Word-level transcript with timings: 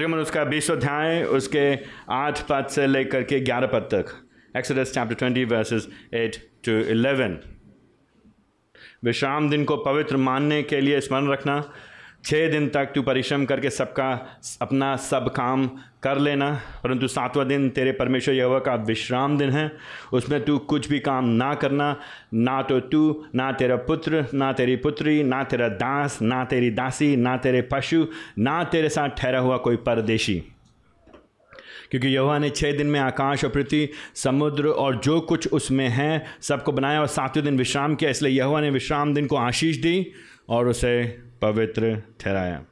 निर्गमन 0.00 0.18
उसका 0.18 0.44
बीस 0.44 0.70
अध्याय, 0.70 1.22
उसके 1.24 1.62
आठ 2.10 2.40
पद 2.48 2.66
से 2.66 2.86
लेकर 2.86 3.22
के 3.22 3.40
ग्यारह 3.40 3.66
पद 3.66 3.88
तक। 3.94 4.12
Exodus 4.56 4.92
chapter 4.94 5.14
twenty 5.14 5.44
verses 5.44 5.88
eight 6.14 6.36
to 6.64 6.72
eleven 6.92 7.38
विश्राम 9.04 9.50
दिन 9.50 9.64
को 9.64 9.76
पवित्र 9.76 10.16
मानने 10.16 10.62
के 10.62 10.80
लिए 10.80 11.00
स्मरण 11.00 11.28
रखना। 11.28 11.56
छः 12.24 12.50
दिन 12.50 12.68
तक 12.68 12.92
तू 12.94 13.02
परिश्रम 13.02 13.44
करके 13.44 13.70
सबका, 13.70 14.40
अपना 14.62 14.96
सब 14.96 15.28
काम 15.28 15.70
कर 16.02 16.18
लेना, 16.18 16.60
परंतु 16.84 17.08
सातवां 17.08 17.48
दिन 17.48 17.70
तेरे 17.70 17.92
परमेश्वर 17.92 18.34
यहोवा 18.34 18.58
का 18.58 18.74
विश्राम 18.74 19.38
दिन 19.38 19.50
है। 19.50 19.72
उसमें 20.12 20.44
तू 20.44 20.58
कुछ 20.58 20.88
भी 20.88 20.98
काम 20.98 21.24
ना 21.24 21.54
करना, 21.54 21.96
ना 22.34 22.62
तो 22.62 22.80
तू, 22.80 23.24
ना 23.34 23.52
तेरा 23.52 23.76
पुत्र, 23.76 24.26
ना 24.34 24.52
तेरी 24.52 24.76
पुत्री, 24.76 25.22
ना 25.22 25.44
तेरा 25.44 25.68
दास, 25.68 26.22
ना 26.22 26.44
तेरी 26.44 26.70
दासी, 26.70 27.16
ना 27.16 27.36
तेरे 27.36 27.62
पशु, 27.62 28.06
ना 28.38 28.64
तेरे 28.64 28.88
साथ 28.88 29.08
ठहरा 29.08 29.38
हुआ 29.38 29.56
कोई 29.56 29.76
परदेशी। 29.76 30.42
क्योंकि 31.90 32.08
यहोवा 32.08 32.38
ने 32.38 32.50
छः 32.50 32.76
दिन 32.76 32.86
में 32.86 33.00
आकाश 33.00 33.44
और 33.44 33.50
पृथ्वी, 33.50 33.90
समुद्र 34.14 34.66
और 34.66 34.96
जो 34.96 35.20
कुछ 35.20 35.48
उसमें 35.48 35.88
है, 35.88 36.26
सबको 36.42 36.72
बनाया 36.72 37.00
और 37.00 37.06
सातवें 37.06 37.44
दिन 37.44 37.58
विश्राम 37.58 37.94
किया। 37.94 38.10
इसलिए 38.10 38.32
यहोवा 38.32 38.60
ने 38.60 38.70
विश्राम 38.70 39.14
दिन 39.14 39.26
को 39.26 39.36
आशीष 39.36 39.76
दी 39.76 40.12
और 40.48 40.68
उसे 40.68 41.29
पवित्र 41.42 42.02
ठहराया। 42.20 42.64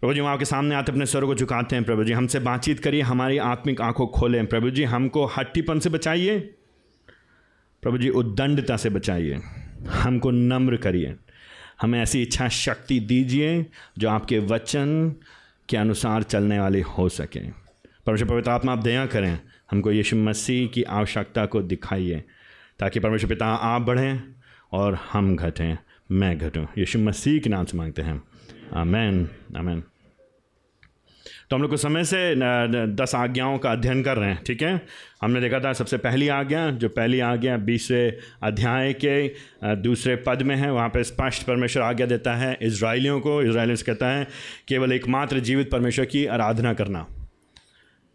प्रभु 0.00 0.14
जी 0.14 0.20
वहाँ 0.20 0.32
आपके 0.32 0.44
सामने 0.44 0.74
आते 0.74 0.92
अपने 0.92 1.06
स्वर 1.06 1.24
को 1.24 1.34
झुकाते 1.34 1.76
हैं। 1.76 1.84
प्रभु 1.84 2.04
जी, 2.04 2.12
हमसे 2.12 2.38
बातचीत 2.38 2.80
करिए, 2.80 3.02
हमारी 3.02 3.38
आत्मिक 3.38 3.80
आँखों 3.80 4.06
खोलें। 4.06 4.46
प्रभु 4.46 4.70
जी, 4.70 4.84
हमको 4.84 5.26
हट्टीपन 5.26 5.78
से 5.78 5.90
बचाइए। 5.90 6.38
प्रभु 7.82 7.98
जी, 7.98 8.08
उद्दंडता 8.08 8.76
से 8.76 8.90
बचाइए। 8.90 9.40
हमको 9.88 10.30
नम्र 10.30 10.76
करिए। 10.76 11.16
हमें 11.80 12.00
ऐसी 12.00 12.22
इच्छा 12.22 12.48
शक्ति 12.48 13.00
दीजिए, 13.00 13.66
जो 13.98 14.10
आपके 14.10 14.38
वचन 14.38 15.16
के 15.68 15.76
अनुसार 15.76 16.22
चलने 16.22 16.60
वाली 16.60 16.80
हो 16.80 17.08
सके। 17.08 17.50
परमेश्वर 18.06 18.28
पवित्र 18.28 18.50
आत्मा, 18.50 18.72
आप 18.72 18.78
दया 18.78 19.06
करें। 19.06 19.40
हमको 19.70 19.92
यीशु 19.92 20.16
मसीह 20.16 20.68
की 20.68 20.82
आवश्यकता 20.82 21.46
को 21.46 21.62
दिखाइए, 21.62 22.24
ताकि 22.78 23.00
परमेश्वर 23.00 23.28
पिता 23.28 23.46
आप 23.46 23.82
बढ़ें 23.82 24.22
और 24.72 24.94
हम 25.12 25.36
घटें। 25.36 25.78
मैं 26.12 26.36
घटूँ। 26.38 26.66
यीशु 26.78 26.98
मसीह 26.98 27.40
के 27.40 27.50
नाम 27.50 27.64
से 27.64 27.76
मांगते 27.78 28.02
हैं। 28.02 28.22
आमेन 28.74 29.28
आमेन। 29.56 29.82
तो 31.50 31.56
हम 31.56 31.62
लोग 31.62 31.70
कुछ 31.70 31.80
समय 31.80 32.04
से 32.04 32.34
दस 32.94 33.14
आज्ञाओं 33.14 33.58
का 33.58 33.72
अध्ययन 33.72 34.02
कर 34.02 34.16
रहे 34.16 34.28
हैं, 34.30 34.42
ठीक 34.46 34.62
है? 34.62 34.80
हमने 35.22 35.40
देखा 35.40 35.60
था 35.60 35.72
सबसे 35.72 35.96
पहली 35.96 36.28
आज्ञा, 36.28 36.70
जो 36.70 36.88
पहली 36.88 37.20
आज्ञा 37.20 37.56
बीसवें 37.56 38.12
अध्याय 38.42 38.92
के 39.04 39.28
दूसरे 39.76 40.16
पद 40.16 40.42
में 40.42 40.54
है, 40.56 40.72
वहाँ 40.72 40.88
पे 40.88 41.04
स्पष्ट 41.04 41.42
परमेश्वर 41.42 41.82
आज्ञा 41.82 42.06
देता 42.06 42.34
है 42.34 42.56
इसराइलियों 42.62 43.20
को। 43.20 43.40
इसराइलियों 43.42 43.76
से 43.76 43.84
कहता 43.84 44.10
है, 44.10 44.26
केवल 44.68 44.92
एकमात्र 44.92 45.38
जीवित 45.40 45.70
परमेश्वर 45.70 46.04
की 46.04 46.26
आराधना 46.26 46.74
करना। 46.74 47.06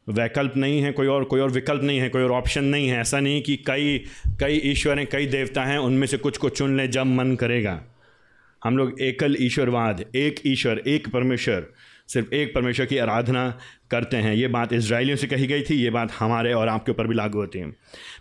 वैकल्प 0.10 0.58
नहीं 0.58 0.82
है, 0.82 0.92
कोई 0.92 1.08
और 1.08 1.24
कोई 1.24 1.40
और 1.40 1.52
विकल्प 1.52 1.84
नहीं 1.84 2.00
है, 2.00 2.10
कोई 2.10 2.24
और 2.24 2.32
ऑप्शन 2.32 2.64
नहीं 2.64 2.88
है। 2.88 3.00
ऐसा 3.00 3.20
नहीं 3.20 3.42
कि 3.42 3.56
कई 3.56 4.04
कई 4.40 4.62
ईश्वर 4.66 5.00
हैं 5.00 5.08
कई 5.08 5.26
देवता 5.26 5.64
हैं, 5.64 5.78
उनमें 5.78 6.08
से 6.08 6.18
कुछ 6.18 6.38
को 6.38 6.50
चुन 6.50 6.78
लें 6.78 6.92
जब 6.92 7.06
मन 7.06 7.36
करेगा। 7.36 7.84
हम 8.64 8.78
लोग 8.78 9.02
एकल 9.02 9.38
ईश्वरवाद, 9.40 10.06
एक 10.16 10.36
ईश्वर, 10.46 10.82
एक 10.88 11.08
परमेश्वर, 11.08 11.66
सिर्फ़ 12.08 12.34
एक 12.34 12.56
परमेश्वर 12.56 12.86
की 12.86 12.98
आराधना 12.98 13.60
करते 13.92 14.18
हैं। 14.18 14.36
ये 14.36 14.48
बात 14.48 14.74
इसराइलियों 14.74 15.18
से 15.18 15.28
कही 15.28 15.48
गई 15.48 15.62
थी, 15.62 15.76
ये 15.76 15.90
बात 15.90 16.12
हमारे 16.20 16.54
और 16.54 16.68
आपके 16.68 16.92
ऊपर 16.92 17.08
भी 17.08 17.16
लागू 17.16 17.40
होती 17.40 17.60
है। 17.60 17.72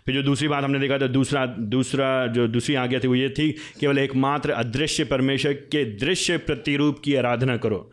फिर 0.05 0.15
जो 0.15 0.23
दूसरी 0.23 0.47
बात 0.47 0.63
हमने 0.63 0.79
देखा 0.79 0.97
था, 0.97 1.07
दूसरा 1.07 1.45
दूसरा, 1.45 2.27
जो 2.27 2.47
दूसरी 2.47 2.75
आज्ञा 2.75 2.99
थी 2.99 3.07
वो 3.07 3.15
ये 3.15 3.29
थी, 3.29 3.51
केवल 3.51 3.97
एकमात्र 3.97 4.51
अदृश्य 4.51 5.03
परमेश्वर 5.03 5.53
के 5.53 5.85
दृश्य 5.85 6.37
प्रतिरूप 6.37 7.01
की 7.03 7.15
आराधना 7.15 7.57
करो। 7.57 7.91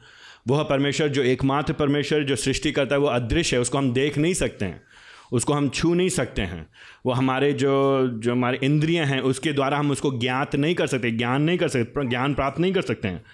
वह 0.48 0.62
परमेश्वर 0.62 1.08
जो 1.08 1.22
एकमात्र 1.22 1.72
परमेश्वर, 1.72 2.22
जो 2.22 2.36
सृष्टि 2.36 2.72
करता 2.72 2.94
है 2.94 3.00
वो 3.00 3.06
अदृश्य 3.06 3.56
है, 3.56 3.62
उसको 3.62 3.78
हम 3.78 3.92
देख 3.92 4.18
नहीं 4.18 4.34
सकते 4.34 4.64
हैं, 4.64 4.82
उसको 5.32 5.52
हम 5.52 5.68
छू 5.68 5.94
नहीं 5.94 6.08
सकते 6.08 6.42
हैं। 6.42 6.66
वो 7.06 7.12
हमारे 7.12 7.52
जो 7.52 8.06
जो 8.14 8.32
हमारे 8.32 8.58
इंद्रिय 8.62 9.00
हैं, 9.00 9.20
उसके 9.20 9.52
द्वारा 9.52 9.78
हम 9.78 9.90
उसको 9.90 10.18
ज्ञात 10.18 10.56
नहीं 10.56 10.74
कर 10.74 10.86
सकते, 10.86 11.10
ज्ञान 11.10 11.42
नहीं 11.42 11.58
कर 11.58 11.68
सकते, 11.68 12.08
ज्ञान 12.08 12.34
प्राप्त 12.34 12.60
नहीं 12.60 12.72
कर 12.72 12.82
सकते 12.82 13.08
हैं। 13.08 13.24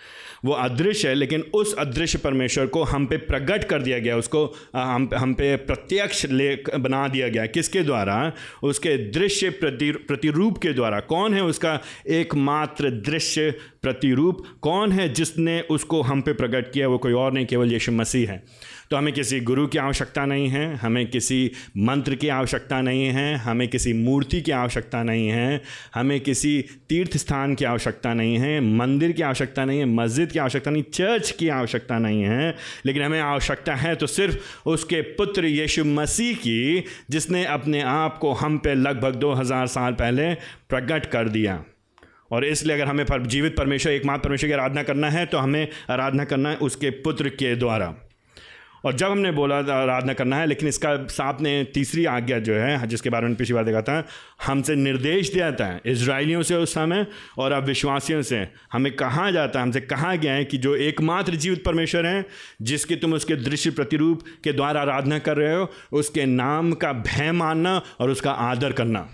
वो 0.44 0.52
अदृश्य 0.52 1.08
है, 1.08 1.14
लेकिन 1.14 1.44
उस 1.54 1.74
अदृश्य 1.74 2.18
परमेश्वर 2.18 2.66
को 2.66 2.82
हम 2.82 3.06
पे 3.06 3.16
प्रकट 3.16 3.64
कर 3.64 3.82
दिया 3.82 3.98
गया, 3.98 4.16
उसको 4.16 4.54
हम 4.76 5.08
हम 5.14 5.34
पे 5.34 5.56
प्रत्यक्ष 5.56 6.26
ले, 6.26 6.56
बना 6.78 7.08
दिया 7.08 7.28
गया। 7.28 7.46
किसके 7.46 7.82
द्वारा? 7.82 8.32
उसके 8.62 8.96
दृश्य 9.10 9.50
प्रति, 9.50 9.90
प्रतिरूप 9.92 10.58
के 10.58 10.72
द्वारा। 10.72 11.00
कौन 11.00 11.34
है 11.34 11.44
उसका 11.44 11.80
एकमात्र 12.08 12.90
दृश्य 12.90 13.50
प्रतिरूप? 13.82 14.44
कौन 14.62 14.92
है 14.92 15.12
जिसने 15.12 15.60
उसको 15.60 16.02
हम 16.02 16.20
पे 16.20 16.32
प्रकट 16.32 16.72
किया? 16.72 16.88
वो 16.88 16.98
कोई 16.98 17.12
और 17.12 17.32
नहीं, 17.32 17.46
केवल 17.46 17.72
यीशु 17.72 17.92
मसीह 17.92 18.30
है। 18.30 18.42
तो 18.90 18.96
हमें 18.96 19.12
किसी 19.14 19.38
गुरु 19.40 19.66
की 19.66 19.78
आवश्यकता 19.78 20.24
नहीं 20.26 20.48
है, 20.48 20.74
हमें 20.76 21.06
किसी 21.10 21.50
मंत्र 21.78 22.14
की 22.14 22.28
आवश्यकता 22.28 22.80
नहीं 22.80 23.04
है, 23.04 23.36
हमें 23.36 23.66
किसी 23.68 23.92
मूर्ति 23.92 24.40
की 24.40 24.52
आवश्यकता 24.52 25.02
नहीं 25.02 25.28
है, 25.28 25.60
हमें 25.94 26.20
किसी 26.20 26.64
तीर्थ 26.88 27.16
स्थान 27.16 27.54
की 27.54 27.64
आवश्यकता 27.64 28.14
नहीं 28.14 28.36
है, 28.36 28.60
मंदिर 28.76 29.12
की 29.12 29.22
आवश्यकता 29.22 29.64
नहीं 29.64 29.78
है, 29.78 29.84
मस्जिद 29.86 30.32
की 30.32 30.38
आवश्यकता 30.38 30.70
नहीं, 30.70 30.82
चर्च 30.94 31.30
की 31.30 31.48
आवश्यकता 31.50 31.98
नहीं 31.98 32.22
है। 32.22 32.54
लेकिन 32.86 33.02
हमें 33.02 33.20
आवश्यकता 33.20 33.74
है 33.74 33.94
तो 33.94 34.06
सिर्फ़ 34.06 34.68
उसके 34.68 35.00
पुत्र 35.14 35.44
यीशु 35.46 35.84
मसीह 35.84 36.34
की, 36.36 36.84
जिसने 37.10 37.44
अपने 37.44 37.82
आप 37.82 38.18
को 38.18 38.32
हम 38.32 38.58
पे 38.58 38.74
लगभग 38.74 39.14
दो 39.14 39.32
हज़ार 39.34 39.66
साल 39.68 39.92
पहले 39.94 40.34
प्रकट 40.68 41.06
कर 41.06 41.28
दिया। 41.28 41.62
और 42.32 42.44
इसलिए 42.44 42.74
अगर 42.74 42.86
हमें 42.86 43.06
पर, 43.06 43.26
जीवित 43.26 43.56
परमेश्वर, 43.56 43.92
एकमात्र 43.92 44.22
परमेश्वर 44.22 44.48
की 44.48 44.52
आराधना 44.52 44.82
करना 44.82 45.10
है 45.10 45.26
तो 45.26 45.38
हमें 45.38 45.66
आराधना 45.90 46.24
करना 46.24 46.50
है 46.50 46.56
उसके 46.58 46.90
पुत्र 47.00 47.28
के 47.30 47.56
द्वारा। 47.56 47.94
और 48.84 48.94
जब 48.94 49.10
हमने 49.10 49.30
बोला, 49.30 49.56
आराधना 49.56 50.12
करना 50.12 50.36
है, 50.36 50.46
लेकिन 50.46 50.68
इसका 50.68 50.96
साथ 51.06 51.40
ने 51.40 51.52
तीसरी 51.64 52.04
आज्ञा 52.06 52.38
जो 52.38 52.54
है, 52.54 52.86
जिसके 52.86 53.10
बारे 53.10 53.26
में 53.26 53.36
पिछली 53.36 53.54
बार 53.54 53.64
देखा 53.64 53.82
था 53.82 54.06
हमसे 54.46 54.74
निर्देश 54.74 55.32
दिया 55.32 55.52
है 55.60 55.80
इसराइलियों 55.86 56.42
से 56.42 56.54
उस 56.54 56.74
समय 56.74 57.06
और 57.38 57.52
अब 57.52 57.64
विश्वासियों 57.64 58.22
से। 58.22 58.46
हमें 58.72 58.92
कहा 58.92 59.30
जाता 59.30 59.58
है, 59.58 59.62
हमसे 59.62 59.80
कहा 59.80 60.14
गया 60.14 60.32
है 60.32 60.44
कि 60.44 60.58
जो 60.58 60.74
एकमात्र 60.76 61.34
जीवित 61.34 61.64
परमेश्वर 61.64 62.06
हैं, 62.06 62.24
जिसकी 62.62 62.96
तुम 62.96 63.14
उसके 63.14 63.36
दृश्य 63.36 63.70
प्रतिरूप 63.70 64.22
के 64.44 64.52
द्वारा 64.52 64.80
आराधना 64.80 65.18
कर 65.18 65.36
रहे 65.36 65.54
हो, 65.54 65.70
उसके 65.92 66.24
नाम 66.26 66.72
का 66.72 66.92
भय 66.92 67.32
मानना 67.32 67.80
और 68.00 68.10
उसका 68.10 68.30
आदर 68.30 68.72
करना। 68.72 69.08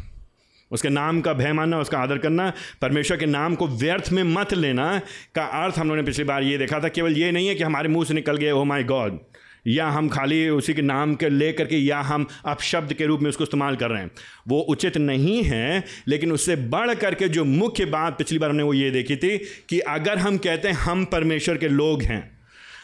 उसके 0.70 0.88
नाम 0.88 1.20
का 1.20 1.32
भय 1.32 1.52
मानना, 1.52 1.78
उसका 1.78 1.98
आदर 1.98 2.18
करना, 2.18 2.52
परमेश्वर 2.82 3.16
के 3.16 3.26
नाम 3.26 3.54
को 3.54 3.66
व्यर्थ 3.68 4.10
में 4.12 4.22
मत 4.24 4.54
लेना 4.54 4.98
का 5.34 5.44
अर्थ 5.64 5.78
हम 5.78 5.88
लोगों 5.88 5.96
ने 5.96 6.02
पिछली 6.02 6.24
बार 6.24 6.42
ये 6.42 6.58
देखा 6.58 6.80
था, 6.80 6.88
केवल 6.88 7.16
ये 7.16 7.30
नहीं 7.32 7.48
है 7.48 7.54
कि 7.54 7.62
हमारे 7.62 7.88
मुँह 7.88 8.04
से 8.04 8.14
निकल 8.14 8.36
गए 8.36 8.50
ओ 8.50 8.64
माई 8.64 8.84
गॉड 8.84 9.18
या 9.66 9.88
हम 9.88 10.08
खाली 10.08 10.48
उसी 10.48 10.74
के 10.74 10.82
नाम 10.82 11.14
के 11.14 11.28
ले 11.28 11.52
करके 11.52 11.76
या 11.76 12.00
हम 12.00 12.26
अपशब्द 12.44 12.92
के 12.92 13.06
रूप 13.06 13.20
में 13.20 13.28
उसको 13.28 13.44
इस्तेमाल 13.44 13.76
कर 13.76 13.90
रहे 13.90 14.02
हैं। 14.02 14.10
वो 14.48 14.60
उचित 14.60 14.96
नहीं 14.96 15.42
है, 15.42 15.84
लेकिन 16.08 16.32
उससे 16.32 16.56
बढ़ 16.56 16.94
करके 16.94 17.28
जो 17.28 17.44
मुख्य 17.44 17.84
बात 17.84 18.18
पिछली 18.18 18.38
बार 18.38 18.50
हमने 18.50 18.62
वो 18.62 18.74
ये 18.74 18.90
देखी 18.90 19.16
थी 19.16 19.38
कि 19.68 19.80
अगर 19.80 20.18
हम 20.18 20.38
कहते 20.38 20.68
हैं 20.68 20.74
हम 20.74 21.04
परमेश्वर 21.04 21.56
के 21.56 21.68
लोग 21.68 22.02
हैं 22.02 22.35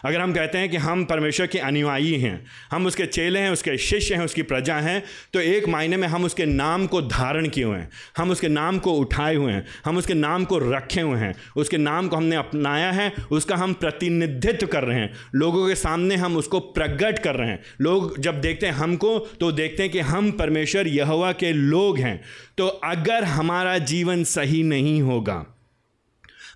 अगर 0.05 0.21
हम 0.21 0.33
कहते 0.33 0.59
हैं 0.59 0.69
कि 0.71 0.77
हम 0.77 1.05
परमेश्वर 1.05 1.47
के 1.47 1.59
अनुयायी 1.59 2.15
हैं, 2.21 2.45
हम 2.73 2.87
उसके 2.87 3.07
चेले 3.07 3.39
हैं, 3.39 3.51
उसके 3.51 3.77
शिष्य 3.79 4.15
हैं, 4.15 4.25
उसकी 4.25 4.43
प्रजा 4.43 4.77
हैं 4.77 5.03
तो 5.35 5.41
एक 5.41 5.69
मायने 5.69 5.97
में 5.97 6.07
हम 6.09 6.25
उसके 6.25 6.47
नाम 6.47 6.87
को 6.87 7.03
धारण 7.03 7.49
किए 7.49 7.65
हुए 7.65 7.79
हैं, 7.79 7.89
हम 8.17 8.31
उसके 8.31 8.49
नाम 8.49 8.79
को 8.79 8.93
उठाए 8.93 9.35
हुए 9.35 9.53
हैं, 9.53 9.65
हम 9.85 9.97
उसके 9.97 10.15
नाम 10.15 10.45
को 10.45 10.59
रखे 10.71 11.01
हुए 11.01 11.19
हैं, 11.19 11.35
उसके 11.57 11.77
नाम 11.77 12.09
को 12.09 12.17
हमने 12.17 12.37
अपनाया 12.37 12.91
है, 12.93 13.13
उसका 13.31 13.57
हम 13.57 13.73
प्रतिनिधित्व 13.75 14.67
कर 14.67 14.85
रहे 14.85 14.99
हैं, 14.99 15.13
लोगों 15.35 15.67
के 15.69 15.75
सामने 15.75 16.17
हम 16.17 16.37
उसको 16.37 16.61
प्रकट 16.61 17.19
कर 17.19 17.37
रहे 17.37 17.49
हैं, 17.49 17.61
लोग 17.81 18.19
जब 18.19 18.41
देखते 18.41 18.67
हैं 18.67 18.75
हमको 18.75 19.19
तो 19.41 19.53
देखते 19.53 19.83
हैं 19.83 19.93
कि 19.93 20.01
हम 20.01 20.31
परमेश्वर 20.33 20.89
यहवा 20.89 21.33
के 21.33 21.53
लोग 21.53 21.99
हैं 21.99 22.21
तो 22.59 22.67
अगर 22.67 23.25
हमारा 23.25 23.79
जीवन 23.79 24.25
सही 24.25 24.63
नहीं 24.63 25.01
होगा 25.03 25.45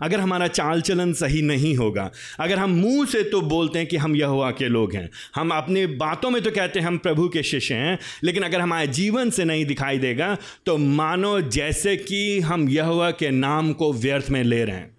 अगर 0.02 0.20
हमारा 0.20 0.46
चाल 0.48 0.80
चलन 0.80 1.12
सही 1.12 1.42
नहीं 1.42 1.74
होगा, 1.76 2.10
अगर 2.40 2.58
हम 2.58 2.70
मुँह 2.72 3.06
से 3.06 3.22
तो 3.22 3.40
बोलते 3.42 3.78
हैं 3.78 3.88
कि 3.88 3.96
हम 3.96 4.16
यहुआ 4.16 4.50
के 4.50 4.68
लोग 4.68 4.94
हैं, 4.94 5.08
हम 5.34 5.50
अपने 5.50 5.86
बातों 5.86 6.30
में 6.30 6.42
तो 6.42 6.50
कहते 6.50 6.80
हैं 6.80 6.86
हम 6.86 6.98
प्रभु 6.98 7.28
के 7.28 7.42
शिष्य 7.42 7.74
हैं, 7.74 7.98
लेकिन 8.24 8.42
अगर 8.42 8.60
हमारे 8.60 8.86
जीवन 8.88 9.30
से 9.30 9.44
नहीं 9.44 9.64
दिखाई 9.66 9.98
देगा 9.98 10.36
तो 10.66 10.76
मानो 10.78 11.40
जैसे 11.40 11.96
कि 11.96 12.40
हम 12.40 12.68
यहुआ 12.68 13.10
के 13.10 13.30
नाम 13.30 13.72
को 13.72 13.92
व्यर्थ 13.92 14.30
में 14.30 14.42
ले 14.44 14.64
रहे 14.64 14.76
हैं। 14.76 14.94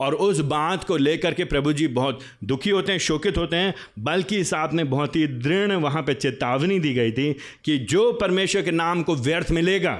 और 0.00 0.14
उस 0.14 0.38
बात 0.40 0.84
को 0.84 0.96
लेकर 0.96 1.34
के 1.34 1.44
प्रभु 1.44 1.72
जी 1.72 1.86
बहुत 1.88 2.20
दुखी 2.44 2.70
होते 2.70 2.92
हैं, 2.92 2.98
शोकित 2.98 3.38
होते 3.38 3.56
हैं, 3.56 3.74
बल्कि 3.98 4.42
साथ 4.44 4.72
में 4.72 4.88
बहुत 4.90 5.16
ही 5.16 5.26
दृढ़ 5.26 5.72
वहाँ 5.72 6.02
पर 6.02 6.14
चेतावनी 6.14 6.78
दी 6.80 6.92
गई 6.94 7.12
थी 7.12 7.32
कि 7.64 7.76
जो 7.78 8.12
परमेश्वर 8.12 8.62
के 8.62 8.70
नाम 8.70 9.02
को 9.02 9.16
व्यर्थ 9.16 9.50
मिलेगा 9.50 9.98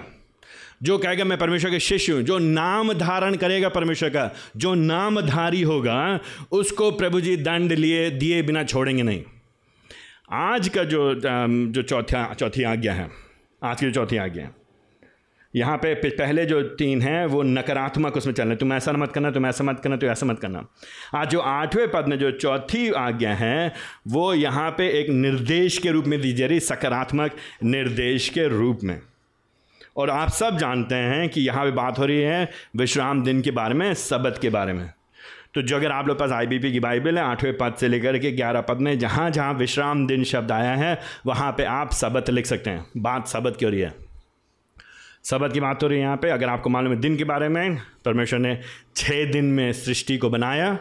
जो 0.81 0.99
कहेगा, 0.99 1.25
मैं 1.25 1.38
परमेश्वर 1.38 1.71
के 1.71 1.79
शिष्य 1.81 2.12
हूँ। 2.12 2.23
जो 2.23 2.38
नाम 2.38 2.93
धारण 2.93 3.35
करेगा 3.37 3.69
परमेश्वर 3.69 4.09
का, 4.09 4.31
जो 4.56 4.75
नामधारी 4.75 5.62
होगा, 5.62 6.21
उसको 6.53 6.91
प्रभु 6.91 7.21
जी 7.21 7.37
दंड 7.38 7.73
लिए, 7.73 8.09
दिए 8.11 8.43
बिना 8.43 8.65
छोड़ेंगे 8.65 9.03
नहीं। 9.03 9.23
आज 10.32 10.69
का 10.69 10.85
जो 10.85 11.12
जो 11.15 11.82
चौथा, 11.82 12.32
चौथी 12.35 12.62
आज्ञा 12.62 12.93
है, 12.93 13.09
आज 13.62 13.81
की 13.81 13.87
जो 13.87 13.93
चौथी 13.93 14.17
आज्ञा 14.17 14.44
है, 14.44 14.59
यहाँ 15.55 15.77
पे 15.77 15.94
पहले 15.94 16.44
जो 16.47 16.62
तीन 16.62 17.00
हैं, 17.03 17.25
वो 17.26 17.43
नकारात्मक 17.43 18.17
उसमें 18.17 18.33
चल 18.35 18.49
रहे 18.49 18.56
तुम 18.56 18.73
ऐसा 18.73 18.93
मत 18.93 19.12
करना, 19.12 19.31
तुम 19.31 19.47
ऐसा 19.47 19.65
मत 19.65 19.81
करना 19.81 19.97
तो 19.97 20.06
ऐसा 20.06 20.26
मत 20.26 20.38
करना। 20.38 20.65
आज 21.15 21.29
जो 21.29 21.41
आठवें 21.41 21.91
पद 21.91 22.09
में 22.09 22.19
जो 22.19 22.31
चौथी 22.31 22.91
आज्ञा 22.91 23.35
है, 23.35 23.73
वो 24.09 24.33
यहाँ 24.35 24.71
पे 24.71 24.88
एक 25.00 25.11
निर्देश 25.11 25.79
के 25.79 25.91
रूप 25.91 26.06
में 26.06 26.21
दी 26.21 26.33
जा 26.33 26.47
रही, 26.47 26.61
सकारात्मक 26.61 27.37
निर्देश 27.65 28.29
के 28.29 28.49
रूप 28.49 28.81
में। 28.85 29.00
और 29.96 30.10
आप 30.10 30.28
सब 30.28 30.56
जानते 30.56 30.94
हैं 30.94 31.28
कि 31.28 31.40
यहाँ 31.40 31.64
पे 31.64 31.70
बात 31.70 31.98
हो 31.98 32.06
रही 32.06 32.20
है 32.20 32.50
विश्राम 32.76 33.22
दिन 33.22 33.42
के 33.42 33.50
बारे 33.50 33.75
में, 33.75 33.94
सबत 33.94 34.38
के 34.42 34.50
बारे 34.50 34.72
में। 34.72 34.90
तो 35.54 35.62
जो 35.62 35.76
अगर 35.76 35.92
आप 35.92 36.08
लोग 36.08 36.19
पास 36.19 36.31
आईबीपी 36.31 36.72
की 36.72 36.81
बाइबल 36.81 37.19
है, 37.19 37.25
आठवें 37.25 37.58
पद 37.58 37.75
से 37.75 37.88
लेकर 37.88 38.19
के 38.19 38.31
ग्यारह 38.31 38.60
पद 38.60 38.76
में 38.76 38.98
जहाँ 38.98 39.31
जहाँ 39.31 39.54
विश्राम 39.54 40.06
दिन 40.06 40.25
शब्द 40.25 40.52
आया 40.52 40.75
है, 40.75 41.00
वहाँ 41.26 41.52
पे 41.52 41.64
आप 41.64 41.92
सबत 41.92 42.31
लिख 42.31 42.46
सकते 42.46 42.70
हैं। 42.70 42.87
बात 42.96 43.28
सबत 43.28 43.56
की 43.58 43.64
हो 43.64 43.70
रही 43.70 43.81
है। 43.81 43.94
सबत 45.25 45.52
की 45.52 45.60
बात 45.60 45.82
हो 45.82 45.88
रही 45.88 45.98
है 45.98 46.04
यहाँ 46.04 46.16
पे। 46.16 46.31
अगर 46.31 46.48
आपको 46.48 46.70
मालूम 46.70 46.92
है 46.92 47.00
दिन 47.00 47.16
के 47.16 47.25
बारे 47.25 47.48
में, 47.48 47.78
परमेश्वर 48.04 48.38
ने 48.38 48.60
छः 48.96 49.32
दिन 49.32 49.44
में 49.44 49.72
सृष्टि 49.72 50.19
को 50.19 50.31
बनाया, 50.31 50.78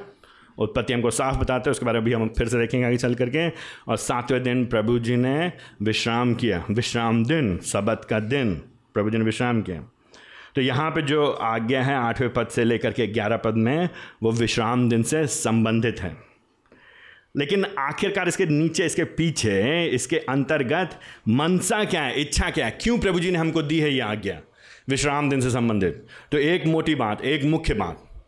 उत्पत्ति 0.58 0.94
हमको 0.94 1.12
साफ़ 1.12 1.38
बताते 1.38 1.70
हैं, 1.70 1.72
उसके 1.72 1.86
बारे 1.86 2.00
में 2.00 2.06
भी 2.06 2.14
हम 2.14 2.28
फिर 2.28 2.48
से 2.48 2.58
देखेंगे 2.58 2.88
आगे 2.88 2.98
चल 2.98 3.16
करके। 3.16 3.50
और 3.88 3.98
सातवें 3.98 4.44
दिन 4.44 4.66
प्रभु 4.66 5.00
जी 5.00 5.16
ने 5.16 5.54
विश्राम 5.82 6.34
किया। 6.34 6.66
विश्राम 6.72 7.26
दिन, 7.26 7.58
सबत 7.58 8.08
का 8.10 8.20
दिन। 8.20 8.62
प्रभु 8.94 9.10
जी 9.10 9.18
ने 9.18 9.24
विश्राम 9.24 9.62
किया 9.62 9.84
तो 10.56 10.62
यहाँ 10.62 10.92
पे 10.92 11.02
जो 11.02 11.32
आज्ञा 11.32 11.84
है 11.84 11.96
आठवें 11.96 12.34
पद 12.34 12.48
से 12.48 12.64
लेकर 12.64 12.92
के 12.92 13.08
ग्यारह 13.08 13.38
पद 13.38 13.54
में, 13.54 13.90
वो 14.24 14.32
विश्राम 14.32 14.90
दिन 14.90 15.04
से 15.04 15.28
संबंधित 15.28 16.02
है। 16.02 16.18
लेकिन 17.38 17.66
आखिरकार 17.80 18.28
इसके 18.28 18.46
नीचे, 18.46 18.86
इसके 18.86 19.04
पीछे, 19.04 19.86
इसके 19.86 20.18
अंतर्गत 20.18 21.00
मनसा 21.28 21.84
क्या 21.84 22.02
है, 22.02 22.22
इच्छा 22.22 22.50
क्या 22.50 22.66
है? 22.66 22.78
क्यों 22.82 23.00
प्रभु 23.00 23.20
जी 23.20 23.32
ने 23.32 23.38
हमको 23.38 23.62
दी 23.62 23.80
है 23.80 23.94
ये 23.94 24.00
आज्ञा? 24.00 24.40
विश्राम 24.90 25.30
दिन 25.30 25.42
से 25.42 25.50
संबंधित। 25.50 26.06
तो 26.32 26.38
एक 26.38 26.66
मोटी 26.66 26.96
बात, 26.96 27.22
एक 27.22 27.44
मुख्य 27.44 27.74
बात। 27.74 28.26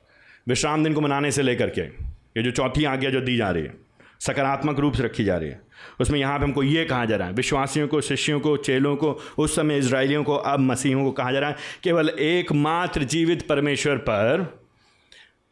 विश्राम 0.47 0.83
दिन 0.83 0.93
को 0.93 1.01
मनाने 1.01 1.31
से 1.31 1.41
लेकर 1.41 1.69
के, 1.69 1.81
ये 1.81 2.43
जो 2.43 2.51
चौथी 2.51 2.83
आज्ञा 2.83 3.09
जो 3.09 3.21
दी 3.21 3.37
जा 3.37 3.51
रही 3.51 3.63
है, 3.63 3.73
सकारात्मक 4.19 4.79
रूप 4.79 4.93
से 4.93 5.03
रखी 5.03 5.23
जा 5.23 5.37
रही 5.37 5.49
है। 5.49 5.61
उसमें 5.99 6.19
यहाँ 6.19 6.39
पे 6.39 6.45
हमको 6.45 6.63
ये 6.63 6.85
कहा 6.85 7.05
जा 7.05 7.15
रहा 7.15 7.27
है, 7.27 7.33
विश्वासियों 7.33 7.87
को, 7.87 8.01
शिष्यों 8.01 8.39
को, 8.39 8.57
चेलों 8.57 8.95
को, 8.95 9.11
उस 9.37 9.55
समय 9.55 9.77
इसराइलियों 9.77 10.23
को, 10.23 10.35
अब 10.35 10.59
मसीहों 10.59 11.03
को 11.03 11.11
कहा 11.11 11.31
जा 11.31 11.39
रहा 11.39 11.49
है, 11.49 11.55
केवल 11.83 12.09
एकमात्र 12.09 13.03
जीवित 13.03 13.47
परमेश्वर 13.47 13.97
पर, 13.97 14.43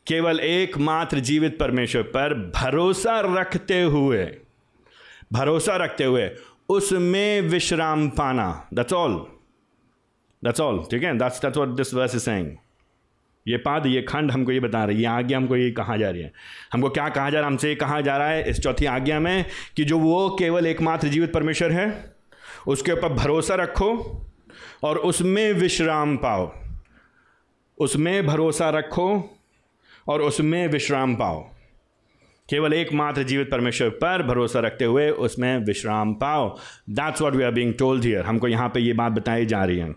केवल 0.08 0.40
एकमात्र 0.40 1.20
जीवित 1.20 1.60
परमेश्वर 1.60 2.02
पर 2.02 2.34
भरोसा 2.56 3.20
रखते 3.20 3.82
हुए, 3.82 4.26
भरोसा 5.34 5.76
रखते 5.76 6.04
हुए 6.04 6.30
उसमें 6.70 7.42
विश्राम 7.42 8.10
पाना। 8.10 8.68
दैट्स 8.74 8.94
ऑल 8.94 9.14
दैट्स 10.44 10.60
ऑल 10.62 10.84
ठीक 10.92 11.04
है? 11.04 11.18
That's 11.18 11.42
that's 11.42 11.58
what 11.58 11.70
this 11.70 11.94
verse 11.94 12.16
is 12.16 12.22
saying 12.22 12.52
ये 13.50 13.58
पाद, 13.58 13.86
ये 13.86 14.02
खंड 14.02 14.32
हमको 14.32 14.52
ये 14.52 14.60
बता 14.60 14.84
रही 14.86 14.96
है, 14.96 15.02
ये 15.02 15.08
आज्ञा 15.08 15.38
हमको 15.38 15.56
ये 15.56 15.72
कहा 15.72 15.98
जा 15.98 16.10
रही 16.10 16.22
है? 16.22 16.32
हमको 16.74 16.90
क्या 16.90 17.10
कहा 17.10 17.30
जा 17.30 17.40
रहा 17.40 17.48
है? 17.48 17.54
हमसे 17.54 17.70
ये 17.70 17.76
कहा 17.76 18.02
जा 18.02 18.18
रहा 18.18 18.30
है, 18.30 18.50
इस 18.50 18.60
चौथी 18.60 18.86
आज्ञा 18.86 19.20
में, 19.20 19.46
कि 19.76 19.84
जो 19.84 20.00
वो 20.00 20.30
केवल 20.40 20.66
एकमात्र 20.66 21.08
जीवित 21.08 21.34
परमेश्वर 21.34 21.72
है, 21.72 22.16
उसके 22.68 22.92
ऊपर 22.92 23.14
भरोसा 23.14 23.56
रखो 23.56 24.22
और 24.84 24.98
उसमें 24.98 25.54
विश्राम 25.54 26.18
पाओ। 26.18 26.52
उसमें 27.78 28.26
भरोसा 28.28 28.70
रखो 28.70 29.38
और 30.08 30.22
उसमें 30.22 30.68
विश्राम 30.68 31.16
पाओ। 31.16 31.50
केवल 32.50 32.74
एकमात्र 32.74 33.24
जीवित 33.24 33.52
परमेश्वर 33.52 33.90
पर 33.90 34.24
भरोसा 34.24 34.60
रखते 34.60 34.86
हुए 34.86 35.10
उसमें 35.10 35.58
विश्राम 35.58 36.14
पाओ। 36.14 36.58
That's 36.90 37.22
what 37.22 37.36
we 37.36 37.44
are 37.44 37.52
being 37.52 37.74
told 37.74 38.04
here 38.04 38.26
हमको 38.26 38.48
यहाँ 38.48 38.70
पे 38.70 38.80
ये 38.80 38.94
बात 38.94 39.12
बताई 39.12 39.46
जा 39.46 39.64
रही 39.64 39.78
है। 39.78 39.96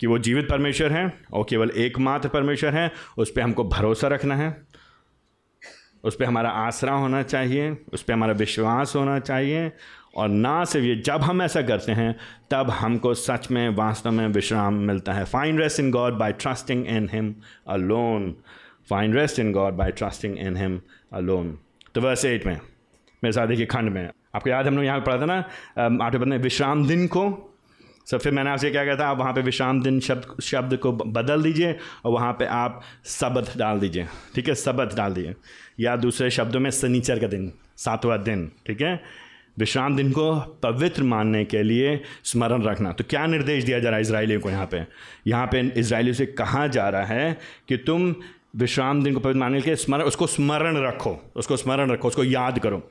कि 0.00 0.06
वो 0.06 0.18
जीवित 0.18 0.48
परमेश्वर 0.48 0.92
है 0.92 1.12
और 1.32 1.46
केवल 1.48 1.70
एकमात्र 1.70 2.28
परमेश्वर 2.28 2.74
है, 2.74 2.90
उस 3.18 3.30
पर 3.30 3.40
हमको 3.40 3.64
भरोसा 3.64 4.08
रखना 4.08 4.36
है। 4.36 4.56
उस 6.04 6.16
पर 6.16 6.24
हमारा 6.24 6.50
आसरा 6.50 6.92
होना 6.92 7.22
चाहिए, 7.22 7.76
उस 7.92 8.02
पर 8.02 8.12
हमारा 8.12 8.32
विश्वास 8.32 8.94
होना 8.96 9.18
चाहिए 9.18 9.70
और 10.16 10.28
ना 10.28 10.64
सिर्फ़ 10.64 10.86
ये, 10.86 10.94
जब 10.96 11.22
हम 11.22 11.42
ऐसा 11.42 11.62
करते 11.62 11.92
हैं, 11.92 12.14
तब 12.50 12.70
हमको 12.70 13.14
सच 13.14 13.50
में, 13.50 13.68
वास्तव 13.68 14.10
में 14.10 14.26
विश्राम 14.28 14.74
मिलता 14.82 15.12
है। 15.12 15.24
Fine 15.24 15.58
rest 15.58 15.80
in 15.80 15.90
God 15.90 16.18
by 16.18 16.32
trusting 16.32 16.86
in 16.86 17.08
him 17.12 17.34
alone 17.68 18.34
fine 18.90 19.14
rest 19.14 19.38
in 19.38 19.52
God 19.52 19.74
by 19.74 19.90
trusting 19.92 20.38
in 20.38 20.56
him 20.56 20.80
alone 21.12 21.58
तो 21.94 22.00
वर्स 22.00 22.24
एट 22.24 22.46
में, 22.46 22.54
मेरे 23.22 23.32
साथ 23.32 23.46
देखिए 23.46 23.66
खंड 23.66 23.90
में। 23.90 24.08
आपको 24.34 24.50
याद 24.50 24.66
हम 24.66 24.76
लोग 24.76 24.84
यहाँ 24.84 25.00
पढ़ा 25.00 25.20
था 25.20 25.26
ना 25.26 26.04
आठवें 26.04 26.26
में 26.26 26.38
विश्राम 26.38 26.86
दिन 26.88 27.06
को 27.06 27.24
सब 28.06 28.20
फिर 28.20 28.32
मैंने 28.32 28.50
आपसे 28.50 28.70
क्या 28.70 28.84
कहता 28.84 29.08
आप 29.08 29.18
वहाँ 29.18 29.32
पे 29.32 29.40
विश्राम 29.40 29.82
दिन 29.82 30.00
शब्द 30.00 30.42
शब्द 30.42 30.76
को 30.76 30.92
बदल 30.92 31.42
दीजिए 31.42 31.76
और 32.04 32.12
वहाँ 32.12 32.32
पे 32.32 32.44
आप 32.44 32.82
सबत 33.04 33.58
डाल 33.58 33.78
दीजिए। 33.78 34.06
ठीक 34.34 34.48
है? 34.48 34.54
सबत 34.54 34.94
डाल 34.96 35.14
दीजिए। 35.14 35.34
या 35.80 35.96
दूसरे 35.96 36.30
शब्दों 36.30 36.60
में 36.60 36.70
सनीचर 36.70 37.18
का 37.18 37.26
दिन, 37.26 37.52
सातवां 37.76 38.22
दिन। 38.22 38.50
ठीक 38.66 38.82
है? 38.82 39.00
विश्राम 39.58 39.96
दिन 39.96 40.10
को 40.12 40.34
पवित्र 40.62 41.02
मानने 41.02 41.44
के 41.44 41.62
लिए 41.62 42.00
स्मरण 42.24 42.62
रखना। 42.62 42.92
तो 42.92 43.04
क्या 43.04 43.26
निर्देश 43.26 43.64
दिया 43.64 43.78
जा 43.78 43.88
रहा 43.88 43.96
है 43.96 44.02
इसराइलियों 44.02 44.40
को 44.40 44.50
यहाँ 44.50 44.66
पे? 44.66 44.84
यहाँ 45.26 45.46
पे 45.46 45.72
इसराइलियों 45.80 46.14
से 46.14 46.26
कहा 46.26 46.66
जा 46.66 46.88
रहा 46.88 47.04
है 47.04 47.38
कि 47.68 47.76
तुम 47.76 48.14
विश्राम 48.56 49.02
दिन 49.02 49.14
को 49.14 49.20
पवित्र 49.20 49.38
मानने 49.38 49.60
के 49.60 49.76
स्मरण 49.76 50.02
उसको 50.02 50.26
स्मरण 50.26 50.76
रखो। 50.76 51.32
उसको 51.36 51.56
स्मरण 51.56 51.90
रखो, 51.90 52.08
उसको 52.08 52.24
याद 52.24 52.58
करो। 52.58 52.90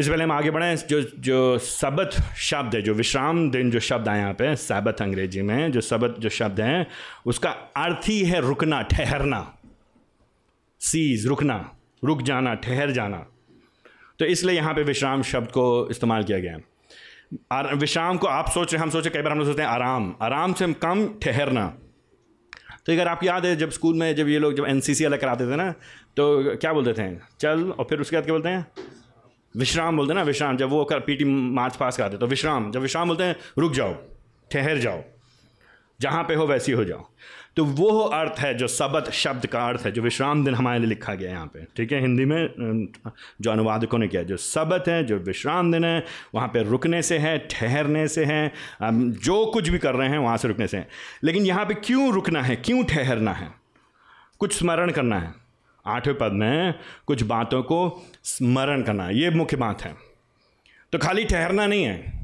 इस 0.00 0.08
पहले 0.08 0.24
हम 0.24 0.32
आगे 0.32 0.50
बढ़ें। 0.50 0.76
जो 0.88 1.00
जो 1.18 1.58
सबत 1.58 2.10
शब्द 2.38 2.74
है, 2.74 2.80
जो 2.82 2.94
विश्राम 2.94 3.50
दिन 3.50 3.70
जो 3.70 3.80
शब्द 3.80 4.08
आए 4.08 4.18
यहाँ 4.18 4.32
पे, 4.34 4.54
सबत 4.56 5.02
अंग्रेज़ी 5.02 5.42
में, 5.42 5.72
जो 5.72 5.80
सबत 5.80 6.14
जो 6.18 6.28
शब्द 6.28 6.60
हैं, 6.60 6.86
उसका 7.26 7.50
अर्थ 7.76 8.08
ही 8.08 8.20
है 8.24 8.40
रुकना, 8.40 8.80
ठहरना। 8.82 9.40
सीज 10.80 11.26
रुकना, 11.26 11.56
रुक 12.04 12.22
जाना, 12.22 12.54
ठहर 12.54 12.90
जाना। 12.90 13.26
तो 14.18 14.24
इसलिए 14.26 14.56
यहाँ 14.56 14.74
पे 14.74 14.82
विश्राम 14.82 15.22
शब्द 15.22 15.48
को 15.48 15.66
इस्तेमाल 15.90 16.24
किया 16.24 16.38
गया 16.38 16.52
है। 16.52 17.74
विश्राम 17.76 18.16
को 18.18 18.26
आप 18.26 18.48
सोच 18.50 18.72
रहे 18.74 18.82
हम 18.82 18.90
सोचे 18.90 19.10
कई 19.10 19.22
बार 19.22 19.32
हम 19.32 19.44
सोचते 19.44 19.62
हैं 19.62 19.68
आराम। 19.68 20.14
आराम 20.22 20.52
से 20.52 20.64
हम 20.64 20.72
कम, 20.82 21.06
ठहरना। 21.22 21.66
तो 22.86 22.92
अगर 22.92 23.08
आपको 23.08 23.26
याद 23.26 23.46
है, 23.46 23.56
जब 23.56 23.70
स्कूल 23.70 23.96
में 23.96 24.14
जब 24.16 24.28
ये 24.28 24.38
लोग 24.38 24.54
जब 24.56 24.66
एन 24.66 24.80
सी 24.80 24.94
सी 24.94 25.04
अलग 25.04 25.20
कराते 25.20 25.46
थे 25.46 25.56
ना 25.56 25.70
तो 26.16 26.56
क्या 26.56 26.72
बोलते 26.72 26.92
थे? 26.92 27.14
चल, 27.40 27.70
और 27.70 27.86
फिर 27.90 28.00
उसके 28.00 28.16
बाद 28.16 28.24
क्या 28.24 28.34
बोलते 28.34 28.48
हैं? 28.48 28.66
विश्राम 29.54 29.96
बोलते 29.96 30.12
हैं 30.12 30.18
ना, 30.18 30.22
विश्राम, 30.22 30.56
जब 30.56 30.68
वो 30.70 30.84
कर 30.84 31.00
पीटी 31.00 31.24
मार्च 31.24 31.76
पास 31.76 31.96
कराते 31.96 32.16
तो 32.16 32.26
विश्राम, 32.26 32.70
जब 32.72 32.80
विश्राम 32.80 33.08
बोलते 33.08 33.24
हैं, 33.24 33.36
रुक 33.58 33.72
जाओ, 33.72 33.94
ठहर 34.50 34.78
जाओ, 34.78 35.02
जहाँ 36.00 36.22
पे 36.24 36.34
हो 36.34 36.46
वैसी 36.46 36.72
हो 36.72 36.84
जाओ। 36.84 37.06
तो 37.56 37.64
वो 37.64 38.00
अर्थ 38.00 38.38
है 38.38 38.52
जो 38.54 38.66
सबत 38.68 39.10
शब्द 39.12 39.46
का 39.46 39.66
अर्थ 39.68 39.84
है, 39.84 39.90
जो 39.92 40.02
विश्राम 40.02 40.44
दिन 40.44 40.54
हमारे 40.54 40.78
लिए 40.78 40.88
लिखा 40.88 41.14
गया 41.14 41.28
है 41.28 41.34
यहाँ 41.34 41.46
पे, 41.46 41.64
ठीक 41.76 41.92
है? 41.92 42.00
हिंदी 42.00 42.24
में 42.24 42.86
जो 43.40 43.50
अनुवादकों 43.50 43.98
ने 43.98 44.08
किया, 44.08 44.22
जो 44.22 44.36
सबत 44.36 44.84
है, 44.88 45.02
जो 45.04 45.16
विश्राम 45.18 45.72
दिन 45.72 45.84
है, 45.84 46.04
वहाँ 46.34 46.48
पे 46.48 46.62
रुकने 46.62 47.02
से 47.02 47.18
है, 47.18 47.36
ठहरने 47.50 48.06
से 48.08 48.24
है 48.24 48.52
जो 48.82 49.44
कुछ 49.46 49.68
भी 49.68 49.78
कर 49.78 49.94
रहे 49.94 50.08
हैं, 50.08 50.18
वहाँ 50.18 50.36
से 50.36 50.48
रुकने 50.48 50.66
से 50.66 50.76
है। 50.76 50.88
लेकिन 51.24 51.46
यहाँ 51.46 51.64
पे 51.66 51.74
क्यों 51.76 52.12
रुकना 52.12 52.42
है, 52.42 52.56
क्यों 52.56 52.84
ठहरना 52.84 53.32
है? 53.32 53.52
कुछ 54.40 54.58
स्मरण 54.58 54.90
करना 54.90 55.18
है। 55.18 55.34
आठवें 55.86 56.18
पद 56.18 56.32
में 56.32 56.74
कुछ 57.06 57.22
बातों 57.22 57.62
को 57.62 58.06
स्मरण 58.24 58.82
करना 58.82 59.10
ये 59.10 59.30
मुख्य 59.30 59.56
बात 59.56 59.82
है। 59.82 59.94
तो 60.92 60.98
खाली 60.98 61.24
ठहरना 61.24 61.66
नहीं 61.66 61.84
है। 61.84 62.20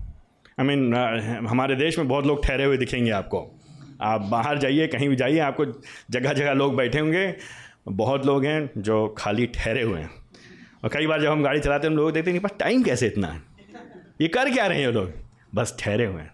आई 0.60 0.64
I 0.64 0.68
मीन 0.68 0.90
mean, 0.90 1.50
हमारे 1.50 1.76
देश 1.76 1.98
में 1.98 2.08
बहुत 2.08 2.26
लोग 2.26 2.44
ठहरे 2.44 2.64
हुए 2.64 2.76
दिखेंगे 2.76 3.10
आपको। 3.10 3.60
आप 4.02 4.20
बाहर 4.20 4.58
जाइए 4.58 4.86
कहीं 4.86 5.08
भी 5.08 5.16
जाइए 5.16 5.38
आपको 5.38 5.64
जगह 6.10 6.32
जगह 6.32 6.52
लोग 6.52 6.76
बैठे 6.76 6.98
होंगे। 6.98 7.36
बहुत 7.88 8.26
लोग 8.26 8.44
हैं 8.44 8.70
जो 8.76 9.14
खाली 9.18 9.46
ठहरे 9.46 9.82
हुए 9.82 10.00
हैं। 10.00 10.10
और 10.84 10.90
कई 10.90 11.06
बार 11.06 11.22
जब 11.22 11.30
हम 11.30 11.42
गाड़ी 11.42 11.60
चलाते 11.60 11.86
हैं 11.86 11.92
हम 11.92 11.96
लोग 11.96 12.12
देखते 12.12 12.30
हैं 12.30 12.40
कि 12.40 12.44
बस 12.44 12.52
टाइम 12.58 12.82
कैसे 12.82 13.06
इतना 13.06 13.26
है? 13.26 13.42
ये 14.20 14.28
कर 14.28 14.50
क्या 14.50 14.66
रहे 14.66 14.78
हैं 14.78 14.86
ये 14.86 14.92
लोग? 14.92 15.12
बस 15.54 15.76
ठहरे 15.80 16.06
हुए 16.06 16.22
हैं। 16.22 16.30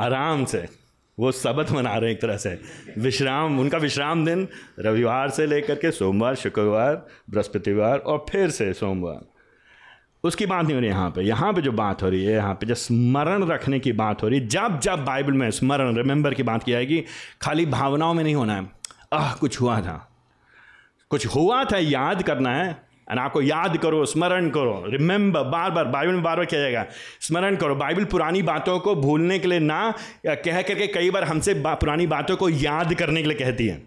आराम 0.00 0.44
से। 0.44 0.85
वो 1.18 1.32
सबत 1.32 1.70
मना 1.70 1.96
रहे 1.96 2.10
हैं 2.10 2.16
एक 2.16 2.22
तरह 2.22 2.36
से। 2.36 2.60
विश्राम, 2.98 3.60
उनका 3.60 3.78
विश्राम 3.78 4.24
दिन 4.24 4.48
रविवार 4.80 5.30
से 5.30 5.46
लेकर 5.46 5.74
के 5.74 5.90
सोमवार, 5.90 6.34
शुक्रवार, 6.34 7.06
बृहस्पतिवार 7.30 7.98
और 7.98 8.26
फिर 8.30 8.50
से 8.50 8.72
सोमवार। 8.72 9.32
उसकी 10.24 10.46
बात 10.46 10.64
नहीं 10.64 10.74
हो 10.74 10.80
रही 10.80 10.88
यहाँ 10.88 11.10
पे। 11.10 11.22
यहाँ 11.22 11.52
पे 11.52 11.62
जो 11.62 11.72
बात 11.72 12.02
हो 12.02 12.08
रही 12.08 12.24
है, 12.24 12.32
यहाँ 12.32 12.54
पे 12.54 12.66
जो 12.66 12.74
स्मरण 12.74 13.46
रखने 13.46 13.78
की 13.78 13.92
बात 13.92 14.22
हो 14.22 14.28
रही 14.28 14.40
है 14.40 14.46
जब 14.46 14.80
जब 14.80 15.04
बाइबल 15.04 15.32
में 15.32 15.50
स्मरण, 15.50 15.96
रिमेंबर 15.96 16.34
की 16.34 16.42
बात 16.42 16.62
की 16.62 16.72
जाएगी, 16.72 17.04
खाली 17.42 17.66
भावनाओं 17.66 18.14
में 18.14 18.24
नहीं 18.24 18.34
होना 18.34 18.56
है। 18.56 18.70
आह, 19.12 19.34
कुछ 19.34 19.60
हुआ 19.60 19.80
था। 19.80 20.12
कुछ 21.10 21.26
हुआ 21.26 21.64
था, 21.64 21.78
याद 21.78 22.22
करना 22.22 22.50
है। 22.50 22.85
एंड 23.10 23.18
आपको 23.20 23.42
याद 23.42 23.76
करो 23.76 24.04
स्मरण 24.06 24.48
करो। 24.50 24.84
रिमेंबर 24.86 25.42
बार 25.42 25.70
बार 25.70 25.84
बाइबल 25.84 26.12
में 26.12 26.22
बार 26.22 26.36
बार 26.36 26.46
किया 26.46 26.60
जाएगा। 26.60 26.86
स्मरण 27.20 27.56
करो 27.56 27.74
बाइबल 27.74 28.04
पुरानी 28.04 28.42
बातों 28.42 28.78
को 28.78 28.94
भूलने 28.94 29.38
के 29.38 29.48
लिए 29.48 29.58
ना 29.58 29.94
कह 30.26 30.62
करके 30.62 30.86
कई 30.86 31.10
बार 31.10 31.24
हमसे 31.24 31.54
बा, 31.54 31.74
पुरानी 31.74 32.06
बातों 32.06 32.36
को 32.36 32.48
याद 32.48 32.94
करने 32.94 33.22
के 33.22 33.28
लिए 33.28 33.38
कहती 33.38 33.66
है। 33.66 33.82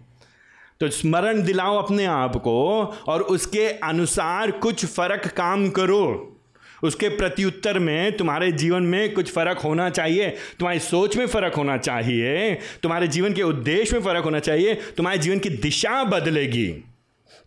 तो 0.80 0.88
स्मरण 0.88 1.42
दिलाओ 1.42 1.76
अपने 1.78 2.04
आप 2.04 2.36
को 2.36 2.84
और 3.08 3.22
उसके 3.22 3.66
अनुसार 3.68 4.50
कुछ 4.50 4.84
फ़र्क 4.86 5.26
काम 5.26 5.68
करो। 5.70 6.36
उसके 6.82 7.08
प्रत्युत्तर 7.08 7.78
में 7.78 8.16
तुम्हारे 8.16 8.52
जीवन 8.52 8.82
में 8.82 9.12
कुछ 9.14 9.32
फ़र्क 9.32 9.58
होना 9.58 9.90
चाहिए। 9.90 10.28
तुम्हारी 10.58 10.78
सोच 10.78 11.16
में 11.16 11.26
फ़र्क 11.26 11.54
होना 11.54 11.76
चाहिए। 11.76 12.54
तुम्हारे 12.82 13.08
जीवन 13.08 13.32
के 13.32 13.42
उद्देश्य 13.42 13.96
में 13.96 14.02
फ़र्क 14.02 14.24
होना 14.24 14.38
चाहिए। 14.38 14.74
तुम्हारे 14.96 15.18
जीवन 15.18 15.38
की 15.38 15.48
दिशा 15.48 16.04
बदलेगी। 16.04 16.72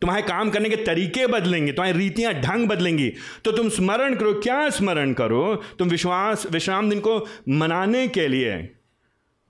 तुम्हारे 0.03 0.21
काम 0.23 0.49
करने 0.49 0.69
के 0.69 0.75
तरीके 0.75 1.27
बदलेंगे, 1.27 1.71
तुम्हारी 1.71 1.97
रीतियाँ 1.97 2.33
ढंग 2.35 2.67
बदलेंगी 2.67 3.11
तो 3.45 3.51
तुम 3.51 3.69
स्मरण 3.71 4.15
करो, 4.15 4.33
क्या 4.33 4.69
स्मरण 4.71 5.13
करो? 5.13 5.55
तुम 5.79 5.89
विश्वास, 5.89 6.45
विश्राम 6.51 6.89
दिन 6.89 6.99
को 6.99 7.19
मनाने 7.49 8.07
के 8.07 8.27
लिए, 8.27 8.57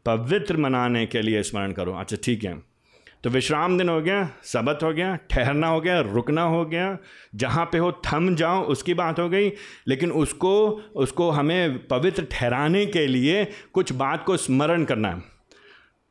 पवित्र 0.06 0.58
मनाने 0.58 1.06
के 1.06 1.22
लिए 1.22 1.44
स्मरण 1.44 1.72
करो। 1.72 1.94
अच्छा 1.94 2.18
ठीक 2.24 2.44
है। 2.44 2.54
तो 3.24 3.30
विश्राम 3.30 3.78
दिन 3.78 3.90
हो 3.90 4.00
गया, 4.02 4.30
सबत 4.44 4.80
हो 4.84 4.92
गया, 4.94 5.16
ठहरना 5.30 5.68
हो 5.68 5.82
गया, 5.82 6.00
रुकना 6.02 6.42
हो 6.44 6.64
गया, 6.66 6.98
जहाँ 7.36 7.66
पे 7.66 7.78
हो 7.78 7.92
थम 8.06 8.36
जाओ, 8.36 8.64
उसकी 8.66 8.94
बात 8.94 9.20
हो 9.20 9.30
गई, 9.30 9.52
लेकिन 9.88 10.12
उसको 10.14 10.56
उसको 10.96 11.30
हमें 11.32 11.88
पवित्र 11.88 12.28
ठहराने 12.32 12.86
के 12.86 13.08
लिए 13.08 13.46
कुछ 13.74 13.94
बात 13.94 14.24
को 14.26 14.38
स्मरण 14.38 14.84
करना 14.84 15.10
है। 15.10 15.33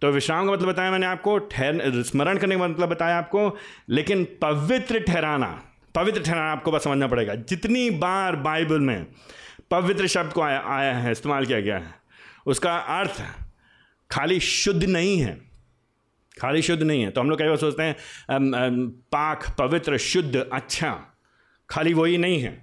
तो 0.02 0.11
विश्राम 0.11 0.47
का 0.47 0.52
मतलब 0.52 0.68
बताया 0.68 0.90
मैंने 0.90 1.06
आपको, 1.06 1.38
ठहर, 1.38 2.02
स्मरण 2.02 2.38
करने 2.38 2.56
का 2.56 2.66
मतलब 2.68 2.88
बताया 2.88 3.18
आपको, 3.18 3.56
लेकिन 3.88 4.25
पवित्र 4.42 5.00
ठहराना 5.00 5.49
पवित्र 5.94 6.23
ठहराना 6.23 6.50
आपको 6.52 6.73
बस 6.73 6.85
समझना 6.85 7.06
पड़ेगा। 7.06 7.35
जितनी 7.35 7.88
बार 7.99 8.37
बाइबल 8.37 8.80
में 8.80 9.06
पवित्र 9.71 10.06
शब्द 10.06 10.32
को 10.32 10.40
आया 10.40 10.62
आया 10.68 10.92
है, 10.94 11.12
इस्तेमाल 11.12 11.47
किया 11.47 11.61
गया 11.61 11.78
है, 11.78 11.94
उसका 12.47 12.76
अर्थ 12.99 13.23
खाली 14.11 14.40
शुद्ध 14.40 14.85
नहीं 14.85 15.18
है। 15.18 15.37
खाली 16.40 16.62
शुद्ध 16.62 16.82
नहीं 16.82 17.02
है। 17.02 17.11
तो 17.11 17.21
हम 17.21 17.30
लोग 17.30 17.38
कई 17.38 17.49
बार 17.49 17.56
सोचते 17.56 17.82
हैं 17.82 17.97
पाक, 19.12 19.44
पवित्र, 19.59 19.99
शुद्ध 19.99 20.37
अच्छा 20.52 20.92
खाली 21.71 21.94
वही 21.94 22.18
नहीं 22.18 22.40
है। 22.40 22.54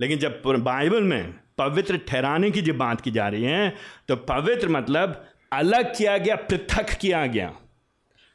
लेकिन 0.00 0.18
जब 0.18 0.42
बाइबल 0.46 1.02
में 1.02 1.34
पवित्र 1.58 1.96
ठहराने 2.08 2.50
की 2.50 2.62
जब 2.62 2.76
बात 2.78 3.00
की 3.00 3.10
जा 3.10 3.28
रही 3.28 3.44
है 3.44 3.74
तो 4.08 4.16
पवित्र 4.16 4.68
मतलब 4.68 5.24
अलग 5.54 5.96
किया 5.96 6.18
गया, 6.18 6.36
पृथक 6.36 6.90
किया 6.90 7.26
गया 7.26 7.54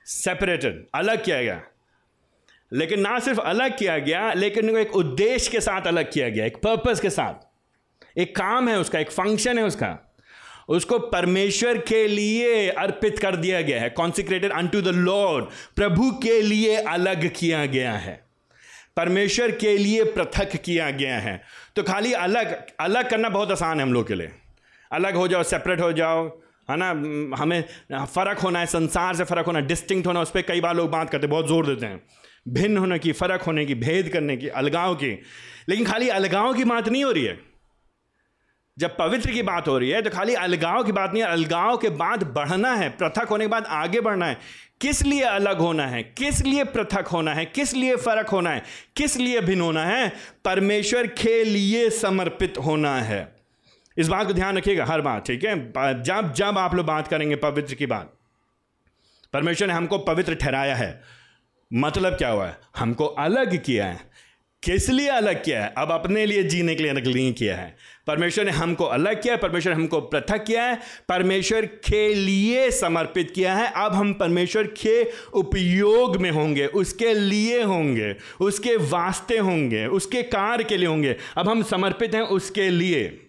सेपरेटेड 0.05 0.85
अलग 0.95 1.23
किया 1.23 1.41
गया। 1.43 1.61
लेकिन 2.73 2.99
ना 2.99 3.19
सिर्फ़ 3.19 3.39
अलग 3.39 3.77
किया 3.77 3.97
गया, 3.97 4.33
लेकिन 4.33 4.77
एक 4.77 4.95
उद्देश्य 4.95 5.51
के 5.51 5.61
साथ 5.61 5.81
अलग 5.81 6.11
किया 6.11 6.29
गया, 6.29 6.45
एक 6.45 6.57
पर्पस 6.57 6.99
के 6.99 7.09
साथ। 7.09 7.47
एक 8.17 8.35
काम 8.35 8.69
है 8.69 8.79
उसका, 8.79 8.99
एक 8.99 9.11
फ़ंक्शन 9.11 9.57
है 9.57 9.63
उसका। 9.63 10.15
उसको 10.69 10.99
परमेश्वर 10.99 11.77
के 11.77 12.07
लिए 12.07 12.69
अर्पित 12.69 13.19
कर 13.19 13.35
दिया 13.35 13.61
गया 13.61 13.81
है 13.81 13.89
consecrated 13.89 14.51
on 14.51 14.67
to 14.67 14.81
the 14.81 14.87
Lord 14.87 15.45
प्रभु 15.75 16.11
के 16.11 16.41
लिए 16.41 16.75
अलग 16.75 17.31
किया 17.35 17.65
गया 17.65 17.93
है। 17.93 18.25
परमेश्वर 18.97 19.51
के 19.51 19.77
लिए 19.77 20.03
पृथक 20.03 20.55
किया 20.55 20.91
गया 20.91 21.19
है। 21.19 21.41
तो 21.75 21.83
खाली 21.83 22.13
अलग 22.13 22.65
अलग 22.79 23.09
करना 23.09 23.29
बहुत 23.29 23.51
आसान 23.51 23.77
है 23.77 23.83
हम 23.83 23.93
लोग 23.93 24.07
के 24.07 24.15
लिए। 24.15 24.31
अलग 24.91 25.15
हो 25.15 25.27
जाओ 25.27 25.43
सेपरेट 25.43 25.81
हो 25.81 25.91
जाओ 25.93 26.41
है 26.69 26.77
ना? 26.77 26.89
हमें 27.37 27.63
फ़र्क 27.93 28.39
होना 28.39 28.59
है, 28.59 28.65
संसार 28.65 29.15
से 29.15 29.23
फ़र्क 29.23 29.45
होना 29.45 29.59
डिस्टिंक्ट 29.59 30.07
होना, 30.07 30.21
उस 30.21 30.31
पर 30.31 30.41
कई 30.41 30.61
बार 30.61 30.75
लोग 30.75 30.89
बात 30.91 31.09
करते 31.09 31.25
हैं, 31.25 31.31
बहुत 31.31 31.47
ज़ोर 31.47 31.65
देते 31.65 31.85
हैं। 31.85 32.01
भिन्न 32.47 32.77
होने 32.77 32.99
की, 32.99 33.11
फ़र्क 33.11 33.41
होने 33.41 33.65
की, 33.65 33.75
भेद 33.75 34.09
करने 34.09 34.37
की, 34.37 34.47
अलगाव 34.47 34.95
की। 34.95 35.11
लेकिन 35.69 35.85
खाली 35.85 36.09
अलगाव 36.09 36.53
की 36.53 36.63
बात 36.63 36.89
नहीं 36.89 37.03
हो 37.03 37.11
रही 37.11 37.23
है। 37.23 37.49
जब 38.77 38.95
पवित्र 38.97 39.31
की 39.31 39.41
बात 39.41 39.67
हो 39.67 39.77
रही 39.77 39.89
है 39.89 40.01
तो 40.01 40.09
खाली 40.09 40.33
अलगाव 40.33 40.83
की 40.83 40.91
बात 40.91 41.13
नहीं 41.13 41.23
है 41.23 41.29
अलगाव 41.29 41.77
के 41.77 41.89
बाद 41.89 42.23
बढ़ना 42.23 42.73
है, 42.73 42.89
पृथक 42.89 43.27
होने 43.29 43.43
के 43.43 43.47
बाद 43.47 43.65
आगे 43.65 44.01
बढ़ना 44.01 44.25
है। 44.25 44.37
किस 44.81 45.01
लिए 45.05 45.21
अलग 45.21 45.57
होना 45.57 45.87
है? 45.87 46.03
किस 46.03 46.45
लिए 46.45 46.63
पृथक 46.63 47.07
होना 47.07 47.33
है? 47.33 47.45
किस 47.45 47.73
लिए 47.73 47.95
फ़र्क 47.95 48.29
होना 48.29 48.49
है? 48.49 48.63
किस 48.95 49.17
लिए 49.17 49.41
भिन्न 49.41 49.61
होना 49.61 49.85
है? 49.85 50.13
परमेश्वर 50.45 51.07
के 51.07 51.43
लिए 51.43 51.89
समर्पित 51.89 52.57
होना 52.57 52.95
है। 53.01 53.38
इस 53.99 54.07
बात 54.07 54.27
को 54.27 54.33
ध्यान 54.33 54.57
रखिएगा, 54.57 54.85
हर 54.85 55.01
बात, 55.01 55.27
ठीक 55.27 55.43
है? 55.43 55.71
जब 56.03 56.33
जब 56.33 56.57
आप 56.57 56.75
लोग 56.75 56.85
बात 56.85 57.07
करेंगे 57.07 57.35
पवित्र 57.35 57.75
की 57.75 57.85
बात, 57.85 58.13
परमेश्वर 59.33 59.67
ने 59.67 59.73
हमको 59.73 59.97
पवित्र 59.97 60.35
ठहराया 60.35 60.75
है। 60.75 61.01
मतलब 61.73 62.13
क्या 62.13 62.29
हुआ 62.29 62.47
है? 62.47 62.57
हमको 62.77 63.05
अलग 63.05 63.63
किया 63.63 63.85
है। 63.85 64.09
किस 64.63 64.89
लिए 64.89 65.07
अलग 65.07 65.43
किया 65.43 65.63
है? 65.63 65.73
अब 65.77 65.91
अपने 65.91 66.25
लिए 66.25 66.43
जीने 66.43 66.75
के 66.75 66.83
लिए 66.83 66.91
अलग 66.91 67.07
नहीं 67.07 67.33
किया 67.33 67.55
है। 67.55 67.75
परमेश्वर 68.07 68.45
ने 68.45 68.51
हमको 68.51 68.83
अलग 68.83 69.21
किया 69.21 69.33
है, 69.33 69.39
परमेश्वर 69.39 69.75
ने 69.75 69.81
हमको 69.81 70.01
पृथक 70.01 70.43
किया 70.43 70.63
है, 70.63 70.79
परमेश्वर 71.09 71.65
के 71.65 72.13
लिए 72.13 72.71
समर्पित 72.71 73.31
किया 73.31 73.55
है। 73.55 73.71
अब 73.75 73.93
हम 73.93 74.13
परमेश्वर 74.13 74.63
के 74.63 75.03
उपयोग 75.33 76.17
में 76.17 76.31
होंगे, 76.31 76.65
उसके 76.65 77.13
लिए 77.13 77.63
होंगे, 77.63 78.15
उसके 78.41 78.75
वास्ते 78.75 79.37
होंगे, 79.37 79.85
उसके 79.85 80.23
कार्य 80.23 80.63
के 80.63 80.77
लिए 80.77 80.87
होंगे। 80.87 81.17
अब 81.37 81.49
हम 81.49 81.63
समर्पित 81.63 82.15
हैं 82.15 82.21
उसके 82.21 82.69
लिए। 82.69 83.28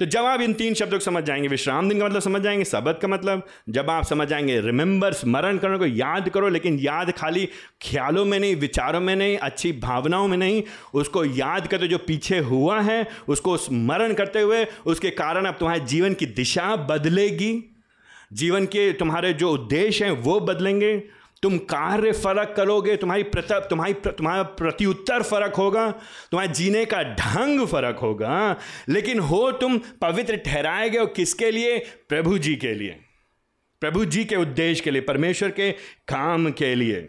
तो 0.00 0.06
जब 0.06 0.24
आप 0.24 0.40
इन 0.40 0.52
तीन 0.52 0.74
शब्दों 0.74 0.98
को 0.98 1.04
समझ 1.04 1.24
जाएँगे, 1.24 1.48
विश्राम 1.48 1.88
दिन 1.88 1.98
का 1.98 2.04
मतलब 2.04 2.20
समझ 2.20 2.42
जाएँगे 2.42 2.64
सबक 2.64 2.98
का 3.02 3.08
मतलब 3.08 3.46
जब 3.68 3.90
आप 3.90 4.04
समझ 4.04 4.28
जाएँगे 4.28 4.60
रिमेंबर 4.60 5.12
स्मरण 5.12 5.58
करने 5.58 5.78
को 5.78 5.86
याद 5.86 6.28
करो, 6.28 6.48
लेकिन 6.48 6.78
याद 6.78 7.10
खाली 7.10 7.46
ख्यालों 7.82 8.24
में 8.24 8.40
नहीं, 8.40 8.56
विचारों 8.56 9.00
में 9.00 9.16
नहीं, 9.16 9.38
अच्छी 9.38 9.72
भावनाओं 9.72 10.28
में 10.28 10.36
नहीं, 10.36 10.62
उसको 10.94 11.24
याद 11.24 11.66
करते 11.66 11.88
जो 11.88 11.98
पीछे 11.98 12.38
हुआ 12.38 12.80
है, 12.80 13.06
उसको 13.28 13.56
स्मरण 13.56 14.12
करते 14.12 14.40
हुए, 14.40 14.66
उसके 14.86 15.10
कारण 15.10 15.44
अब 15.44 15.54
तुम्हारे 15.54 15.80
जीवन 15.80 16.14
की 16.14 16.26
दिशा 16.26 16.76
बदलेगी। 16.76 17.76
जीवन 18.32 18.66
के 18.66 18.92
तुम्हारे 18.92 19.32
जो 19.32 19.52
उद्देश्य 19.52 20.04
हैं, 20.04 20.12
वो 20.12 20.40
बदलेंगे। 20.40 21.19
तुम 21.42 21.58
कार्य 21.58 22.12
फ़र्क 22.12 22.54
करोगे, 22.56 22.96
तुम्हारी 22.96 23.22
प्रत, 23.22 23.52
तुम्हारी 23.52 23.92
तुम्हारा 23.92 24.42
प्रत्युत्तर 24.42 25.22
फ़र्क 25.22 25.54
होगा, 25.54 25.90
तुम्हारे 26.30 26.52
जीने 26.52 26.84
का 26.84 27.02
ढंग 27.02 27.66
फ़र्क 27.66 27.96
होगा, 27.96 28.56
लेकिन 28.88 29.18
हो 29.18 29.52
तुम 29.52 29.78
पवित्र 29.78 30.36
ठहराए 30.36 30.90
गए 30.90 31.06
किसके 31.06 31.50
लिए? 31.50 31.78
प्रभु 31.78 32.38
जी 32.38 32.56
के 32.56 32.74
लिए। 32.74 33.00
प्रभु 33.80 34.04
जी 34.04 34.24
के 34.24 34.36
उद्देश्य 34.36 34.84
के 34.84 34.90
लिए, 34.90 35.02
परमेश्वर 35.02 35.50
के 35.50 35.72
काम 36.08 36.50
के 36.50 36.74
लिए। 36.74 37.00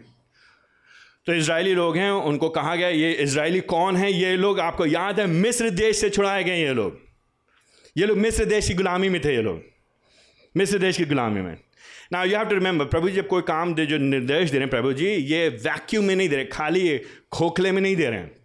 तो 1.26 1.34
इसराइली 1.34 1.74
लोग 1.74 1.96
हैं, 1.96 2.10
उनको 2.10 2.48
कहा 2.48 2.76
गया, 2.76 2.88
ये 2.88 3.12
इसराइली 3.12 3.60
कौन 3.60 3.96
है? 3.96 4.12
ये 4.12 4.36
लोग 4.36 4.60
आपको 4.60 4.86
याद 4.86 5.20
है, 5.20 5.26
मिस्र 5.26 5.70
देश 5.70 5.96
से 5.96 6.10
छुड़ाए 6.10 6.44
गए 6.44 6.62
ये 6.62 6.72
लोग। 6.72 7.00
ये 7.96 8.06
लोग 8.06 8.18
मिस्र 8.18 8.44
देश 8.44 8.68
की 8.68 8.74
गुलामी 8.74 9.08
में 9.08 9.20
थे, 9.24 9.34
ये 9.34 9.42
लोग। 9.42 9.62
मिस्र 10.56 10.78
देश 10.78 10.96
की 10.96 11.04
गुलामी 11.04 11.40
में। 11.40 11.56
ना 12.12 12.24
यू 12.24 12.36
हैव 12.36 12.46
टू 12.46 12.54
रिमेंबर 12.54 12.84
प्रभु 12.84 13.08
जी, 13.08 13.14
जब 13.14 13.26
कोई 13.26 13.42
काम 13.42 13.74
दे, 13.74 13.86
जो 13.86 13.98
निर्देश 13.98 14.50
दे 14.50 14.56
रहे 14.56 14.60
हैं, 14.60 14.70
प्रभु 14.70 14.92
जी, 14.92 15.06
ये 15.06 15.48
वैक्यूम 15.48 16.04
में 16.04 16.16
नहीं 16.16 16.28
दे 16.28 16.36
रहे, 16.36 16.44
खाली 16.44 17.00
खोखले 17.32 17.72
में 17.72 17.82
नहीं 17.82 17.96
दे 17.96 18.06
रहे 18.06 18.18
हैं। 18.18 18.41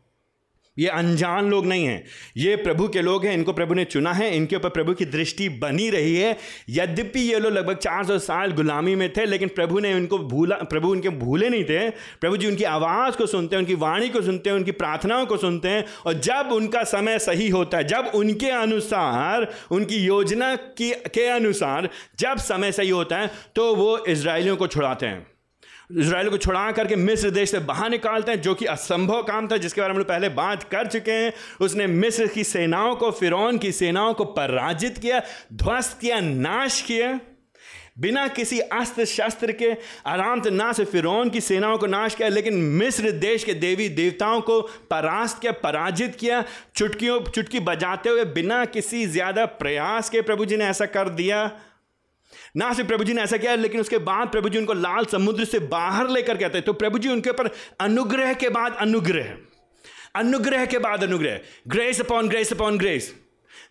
ये 0.80 0.88
अनजान 0.88 1.50
लोग 1.50 1.66
नहीं 1.66 1.86
हैं। 1.86 2.04
ये 2.38 2.56
प्रभु 2.56 2.88
के 2.88 3.02
लोग 3.02 3.26
हैं, 3.26 3.34
इनको 3.34 3.54
प्रभु 3.54 3.74
ने 3.74 3.86
चुना 3.86 4.14
है, 4.14 4.36
इनके 4.36 4.56
ऊपर 4.56 4.70
प्रभु 4.70 4.94
की 4.94 5.06
दृष्टि 5.06 5.50
बनी 5.50 5.90
रही 5.90 6.16
है। 6.16 6.38
यद्यपि 6.70 7.20
ये 7.20 7.40
लोग 7.40 7.54
लगभग 7.54 7.76
400 7.76 8.20
साल 8.20 8.52
गुलामी 8.52 8.96
में 8.96 9.14
थे, 9.14 9.26
लेकिन 9.26 9.50
प्रभु 9.50 9.80
ने 9.80 9.94
उनको 9.94 10.18
भूला, 10.18 10.56
प्रभु 10.56 10.92
उनके 10.92 11.10
भूले 11.10 11.50
नहीं 11.50 11.64
थे। 11.64 11.90
प्रभु 11.90 12.38
जी 12.38 12.48
उनकी 12.48 12.64
आवाज़ 12.64 13.18
को 13.18 13.26
सुनते 13.26 13.56
हैं, 13.56 13.64
उनकी 13.64 13.76
वाणी 13.76 14.10
को 14.10 14.22
सुनते 14.22 14.50
हैं, 14.50 14.58
उनकी 14.58 14.72
प्रार्थनाओं 14.72 15.26
को 15.26 15.38
सुनते 15.38 15.70
हैं, 15.70 15.86
और 16.06 16.14
जब 16.14 16.50
उनका 16.52 16.84
समय 16.84 17.20
सही 17.20 17.50
होता 17.50 17.78
है, 17.78 17.84
जब 17.84 18.12
उनके 18.16 18.50
अनुसार, 18.50 19.48
उनकी 19.72 19.96
योजना 19.98 20.56
की, 20.56 20.92
के 20.92 21.28
अनुसार 21.28 21.90
जब 22.20 22.38
समय 22.38 22.72
सही 22.72 22.90
होता 22.90 23.18
है 23.18 23.32
तो 23.56 23.76
वो 23.76 23.98
इसराइलियों 23.98 24.58
को 24.58 24.68
छुड़ाते 24.68 25.06
हैं। 25.06 25.37
इसराइल 25.90 26.30
को 26.30 26.38
छुड़ा 26.38 26.72
करके 26.72 26.96
मिस्र 26.96 27.30
देश 27.30 27.52
से 27.52 27.60
बाहर 27.60 27.90
निकालते 27.90 28.32
हैं, 28.32 28.42
जो 28.42 28.54
कि 28.56 28.66
असंभव 28.66 29.22
काम 29.24 29.48
था, 29.48 29.58
जिसके 29.58 29.82
बारे 29.82 29.94
में 29.94 30.04
पहले 30.04 30.30
बात 30.30 30.64
कर 30.64 30.88
चुके 30.88 31.12
हैं। 31.12 31.32
उसने 31.62 31.88
मिस्र 31.88 32.28
की 32.28 32.44
सेनाओं 32.44 32.96
को, 32.96 33.12
फिरौन 33.12 33.58
की 33.58 33.72
सेनाओं 33.72 34.14
को 34.14 34.26
पराजित 34.26 34.98
किया, 34.98 35.22
ध्वस्त 35.54 35.98
किया, 36.02 36.20
नाश 36.20 36.82
किया। 36.82 37.20
बिना 38.00 38.28
किसी 38.28 38.60
अस्त्र 38.60 39.06
शस्त्र 39.06 39.52
के, 39.52 39.72
आराम 40.06 40.42
से 40.42 40.50
ना 40.50 40.72
से 40.74 40.86
फिरौन 40.86 41.30
की 41.30 41.42
सेनाओं 41.42 41.78
को 41.78 41.88
नाश 41.88 42.16
किया, 42.16 42.28
लेकिन 42.30 42.54
मिस्र 42.54 43.12
देश 43.12 43.44
के 43.44 43.54
देवी 43.54 43.88
देवताओं 43.90 44.42
को 44.42 44.62
परास्त 44.62 45.42
किया, 45.42 45.52
पराजित 45.52 46.16
किया। 46.16 46.44
चुटकियों, 46.76 47.20
चुटकी 47.22 47.60
बजाते 47.60 48.10
हुए 48.10 48.26
बिना 48.26 48.64
किसी 48.66 49.06
ज़्यादा 49.06 49.46
प्रयास 49.46 50.10
के 50.10 50.22
प्रभु 50.22 50.46
जी 50.46 50.58
ने 50.58 50.66
ऐसा 50.66 50.86
कर 50.86 51.10
दिया। 51.10 51.46
ना 52.58 52.72
सिर्फ़ 52.74 52.88
प्रभु 52.88 53.04
जी 53.04 53.14
ने 53.14 53.22
ऐसा 53.22 53.38
किया, 53.38 53.56
लेकिन 53.56 53.82
उसके 53.82 53.98
बाद 54.00 54.28
प्रभु 54.28 54.50
जी 54.50 54.58
उनको 54.58 54.74
लाल 54.76 55.06
समुद्र 55.06 55.46
से 55.46 55.60
बाहर 55.68 56.10
लेकर 56.10 56.38
कहते 56.38 56.62
तो 56.62 56.74
प्रभु 56.76 57.00
जी 57.00 57.10
उनके 57.10 57.30
ऊपर 57.30 57.50
अनुग्रह 57.82 58.34
के 58.34 58.50
बाद 58.50 58.76
अनुग्रह। 58.80 59.36
अनुग्रह 60.16 60.66
के 60.66 60.78
बाद 60.80 61.04
अनुग्रह। 61.04 61.40
Grace 61.68 62.02
upon 62.02 62.28
grace 62.30 62.54
upon 62.54 62.78
grace 62.78 63.14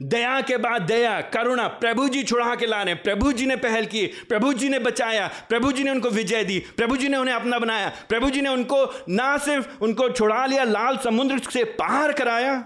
दया 0.03 0.41
के 0.41 0.57
बाद 0.57 0.83
दया, 0.83 1.21
करुणा 1.21 1.67
प्रभु 1.81 2.09
जी 2.09 2.23
छुड़ा 2.23 2.55
के 2.55 2.67
ला 2.67 2.83
रहे 2.83 2.95
प्रभु 2.95 3.33
जी 3.33 3.47
ने 3.47 3.57
पहल 3.57 3.87
की 3.87 4.07
प्रभु 4.29 4.53
जी 4.53 4.69
ने 4.69 4.79
बचाया 4.79 5.27
प्रभु 5.49 5.73
जी 5.73 5.85
ने 5.85 5.91
उनको 5.91 6.11
विजय 6.11 6.45
दी 6.45 6.59
प्रभु 6.77 6.97
जी 6.97 7.09
ने 7.09 7.17
उन्हें 7.17 7.35
अपना 7.35 7.59
बनाया 7.59 7.93
प्रभु 8.09 8.31
जी 8.31 8.41
ने 8.41 8.49
उनको 8.49 8.85
ना 9.09 9.37
सिर्फ़ 9.39 9.85
उनको 9.85 10.09
छुड़ा 10.11 10.45
लिया, 10.47 10.65
लाल 10.65 10.97
समुद्र 10.97 11.39
से 11.51 11.65
पार 11.75 12.13
कराया 12.13 12.65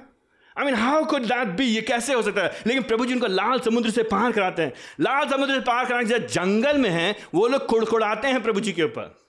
I 0.59 0.65
mean 0.65 0.75
how 0.75 1.05
could 1.05 1.23
that 1.23 1.49
be 1.49 1.65
ये 1.65 1.83
कैसे 1.83 2.15
हो 2.15 2.23
सकता 2.23 2.43
है? 2.43 2.63
लेकिन 2.67 2.83
प्रभु 2.83 3.07
जी 3.07 3.15
उनको 3.15 3.27
लाल 3.27 3.61
समुद्र 3.61 3.91
से 3.91 4.03
पार 4.03 4.33
कराते 4.33 4.63
हैं। 4.63 4.73
लाल 5.01 5.29
समुद्र 5.29 5.55
से 5.55 5.61
पार 5.61 5.87
कराने 5.87 6.05
के 6.05 6.19
जंगल 6.19 6.79
में 6.79 6.91
हैं, 6.91 7.17
वो 7.35 7.49
लोग 7.49 7.67
कुड़कुड़ाते 7.67 8.29
हैं 8.29 8.43
प्रभु 8.43 8.61
जी 8.61 8.73
के 8.73 8.83
ऊपर। 8.83 9.21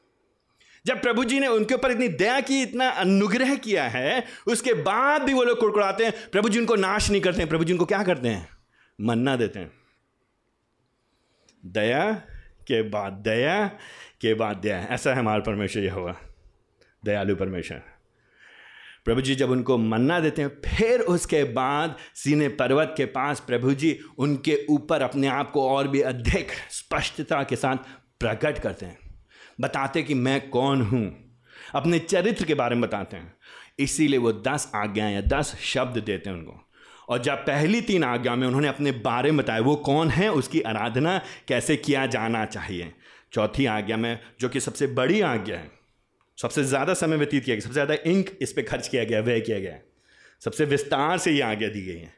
जब 0.85 1.01
प्रभु 1.01 1.23
जी 1.23 1.39
ने 1.39 1.47
उनके 1.47 1.73
ऊपर 1.73 1.91
इतनी 1.91 2.07
दया 2.07 2.39
की, 2.39 2.61
इतना 2.61 2.89
अनुग्रह 2.89 3.55
किया 3.55 3.83
है, 3.83 4.25
उसके 4.47 4.73
बाद 4.73 5.21
भी 5.21 5.33
वो 5.33 5.43
लोग 5.43 5.59
कुड़कुड़ाते 5.59 6.05
हैं। 6.05 6.13
प्रभु 6.31 6.49
जी 6.49 6.59
उनको 6.59 6.75
नाश 6.75 7.09
नहीं 7.09 7.21
करते 7.21 7.39
हैं। 7.39 7.49
प्रभु 7.49 7.63
जी 7.63 7.73
उनको 7.73 7.85
क्या 7.85 8.03
करते 8.03 8.27
हैं? 8.27 8.49
मन्ना 9.01 9.35
देते 9.35 9.59
हैं। 9.59 9.71
दया 11.65 12.11
के 12.67 12.81
बाद 12.81 13.13
दया 13.13 13.67
के 14.21 14.33
बाद 14.33 14.57
दया। 14.57 14.79
ऐसा 14.79 15.13
है 15.13 15.19
हमारा 15.19 15.39
परमेश्वर 15.39 15.83
यह 15.83 15.93
हुआ 15.93 16.15
दयालु 17.05 17.35
परमेश्वर। 17.35 17.81
प्रभु 19.05 19.22
जी 19.22 19.36
जब 19.36 19.50
उनको 19.50 19.77
मन्ना 19.77 20.20
देते 20.20 20.41
हैं, 20.41 20.62
फिर 20.65 21.00
उसके 21.00 21.43
बाद 21.43 21.98
सीने 22.15 22.48
पर्वत 22.48 22.93
के 22.98 23.05
पास 23.05 23.39
प्रभु 23.39 23.74
जी 23.74 24.00
उनके 24.17 24.65
ऊपर 24.70 25.01
अपने 25.01 25.27
आप 25.27 25.51
को 25.51 25.70
और 25.70 25.88
भी 25.88 26.01
अधिक 26.01 26.48
स्पष्टता 26.72 27.43
के 27.43 27.55
साथ 27.55 27.75
प्रकट 28.20 28.60
करते 28.60 28.86
हैं। 28.86 28.98
बताते 29.62 30.03
कि 30.03 30.13
मैं 30.13 30.50
कौन 30.50 30.81
हूँ? 30.81 31.36
अपने 31.75 32.00
चरित्र 32.00 32.46
के 32.46 32.53
बारे 32.53 32.75
में 32.75 32.89
बताते 32.89 33.17
हैं। 33.17 33.34
इसीलिए 33.79 34.20
वो 34.20 34.34
दस 34.34 34.72
आज्ञाएँ 34.75 35.13
या 35.13 35.22
दस 35.22 35.55
शब्द 35.60 35.98
देते 35.98 36.29
हैं 36.29 36.38
उनको। 36.38 36.70
और 37.10 37.20
जब 37.20 37.36
पहली 37.36 37.81
तीन 37.81 38.03
आज्ञा 38.03 38.36
में 38.36 38.48
उन्होंने 38.48 38.67
अपने 38.67 38.91
बारे 38.91 39.31
में 39.31 39.38
बताया, 39.38 39.60
वो 39.60 39.75
कौन 39.75 40.10
है, 40.10 40.31
उसकी 40.31 40.62
आराधना 40.62 41.22
कैसे 41.48 41.75
किया 41.75 42.05
जाना 42.05 42.46
चाहिए? 42.46 42.93
चौथी 43.34 43.65
आज्ञा 43.65 43.98
में, 43.98 44.20
जो 44.39 44.50
कि 44.50 44.60
सबसे 44.60 44.88
बड़ी 44.88 45.22
आज्ञा 45.22 45.58
है 45.58 45.80
सबसे 46.41 46.63
ज़्यादा 46.63 46.93
समय 46.93 47.17
व्यतीत 47.17 47.43
किया 47.43 47.55
गया 47.55 47.62
सबसे 47.62 47.74
ज़्यादा 47.74 47.95
इंक 48.05 48.29
इस 48.41 48.51
पर 48.51 48.62
खर्च 48.63 48.88
किया 48.88 49.03
गया 49.03 49.19
व्यय 49.21 49.41
किया 49.41 49.60
गया। 49.60 49.77
सबसे 50.41 50.65
विस्तार 50.65 51.17
से 51.17 51.31
ये 51.31 51.41
आज्ञा 51.43 51.69
दी 51.69 51.81
गई 51.81 51.98
है। 51.98 52.13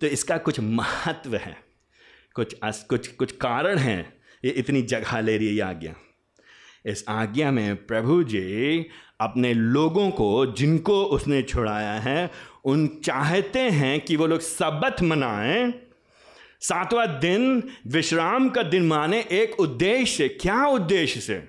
तो 0.00 0.06
इसका 0.08 0.36
कुछ 0.38 0.60
महत्व 0.60 1.36
है 1.36 1.56
कुछ 2.36 2.54
अस, 2.62 2.84
कुछ 2.90 3.06
कुछ 3.08 3.32
कारण 3.32 3.78
हैं 3.78 4.12
ये 4.44 4.50
इतनी 4.52 4.82
जगह 4.84 5.20
ले 5.20 5.36
रही 5.36 5.46
है 5.48 5.54
ये 5.54 5.60
आज्ञा। 5.62 5.94
इस 6.86 7.04
आज्ञा 7.08 7.50
में 7.50 7.86
प्रभु 7.86 8.22
जी 8.24 8.86
अपने 9.20 9.52
लोगों 9.54 10.10
को 10.10 10.30
जिनको 10.52 11.02
उसने 11.06 11.42
छुड़ाया 11.44 11.92
है 12.00 12.30
उन 12.64 12.86
चाहते 13.04 13.60
हैं 13.72 14.00
कि 14.00 14.16
वो 14.16 14.26
लोग 14.26 14.40
सबत 14.42 15.02
मनाएँ। 15.02 15.72
सातवां 16.60 17.06
दिन 17.20 17.62
विश्राम 17.88 18.48
का 18.48 18.62
दिन 18.64 18.86
माने 18.86 19.20
एक 19.32 19.60
उद्देश्य 19.60 20.28
क्या 20.30 20.64
उद्देश्य 20.68 21.20
से? 21.20 21.42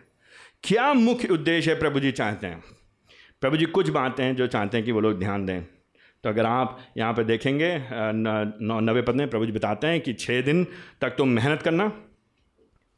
क्या 0.64 0.94
मुख्य 0.94 1.28
उद्देश्य 1.28 1.72
है 1.72 1.80
प्रभु 1.80 2.00
जी 2.00 2.12
चाहते 2.12 2.48
हैं? 2.48 2.64
प्रभु 3.42 3.58
जी 3.58 3.66
कुछ 3.68 3.90
बातें 3.90 4.24
हैं 4.24 4.36
जो 4.36 4.48
चाहते 4.48 4.78
हैं 4.78 4.86
कि 4.86 4.92
वो 4.92 5.00
लोग 5.00 5.20
ध्यान 5.20 5.46
दें। 5.46 5.62
तो 6.24 6.30
अगर 6.30 6.46
आप 6.46 6.80
यहाँ 6.98 7.14
पर 7.14 7.24
देखेंगे 7.24 7.70
नवे 7.82 9.02
पद 9.02 9.16
में 9.16 9.30
प्रभु 9.30 9.46
जी 9.46 9.52
बताते 9.52 9.88
हैं 9.88 10.00
कि 10.02 10.14
छः 10.16 10.42
दिन 10.42 10.64
तक 11.02 11.16
तुम 11.18 11.30
मेहनत 11.30 11.62
करना 11.62 11.92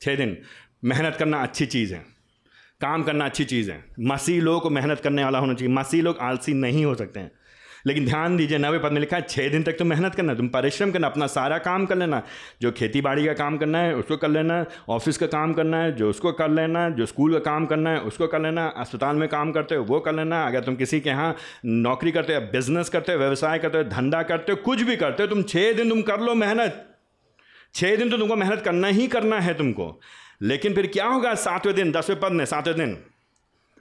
छः 0.01 0.15
दिन 0.15 0.37
मेहनत 0.83 1.15
करना 1.15 1.37
अच्छी 1.39 1.65
चीज़ 1.65 1.93
है, 1.93 1.99
काम 2.81 3.03
करना 3.03 3.25
अच्छी 3.25 3.45
चीज़ 3.45 3.71
है। 3.71 3.83
मसीह 4.01 4.41
लोग 4.41 4.61
को 4.63 4.69
मेहनत 4.69 4.99
करने 4.99 5.23
वाला 5.23 5.39
होना 5.39 5.53
चाहिए। 5.53 5.73
मसीह 5.73 6.01
लोग 6.03 6.17
आलसी 6.21 6.53
नहीं 6.55 6.85
हो 6.85 6.95
सकते 6.95 7.19
हैं। 7.19 7.31
लेकिन 7.87 8.05
ध्यान 8.05 8.37
दीजिए, 8.37 8.57
नवे 8.57 8.79
पद 8.79 8.91
में 8.91 8.99
लिखा 8.99 9.17
है 9.17 9.25
छः 9.29 9.49
दिन 9.49 9.63
तक 9.63 9.71
तुम 9.71 9.87
मेहनत 9.87 10.15
करना 10.15 10.33
तुम 10.33 10.47
परिश्रम 10.47 10.91
करना, 10.91 11.07
अपना 11.07 11.27
सारा 11.27 11.57
काम 11.57 11.85
कर 11.85 11.95
लेना, 11.95 12.21
जो 12.61 12.71
खेती 12.71 13.01
बाड़ी 13.01 13.25
का 13.25 13.33
काम 13.33 13.57
करना 13.57 13.79
है, 13.79 13.95
उसको 13.95 14.17
कर 14.17 14.27
लेना, 14.27 14.65
ऑफ़िस 14.89 15.17
का 15.17 15.27
काम 15.27 15.53
करना 15.53 15.77
है, 15.77 15.95
जो 15.95 16.09
उसको 16.09 16.31
कर 16.31 16.49
लेना, 16.49 16.89
जो 16.89 17.05
स्कूल 17.05 17.33
का 17.33 17.39
काम 17.39 17.65
करना 17.65 17.89
है, 17.89 17.99
उसको 17.99 18.27
कर 18.27 18.41
लेना, 18.41 18.67
अस्पताल 18.67 19.15
में 19.15 19.29
काम 19.29 19.51
करते 19.51 19.75
हो, 19.75 19.83
वो 19.83 19.99
कर 19.99 20.13
लेना, 20.13 20.47
अगर 20.47 20.63
तुम 20.63 20.75
किसी 20.75 20.99
के 20.99 21.09
यहाँ 21.09 21.35
नौकरी 21.65 22.11
करते 22.11 22.35
हो, 22.35 22.41
बिज़नेस 22.41 22.89
करते 22.89 23.11
हो, 23.11 23.19
व्यवसाय 23.19 23.59
करते 23.59 23.77
हो, 23.77 23.83
धंधा 23.83 24.23
करते 24.23 24.51
हो, 24.51 24.55
कुछ 24.55 24.81
भी 24.81 24.95
करते 24.95 25.23
हो, 25.23 25.29
तुम 25.29 25.43
छः 25.43 25.73
दिन 25.73 25.89
तुम 25.89 26.01
कर 26.01 26.19
लो 26.19 26.35
मेहनत। 26.35 26.85
छः 27.75 27.95
दिन 27.95 28.09
तो 28.09 28.17
तुमको 28.17 28.35
मेहनत 28.35 28.61
करना 28.61 28.87
ही 28.87 29.07
करना 29.07 29.39
है 29.39 29.53
तुमको। 29.53 30.01
लेकिन 30.41 30.75
फिर 30.75 30.87
क्या 30.87 31.05
होगा 31.05 31.33
सातवें 31.33 31.75
दिन, 31.75 31.91
दसवें 31.91 32.19
पद 32.19 32.31
में, 32.31 32.45
सातवें 32.45 32.77
दिन? 32.77 32.97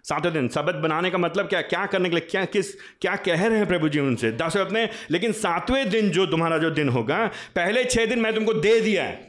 सातवें 0.08 0.32
दिन 0.32 0.48
सबत 0.48 0.74
बनाने 0.74 1.10
का 1.10 1.18
मतलब 1.18 1.48
क्या 1.48 1.60
क्या 1.62 1.84
करने 1.86 2.08
के 2.08 2.16
लिए, 2.16 2.26
क्या, 2.30 2.44
किस, 2.46 2.72
क्या 3.00 3.16
कह 3.18 3.46
रहे 3.46 3.58
हैं 3.58 3.66
प्रभु 3.66 3.88
जी 3.88 4.00
उनसे? 4.00 4.32
दसवें 4.32 4.64
अपने 4.64 4.88
लेकिन 5.10 5.32
सातवें 5.34 5.88
दिन 5.90 6.10
जो 6.10 6.26
तुम्हारा 6.26 6.58
जो 6.58 6.70
दिन 6.72 6.88
होगा, 6.88 7.26
पहले 7.56 7.84
छः 7.84 8.06
दिन 8.06 8.18
मैं 8.18 8.34
तुमको 8.34 8.54
दे 8.54 8.80
दिया 8.80 9.04
है। 9.04 9.26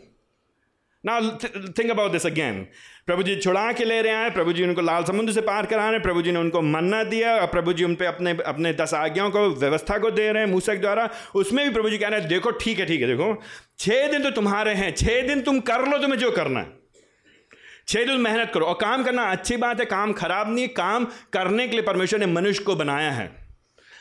ना 1.03 1.19
थिंक 1.77 1.91
अबाउट 1.91 2.11
दिस 2.11 2.25
अगेन 2.25 2.65
प्रभु 3.07 3.23
जी 3.23 3.35
छुड़ा 3.35 3.71
के 3.73 3.85
ले 3.85 4.01
रहे 4.01 4.13
हैं, 4.13 4.33
प्रभु 4.33 4.53
जी 4.53 4.63
उनको 4.63 4.81
लाल 4.81 5.03
समुद्र 5.03 5.33
से 5.33 5.41
पार 5.41 5.65
करा 5.65 5.83
रहे 5.83 5.93
हैं, 5.93 6.01
प्रभु 6.01 6.21
जी 6.21 6.31
ने 6.31 6.39
उनको 6.39 6.61
मन्ना 6.61 7.03
दिया, 7.03 7.35
और 7.35 7.47
प्रभु 7.47 7.73
जी 7.73 7.83
उन 7.83 7.95
पर 7.95 8.05
अपने 8.05 8.31
अपने 8.45 8.73
दस 8.73 8.93
आज्ञाओं 8.93 9.29
को, 9.31 9.47
व्यवस्था 9.51 9.97
को 9.97 10.11
दे 10.11 10.31
रहे 10.31 10.43
हैं 10.43 10.49
मूसक 10.51 10.81
द्वारा। 10.81 11.09
उसमें 11.35 11.65
भी 11.67 11.73
प्रभु 11.73 11.89
जी 11.89 11.97
कह 11.97 12.07
रहे 12.07 12.19
हैं, 12.19 12.29
देखो, 12.29 12.51
ठीक 12.51 12.79
है 12.79 12.85
ठीक 12.85 13.01
है, 13.01 13.07
देखो 13.07 13.41
छः 13.79 14.11
दिन 14.11 14.23
तो 14.23 14.31
तुम्हारे 14.31 14.73
हैं 14.73 14.93
छः 14.95 15.27
दिन 15.27 15.41
तुम 15.41 15.59
कर 15.61 15.87
लो 15.87 15.97
तुम्हें 15.97 16.19
जो 16.19 16.31
करना 16.31 16.59
है। 16.59 16.78
दिन 17.95 18.21
मेहनत 18.21 18.51
करो 18.53 18.65
और 18.65 18.73
काम 18.73 19.03
करना 19.03 19.23
अच्छी 19.23 19.57
बात 19.57 19.79
है, 19.79 19.85
काम 19.85 20.13
खराब 20.13 20.53
नहीं, 20.55 20.67
काम 20.67 21.05
करने 21.33 21.67
के 21.67 21.71
लिए 21.71 21.81
परमेश्वर 21.81 22.19
ने 22.19 22.25
मनुष्य 22.25 22.63
को 22.63 22.75
बनाया 22.75 23.11
है। 23.11 23.31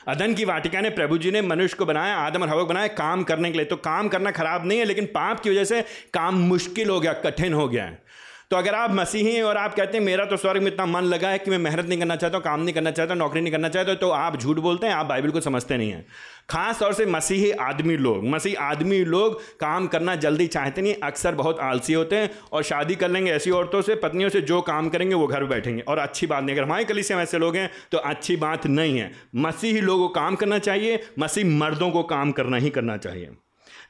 अदन 0.09 0.35
की 0.35 0.44
वाटिका 0.44 0.81
ने 0.81 0.90
प्रभु 0.90 1.18
जी 1.18 1.31
ने 1.31 1.42
मनुष्य 1.42 1.77
को 1.77 1.85
बनाया, 1.85 2.16
आदम 2.16 2.42
और 2.42 2.48
हवक 2.48 2.68
बनाया, 2.68 2.87
काम 2.87 3.22
करने 3.22 3.51
के 3.51 3.59
लिए। 3.59 3.66
तो 3.66 3.77
काम 3.77 4.09
करना 4.09 4.31
खराब 4.31 4.66
नहीं 4.66 4.79
है, 4.79 4.85
लेकिन 4.85 5.07
पाप 5.07 5.40
की 5.40 5.51
वजह 5.51 5.64
से 5.64 5.81
काम 6.14 6.35
मुश्किल 6.35 6.90
हो 6.90 7.01
गया, 7.01 7.12
कठिन 7.12 7.53
हो 7.53 7.68
गया 7.68 7.85
है। 7.85 8.03
तो 8.51 8.57
अगर 8.57 8.74
आप 8.74 8.90
मसीही 8.90 9.35
हैं 9.35 9.42
और 9.42 9.57
आप 9.57 9.74
कहते 9.74 9.98
हैं, 9.98 10.05
मेरा 10.05 10.24
तो 10.24 10.37
स्वर्ग 10.37 10.62
में 10.62 10.72
इतना 10.72 10.87
मन 10.87 11.03
लगा 11.03 11.29
है 11.29 11.38
कि 11.38 11.51
मैं 11.51 11.59
मेहनत 11.59 11.87
नहीं 11.87 11.98
करना 11.98 12.16
चाहता 12.16 12.37
हूँ 12.37 12.44
काम 12.44 12.61
नहीं 12.61 12.74
करना 12.74 12.90
चाहता, 12.90 13.14
नौकरी 13.14 13.40
नहीं 13.40 13.53
करना 13.53 13.68
चाहता 13.68 13.94
तो 13.94 14.11
आप 14.11 14.37
झूठ 14.37 14.57
बोलते 14.57 14.87
हैं, 14.87 14.94
आप 14.94 15.07
बाइबल 15.07 15.31
को 15.31 15.40
समझते 15.40 15.77
नहीं 15.77 15.90
हैं। 15.90 16.07
खास 16.48 16.78
तौर 16.80 16.92
से 16.92 17.06
मसीही 17.06 17.50
आदमी 17.52 17.96
लोग। 17.96 18.24
मसीह 18.24 18.61
आदमी 18.61 18.98
लोग 19.04 19.40
काम 19.61 19.87
करना 19.87 20.14
जल्दी 20.14 20.46
चाहते 20.46 20.82
नहीं, 20.82 20.94
अक्सर 21.02 21.34
बहुत 21.34 21.58
आलसी 21.61 21.92
होते 21.92 22.16
हैं 22.16 22.30
और 22.52 22.62
शादी 22.62 22.94
कर 22.94 23.08
लेंगे 23.08 23.32
ऐसी 23.32 23.50
औरतों 23.50 23.82
से, 23.82 23.94
पत्नियों 23.94 24.30
से, 24.30 24.40
जो 24.40 24.61
काम 24.62 24.88
करेंगे 24.88 25.14
वो 25.14 25.26
घर 25.26 25.44
बैठेंगे। 25.44 25.82
और 25.82 25.98
अच्छी 25.98 26.26
बात 26.26 26.44
नहीं, 26.44 26.56
अगर 26.56 26.64
हमारे 26.64 26.84
कली 26.84 27.02
से 27.02 27.14
ऐसे 27.14 27.38
लोग 27.38 27.56
हैं 27.56 27.70
तो 27.92 27.98
अच्छी 27.98 28.37
बात 28.37 28.66
नहीं 28.66 28.98
है। 28.98 29.12
मसीही 29.37 29.80
लोगों 29.80 30.08
को 30.08 30.14
काम 30.14 30.37
करना 30.37 30.58
चाहिए, 30.58 31.02
मसीह 31.18 31.46
मर्दों 31.48 31.90
को 31.90 32.02
काम 32.02 32.32
करना 32.32 32.56
ही 32.56 32.70
करना 32.70 32.96
चाहिए। 32.96 33.30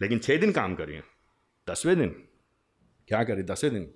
लेकिन 0.03 0.19
छः 0.19 0.41
दिन 0.41 0.53
काम 0.53 0.75
करिए, 0.75 1.03
दसवें 1.71 1.97
दिन। 1.99 2.09
क्या 3.09 3.23
करें 3.25 3.45
दसवें 3.47 3.73
दिन। 3.73 3.91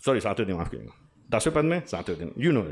सॉरी 0.00 0.20
सातवें 0.20 0.46
दिन 0.46 0.56
माफ़ 0.56 0.68
करिएगा 0.68 1.10
दसवें 1.30 1.54
पद 1.54 1.64
में? 1.64 1.82
सातवें 1.86 2.18
दिन। 2.18 2.32
यू 2.38 2.52
नो 2.52 2.62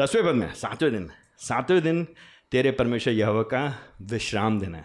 दसवें 0.00 0.24
पद 0.24 0.34
में? 0.34 0.52
सातवें 0.54 0.92
दिन। 0.92 1.10
सातवें 1.38 1.82
दिन 1.82 2.06
तेरे 2.52 2.70
परमेश्वर 2.70 3.14
यह 3.14 3.42
का 3.42 3.62
विश्राम 4.02 4.58
दिन 4.60 4.74
है। 4.74 4.84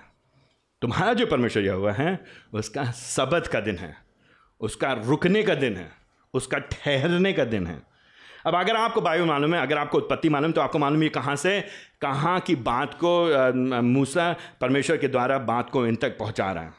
तुम्हारा 0.81 1.13
जो 1.13 1.25
परमेश्वर 1.25 1.63
यह 1.63 1.89
है, 1.91 2.19
उसका 2.53 2.83
सबत 2.91 3.47
का 3.47 3.59
दिन 3.59 3.77
है, 3.77 3.95
उसका 4.61 4.91
रुकने 5.05 5.43
का 5.43 5.55
दिन 5.55 5.75
है, 5.77 5.89
उसका 6.33 6.57
ठहरने 6.57 7.33
का 7.33 7.45
दिन 7.45 7.67
है। 7.67 7.81
अब 8.45 8.55
अगर 8.55 8.75
आपको 8.75 9.01
वायु 9.01 9.25
मालूम 9.25 9.53
है, 9.55 9.61
अगर 9.61 9.77
आपको 9.77 9.97
उत्पत्ति 9.97 10.29
मालूम 10.29 10.51
तो 10.51 10.61
आपको 10.61 10.79
मालूम 10.79 11.03
है 11.03 11.09
कहाँ 11.09 11.35
से, 11.35 11.59
कहाँ 12.01 12.39
की 12.39 12.55
बात 12.55 12.97
को 13.03 13.81
मूसा 13.81 14.35
परमेश्वर 14.61 14.97
के 14.97 15.07
द्वारा 15.07 15.37
बात 15.39 15.69
को 15.69 15.85
इन 15.87 15.95
तक 15.95 16.17
पहुँचा 16.17 16.51
रहा 16.51 16.63
है। 16.63 16.73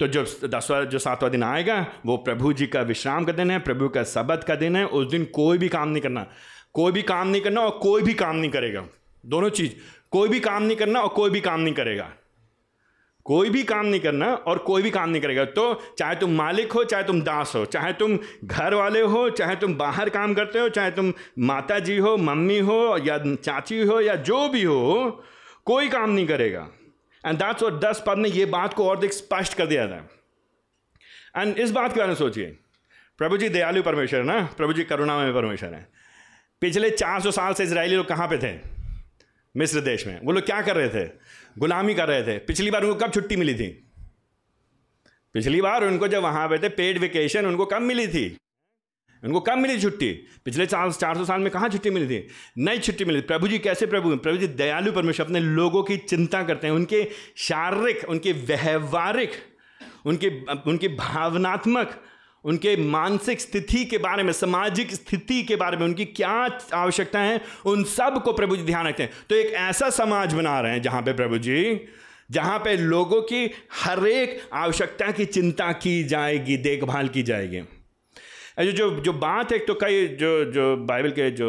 तो 0.00 0.06
जो 0.06 0.22
दसवा, 0.44 0.82
जो 0.84 0.98
सातवां 0.98 1.30
दिन 1.32 1.42
आएगा, 1.42 1.86
वो 2.06 2.16
प्रभु 2.16 2.52
जी 2.52 2.66
का 2.66 2.80
विश्राम 2.82 3.24
का 3.24 3.32
दिन 3.32 3.50
है, 3.50 3.58
प्रभु 3.58 3.88
का 3.88 4.02
सबत 4.04 4.44
का 4.44 4.54
दिन 4.54 4.76
है, 4.76 4.84
उस 4.86 5.06
दिन 5.10 5.24
कोई 5.24 5.58
भी 5.58 5.68
काम 5.68 5.88
नहीं 5.88 6.02
करना, 6.02 6.26
कोई 6.74 6.92
भी 6.92 7.02
काम 7.02 7.28
नहीं 7.28 7.42
करना 7.42 7.60
और 7.60 7.78
कोई 7.82 8.02
भी 8.02 8.14
काम 8.14 8.36
नहीं 8.36 8.50
करेगा। 8.50 8.84
दोनों 9.26 9.48
चीज़। 9.48 9.72
कोई 10.10 10.28
भी 10.28 10.40
काम 10.40 10.62
नहीं 10.62 10.76
करना 10.76 11.00
और 11.00 11.08
कोई 11.08 11.30
भी 11.30 11.40
काम 11.40 11.60
नहीं 11.60 11.74
करेगा। 11.74 12.12
कोई 13.24 13.50
भी 13.50 13.62
काम 13.62 13.86
नहीं 13.86 14.00
करना 14.00 14.34
और 14.34 14.58
कोई 14.58 14.82
भी 14.82 14.90
काम 14.90 15.10
नहीं 15.10 15.22
करेगा। 15.22 15.44
तो 15.44 15.82
चाहे 15.98 16.14
तुम 16.14 16.30
मालिक 16.30 16.72
हो, 16.72 16.84
चाहे 16.84 17.04
तुम 17.04 17.22
दास 17.22 17.52
हो, 17.56 17.64
चाहे 17.64 17.92
तुम 17.92 18.18
घर 18.44 18.74
वाले 18.74 19.00
हो, 19.00 19.30
चाहे 19.30 19.56
तुम 19.56 19.74
बाहर 19.74 20.08
काम 20.08 20.34
करते 20.34 20.58
हो, 20.58 20.68
चाहे 20.68 20.90
तुम 20.90 21.12
माता 21.38 21.78
जी 21.78 21.98
हो, 21.98 22.16
मम्मी 22.16 22.58
हो, 22.58 22.98
या 23.04 23.34
चाची 23.34 23.82
हो, 23.82 24.00
या 24.00 24.14
जो 24.14 24.48
भी 24.48 24.62
हो, 24.62 25.10
कोई 25.64 25.88
काम 25.88 26.10
नहीं 26.10 26.26
करेगा। 26.26 26.68
एंड 27.26 27.38
दैट्स 27.38 27.62
और 27.62 27.78
दस 27.78 28.04
पद 28.06 28.18
ने 28.18 28.28
ये 28.28 28.44
बात 28.44 28.74
को 28.74 28.88
और 28.88 29.08
स्पष्ट 29.08 29.54
कर 29.54 29.66
दिया 29.66 29.88
था। 29.88 30.08
एंड 31.42 31.58
इस 31.58 31.70
बात 31.70 31.92
के 31.92 31.98
बारे 31.98 32.08
में 32.08 32.14
सोचिए। 32.14 32.58
प्रभु 33.18 33.36
जी 33.36 33.48
दयालु 33.48 33.82
परमेश्वर 33.82 34.20
है 34.20 34.26
ना? 34.26 34.48
प्रभु 34.56 34.72
जी 34.72 34.84
करुणा 34.84 35.18
में 35.18 35.34
परमेश्वर 35.34 35.74
है। 35.74 35.88
पिछले 36.60 36.90
400 36.90 37.30
साल 37.30 37.54
से 37.54 37.64
इसराइली 37.64 37.96
लोग 37.96 38.06
कहाँ 38.06 38.28
पे 38.28 38.38
थे? 38.38 38.81
मिस्र 39.56 39.80
देश 39.80 40.06
में। 40.06 40.20
वो 40.24 40.32
लोग 40.32 40.46
क्या 40.46 40.62
कर 40.62 40.76
रहे 40.76 40.88
थे? 40.88 41.10
गुलामी 41.58 41.94
कर 41.94 42.08
रहे 42.08 42.22
थे। 42.22 42.38
पिछली 42.38 42.70
बार 42.70 42.84
उनको 42.84 42.94
कब 42.94 43.12
छुट्टी 43.12 43.36
मिली 43.36 43.54
थी? 43.54 43.68
पिछली 45.34 45.60
बार 45.60 45.84
उनको 45.84 46.08
जब 46.08 46.22
वहाँ 46.22 46.48
पे 46.48 46.58
थे 46.58 46.68
पेड 46.68 46.98
वेकेशन 46.98 47.46
उनको 47.46 47.66
कब 47.66 47.82
मिली 47.82 48.08
थी? 48.08 48.36
उनको 49.24 49.40
कब 49.40 49.58
मिली 49.58 49.80
छुट्टी? 49.80 50.12
पिछले 50.44 50.66
चार 50.66 50.92
चार 50.92 51.16
सौ 51.16 51.24
साल 51.24 51.40
में 51.40 51.50
कहाँ 51.50 51.68
छुट्टी 51.68 51.90
मिली 51.90 52.06
थी? 52.06 52.28
नई 52.58 52.78
छुट्टी 52.78 53.04
मिली 53.04 53.20
प्रभु 53.20 53.48
जी 53.48 53.58
कैसे 53.58 53.86
प्रभु? 53.86 54.16
प्रभु 54.16 54.36
जी 54.36 54.46
दयालु 54.46 54.92
परमेश्वर, 54.92 55.26
अपने 55.26 55.40
लोगों 55.40 55.82
की 55.82 55.96
चिंता 55.96 56.42
करते 56.42 56.66
हैं। 56.66 56.74
उनके 56.74 57.08
शारीरिक, 57.36 58.08
उनके 58.08 58.32
व्यवहारिक, 58.32 59.30
उनके 60.06 60.28
उनके 60.70 60.88
भावनात्मक 60.88 62.02
उनके 62.44 62.76
मानसिक 62.76 63.40
स्थिति 63.40 63.84
के 63.84 63.98
बारे 63.98 64.22
में, 64.22 64.32
सामाजिक 64.32 64.92
स्थिति 64.92 65.42
के 65.42 65.56
बारे 65.56 65.76
में 65.76 65.84
उनकी 65.84 66.04
क्या 66.06 66.30
आवश्यकता 66.74 67.20
है, 67.20 67.40
उन 67.66 67.84
सबको 67.86 68.32
प्रभु 68.32 68.56
जी 68.56 68.62
ध्यान 68.64 68.86
रखते 68.86 69.02
हैं। 69.02 69.12
तो 69.28 69.34
एक 69.34 69.52
ऐसा 69.52 69.90
समाज 69.92 70.34
बना 70.34 70.60
रहे 70.60 70.72
हैं 70.72 70.82
जहाँ 70.82 71.02
पे 71.02 71.12
प्रभु 71.12 71.38
जी, 71.38 71.80
जहाँ 72.30 72.58
पे 72.58 72.76
लोगों 72.76 73.20
की 73.22 73.50
हर 73.74 74.06
एक 74.06 74.40
आवश्यकता 74.54 75.10
की 75.10 75.24
चिंता 75.26 75.70
की 75.74 76.02
जाएगी, 76.04 76.56
देखभाल 76.58 77.08
की 77.08 77.22
जाएगी। 77.22 77.62
जो 78.58 78.72
जो 78.72 78.88
जो 79.00 79.12
बात 79.12 79.52
है 79.52 79.58
तो 79.58 79.74
कई 79.74 80.06
जो 80.16 80.28
जो 80.52 80.64
बाइबल 80.86 81.10
के 81.10 81.30
जो 81.30 81.46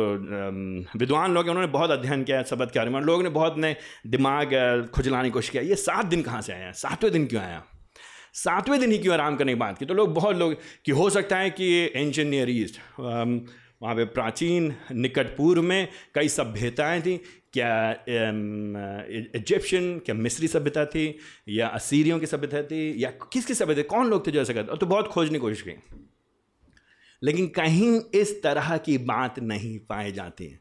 विद्वान 0.95 1.33
लोग 1.33 1.43
हैं, 1.43 1.51
उन्होंने 1.51 1.71
बहुत 1.71 1.91
अध्ययन 1.91 2.23
किया 2.23 2.37
है 2.37 2.43
सबद 2.43 2.71
के 2.71 2.79
बारे 2.79 2.89
में 2.89 2.99
लोगों 3.01 3.23
ने 3.23 3.29
बहुत 3.31 3.57
ने 3.57 3.75
दिमाग, 4.07 4.89
खुजलाने 4.93 5.23
की 5.23 5.31
कोशिश 5.31 5.49
किया 5.49 5.63
ये 5.63 5.75
सात 5.77 6.05
दिन 6.05 6.21
कहाँ 6.21 6.41
से 6.41 6.53
आया 6.53 6.71
सातवें 6.71 7.11
दिन 7.13 7.25
क्यों 7.25 7.41
आया 7.43 7.63
सातवें 8.33 8.79
दिन 8.79 8.91
ही 8.91 8.97
क्यों 8.97 9.13
आराम 9.13 9.35
करने 9.35 9.51
की 9.51 9.59
बात 9.59 9.77
की? 9.77 9.85
तो 9.85 9.93
लोग, 9.93 10.13
बहुत 10.13 10.35
लोग 10.35 10.55
कि 10.85 10.91
हो 10.91 11.09
सकता 11.09 11.37
है 11.37 11.49
कि 11.49 11.91
एंशियन 11.95 12.33
ईस्ट 12.49 12.79
वहाँ 12.99 13.95
पे 13.95 14.05
प्राचीन 14.05 14.73
निकट 14.91 15.35
पूर्व 15.37 15.61
में 15.61 15.87
कई 16.15 16.29
सभ्यताएँ 16.29 17.01
थी। 17.01 17.17
क्या 17.53 17.91
इजिप्शियन 19.35 19.99
क्या 19.99 20.15
मिस्री 20.15 20.47
सभ्यता 20.47 20.85
थी? 20.85 21.17
या 21.49 21.67
असीरियों 21.67 22.19
की 22.19 22.25
सभ्यता 22.25 22.61
थी? 22.63 23.03
या 23.03 23.09
किसकी 23.33 23.53
सभ्यता 23.53 23.81
कौन 23.81 24.09
लोग 24.09 24.25
थे 24.27 24.31
जो 24.31 24.41
ऐसा 24.41 24.53
करते? 24.53 24.77
तो 24.77 24.85
बहुत 24.85 25.07
खोजने 25.07 25.37
की 25.37 25.41
कोशिश 25.41 25.61
की। 25.61 25.71
लेकिन 27.23 27.47
कहीं 27.47 28.01
इस 28.13 28.41
तरह 28.43 28.77
की 28.77 28.97
बात 28.97 29.39
नहीं 29.39 29.79
पाई 29.79 30.11
जाती। 30.11 30.47
है 30.47 30.59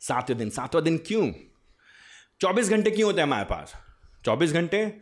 सातवें 0.00 0.38
दिन, 0.38 0.50
सातवां 0.50 0.84
दिन 0.84 0.98
क्यों? 0.98 1.32
चौबीस 2.40 2.70
घंटे 2.70 2.90
क्यों 2.90 3.06
होते 3.06 3.20
हैं 3.20 3.26
हमारे 3.26 3.44
पास? 3.44 3.72
चौबीस 4.24 4.52
घंटे 4.52 4.92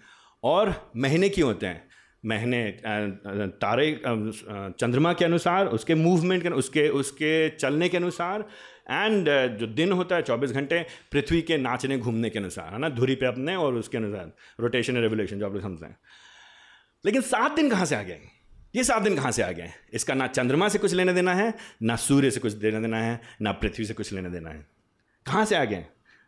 और 0.45 0.93
महीने 0.97 1.29
क्यों 1.29 1.49
होते 1.49 1.67
हैं? 1.67 1.92
महीने 2.25 2.63
तारे 3.63 4.01
चंद्रमा 4.05 5.13
के 5.13 5.25
अनुसार, 5.25 5.67
उसके 5.67 5.95
मूवमेंट 5.95 6.43
के, 6.43 6.49
उसके 6.49 6.89
उसके 6.91 7.49
चलने 7.51 7.89
के 7.89 7.97
अनुसार 7.97 8.45
एंड 8.91 9.29
जो 9.59 9.67
दिन 9.67 9.93
होता 9.93 10.17
है 10.17 10.23
चौबीस 10.23 10.51
घंटे, 10.51 10.85
पृथ्वी 11.13 11.41
के 11.43 11.57
नाचने, 11.57 11.99
घूमने 11.99 12.31
के 12.31 12.39
अनुसार, 12.39 12.73
है 12.73 12.79
ना? 12.79 12.89
धुरी 12.89 13.15
पे 13.15 13.27
अपने 13.27 13.55
और 13.57 13.75
उसके 13.75 13.99
अनुसार 13.99 14.33
रोटेशन 14.61 14.93
एंड 14.93 15.03
रेवोल्यूशन 15.03 15.39
जो 15.39 15.47
आप 15.47 15.53
लोग 15.53 15.63
समझते 15.63 15.87
हैं। 15.87 15.97
लेकिन 17.05 17.23
सात 17.23 17.57
दिन 17.57 17.71
कहाँ 17.71 17.85
से 17.87 17.97
आ 17.97 18.03
गए? 18.03 18.21
ये 18.75 18.85
सात 18.85 19.03
दिन 19.03 19.17
कहाँ 19.17 19.31
से 19.33 19.43
आ 19.43 19.51
गए? 19.51 19.71
इसका 19.95 20.15
ना 20.15 20.27
चंद्रमा 20.27 20.69
से 20.69 20.79
कुछ 20.79 20.93
लेना 20.95 21.13
देना 21.13 21.35
है, 21.35 21.53
ना 21.83 21.97
सूर्य 21.97 22.31
से 22.31 22.41
कुछ 22.41 22.63
लेना 22.63 22.81
देना 22.81 23.01
है, 23.01 23.21
ना 23.43 23.53
पृथ्वी 23.53 23.85
से 23.85 23.95
कुछ 23.95 24.13
लेना 24.13 24.29
देना 24.29 24.51
है। 24.51 24.67
कहाँ 25.27 25.45
से 25.45 25.57
आ 25.57 25.65
गए? 25.65 25.85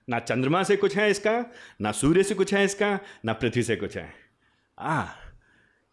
ना 0.09 0.19
चंद्रमा 0.19 0.63
से 0.63 0.77
कुछ 0.77 0.97
है 0.97 1.11
इसका, 1.11 1.45
ना 1.81 1.93
सूर्य 1.93 2.23
से 2.23 2.35
कुछ 2.35 2.55
है 2.55 2.65
इसका, 2.65 2.99
ना 3.25 3.33
पृथ्वी 3.33 3.63
से 3.63 3.77
कुछ 3.77 3.97
है। 3.97 4.13
आ 4.79 5.05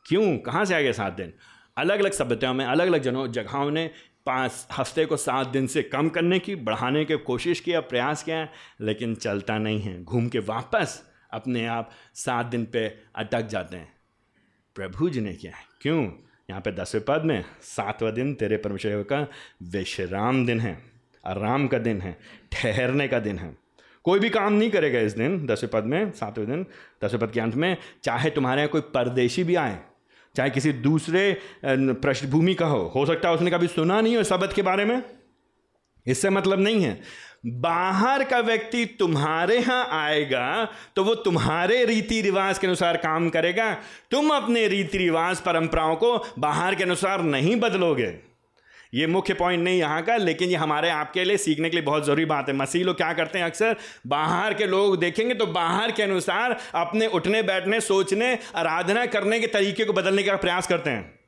क्यों? 0.05 0.37
कहाँ 0.37 0.65
से 0.65 0.75
आ 0.75 0.81
गए 0.81 0.93
सात 0.93 1.13
दिन? 1.13 1.33
अलग 1.77 1.99
अलग 1.99 2.11
सभ्यताओं 2.11 2.53
में 2.53 2.65
अलग 2.65 2.87
अलग 2.87 3.01
जनों 3.01 3.27
जगहों 3.27 3.71
ने 3.71 3.91
पाँच, 4.25 4.67
हफ़्ते 4.77 5.05
को 5.05 5.17
सात 5.17 5.47
दिन 5.47 5.67
से 5.67 5.83
कम 5.83 6.09
करने 6.09 6.39
की, 6.39 6.55
बढ़ाने 6.55 7.05
की 7.05 7.17
कोशिश 7.17 7.59
किया 7.59 7.81
प्रयास 7.81 8.23
किया, 8.23 8.47
लेकिन 8.81 9.15
चलता 9.15 9.57
नहीं 9.57 9.81
है। 9.81 10.03
घूम 10.03 10.29
के 10.29 10.39
वापस 10.39 11.03
अपने 11.31 11.65
आप 11.65 11.91
सात 12.15 12.45
दिन 12.45 12.65
पे 12.65 12.97
अटक 13.15 13.41
जाते 13.41 13.77
हैं। 13.77 13.93
प्रभु 14.75 15.09
जी 15.09 15.21
ने 15.21 15.33
किया 15.33 15.55
है। 15.55 15.63
क्यों? 15.81 16.11
यहाँ 16.49 16.61
पे 16.61 16.71
दसवें 16.71 17.05
पद 17.05 17.21
में, 17.25 17.45
सातवां 17.61 18.13
दिन 18.13 18.33
तेरे 18.33 18.57
परमेश्वर 18.57 19.03
का 19.03 19.27
विश्राम 19.63 20.45
दिन 20.45 20.59
है, 20.59 20.83
आराम 21.25 21.67
का 21.67 21.77
दिन 21.77 22.01
है, 22.01 22.17
ठहरने 22.51 23.07
का 23.07 23.19
दिन 23.19 23.39
है। 23.39 23.57
कोई 24.03 24.19
भी 24.19 24.29
काम 24.29 24.53
नहीं 24.53 24.71
करेगा 24.71 24.99
इस 24.99 25.13
दिन, 25.13 25.45
दसवें 25.45 25.71
पद 25.71 25.83
में, 25.83 26.11
सातवें 26.11 26.47
दिन, 26.47 26.65
दसवें 27.03 27.27
पद 27.27 27.33
के 27.33 27.39
अंत 27.39 27.55
में, 27.55 27.77
चाहे 28.03 28.29
तुम्हारे 28.29 28.61
यहाँ 28.61 28.69
कोई 28.69 28.81
परदेशी 28.81 29.43
भी 29.43 29.55
आए 29.55 29.79
चाहे 30.35 30.49
किसी 30.49 30.71
दूसरे 30.73 31.23
पृष्ठभूमि 31.65 32.53
का 32.53 32.65
हो 32.65 32.91
हो 32.95 33.05
सकता 33.05 33.29
है 33.29 33.35
उसने 33.35 33.51
कभी 33.51 33.67
सुना 33.69 33.99
नहीं 34.01 34.15
हो 34.17 34.23
शब्द 34.23 34.53
के 34.53 34.61
बारे 34.61 34.85
में। 34.85 35.01
इससे 36.05 36.29
मतलब 36.29 36.59
नहीं 36.59 36.83
है। 36.83 36.99
बाहर 37.45 38.23
का 38.23 38.39
व्यक्ति 38.39 38.85
तुम्हारे 38.99 39.57
यहाँ 39.57 39.87
आएगा 39.93 40.67
तो 40.95 41.03
वो 41.03 41.15
तुम्हारे 41.17 41.83
रीति 41.85 42.21
रिवाज 42.21 42.59
के 42.59 42.67
अनुसार 42.67 42.97
काम 42.97 43.29
करेगा। 43.29 43.71
तुम 44.11 44.29
अपने 44.29 44.67
रीति 44.67 44.97
रिवाज 44.97 45.41
परंपराओं 45.41 45.95
को 45.95 46.17
बाहर 46.39 46.75
के 46.75 46.83
अनुसार 46.83 47.23
नहीं 47.23 47.55
बदलोगे। 47.59 48.09
ये 48.93 49.07
मुख्य 49.07 49.33
पॉइंट 49.33 49.63
नहीं 49.63 49.79
यहाँ 49.79 50.01
का, 50.01 50.15
लेकिन 50.17 50.49
ये 50.49 50.55
हमारे 50.55 50.89
आपके 50.89 51.23
लिए 51.23 51.37
सीखने 51.37 51.69
के 51.69 51.77
लिए 51.77 51.85
बहुत 51.85 52.05
ज़रूरी 52.05 52.25
बात 52.25 52.49
है। 52.49 52.55
मसीह 52.55 52.83
लोग 52.83 52.97
क्या 52.97 53.11
करते 53.13 53.39
हैं 53.39 53.45
अक्सर? 53.45 53.75
बाहर 54.07 54.53
के 54.53 54.65
लोग 54.65 54.99
देखेंगे 54.99 55.33
तो 55.33 55.45
बाहर 55.47 55.91
के 55.91 56.03
अनुसार 56.03 56.57
अपने 56.75 57.07
उठने 57.09 57.41
बैठने 57.43 57.79
सोचने, 57.81 58.37
आराधना 58.55 59.05
करने 59.07 59.39
के 59.39 59.47
तरीके 59.47 59.85
को 59.85 59.93
बदलने 59.93 60.23
का 60.23 60.35
प्रयास 60.37 60.67
करते 60.67 60.89
हैं। 60.89 61.20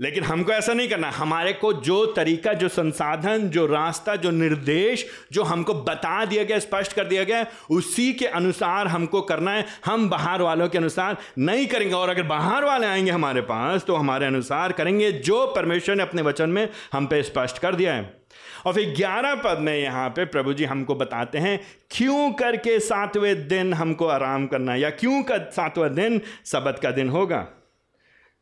लेकिन 0.00 0.24
हमको 0.24 0.52
ऐसा 0.52 0.72
नहीं 0.72 0.88
करना। 0.88 1.10
हमारे 1.10 1.52
को 1.52 1.72
जो 1.72 2.04
तरीका, 2.06 2.52
जो 2.52 2.68
संसाधन, 2.68 3.48
जो 3.48 3.66
रास्ता, 3.66 4.16
जो 4.16 4.30
निर्देश, 4.30 5.06
जो 5.32 5.42
हमको 5.42 5.74
बता 5.74 6.24
दिया 6.24 6.44
गया, 6.44 6.58
स्पष्ट 6.58 6.92
कर 6.92 7.04
दिया 7.04 7.24
गया, 7.24 7.46
उसी 7.70 8.12
के 8.12 8.26
अनुसार 8.26 8.86
हमको 8.86 9.20
करना 9.20 9.50
है। 9.50 9.64
हम 9.84 10.08
बाहर 10.10 10.42
वालों 10.42 10.68
के 10.68 10.78
अनुसार 10.78 11.16
नहीं 11.38 11.66
करेंगे। 11.66 11.94
और 11.94 12.08
अगर 12.08 12.22
बाहर 12.22 12.64
वाले 12.64 12.86
आएँगे 12.86 13.10
हमारे 13.10 13.40
पास 13.40 13.84
तो 13.84 13.96
हमारे 13.96 14.26
अनुसार 14.26 14.72
करेंगे 14.72 15.12
जो 15.12 15.46
परमेश्वर 15.46 15.96
ने 15.96 16.02
अपने 16.02 16.22
वचन 16.22 16.50
में 16.50 16.68
हम 16.92 17.06
पे 17.06 17.22
स्पष्ट 17.22 17.58
कर 17.58 17.74
दिया 17.74 17.94
है। 17.94 18.24
और 18.66 18.72
फिर 18.72 18.94
ग्यारह 18.96 19.34
पद 19.34 19.58
में 19.58 19.76
यहाँ 19.78 20.08
पे 20.08 20.24
प्रभु 20.24 20.52
जी 20.52 20.64
हमको 20.64 20.94
बताते 20.94 21.38
हैं, 21.38 21.60
क्यों 21.90 22.32
करके 22.32 22.78
सातवें 22.80 23.48
दिन 23.48 23.74
हमको 23.74 24.06
आराम 24.06 24.46
करना 24.46 24.74
या 24.74 24.90
क्यों 24.90 25.22
का 25.22 25.38
सातवां 25.38 25.94
दिन? 25.94 26.20
सबत 26.44 26.78
का 26.82 26.90
दिन 26.90 27.08
होगा। 27.08 27.46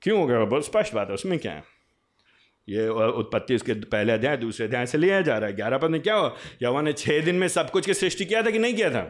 क्यों 0.02 0.18
हो 0.20 0.26
गया 0.26 0.44
बहुत 0.44 0.66
स्पष्ट 0.66 0.94
बात 0.94 1.08
है 1.08 1.14
उसमें 1.14 1.38
क्या 1.38 1.52
है 1.52 1.64
ये 2.68 2.88
उत्पत्ति 2.88 3.54
उसके 3.54 3.74
पहले 3.86 4.12
अध्याय 4.12 4.36
दूसरे 4.36 4.66
अध्याय 4.66 4.86
से 4.86 4.98
लिया 4.98 5.20
जा 5.20 5.38
रहा 5.38 5.48
है 5.48 5.56
ग्यारह 5.56 5.78
पद 5.78 5.90
में 5.90 6.00
क्या 6.00 6.14
हो 6.14 6.36
यवा 6.62 6.82
ने 6.82 6.92
छः 6.92 7.24
दिन 7.24 7.34
में 7.34 7.46
सब 7.48 7.70
कुछ 7.70 7.86
की 7.86 7.94
सृष्टि 7.94 8.24
किया 8.24 8.42
था 8.42 8.50
कि 8.50 8.58
नहीं 8.58 8.74
किया 8.74 8.90
था 8.90 9.02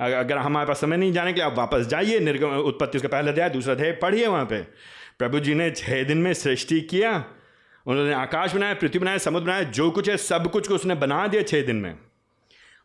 अगर 0.00 0.38
हमारे 0.38 0.66
पास 0.66 0.80
समय 0.80 0.96
नहीं 0.96 1.12
जाने 1.12 1.32
के 1.32 1.40
लिए 1.40 1.46
आप 1.46 1.58
वापस 1.58 1.86
जाइए 1.86 2.18
निर्गम 2.20 2.56
उत्पत्ति 2.62 2.98
उसके 2.98 3.08
पहले 3.08 3.30
अध्याय 3.30 3.50
दूसरा 3.50 3.74
अध्याय 3.74 3.92
पढ़िए 3.92 4.26
वहाँ 4.26 4.44
पे 4.44 4.62
प्रभु 5.18 5.40
जी 5.40 5.54
ने 5.54 5.70
छः 5.70 6.04
दिन 6.04 6.18
में 6.18 6.32
सृष्टि 6.34 6.80
किया 6.90 7.12
उन्होंने 7.86 8.12
आकाश 8.12 8.54
बनाया 8.54 8.74
पृथ्वी 8.74 8.98
बनाया 8.98 9.18
समुद्र 9.18 9.46
बनाया 9.46 9.62
जो 9.70 9.90
कुछ 9.90 10.08
है 10.08 10.16
सब 10.16 10.50
कुछ 10.50 10.68
को 10.68 10.74
उसने 10.74 10.94
बना 10.94 11.26
दिया 11.26 11.42
छः 11.42 11.66
दिन 11.66 11.76
में 11.76 11.94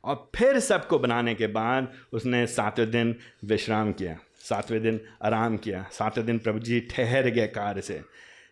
और 0.04 0.30
फिर 0.36 0.60
सबको 0.60 1.00
बनाने 1.00 1.34
के 1.36 1.48
बाद 1.48 1.92
उसने 2.14 2.46
सातवें 2.48 2.90
दिन 2.92 3.16
विश्राम 3.46 3.92
किया 3.92 4.18
सातवें 4.50 4.82
दिन 4.82 5.00
आराम 5.22 5.58
किया। 5.58 5.86
सातवें 5.92 6.26
दिन 6.26 6.40
प्रभु 6.40 6.60
जी 6.60 6.80
ठहर 6.80 7.30
गए 7.30 7.48
कार्य 7.48 7.82
से। 7.82 8.02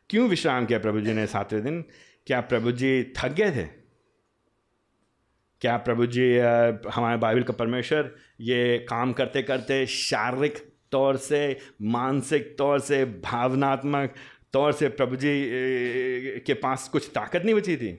क्यों 0.10 0.28
विश्राम 0.30 0.66
किया 0.66 0.80
प्रभु 0.80 1.02
जी 1.02 1.14
ने 1.14 1.28
सातवें 1.28 1.64
दिन? 1.64 1.82
क्या 2.28 2.42
प्रभु 2.42 2.72
जी 2.72 3.14
थक 3.18 3.32
गए 3.32 3.52
थे? 3.52 3.64
क्या 5.62 5.78
प्रभु 5.78 6.06
जी 6.06 6.38
हमारे 6.94 7.18
बाइबल 7.18 7.44
का 7.44 7.54
परमेश्वर 7.54 8.16
ये 8.42 8.78
काम 8.90 9.14
करते 9.14 9.42
करते 9.44 9.86
शारीरिक 9.86 10.58
तौर 10.92 11.18
से, 11.18 11.58
मानसिक 11.82 12.58
तौर 12.58 12.80
से, 12.80 13.06
भावनात्मक 13.06 14.14
तौर 14.54 14.72
से 14.72 14.90
प्रभु 14.90 15.16
जी 15.16 15.46
के 16.40 16.54
पास 16.54 16.88
कुछ 16.90 17.10
ताकत 17.16 17.42
नहीं 17.46 17.56
बची 17.56 17.78
थी? 17.78 17.92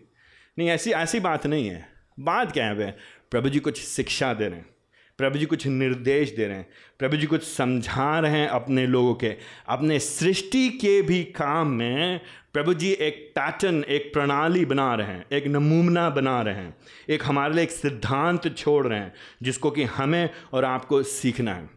नहीं, 0.58 0.68
ऐसी 0.68 0.92
ऐसी 0.92 1.20
बात 1.20 1.46
नहीं 1.46 1.68
है। 1.68 1.88
बात 2.20 2.52
क्या 2.52 2.66
है 2.66 2.74
वे? 2.74 2.94
प्रभु 3.30 3.48
जी 3.48 3.60
कुछ 3.60 3.80
शिक्षा 3.80 4.34
दे 4.34 4.48
रहे 4.48 4.58
हैं। 4.58 4.73
प्रभु 5.18 5.38
जी 5.38 5.46
कुछ 5.46 5.66
निर्देश 5.66 6.30
दे 6.30 6.46
रहे 6.46 6.56
हैं। 6.56 6.66
प्रभु 6.98 7.16
जी 7.16 7.26
कुछ 7.26 7.42
समझा 7.42 8.18
रहे 8.20 8.32
हैं 8.32 8.48
अपने 8.48 8.86
लोगों 8.86 9.14
के। 9.14 9.34
अपने 9.68 9.98
सृष्टि 9.98 10.68
के 10.70 11.00
भी 11.02 11.22
काम 11.24 11.68
में 11.68 12.20
प्रभु 12.52 12.74
जी 12.74 12.90
एक 12.90 13.32
पैटर्न 13.34 13.82
एक 13.84 14.12
प्रणाली 14.12 14.64
बना 14.64 14.94
रहे 14.94 15.06
हैं, 15.06 15.24
एक 15.32 15.46
नमूना 15.46 16.08
बना 16.10 16.40
रहे 16.42 16.54
हैं। 16.54 16.76
एक 17.08 17.22
हमारे 17.24 17.54
लिए 17.54 17.62
एक 17.64 17.70
सिद्धांत 17.70 18.56
छोड़ 18.56 18.86
रहे 18.86 18.98
हैं, 18.98 19.12
जिसको 19.42 19.70
कि 19.70 19.84
हमें 19.84 20.28
और 20.52 20.64
आपको 20.64 21.02
सीखना 21.02 21.54
है। 21.54 21.68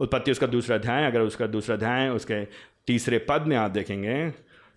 उत्पत्ति 0.00 0.30
उसका 0.30 0.46
दूसरा 0.46 0.76
अध्याय, 0.76 1.06
अगर 1.06 1.20
उसका 1.20 1.46
दूसरा 1.46 1.76
अध्याय, 1.76 2.08
उसके 2.08 2.44
तीसरे 2.86 3.18
पद 3.18 3.44
में 3.46 3.56
आप 3.56 3.70
देखेंगे 3.70 4.30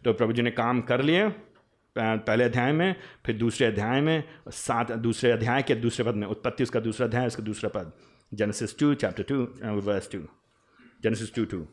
तो 0.06 0.14
प्रभु 0.14 0.34
जी 0.34 0.42
ने 0.42 0.52
काम 0.52 0.82
कर 0.82 1.02
लिए। 1.02 1.28
पहले 2.00 2.44
अध्याय 2.44 2.72
में, 2.72 2.96
फिर 3.26 3.38
दूसरे 3.38 3.68
अध्याय 3.68 4.02
में 4.02 4.24
सात 4.50 4.92
दूसरे 4.92 5.32
अध्याय 5.32 5.64
के 5.64 5.76
दूसरे 5.76 6.06
पद 6.06 6.16
में, 6.16 6.28
उत्पत्ति 6.28 6.64
उसका 6.64 6.80
दूसरा 6.80 7.08
अध्याय, 7.08 7.28
उसका 7.28 7.44
दूसरा 7.44 7.70
पद। 7.70 7.92
Genesis 8.34 8.78
two 8.80 8.94
chapter 8.94 9.24
two 9.24 9.36
verse 9.82 10.12
two 10.12 10.20
Genesis 11.04 11.34
two 11.36 11.46
two 11.46 11.68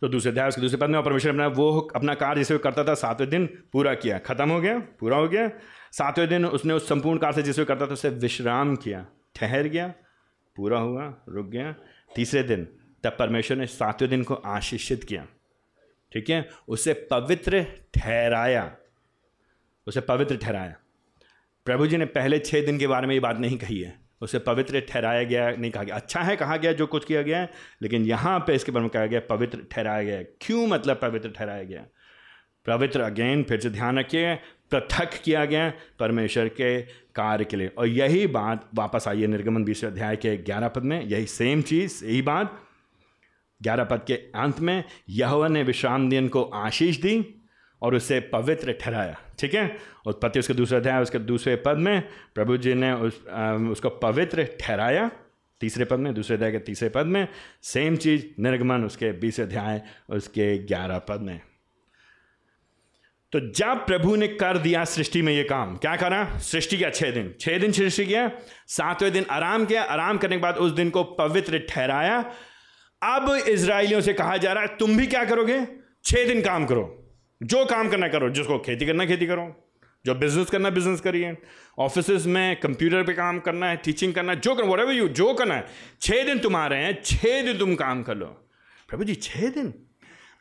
तो 0.00 0.08
दूसरे 0.08 0.30
अध्याय, 0.30 0.48
उसके 0.48 0.60
दूसरे 0.60 0.78
पद 0.78 0.90
में 0.90 1.02
परमेश्वर 1.02 1.30
अपना 1.30 1.46
वो 1.46 1.80
अपना 1.96 2.14
कार्य 2.14 2.40
जिसे 2.40 2.58
करता 2.58 2.84
था, 2.84 2.94
सातवें 2.94 3.28
दिन 3.30 3.46
पूरा 3.72 3.94
किया। 3.94 4.18
खत्म 4.18 4.50
हो 4.50 4.60
गया, 4.60 4.78
पूरा 5.00 5.16
हो 5.16 5.28
गया। 5.28 5.48
सातवें 5.92 6.28
दिन 6.28 6.46
उसने 6.46 6.74
उस 6.74 6.88
संपूर्ण 6.88 7.18
कार्य 7.18 7.34
से 7.34 7.42
जिसे 7.42 7.64
करता 7.64 7.86
था, 7.86 7.92
उसे 7.92 8.08
विश्राम 8.08 8.74
किया। 8.76 9.06
ठहर 9.34 9.62
गया, 9.62 9.86
पूरा 10.56 10.78
हुआ, 10.78 11.04
रुक 11.28 11.46
गया। 11.46 11.74
तीसरे 12.14 12.42
दिन, 12.42 12.64
तब 13.04 13.16
परमेश्वर 13.18 13.56
ने 13.56 13.66
सातवें 13.66 14.10
दिन 14.10 14.22
को 14.22 14.34
आशीषित 14.34 15.04
किया। 15.04 15.26
ठीक 16.12 16.30
है? 16.30 16.48
उसे 16.68 16.92
पवित्र 17.10 17.64
ठहराया। 17.94 18.64
उसे 19.86 20.00
पवित्र 20.00 20.36
ठहराया। 20.36 20.76
प्रभु 21.64 21.86
जी 21.86 21.96
ने 21.96 22.04
पहले 22.04 22.38
छः 22.38 22.66
दिन 22.66 22.78
के 22.78 22.86
बारे 22.86 23.06
में 23.06 23.14
ये 23.14 23.20
बात 23.20 23.38
नहीं 23.38 23.58
कही 23.58 23.80
है। 23.80 23.98
उसे 24.20 24.38
पवित्र 24.38 24.80
ठहराया 24.80 25.22
गया, 25.22 25.50
नहीं 25.50 25.70
कहा 25.70 25.82
गया। 25.82 25.94
अच्छा 25.94 26.20
है 26.20 26.36
कहा 26.36 26.56
गया 26.56 26.72
जो 26.72 26.86
कुछ 26.86 27.04
किया 27.04 27.22
गया 27.22 27.38
है, 27.38 27.50
लेकिन 27.82 28.04
यहाँ 28.04 28.38
पे 28.38 28.54
इसके 28.54 28.72
बारे 28.72 28.82
में 28.82 28.90
कहा 28.90 29.06
गया, 29.06 29.20
पवित्र 29.20 29.58
ठहराया 29.70 30.02
गया 30.02 30.22
क्यों 30.22 30.66
मतलब 30.66 30.98
पवित्र 31.02 31.30
ठहराया 31.30 31.62
गया? 31.62 31.86
पवित्र 32.66 33.00
अगेन 33.00 33.42
फिर 33.42 33.60
से 33.60 33.70
ध्यान 33.70 33.98
रखिए, 33.98 34.34
पृथक 34.70 35.10
किया 35.24 35.44
गया 35.44 35.72
परमेश्वर 35.98 36.48
के 36.48 36.82
कार्य 36.82 37.44
के 37.44 37.56
लिए। 37.56 37.68
और 37.68 37.86
यही 37.86 38.26
बात 38.26 38.68
वापस 38.74 39.08
आई 39.08 39.20
है 39.20 39.26
निर्गमन 39.26 39.64
बीस 39.64 39.84
अध्याय 39.84 40.16
के 40.16 40.36
ग्यारह 40.36 40.68
पद 40.68 40.82
में, 40.82 41.04
यही 41.04 41.26
सेम 41.26 41.62
चीज़, 41.62 42.04
यही 42.04 42.22
बात। 42.22 42.62
ग्यारह 43.62 43.84
पद 43.84 44.04
के 44.06 44.14
अंत 44.14 44.60
में 44.60 44.84
यह 45.08 45.48
ने 45.48 45.62
विश्राम 45.62 46.10
दिन 46.10 46.28
को 46.28 46.42
आशीष 46.42 46.96
दी। 46.96 47.35
और 47.82 47.94
उसे 47.94 48.20
पवित्र 48.20 48.72
ठहराया 48.72 49.18
ठीक 49.38 49.54
है? 49.54 49.76
उत्पत्ति 50.06 50.38
उसके 50.38 50.54
दूसरे 50.54 50.78
अध्याय 50.78 51.02
उसके 51.02 51.18
दूसरे 51.18 51.56
पद 51.56 51.76
में 51.76 52.08
प्रभु 52.34 52.56
जी 52.56 52.74
ने 52.74 52.92
उस 52.92 53.24
आ, 53.30 53.52
उसको 53.52 53.88
पवित्र 53.88 54.48
ठहराया 54.60 55.10
तीसरे 55.60 55.84
पद 55.84 55.98
में 55.98 56.14
दूसरे 56.14 56.36
अध्याय 56.36 56.52
के 56.52 56.58
तीसरे 56.58 56.88
पद 56.88 57.06
में 57.06 57.26
सेम 57.62 57.96
चीज़ 57.96 58.24
निर्गमन 58.40 58.84
उसके 58.84 59.12
बीस 59.12 59.40
अध्याय 59.40 59.82
उसके 60.08 60.58
ग्यारह 60.58 60.98
पद 60.98 61.20
में। 61.20 61.40
तो 63.32 63.40
जब 63.40 63.86
प्रभु 63.86 64.16
ने 64.16 64.28
कर 64.28 64.58
दिया 64.58 64.84
सृष्टि 64.84 65.22
में 65.22 65.32
ये 65.32 65.44
काम 65.44 65.76
क्या 65.76 65.96
करा? 65.96 66.38
सृष्टि 66.38 66.76
किया 66.76 66.90
छह 66.90 67.10
दिन 67.10 67.34
छह 67.40 67.58
दिन 67.58 67.72
सृष्टि 67.72 68.06
किया 68.06 68.30
सातवें 68.66 69.12
दिन 69.12 69.26
आराम 69.30 69.64
किया 69.64 69.82
आराम 69.82 70.18
करने 70.18 70.36
के 70.36 70.42
बाद 70.42 70.56
उस 70.56 70.72
दिन 70.72 70.90
को 70.90 71.04
पवित्र 71.04 71.58
ठहराया। 71.58 72.18
अब 73.02 73.30
इसराइलियों 73.48 74.00
से 74.00 74.12
कहा 74.12 74.36
जा 74.36 74.52
रहा 74.52 74.62
है 74.62 74.76
तुम 74.76 74.96
भी 74.96 75.06
क्या 75.06 75.24
करोगे? 75.24 75.66
छह 76.04 76.26
दिन 76.26 76.42
काम 76.42 76.66
करो। 76.66 77.05
जो 77.42 77.64
काम 77.64 77.88
करना 77.88 78.08
करो, 78.08 78.30
जिसको 78.30 78.58
खेती 78.58 78.86
करना 78.86 79.06
खेती 79.06 79.26
करो। 79.26 79.62
जो 80.06 80.14
बिज़नेस 80.14 80.50
करना 80.50 80.70
बिज़नेस 80.70 81.00
करिए। 81.00 81.36
ऑफ़िस 81.78 82.26
में 82.26 82.60
कंप्यूटर 82.60 83.02
पे 83.02 83.12
काम 83.12 83.40
करना 83.40 83.66
है 83.66 83.76
टीचिंग 83.76 84.14
करना 84.14 84.32
है, 84.32 84.40
जो 84.40 84.54
करना 84.54 84.70
वट 84.70 84.90
यू 84.90 85.08
जो 85.08 85.34
करना 85.34 85.54
है। 85.54 85.66
छः 86.00 86.24
दिन 86.24 86.38
तुम 86.38 86.56
आ 86.56 86.66
रहे 86.66 86.84
हैं 86.84 87.02
छः 87.04 87.42
दिन 87.42 87.58
तुम 87.58 87.74
काम 87.74 88.02
कर 88.02 88.16
लो। 88.16 88.26
प्रभु 88.88 89.04
जी 89.04 89.14
छः 89.14 89.50
दिन? 89.50 89.74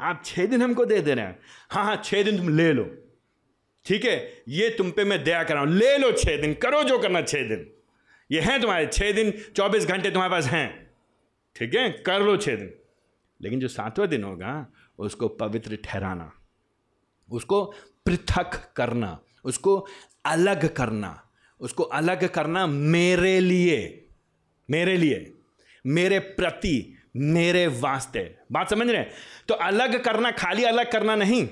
आप 0.01 0.21
छः 0.25 0.45
दिन 0.45 0.61
हमको 0.61 0.85
दे 0.85 1.01
दे 1.01 1.13
रहे 1.13 1.25
हैं। 1.25 1.39
हाँ 1.71 1.85
हाँ 1.85 2.01
छः 2.05 2.23
दिन 2.23 2.37
तुम 2.37 2.57
ले 2.57 2.73
लो। 2.73 2.97
ठीक 3.85 4.05
है? 4.05 4.43
ये 4.47 4.69
तुम 4.69 4.91
पे 4.91 5.03
मैं 5.03 5.23
दया 5.23 5.43
कर 5.43 5.53
रहा 5.53 5.63
हूँ। 5.63 5.71
ले 5.71 5.97
लो 5.97 6.11
छः 6.11 6.41
दिन, 6.41 6.53
करो 6.53 6.83
जो 6.83 6.99
करना 6.99 7.21
छः 7.21 7.49
दिन। 7.49 7.69
ये 8.31 8.41
हैं 8.41 8.61
तुम्हारे 8.61 8.87
छः 8.87 9.11
दिन, 9.11 9.31
चौबीस 9.55 9.85
घंटे 9.85 10.09
तुम्हारे 10.09 10.31
पास 10.31 10.45
हैं। 10.45 10.91
ठीक 11.55 11.75
है? 11.75 11.89
कर 11.89 12.21
लो 12.21 12.37
छः 12.37 12.55
दिन। 12.55 12.73
लेकिन 13.41 13.59
जो 13.59 13.67
सातवां 13.67 14.07
दिन 14.07 14.23
होगा, 14.23 14.67
उसको 14.99 15.27
पवित्र 15.27 15.77
ठहराना। 15.83 16.31
उसको 17.29 17.63
पृथक 18.05 18.59
करना, 18.75 19.17
उसको 19.45 19.77
अलग 20.25 20.67
करना, 20.73 21.21
उसको 21.61 21.83
अलग 21.83 22.27
करना 22.29 22.65
मेरे 22.67 23.39
लिए 23.39 24.01
मेरे 24.69 24.97
लिए, 24.97 25.33
मेरे 25.85 26.19
प्रति, 26.19 26.93
मेरे 27.15 27.65
वास्ते। 27.67 28.19
बात 28.51 28.69
समझ 28.69 28.89
रहे 28.89 29.03
तो 29.47 29.53
अलग 29.53 30.03
करना, 30.03 30.31
खाली 30.31 30.63
अलग 30.63 30.91
करना 30.91 31.15
नहीं, 31.15 31.47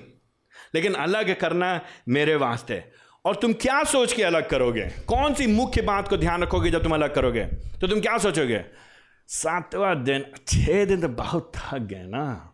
लेकिन 0.75 0.93
अलग 0.93 1.35
करना 1.39 1.79
मेरे 2.09 2.35
वास्ते। 2.35 2.83
और 3.25 3.35
तुम 3.35 3.53
क्या 3.53 3.83
सोच 3.83 4.13
के 4.13 4.23
अलग 4.23 4.49
करोगे? 4.49 4.87
कौन 5.07 5.33
सी 5.33 5.47
मुख्य 5.47 5.81
बात 5.81 6.07
को 6.07 6.17
ध्यान 6.17 6.43
रखोगे 6.43 6.71
जब 6.71 6.83
तुम 6.83 6.93
अलग 6.93 7.13
करोगे? 7.15 7.45
तो 7.81 7.87
तुम 7.87 8.01
क्या 8.01 8.17
सोचोगे? 8.17 8.63
सातवां 9.29 10.03
दिन, 10.03 10.25
छह 10.47 10.85
दिन 10.85 11.01
तो 11.01 11.07
बहुत 11.09 11.51
थक 11.55 11.79
गए 11.79 12.03
ना। 12.05 12.52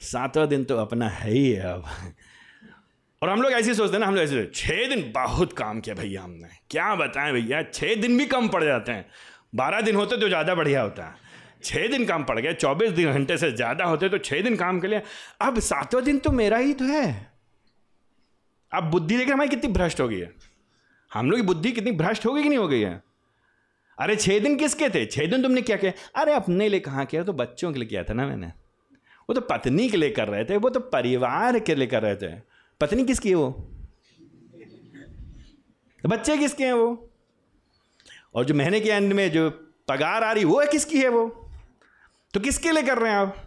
सातवां 0.00 0.48
दिन 0.48 0.64
तो 0.64 0.76
अपना 0.76 1.08
है 1.08 1.30
ही 1.30 1.50
है 1.50 1.72
अब। 1.72 1.84
और 3.22 3.28
हम 3.28 3.42
लोग 3.42 3.52
ऐसे 3.52 3.74
सोचते 3.74 3.92
हैं 3.92 4.00
ना, 4.00 4.06
हम 4.06 4.14
लोग 4.14 4.24
ऐसे 4.24 4.50
छः 4.54 4.88
दिन 4.88 5.10
बहुत 5.14 5.52
काम 5.52 5.80
किया 5.80 5.94
भैया 5.94 6.22
हमने। 6.22 6.48
क्या 6.70 6.94
बताएँ 6.94 7.32
भैया 7.32 7.62
छः 7.64 7.94
दिन 8.00 8.18
भी 8.18 8.26
कम 8.26 8.48
पड़ 8.48 8.62
जाते 8.64 8.92
हैं। 8.92 9.06
बारह 9.54 9.80
दिन 9.80 9.96
होते 9.96 10.16
तो 10.16 10.28
ज़्यादा 10.28 10.54
बढ़िया 10.54 10.82
होता। 10.82 11.04
है 11.04 11.26
छः 11.64 11.86
दिन 11.88 12.04
काम 12.06 12.24
पड़ 12.24 12.38
गया, 12.40 12.52
चौबीस 12.52 12.90
दिन 12.90 13.12
घंटे 13.12 13.36
से 13.38 13.50
ज़्यादा 13.52 13.84
होते 13.84 14.08
तो 14.08 14.18
छः 14.20 14.42
दिन 14.42 14.56
काम 14.56 14.80
के 14.80 14.86
लिए। 14.86 15.02
अब 15.40 15.58
सातवां 15.60 16.04
दिन 16.04 16.18
तो 16.18 16.30
मेरा 16.32 16.58
ही 16.58 16.74
तो 16.74 16.84
है। 16.84 17.30
अब 18.72 18.90
बुद्धि 18.90 19.16
देखिए 19.16 19.32
हमारी 19.32 19.50
कितनी 19.50 19.72
भ्रष्ट 19.72 20.00
हो 20.00 20.08
गई 20.08 20.18
है। 20.18 20.30
हम 21.10 21.30
लोग 21.30 21.40
की 21.40 21.46
बुद्धि 21.46 21.72
कितनी 21.72 21.92
भ्रष्ट 21.92 22.26
हो 22.26 22.32
गई 22.32 22.42
कि 22.42 22.48
नहीं 22.48 22.58
हो 22.58 22.68
गई 22.68 22.80
है? 22.80 23.02
अरे 23.98 24.16
छः 24.16 24.38
दिन 24.40 24.56
किसके 24.56 24.88
थे? 24.88 25.04
छः 25.06 25.26
दिन 25.26 25.42
तुमने 25.42 25.62
क्या 25.62 25.76
किया? 25.76 25.92
अरे 26.16 26.32
अपने 26.32 26.68
लिए 26.68 26.80
कहाँ 26.80 27.04
किया? 27.06 27.22
तो 27.22 27.32
बच्चों 27.32 27.72
के 27.72 27.78
लिए 27.78 27.88
किया 27.88 28.02
था 28.04 28.14
ना 28.14 28.26
मैंने। 28.26 28.52
वो 29.28 29.34
तो 29.34 29.40
पत्नी 29.40 29.88
के 29.88 29.96
लिए 29.96 30.10
कर 30.10 30.28
रहे 30.28 30.44
थे, 30.44 30.56
वो 30.56 30.70
तो 30.70 30.80
परिवार 30.80 31.58
के 31.58 31.74
लिए 31.74 31.86
कर 31.86 32.02
रहे 32.02 32.16
थे। 32.16 32.40
पत्नी 32.80 33.04
किसकी 33.04 33.28
है 33.28 33.34
वो? 33.34 33.74
बच्चे 36.06 36.36
किसके 36.36 36.64
हैं 36.64 36.72
वो? 36.72 37.10
और 38.34 38.44
जो 38.44 38.54
महीने 38.54 38.80
के 38.80 38.88
एंड 38.88 39.12
में 39.12 39.30
जो 39.30 39.50
पगार 39.88 40.24
आ 40.24 40.32
रही, 40.32 40.44
वो 40.44 40.60
है 40.60 40.66
किसकी 40.66 40.98
है 40.98 41.08
वो? 41.08 41.50
तो 42.34 42.40
किसके 42.40 42.72
लिए 42.72 42.82
कर 42.82 42.98
रहे 42.98 43.10
हैं 43.10 43.18
आप? 43.18 43.44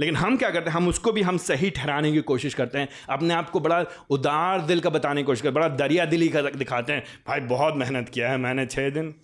लेकिन 0.00 0.16
हम 0.16 0.36
क्या 0.36 0.50
करते 0.50 0.70
हैं? 0.70 0.76
हम 0.76 0.88
उसको 0.88 1.12
भी 1.12 1.22
हम 1.22 1.36
सही 1.36 1.70
ठहराने 1.70 2.12
की 2.12 2.20
कोशिश 2.20 2.54
करते 2.54 2.78
हैं। 2.78 2.88
अपने 3.08 3.34
आप 3.34 3.50
को 3.50 3.60
बड़ा 3.60 3.84
उदार 4.10 4.60
दिल 4.60 4.80
का 4.80 4.90
बताने 4.90 5.20
की 5.20 5.26
कोशिश 5.26 5.42
करते 5.42 5.60
हैं, 5.60 5.68
बड़ा 5.68 5.68
दरिया 5.68 6.04
दिली 6.04 6.28
का 6.28 6.42
दिखाते 6.42 6.92
हैं। 6.92 7.04
भाई, 7.28 7.40
बहुत 7.40 7.74
मेहनत 7.76 8.08
किया 8.08 8.30
है, 8.30 8.36
मैंने 8.36 8.66
छः 8.66 8.90
दिन। 8.90 9.14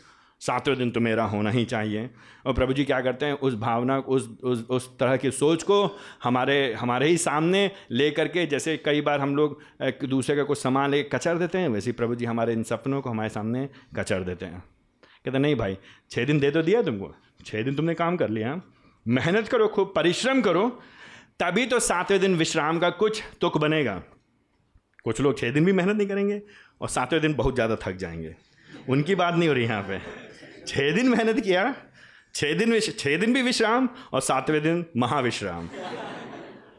सातवें 0.43 0.77
दिन 0.79 0.91
तो 0.91 1.01
मेरा 1.01 1.25
होना 1.25 1.51
ही 1.51 1.65
चाहिए। 1.65 2.09
और 2.47 2.55
प्रभु 2.55 2.73
जी 2.73 2.85
क्या 2.85 3.01
करते 3.01 3.27
हैं, 3.27 3.33
उस 3.35 3.55
भावना, 3.57 3.99
उस 3.99 4.29
उस 4.45 4.65
उस 4.71 4.89
तरह 4.99 5.17
की 5.17 5.31
सोच 5.31 5.63
को 5.63 5.83
हमारे 6.23 6.73
हमारे 6.75 7.09
ही 7.09 7.17
सामने 7.19 7.71
ले 7.91 8.11
करके 8.11 8.47
जैसे 8.47 8.77
कई 8.77 9.01
बार 9.01 9.21
हम 9.21 9.35
लोग 9.37 9.61
एक 9.83 10.05
दूसरे 10.05 10.37
का 10.37 10.43
कुछ 10.43 10.59
सामान 10.59 10.91
ले 10.91 11.03
कचर 11.05 11.39
देते 11.39 11.59
हैं, 11.59 11.69
वैसे 11.69 11.93
प्रभु 11.93 12.15
जी 12.15 12.25
हमारे 12.25 12.53
इन 12.53 12.63
सपनों 12.63 13.01
को 13.03 13.11
हमारे 13.11 13.29
सामने 13.29 13.69
कचर 13.97 14.23
देते 14.23 14.47
हैं। 14.47 14.63
कहते 15.25 15.39
नहीं 15.39 15.57
भाई 15.57 15.77
छः 16.11 16.25
दिन 16.25 16.41
दे 16.41 16.51
तो 16.51 16.63
दिया 16.63 16.83
तुमको। 16.83 17.15
छः 17.47 17.63
दिन 17.63 17.75
तुमने 17.75 17.95
काम 17.95 18.17
कर 18.17 18.29
लिया। 18.31 18.61
मेहनत 19.07 19.49
करो, 19.49 19.69
खूब 19.69 19.93
परिश्रम 19.97 20.41
करो, 20.43 20.69
तभी 21.41 21.67
तो 21.67 21.79
सातवें 21.81 22.21
दिन 22.21 22.35
विश्राम 22.37 22.79
का 22.79 22.91
कुछ 22.93 23.23
तुक 23.41 23.59
बनेगा। 23.59 24.03
कुछ 25.05 25.21
लोग 25.21 25.39
छः 25.39 25.53
दिन 25.53 25.65
भी 25.65 25.73
मेहनत 25.73 25.97
नहीं 25.97 26.09
करेंगे 26.09 26.41
और 26.81 26.89
सातवें 26.89 27.21
दिन 27.23 27.35
बहुत 27.35 27.55
ज़्यादा 27.55 27.77
थक 27.77 27.97
जाएँगे। 27.97 28.35
उनकी 28.89 29.15
बात 29.15 29.35
नहीं 29.35 29.49
हो 29.49 29.55
रही 29.55 29.65
यहाँ 29.65 29.83
पे। 29.83 30.01
छः 30.69 30.95
दिन 30.95 31.09
मेहनत 31.09 31.41
किया 31.41 31.75
छः 32.35 32.59
दिन 32.59 32.73
विश 32.73 32.97
छः 32.99 33.19
दिन 33.19 33.35
भी 33.35 33.43
विश्राम 33.43 33.89
और 34.13 34.21
सातवें 34.21 34.63
दिन 34.63 34.85
महाविश्राम। 34.97 35.69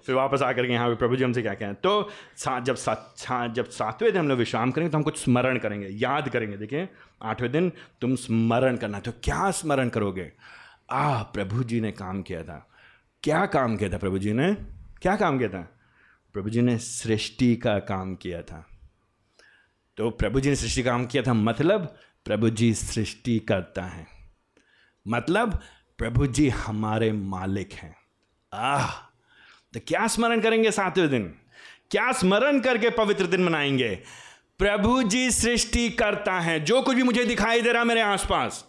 फिर 0.06 0.15
वापस 0.15 0.41
आकर 0.41 0.67
के 0.67 0.73
यहाँ 0.73 0.89
पे 0.89 0.95
प्रभु 0.95 1.15
जी 1.15 1.23
हमसे 1.23 1.41
क्या 1.41 1.54
कहें 1.54 1.73
तो 1.75 2.10
सा, 2.38 2.60
जब 2.60 2.75
सा, 2.75 3.47
जब 3.47 3.69
सातवें 3.69 4.12
दिन 4.12 4.19
हम 4.19 4.28
लोग 4.30 4.38
विश्राम 4.39 4.71
करेंगे 4.71 4.91
तो 4.91 4.97
हम 4.97 5.04
कुछ 5.04 5.23
स्मरण 5.23 5.58
करेंगे 5.58 5.88
याद 5.88 6.30
करेंगे 6.30 6.58
देखिए 6.58 6.88
आठवें 7.21 7.52
दिन 7.52 7.71
तुम 8.02 8.15
स्मरण 8.15 8.78
करना 8.78 8.99
तो 8.99 9.12
क्या 9.23 9.49
स्मरण 9.52 9.89
करोगे? 9.89 10.32
आ 10.91 11.21
प्रभु 11.23 11.63
जी 11.63 11.82
ने 11.82 11.91
काम 11.91 12.21
किया 12.21 12.43
था। 12.43 12.65
क्या 13.23 13.45
काम 13.45 13.78
किया 13.78 13.89
था 13.89 13.97
प्रभु 13.97 14.19
जी 14.19 14.34
ने? 14.34 14.54
क्या 15.02 15.15
काम 15.15 15.38
किया 15.38 15.49
था? 15.49 15.62
प्रभु 16.34 16.49
जी 16.49 16.62
ने 16.62 16.78
सृष्टि 16.78 17.56
का 17.56 17.78
काम 17.80 18.15
किया 18.15 18.41
था। 18.41 18.65
तो 19.97 20.10
प्रभु 20.10 20.39
जी 20.39 20.49
ने 20.49 20.56
सृष्टि 20.56 20.84
काम 20.84 21.06
किया 21.06 21.23
था 21.23 21.34
मतलब 21.34 21.95
प्रभु 22.25 22.49
जी 22.49 22.73
सृष्टि 22.73 23.39
करता 23.39 23.84
है। 23.84 24.08
मतलब 25.08 25.60
प्रभु 25.97 26.27
जी 26.27 26.49
हमारे 26.49 27.12
मालिक 27.12 27.73
हैं। 27.73 27.95
आह 28.53 28.91
तो 29.73 29.79
क्या 29.79 30.08
स्मरण 30.08 30.41
करेंगे 30.41 30.71
सातवें 30.71 31.10
दिन? 31.10 31.36
क्या 31.91 32.12
स्मरण 32.12 32.60
करके 32.60 32.89
पवित्र 32.89 33.25
दिन 33.25 33.43
मनाएँगे? 33.43 34.03
प्रभु 34.60 35.03
जी 35.03 35.32
सृष्टि 35.32 35.89
करता 35.89 36.39
है। 36.39 36.60
जो 36.60 36.82
कुछ 36.82 36.95
भी 36.95 37.03
मुझे 37.03 37.25
दिखाई 37.25 37.62
दे 37.62 37.71
रहा 37.71 37.84
मेरे 37.84 38.01
आसपास 38.01 38.68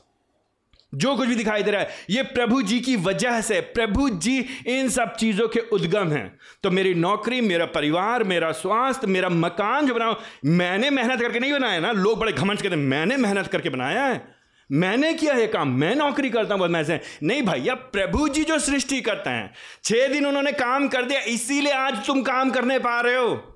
जो 0.92 1.14
कुछ 1.16 1.29
भी 1.29 1.35
दिखाई 1.35 1.62
दे 1.62 1.70
रहा 1.70 1.81
है, 1.81 1.88
ये 2.11 2.22
प्रभु 2.24 2.61
जी 2.62 2.79
की 2.81 2.96
वजह 2.96 3.40
से, 3.40 3.61
प्रभु 3.61 4.09
जी 4.11 4.38
इन 4.68 4.88
सब 4.88 5.14
चीज़ों 5.16 5.48
के 5.48 5.61
उद्गम 5.72 6.09
हैं। 6.09 6.38
तो 6.62 6.70
मेरी 6.70 6.94
नौकरी, 6.94 7.40
मेरा 7.40 7.66
परिवार, 7.66 8.24
मेरा 8.24 8.50
स्वास्थ्य, 8.53 9.07
मेरा 9.07 9.29
मकान 9.29 9.87
जो 9.87 9.94
बनाओ, 9.94 10.16
मैंने 10.46 10.90
मेहनत 10.90 11.20
करके 11.20 11.40
नहीं 11.40 11.53
बनाया 11.53 11.81
ना, 11.81 11.92
लोग 11.92 12.18
बड़े 12.18 12.33
घमंड 12.33 12.62
कहते 12.62 12.76
मैंने 12.76 13.16
मेहनत 13.16 13.46
करके 13.46 13.70
बनाया 13.70 14.05
है, 14.05 14.22
मैंने 14.70 15.12
किया 15.14 15.35
है 15.35 15.46
काम, 15.46 15.68
मैं 15.70 15.94
नौकरी 15.96 16.31
करता 16.31 16.55
हूँ 16.55 16.68
मैं 16.68 16.83
से 16.85 17.00
नहीं 17.22 17.42
भैया, 17.42 17.74
प्रभु 17.74 18.29
जी 18.29 18.44
जो 18.44 18.59
सृष्टि 18.59 19.00
करते 19.00 19.31
हैं, 19.31 19.53
छह 19.85 20.07
दिन 20.09 20.26
उन्होंने 20.26 20.53
काम 20.53 20.88
कर 20.88 21.05
दिया, 21.05 21.20
इसीलिए 21.20 21.72
आज 21.72 22.07
तुम 22.07 22.22
काम 22.22 22.50
करने 22.50 22.79
पा 22.79 23.00
रहे 23.00 23.14
हो। 23.14 23.49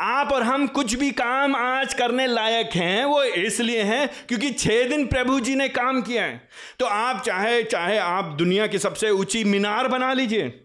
आप 0.00 0.32
और 0.32 0.42
हम 0.42 0.66
कुछ 0.66 0.94
भी 0.94 1.10
काम 1.10 1.56
आज 1.56 1.94
करने 1.94 2.26
लायक 2.26 2.70
हैं, 2.74 3.04
वो 3.04 3.22
इसलिए 3.22 3.82
हैं 3.82 4.08
क्योंकि 4.28 4.50
छह 4.50 4.88
दिन 4.88 5.06
प्रभु 5.06 5.40
जी 5.40 5.54
ने 5.54 5.68
काम 5.68 6.02
किया 6.02 6.24
है। 6.24 6.48
तो 6.78 6.86
आप 6.86 7.22
चाहे 7.22 7.62
चाहे 7.62 7.98
आप 7.98 8.24
दुनिया 8.24 8.66
की 8.66 8.78
सबसे 8.78 9.10
ऊँची 9.10 9.44
मीनार 9.44 9.88
बना 9.88 10.12
लीजिए। 10.12 10.63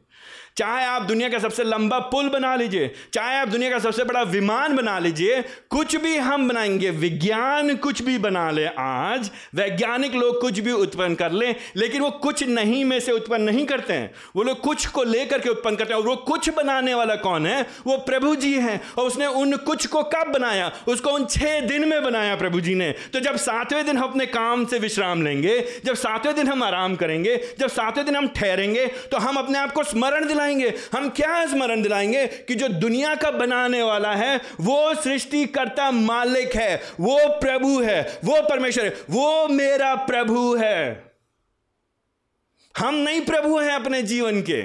चाहे 0.60 0.86
आप 0.86 1.02
दुनिया 1.02 1.30
का 1.30 1.40
सबसे 1.40 1.64
लंबा 1.64 1.98
पुल 2.00 2.30
बना 2.30 2.56
लीजिए, 2.56 2.92
चाहे 3.14 3.38
आप 3.38 3.48
दुनिया 3.48 3.70
का 3.70 3.80
सबसे 3.80 4.04
बड़ा 4.04 4.22
विमान 4.22 4.76
बना 4.76 5.00
लीजिए, 5.00 5.42
कुछ 5.70 5.96
भी 5.96 6.18
हम 6.18 6.48
बनाएँगे, 6.48 6.90
विज्ञान 6.90 7.76
कुछ 7.76 8.02
भी 8.02 8.18
बना 8.18 8.52
ले 8.52 8.66
आज, 8.80 9.30
वैज्ञानिक 9.56 10.16
लोग 10.16 10.42
कुछ 10.42 10.60
भी 10.60 10.72
उत्पन्न 10.72 11.16
कर 11.16 11.32
ले, 11.32 11.56
लेकिन 11.76 12.02
वो 12.02 12.10
कुछ 12.12 12.44
नहीं 12.44 12.84
में 12.86 13.00
से 13.00 13.12
उत्पन्न 13.12 13.42
नहीं 13.42 13.66
करते 13.66 13.94
हैं। 13.94 14.12
वो 14.36 14.44
लोग 14.44 14.60
कुछ 14.60 14.86
को 14.88 15.04
लेकर 15.04 15.40
के 15.40 15.50
उत्पन्न 15.50 15.76
करते 15.76 15.94
हैं, 15.94 16.02
और 16.02 16.08
वो 16.08 16.16
कुछ 16.16 16.50
बनाने 16.50 16.94
वाला 16.94 17.16
कौन 17.16 17.46
है? 17.46 17.62
वो 17.88 17.98
प्रभु 17.98 18.36
जी 18.36 18.54
हैं, 18.54 18.82
और 18.98 19.08
उसने 19.08 19.26
उन 19.26 19.56
कुछ 19.58 19.86
को 19.86 20.04
कब 20.04 20.32
बनाया? 20.34 20.72
उसको 20.88 21.10
उन 21.10 21.26
छह 21.26 21.60
दिन 21.60 21.88
में 21.88 22.04
बनाया 22.04 22.36
प्रभु 22.36 22.60
जी 22.60 22.76
ने। 22.76 22.92
तो 23.14 23.20
जब 23.20 23.36
सातवें 23.38 23.86
दिन 23.86 23.98
हम 23.98 24.10
अपने 24.10 24.26
काम 24.26 24.66
से 24.66 24.80
विश्राम 24.80 25.24
लेंगे, 25.24 25.58
जब 25.86 25.96
सातवें 25.96 26.36
दिन 26.36 26.48
हम 26.48 26.64
आराम 26.64 26.96
करेंगे, 26.96 27.40
जब 27.60 27.68
सातवें 27.70 28.06
दिन 28.06 28.16
हम 28.16 28.28
ठहरेंगे 28.28 28.86
तो 28.88 29.18
हम 29.18 29.36
अपने 29.36 29.60
आप 29.60 29.72
को 29.72 29.84
स्मरण 29.84 30.28
दिलाएँगे। 30.28 30.49
दिलाएँगे 30.56 30.98
हम 30.98 31.10
क्या 31.10 31.46
स्मरण 31.46 31.82
दिलाएँगे 31.82 32.28
कि 32.28 32.56
जो 32.56 32.68
दुनिया 32.68 33.16
का 33.16 33.32
बनाने 33.32 33.84
वाला 33.84 34.16
है, 34.16 34.38
वो 34.62 34.96
सृष्टिकर्ता 34.96 35.92
मालिक 35.92 36.56
है, 36.56 36.76
वो 37.00 37.20
प्रभु 37.40 37.82
है, 37.82 38.20
वो 38.26 38.42
परमेश्वर 38.50 38.86
है, 38.86 38.90
वो 39.10 39.48
मेरा 39.48 39.96
प्रभु 39.96 40.56
है। 40.56 41.14
हम 42.78 42.96
नहीं 42.96 43.22
प्रभु 43.22 43.60
हैं 43.60 43.72
अपने 43.72 44.02
जीवन 44.02 44.42
के। 44.42 44.62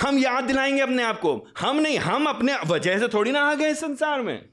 हम 0.00 0.18
याद 0.18 0.44
दिलाएँगे 0.44 0.80
अपने 0.80 1.02
आप 1.02 1.20
को। 1.20 1.46
हम 1.58 1.76
नहीं, 1.76 1.98
हम 1.98 2.26
अपने 2.26 2.56
वजह 2.66 2.98
से 2.98 3.08
थोड़ी 3.08 3.32
ना 3.32 3.40
आ 3.40 3.54
गए 3.54 3.74
संसार 3.74 4.20
में। 4.20 4.51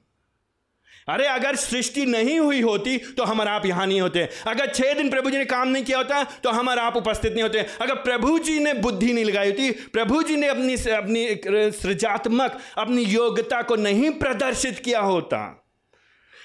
अरे 1.09 1.25
अगर 1.27 1.55
सृष्टि 1.55 2.05
नहीं 2.05 2.39
हुई 2.39 2.61
होती 2.61 2.97
तो 3.17 3.23
हम 3.23 3.41
आप 3.41 3.65
यहाँ 3.65 3.85
नहीं 3.87 4.01
होते। 4.01 4.27
अगर 4.47 4.67
छह 4.67 4.93
दिन 4.93 5.09
प्रभु 5.09 5.29
जी 5.29 5.37
ने 5.37 5.45
काम 5.45 5.67
नहीं 5.67 5.83
किया 5.83 5.97
होता 5.97 6.23
तो 6.43 6.49
हम 6.49 6.69
आप 6.69 6.97
उपस्थित 6.97 7.33
नहीं 7.33 7.43
होते। 7.43 7.65
अगर 7.81 7.95
प्रभु 7.95 8.37
जी 8.39 8.59
ने 8.59 8.73
बुद्धि 8.75 9.13
नहीं 9.13 9.25
लगाई 9.25 9.49
होती, 9.49 9.71
प्रभु 9.71 10.21
जी 10.23 10.35
ने 10.35 10.47
अपनी 10.47 10.75
अपनी 10.75 11.71
सृजात्मक, 11.73 12.59
अपनी 12.77 13.03
योग्यता 13.03 13.61
को 13.61 13.75
नहीं 13.77 14.11
प्रदर्शित 14.11 14.79
किया 14.79 14.99
होता। 15.01 15.55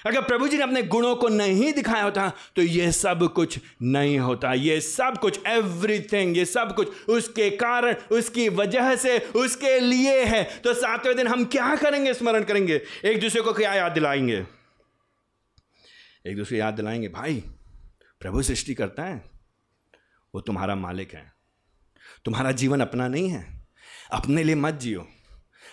अगर 0.05 0.21
प्रभु 0.21 0.47
जी 0.47 0.57
ने 0.57 0.63
अपने 0.63 0.81
गुणों 0.83 1.15
को 1.15 1.27
नहीं 1.27 1.71
दिखाया 1.73 2.03
होता 2.03 2.31
तो 2.55 2.61
ये 2.61 2.91
सब 2.91 3.23
कुछ 3.35 3.57
नहीं 3.83 4.17
होता। 4.19 4.53
ये 4.53 4.79
सब 4.81 5.17
कुछ 5.21 5.39
एवरीथिंग 5.47 6.37
ये 6.37 6.45
सब 6.45 6.75
कुछ 6.75 7.07
उसके 7.09 7.49
कारण, 7.51 7.95
उसकी 8.11 8.47
वजह 8.51 8.95
से, 8.95 9.17
उसके 9.35 9.79
लिए 9.79 10.23
है। 10.23 10.43
तो 10.63 10.73
सातवें 10.73 11.15
दिन 11.15 11.27
हम 11.27 11.45
क्या 11.45 11.75
करेंगे? 11.75 12.13
स्मरण 12.13 12.43
करेंगे। 12.43 12.81
एक 13.05 13.21
दूसरे 13.21 13.41
को 13.41 13.53
क्या 13.53 13.73
याद 13.73 13.91
दिलाएँगे? 13.91 14.43
एक 16.27 16.37
दूसरे 16.37 16.57
याद 16.57 16.73
दिलाएँगे, 16.73 17.07
भाई, 17.07 17.43
प्रभु 18.19 18.41
सृष्टि 18.41 18.73
करता 18.73 19.03
है। 19.03 19.23
वो 20.35 20.41
तुम्हारा 20.41 20.75
मालिक 20.75 21.13
है। 21.13 21.33
तुम्हारा 22.25 22.51
जीवन 22.51 22.81
अपना 22.81 23.07
नहीं 23.07 23.29
है। 23.29 23.67
अपने 24.11 24.43
लिए 24.43 24.55
मत 24.55 24.73
जियो। 24.73 25.07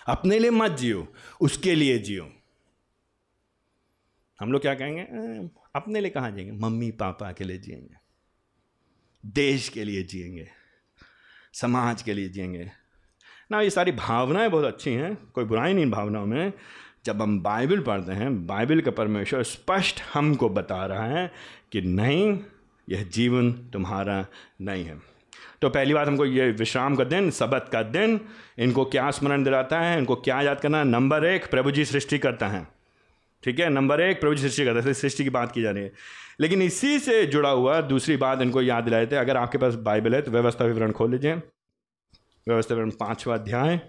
अपने 0.06 0.38
लिए 0.38 0.50
मत 0.50 0.70
जियो। 0.70 1.12
उसके 1.40 1.74
लिए 1.74 1.98
जियो। 1.98 2.32
हम 4.40 4.52
लोग 4.52 4.62
क्या 4.62 4.74
कहेंगे? 4.74 5.02
अपने 5.76 6.00
लिए 6.00 6.10
कहाँ 6.10 6.30
जिएँगे? 6.30 6.52
मम्मी, 6.52 6.90
पापा 6.90 7.32
के 7.32 7.44
लिए 7.44 7.58
जिएँगे। 7.58 7.94
देश 9.26 9.68
के 9.68 9.84
लिए 9.84 10.02
जिएँगे। 10.02 10.48
समाज 11.52 12.02
के 12.02 12.14
लिए 12.14 12.28
जिएँगे। 12.28 12.70
ना, 13.50 13.60
ये 13.60 13.70
सारी 13.70 13.92
भावनाएँ 13.92 14.48
बहुत 14.48 14.64
अच्छी 14.64 14.90
हैं। 14.90 15.26
कोई 15.26 15.44
बुराई 15.44 15.72
नहीं 15.72 15.84
इन 15.84 15.90
भावनाओं 15.90 16.26
में। 16.26 16.52
जब 17.04 17.22
हम 17.22 17.42
बाइबल 17.42 17.80
पढ़ते 17.80 18.12
हैं, 18.12 18.46
बाइबल 18.46 18.80
का 18.80 18.90
परमेश्वर 18.90 19.42
स्पष्ट 19.42 20.02
हमको 20.14 20.48
बता 20.48 20.86
रहा 20.86 21.04
है 21.04 21.32
कि 21.72 21.80
नहीं, 21.80 22.38
यह 22.90 23.02
जीवन 23.02 23.52
तुम्हारा 23.52 24.26
नहीं 24.60 24.84
है। 24.84 25.12
तो 25.62 25.70
पहली 25.70 25.94
बात 25.94 26.08
हमको 26.08 26.24
ये 26.24 26.50
विश्राम 26.50 26.96
का 26.96 27.04
दिन, 27.04 27.30
सबत 27.30 27.66
का 27.72 27.82
दिन, 27.82 28.20
इनको 28.58 28.84
क्या 28.84 29.10
स्मरण 29.10 29.44
दिलाता 29.44 29.80
है, 29.80 29.98
इनको 29.98 30.16
क्या 30.16 30.40
याद 30.40 30.60
करना 30.60 30.78
है? 30.78 30.84
नंबर 30.84 31.24
एक, 31.24 31.50
प्रभु 31.50 31.70
जी 31.70 31.84
सृष्टि 31.84 32.18
करता 32.18 32.48
है। 32.48 32.68
ठीक 33.44 33.60
है? 33.60 33.68
नंबर 33.68 34.00
एक, 34.00 34.20
प्रभु 34.20 34.34
जी 34.34 34.42
सृष्टि 34.42 34.64
करता 34.64 34.88
है। 34.88 34.94
सृष्टि 34.94 35.24
की 35.24 35.30
बात 35.30 35.52
की 35.52 35.62
जा 35.62 35.70
रही 35.70 35.82
है। 35.82 35.92
लेकिन 36.40 36.62
इसी 36.62 36.98
से 36.98 37.26
जुड़ा 37.26 37.50
हुआ 37.50 37.80
दूसरी 37.80 38.16
बात 38.16 38.42
इनको 38.42 38.62
याद 38.62 38.84
दिलाए 38.84 39.06
थे, 39.06 39.16
अगर 39.16 39.36
आपके 39.36 39.58
पास 39.58 39.74
बाइबल 39.74 40.14
है 40.14 40.22
तो 40.22 40.30
व्यवस्था 40.30 40.64
विवरण 40.64 40.92
खोल 40.92 41.10
लीजिए। 41.10 41.34
व्यवस्था 42.48 42.74
विवरण 42.74 42.90
पाँचवा 42.90 43.34
अध्याय। 43.34 43.80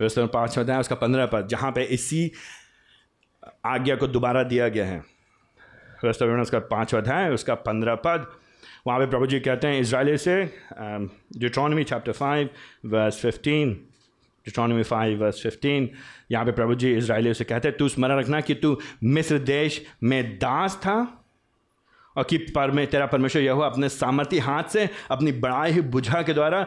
व्यवस्था 0.00 0.20
विवरण 0.20 0.32
पाँचवा 0.32 0.62
अध्याय 0.62 0.80
उसका 0.80 0.94
पंद्रह 0.96 1.26
पद, 1.26 1.46
जहाँ 1.48 1.70
पे 1.72 1.82
इसी 1.84 2.30
आज्ञा 3.66 3.96
को 3.96 4.06
दोबारा 4.06 4.42
दिया 4.44 4.68
गया 4.68 4.86
है। 4.86 4.98
व्यवस्था 4.98 6.26
विवरण 6.26 6.42
उसका 6.42 6.58
पाँचवा 6.70 7.00
अध्याय 7.00 7.30
उसका 7.30 7.54
पंद्रह 7.64 7.94
पद। 8.04 8.26
वहाँ 8.86 8.98
पे 9.00 9.06
प्रभु 9.06 9.26
जी 9.26 9.40
कहते 9.40 9.68
हैं 9.68 9.80
इसराइल 9.80 10.16
से 10.16 10.42
Deuteronomy 11.38 11.84
chapter 11.84 12.12
five 12.12 12.48
verse 12.86 13.20
fifteen 13.20 13.72
Deuteronomy 14.46 14.82
five 14.82 15.22
verse 15.22 15.42
fifteen 15.42 15.88
यहाँ 16.30 16.44
पे 16.44 16.52
प्रभु 16.52 16.74
जी 16.74 16.92
इसराइल 16.96 17.32
से 17.32 17.44
कहते 17.44 17.68
हैं, 17.68 17.76
तू 17.76 17.88
स्मरण 17.88 18.18
रखना 18.18 18.40
कि 18.40 18.54
तू 18.54 18.78
मिस्र 19.04 19.38
देश 19.38 19.84
में 20.02 20.36
दास 20.38 20.76
था 20.76 20.96
और 22.16 22.24
कि 22.24 22.38
परमे 22.38 22.86
तेरा 22.86 23.06
परमेश्वर 23.06 23.42
यह 23.42 23.54
अपने 23.54 23.88
सामर्थ्य 23.88 24.38
हाथ 24.38 24.64
से, 24.64 24.88
अपनी 25.10 25.32
बड़ाई 25.32 25.72
हुई 25.72 25.82
भुजा 25.82 26.22
के 26.22 26.32
द्वारा 26.32 26.66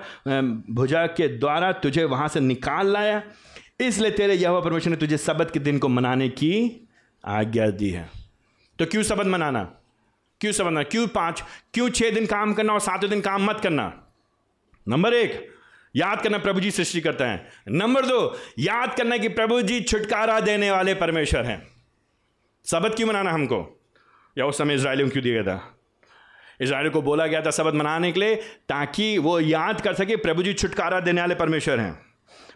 भुजा 0.69 1.07
के 1.07 1.27
द्वारा 1.27 1.71
तुझे 1.71 2.03
वहाँ 2.03 2.27
से 2.27 2.39
निकाल 2.39 2.87
लाया। 2.87 3.23
इसलिए 3.79 4.11
तेरे 4.11 4.33
यह 4.33 4.59
परमेश्वर 4.59 4.91
ने 4.91 4.97
तुझे 4.97 5.17
सबत 5.17 5.51
के 5.51 5.59
दिन 5.59 5.79
को 5.79 5.87
मनाने 5.87 6.29
की 6.29 6.87
आज्ञा 7.25 7.69
दी 7.69 7.89
है। 7.89 8.09
तो 8.79 8.85
क्यों 8.85 9.03
सबत 9.03 9.25
मनाना? 9.25 9.63
क्यों 10.41 10.51
सबत 10.51 10.65
मनाना? 10.65 10.83
क्यों 10.83 11.07
पाँच, 11.07 11.43
क्यों 11.73 11.89
छः 11.89 12.11
दिन 12.11 12.25
काम 12.25 12.53
करना 12.53 12.73
और 12.73 12.79
सातवें 12.79 13.09
दिन 13.09 13.21
काम 13.21 13.45
मत 13.45 13.59
करना? 13.63 13.93
नंबर 14.87 15.13
एक, 15.13 15.49
याद 15.95 16.21
करना 16.21 16.37
प्रभु 16.37 16.59
जी 16.59 16.71
सृष्टि 16.71 17.01
करते 17.01 17.23
हैं। 17.23 17.47
नंबर 17.69 18.05
दो, 18.05 18.37
याद 18.59 18.95
करना 18.95 19.17
कि 19.17 19.27
प्रभु 19.27 19.61
जी 19.61 19.81
छुटकारा 19.81 20.39
देने 20.39 20.71
वाले 20.71 20.95
परमेश्वर 20.95 21.45
हैं। 21.45 21.67
सबत 22.65 22.95
क्यों 22.95 23.07
मनाना 23.07 23.31
हमको? 23.31 23.78
या 24.39 24.45
उस 24.45 24.57
समय 24.57 24.75
इसराइलियों 24.75 25.09
क्यों 25.09 25.23
दिया 25.23 25.41
गया 25.41 25.55
था? 25.55 25.75
इसराइल 26.61 26.89
को 26.89 27.01
बोला 27.01 27.27
गया 27.27 27.41
था 27.41 27.51
सबत 27.51 27.73
मनाने 27.73 28.11
के 28.11 28.19
लिए 28.19 28.35
ताकि 28.69 29.17
वो 29.17 29.39
याद 29.39 29.81
कर 29.81 29.93
सके 29.93 30.15
प्रभु 30.15 30.43
जी 30.43 30.53
छुटकारा 30.53 30.99
देने 30.99 31.21
वाले 31.21 31.35
परमेश्वर 31.35 31.79
हैं। 31.79 32.08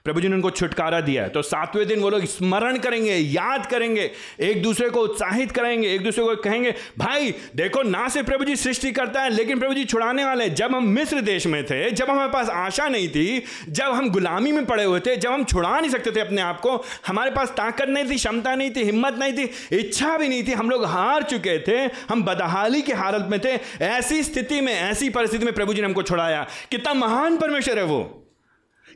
प्रभु 0.06 0.22
जी 0.22 0.28
ने 0.28 0.36
उनको 0.36 0.50
छुटकारा 0.50 1.02
दिया 1.02 1.24
है। 1.24 1.30
तो 1.30 1.42
सातवें 1.42 1.88
दिन 1.88 2.00
वो 2.00 2.10
लोग 2.10 2.26
स्मरण 2.26 2.78
करेंगे, 2.78 3.16
याद 3.16 3.66
करेंगे, 3.66 4.12
एक 4.40 4.64
दूसरे 4.64 4.90
को 4.90 5.00
उत्साहित 5.00 5.52
करेंगे 5.52 5.94
एक 5.94 6.04
दूसरे 6.04 6.24
को 6.24 6.36
कहेंगे, 6.36 6.74
भाई, 6.98 7.34
देखो, 7.56 7.84
ना 7.84 8.10
से 8.10 8.24
प्रभु 8.24 8.46
जी 8.46 8.56
सृष्टि 8.56 8.92
करता 8.92 9.22
है, 9.22 9.30
लेकिन 9.30 9.60
प्रभु 9.60 9.74
जी 9.74 9.86
छुड़ाने 9.86 10.26
वाले 10.26 10.50
जब 10.50 10.76
हम 10.76 10.88
मिस्र 10.88 11.22
देश 11.22 11.48
में 11.48 11.66
थे, 11.66 11.92
जब 11.92 12.10
हमारे 12.10 12.32
पास 12.32 12.50
आशा 12.50 12.88
नहीं 12.88 13.10
थी, 13.10 13.44
जब 13.70 13.84
हम 13.84 14.10
गुलामी 14.10 14.52
में 14.52 14.66
पड़े 14.66 14.84
हुए 14.84 15.00
थे, 15.00 15.16
जब 15.16 15.32
हम 15.32 15.44
छुड़ा 15.44 15.80
नहीं 15.80 15.92
सकते 15.92 16.12
थे 16.12 16.20
अपने 16.20 16.42
आप 16.42 16.60
को, 16.60 16.84
हमारे 17.08 17.32
पास 17.32 17.50
ताकत 17.50 17.90
नहीं 17.90 18.10
थी, 18.10 18.16
क्षमता 18.16 18.56
नहीं 18.56 18.72
थी, 18.72 18.84
हिम्मत 18.84 19.16
नहीं 19.20 19.34
थी, 19.34 19.50
इच्छा 19.78 20.18
भी 20.18 20.28
नहीं 20.28 20.44
थी, 20.44 20.52
हम 20.52 20.70
लोग 20.70 20.86
हार 20.86 21.24
चुके 21.24 21.60
थे, 21.60 21.92
हम 22.10 22.24
बदहाली 22.24 22.82
की 22.82 22.92
हालत 22.92 23.28
में 23.30 23.40
थे। 23.40 23.86
ऐसी 23.86 24.24
स्थिति 24.24 24.62
में, 24.62 24.74
ऐसी 24.74 25.10
परिस्थिति 25.10 25.46
में 25.46 25.54
प्रभु 25.54 25.74
जी 25.74 25.82
ने 25.82 25.88
हमको 25.88 26.04
छुड़ाया। 26.04 26.48
कितना 26.72 26.94
महान 26.94 27.38
परमेश्वर 27.38 27.78
है 27.78 27.84
वो। 27.84 28.23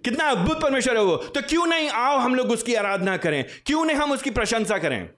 कितना 0.05 0.25
अद्भुत 0.25 0.61
परमेश्वर 0.61 0.97
है 0.97 1.03
वो। 1.03 1.15
तो 1.15 1.41
क्यों 1.41 1.65
नहीं 1.65 1.89
आओ 1.89 2.17
हम 2.17 2.35
लोग 2.35 2.51
उसकी 2.51 2.73
आराधना 2.73 3.17
करें? 3.17 3.43
क्यों 3.65 3.85
नहीं 3.85 3.97
हम 3.97 4.11
उसकी 4.11 4.31
प्रशंसा 4.31 4.77
करें? 4.77 5.09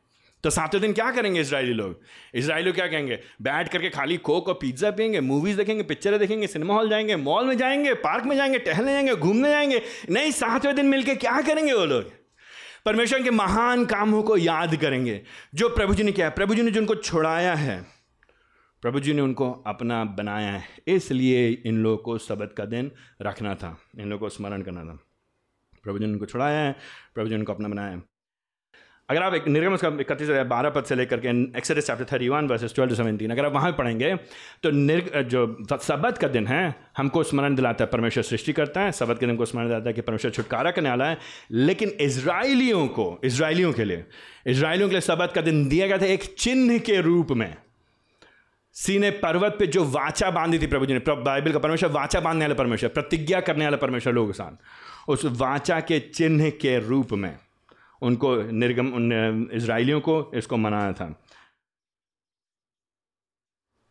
तो 0.44 0.50
सातवें 0.50 0.82
दिन 0.82 0.94
क्या 0.94 1.10
करेंगे 1.12 1.42
इसराइली 1.42 1.74
लोग? 1.74 2.00
इसराइली 2.36 2.72
क्या 2.72 2.88
कहेंगे? 2.88 3.20
बैठ 3.42 3.70
करके 3.70 3.90
खाली 3.90 4.18
कोक 4.18 4.48
और 4.48 4.54
पिज़्ज़ा 4.54 4.92
पियेंगे 4.92 5.20
मूवीज़ 5.20 5.58
देखेंगे 5.58 5.84
पिक्चरें 5.84 6.20
देखेंगे 6.20 6.48
सिनेमा 6.48 6.74
हॉल 6.74 6.90
जाएँगे 6.90 7.16
मॉल 7.16 7.46
में 7.46 7.58
जाएँगे 7.58 7.94
पार्क 7.94 8.26
में 8.26 8.36
जाएँगे, 8.36 8.60
टहलने 8.60 8.92
जाएँगे, 8.94 9.16
घूमने 9.16 9.50
जाएँगे। 9.50 9.82
नहीं, 10.10 10.32
सातवें 10.32 10.76
दिन 10.76 10.86
मिलकर 10.86 11.16
क्या 11.16 11.42
करेंगे 11.42 11.74
वो 11.74 11.86
लोग? 11.86 12.12
परमेश्वर 12.86 13.24
के 13.24 13.32
महान 13.32 13.86
कामों 13.86 14.24
को 14.24 14.38
याद 14.38 14.76
करेंगे। 14.76 15.22
जो 15.56 15.70
प्रभु 15.70 15.94
जी 15.94 16.04
ने 16.04 16.12
किया 16.12 16.30
प्रभु 16.30 16.56
जी 16.56 16.62
ने 16.62 16.72
जिनको 16.72 16.96
छुड़ाया 16.96 17.54
है 17.54 17.99
प्रभु 18.82 19.00
जी 19.00 19.14
ने 19.14 19.22
उनको 19.22 19.52
अपना 19.68 20.04
बनाया 20.06 20.52
है। 20.52 20.64
इसलिए 20.88 21.50
इन 21.66 21.78
लोगों 21.84 21.98
को 21.98 22.18
सबत 22.18 22.54
का 22.58 22.66
दिन 22.66 22.92
रखना 23.22 23.56
था। 23.56 23.78
इन 24.00 24.10
लोगों 24.10 24.20
को 24.20 24.30
स्मरण 24.30 24.62
करना 24.62 24.84
था। 24.84 25.00
प्रभु 25.84 26.00
जी 26.00 26.06
ने 26.06 26.12
उनको 26.14 26.26
छुड़ाया 26.26 26.60
है। 26.60 26.76
प्रभु 27.16 27.28
जी 27.28 27.34
ने 27.34 27.40
उनको 27.40 27.54
अपना 27.54 27.68
बनाया 27.68 27.92
है। 27.92 28.02
अगर 29.10 29.24
आप 29.24 29.34
एक 29.34 29.48
निर्गम 29.48 29.76
का 29.76 29.88
इकतीस 30.02 30.30
बारह 30.48 30.70
पद 30.70 30.84
से 30.84 30.96
लेकर 30.96 31.20
के 31.20 31.30
Exodus 31.58 31.88
chapter 31.88 32.06
thirty 32.06 32.28
one 32.30 32.48
verses 32.48 32.74
twelve 32.76 32.90
to 32.90 32.96
seventeen 32.96 33.32
अगर 33.32 33.46
आप 33.46 33.54
वहाँ 33.54 33.72
पढ़ेंगे 33.72 34.16
तो 34.64 34.72
निर्ग, 34.72 35.22
जो 35.22 35.78
सबत 35.78 36.18
का 36.18 36.28
दिन 36.28 36.48
है, 36.48 36.76
हमको 36.98 37.24
स्मरण 37.24 37.56
दिलाता 37.56 37.84
है। 37.84 37.90
परमेश्वर 37.92 38.24
सृष्टि 38.24 38.54
करता 38.54 38.82
है, 38.82 38.92
सबत 38.92 39.20
के 39.20 39.26
दिन 39.26 39.38
को 39.38 39.46
स्मरण 39.46 39.68
दिलाता 39.68 39.90
है 39.90 39.94
कि 39.94 40.02
परमेश्वर 40.02 40.32
छुटकारा 40.32 40.72
करने 40.72 40.90
वाला 40.90 41.06
है। 41.06 41.18
लेकिन 41.52 41.90
इसराइलियों 41.90 42.88
को 42.88 43.20
इसराइलियों 43.24 43.74
के 43.74 43.84
लिए 43.84 44.06
इसराइलियों 44.48 44.90
के 44.90 44.94
लिए 44.94 45.02
सबत 45.02 45.32
का 45.36 45.42
दिन 45.42 45.68
दिया 45.70 45.88
गया 45.88 45.98
था 45.98 46.06
एक 46.06 46.24
चिन्ह 46.36 46.78
के 46.80 47.02
रूप 47.02 47.32
में। 47.32 47.56
सीने 48.80 49.12
पर्वत 49.12 49.56
पे 49.60 49.68
जो 49.68 49.84
वाचा 49.86 50.32
बांधी 50.32 50.60
थी 50.60 50.68
प्रभु 50.68 50.86
जी 50.86 50.94
ने 50.94 51.00
बाइबल 51.10 51.52
का 51.52 51.60
परमेश्वर 51.60 51.90
वाचा 51.90 52.20
बांधने 52.20 52.46
वाला 52.46 52.56
परमेश्वर, 52.56 52.90
प्रतिज्ञा 52.90 53.42
करने 53.42 53.66
वाला 53.66 53.78
परमेश्वर 53.78 54.14
लोगों 54.14 54.28
के 54.28 54.34
साथ 54.34 55.10
उस 55.10 55.26
वाचा 55.26 55.80
के 55.80 56.00
चिन्ह 56.00 56.50
के 56.50 56.80
रूप 56.80 57.12
में 57.12 57.38
उनको 58.02 58.36
निर्गम 58.52 59.48
इसराइलियों 59.52 60.02
को 60.02 60.32
इसको 60.36 60.58
मनाया 60.58 60.94
था। 60.94 61.24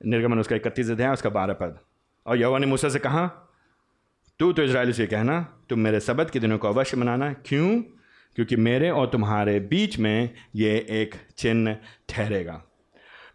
निर्गमन 0.07 0.39
उसका 0.39 0.57
इकतीस 0.57 0.91
अध्याय, 0.91 1.13
उसका 1.13 1.31
बारह 1.31 1.55
पद। 1.55 1.79
और 2.27 2.39
यवा 2.39 2.59
ने 2.59 2.67
मूसा 2.67 2.89
से 2.89 2.99
कहा, 2.99 3.27
तू 4.39 4.53
तो 4.53 4.63
इसराइली 4.63 4.93
से 4.93 5.07
कहना 5.07 5.41
तुम 5.69 5.79
मेरे 5.79 6.01
सबत 6.01 6.31
के 6.31 6.41
दिनों 6.41 6.59
को 6.59 6.69
अवश्य 6.69 6.97
मनाना। 6.97 7.33
क्यों? 7.33 7.83
क्योंकि 8.37 8.57
मेरे 8.57 8.91
और 8.91 9.07
तुम्हारे 9.07 9.61
बीच 9.61 9.99
में 9.99 10.31
ये 10.55 10.87
एक 10.91 11.15
चिन्ह 11.37 11.77
ठहरेगा। 12.09 12.63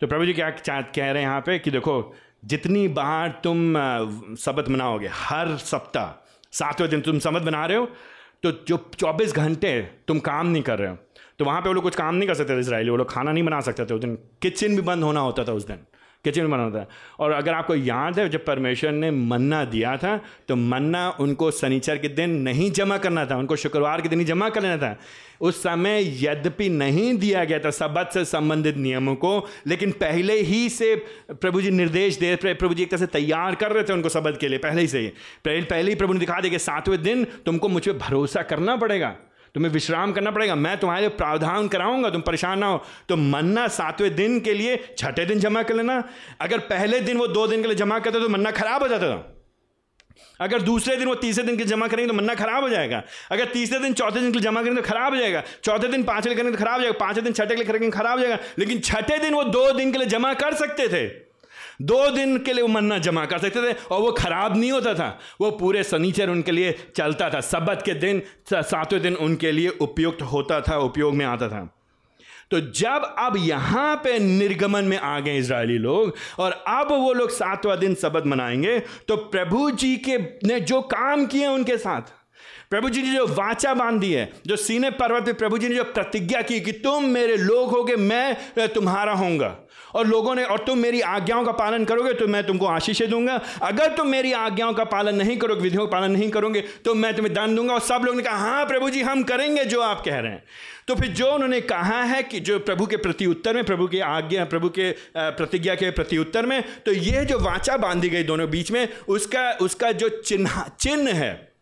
तो 0.01 0.07
प्रभु 0.07 0.25
जी 0.25 0.33
क्या 0.33 0.49
कह 0.49 0.81
रहे 0.97 1.07
हैं 1.13 1.21
यहाँ 1.21 1.41
पे 1.41 1.57
कि 1.59 1.71
देखो, 1.71 2.13
जितनी 2.45 2.87
बार 2.89 3.39
तुम 3.43 3.73
शबत 4.39 4.69
मनाओगे, 4.69 5.09
हर 5.13 5.55
सप्ताह, 5.57 6.11
सातवें 6.53 6.89
दिन 6.89 7.01
तुम 7.01 7.19
शबत 7.19 7.41
बना 7.41 7.65
रहे 7.65 7.77
हो 7.77 7.85
तो 8.43 8.51
जो 8.67 8.77
24 8.95 9.33
घंटे 9.33 9.79
तुम 10.07 10.19
काम 10.21 10.47
नहीं 10.47 10.63
कर 10.63 10.79
रहे 10.79 10.89
हो 10.89 10.97
तो 11.39 11.45
वहाँ 11.45 11.61
पे 11.61 11.69
वो 11.69 11.73
लोग 11.73 11.83
कुछ 11.83 11.95
काम 11.95 12.15
नहीं 12.15 12.27
कर 12.27 12.33
सकते 12.33 12.55
थे 12.55 12.59
इसराइली, 12.59 12.89
वो 12.89 12.97
लोग 12.97 13.11
खाना 13.11 13.31
नहीं 13.31 13.43
बना 13.43 13.59
सकते 13.61 13.85
थे, 13.85 13.93
उस 13.93 14.01
दिन 14.01 14.15
किचन 14.41 14.75
भी 14.75 14.81
बंद 14.83 15.03
होना 15.03 15.19
होता 15.19 15.43
था 15.43 15.53
उस 15.53 15.67
दिन, 15.67 15.77
किचन 16.25 16.47
बना 16.47 16.69
था। 16.69 16.85
और 17.19 17.31
अगर 17.31 17.53
आपको 17.53 17.75
याद 17.75 18.19
है, 18.19 18.27
जब 18.29 18.45
परमेश्वर 18.45 18.91
ने 18.91 19.11
मन्ना 19.11 19.63
दिया 19.65 19.95
था 19.97 20.19
तो 20.47 20.55
मन्ना 20.55 21.09
उनको 21.19 21.49
शनिचर 21.53 21.97
के 21.97 22.07
दिन 22.09 22.37
नहीं 22.41 22.69
जमा 22.71 22.97
करना 22.97 23.25
था, 23.25 23.37
उनको 23.37 23.55
शुक्रवार 23.55 24.01
के 24.01 24.09
दिन 24.09 24.19
ही 24.19 24.25
जमा 24.25 24.49
कर 24.49 24.61
लेना 24.61 24.77
था 24.77 24.95
उस 25.43 25.57
समय 25.59 26.03
यद्यपि 26.19 26.69
नहीं 26.71 27.13
दिया 27.17 27.43
गया 27.43 27.59
था 27.59 27.69
सबत 27.71 28.09
से 28.13 28.23
संबंधित 28.25 28.77
नियमों 28.77 29.15
को, 29.15 29.31
लेकिन 29.67 29.91
पहले 29.93 30.39
ही 30.41 30.69
से 30.69 30.95
प्रभु 31.31 31.61
जी 31.61 31.71
निर्देश 31.71 32.17
दे 32.17 32.35
प्रभु 32.35 32.73
जी 32.73 32.83
एक 32.83 32.91
तरह 32.91 32.99
से 32.99 33.07
तैयार 33.09 33.55
कर 33.55 33.71
रहे 33.71 33.83
थे 33.83 33.93
उनको 33.93 34.09
सबत 34.09 34.37
के 34.41 34.47
लिए, 34.47 34.59
पहले 34.59 34.81
ही 34.81 34.87
से 34.87 35.11
पहले 35.45 35.89
ही 35.89 35.95
प्रभु 35.95 36.13
ने 36.13 36.19
दिखा 36.19 36.39
कि 36.41 36.59
सातवें 36.59 37.01
दिन 37.03 37.23
तुमको 37.45 37.69
मुझ 37.69 37.87
पर 37.87 37.97
भरोसा 37.99 38.41
करना 38.43 38.75
पड़ेगा, 38.75 39.09
तुम्हें 39.55 39.71
विश्राम 39.71 40.11
करना 40.11 40.31
पड़ेगा, 40.31 40.55
मैं 40.55 40.77
तुम्हारे 40.77 41.01
लिए 41.01 41.09
प्रावधान 41.11 41.67
कराऊँगा, 41.67 42.09
तुम 42.09 42.21
परेशान 42.21 42.59
ना 42.59 42.67
हो। 42.67 42.81
तो 43.09 43.15
मन्ना 43.17 43.67
सातवें 43.69 44.15
दिन 44.15 44.39
के 44.39 44.53
लिए 44.53 44.79
छठे 44.97 45.25
दिन 45.25 45.39
जमा 45.39 45.63
कर 45.63 45.75
लेना। 45.75 46.03
अगर 46.41 46.59
पहले 46.65 46.99
दिन 47.01 47.17
वो 47.17 47.27
दो 47.29 47.47
दिन 47.47 47.61
के 47.61 47.67
लिए 47.67 47.77
जमा 47.77 47.99
करते 47.99 48.19
तो 48.19 48.29
मन्ना 48.29 48.51
खराब 48.53 48.83
हो 48.83 48.87
जाता 48.87 49.09
था। 49.09 49.29
अगर 50.39 50.61
दूसरे 50.61 50.95
दिन 50.95 51.07
वो 51.07 51.15
तीसरे 51.15 51.43
दिन 51.43 51.57
के 51.57 51.63
जमा 51.63 51.87
करेंगे 51.87 52.07
तो 52.07 52.17
मन्ना 52.17 52.33
खराब 52.35 52.63
हो 52.63 52.69
जाएगा। 52.69 53.03
अगर 53.31 53.45
तीसरे 53.45 53.79
दिन, 53.79 53.93
चौथे 53.93 54.19
दिन 54.19 54.31
के 54.31 54.39
लिए 54.39 54.41
जमा 54.41 54.61
करेंगे 54.61 54.81
तो 54.81 54.87
खराब 54.87 55.13
हो 55.13 55.19
जाएगा। 55.19 55.43
चौथे 55.63 55.87
दिन, 55.87 56.03
पाँचवें 56.03 56.35
करेंगे 56.35 56.51
तो 56.51 56.57
खराब 56.57 56.75
हो 56.75 56.81
जाएगा। 56.81 56.97
पाँचवें 56.99 57.23
दिन, 57.23 57.33
छठे 57.33 57.47
के 57.47 57.55
लिए 57.55 57.65
करेंगे 57.65 57.89
खराब 57.89 58.19
हो 58.19 58.25
जाएगा। 58.25 58.39
लेकिन 58.59 58.79
छठे 58.79 59.17
दिन 59.17 59.33
वो 59.33 59.43
दो 59.43 59.71
दिन 59.71 59.91
के 59.91 59.97
लिए 59.97 60.07
जमा 60.07 60.33
कर 60.33 60.53
सकते 60.53 60.87
थे। 60.87 61.07
दो 61.81 62.09
दिन 62.11 62.37
के 62.37 62.53
लिए 62.53 62.61
वो 62.61 62.67
मन्ना 62.67 62.97
जमा 62.97 63.25
कर 63.25 63.39
सकते 63.39 63.61
थे 63.61 63.77
और 63.91 64.01
वो 64.01 64.11
खराब 64.11 64.57
नहीं 64.57 64.71
होता 64.71 64.93
था। 64.93 65.19
वो 65.41 65.51
पूरे 65.51 65.83
सनीचर 65.83 66.29
उनके 66.29 66.51
लिए 66.51 66.75
चलता 66.95 67.29
था। 67.29 67.39
सबत 67.41 67.81
के 67.85 67.93
दिन, 67.93 68.21
सातवें 68.53 69.01
दिन 69.01 69.15
उनके 69.15 69.51
लिए 69.51 69.69
उपयुक्त 69.69 70.21
होता 70.21 70.61
था, 70.61 70.77
उपयोग 70.77 71.13
में 71.13 71.25
आता 71.25 71.47
था। 71.47 71.82
तो 72.53 72.59
जब 72.59 73.15
अब 73.19 73.37
यहाँ 73.37 73.95
पे 73.95 74.17
निर्गमन 74.19 74.85
में 74.85 74.97
आ 74.97 75.19
गए 75.19 75.37
इसराइली 75.37 75.77
लोग 75.77 76.15
और 76.39 76.51
अब 76.67 76.91
वो 76.91 77.13
लोग 77.13 77.29
सातवां 77.29 77.77
दिन 77.79 77.95
सबद 77.95 78.25
मनाएँगे 78.25 78.79
तो 79.07 79.15
प्रभु 79.15 79.69
जी 79.71 79.95
के 79.97 80.17
ने 80.47 80.59
जो 80.59 80.81
काम 80.81 81.25
किए 81.25 81.47
उनके 81.47 81.77
साथ 81.77 82.13
प्रभु 82.73 82.89
जी 82.89 83.01
ने 83.01 83.11
जो 83.11 83.25
वाचा 83.29 83.73
बांधी 83.73 84.11
है, 84.13 84.31
जो 84.47 84.55
सीने 84.55 84.89
पर्वत 84.91 85.25
पे 85.25 85.33
प्रभु 85.33 85.57
जी 85.57 85.67
ने 85.69 85.75
जो 85.75 85.83
प्रतिज्ञा 85.85 86.41
की 86.41 86.59
कि 86.59 86.71
तुम 86.73 87.03
मेरे 87.05 87.35
लोग 87.37 87.69
होगे, 87.69 87.95
मैं 87.95 88.67
तुम्हारा 88.69 89.13
होऊँगा। 89.13 89.55
और 89.95 90.07
लोगों 90.07 90.33
ने, 90.35 90.43
और 90.43 90.63
तुम 90.67 90.79
मेरी 90.79 91.01
आज्ञाओं 91.01 91.43
का 91.45 91.51
पालन 91.51 91.85
करोगे 91.85 92.13
तो 92.13 92.27
मैं 92.27 92.45
तुमको 92.47 92.65
आशीष 92.67 93.01
दूँगा। 93.03 93.39
अगर 93.61 93.95
तुम 93.95 94.07
मेरी 94.07 94.31
आज्ञाओं 94.33 94.73
का 94.73 94.83
पालन 94.85 95.15
नहीं 95.15 95.37
करोगे, 95.37 95.61
विधियों 95.61 95.85
का 95.85 95.91
पालन 95.91 96.11
नहीं 96.11 96.29
करोगे 96.29 96.61
तो 96.85 96.93
मैं 96.95 97.13
तुम्हें 97.15 97.33
दान 97.35 97.55
दूँगा। 97.55 97.73
और 97.73 97.79
सब 97.81 98.01
लोगों 98.05 98.17
ने 98.17 98.23
कहा 98.23 98.37
हाँ 98.39 98.65
प्रभु 98.65 98.89
जी, 98.89 99.01
हम 99.01 99.23
करेंगे 99.23 99.65
जो 99.65 99.81
आप 99.81 100.01
कह 100.05 100.19
रहे 100.19 100.31
हैं। 100.31 100.43
तो 100.87 100.95
फिर 100.95 101.11
जो 101.11 101.31
उन्होंने 101.31 101.61
कहा 101.63 102.01
है 102.03 102.23
कि 102.23 102.39
जो 102.39 102.59
प्रभु 102.61 102.85
के 102.85 102.97
प्रति 102.97 103.25
उत्तर 103.27 103.55
में, 103.55 103.63
प्रभु 103.63 103.87
की 103.87 103.99
आज्ञा, 103.99 104.45
प्रभु 104.45 104.69
के 104.69 104.91
प्रतिज्ञा 105.17 105.75
के 105.75 105.91
प्रति 105.91 106.17
उत्तर 106.17 106.45
में 106.45 106.61
तो 106.85 106.93
ये 106.93 107.25
जो 107.25 107.39
वाचा 107.41 107.77
बांधी 107.77 108.09
गई 108.09 108.23
दोनों 108.23 108.49
बीच 108.49 108.71
में, 108.71 108.87
उसका 109.07 109.51
उसका 109.61 109.91
जो 109.93 110.09
चिन्ह 110.09 110.63
चिन्ह 110.79 111.13
है 111.13 111.52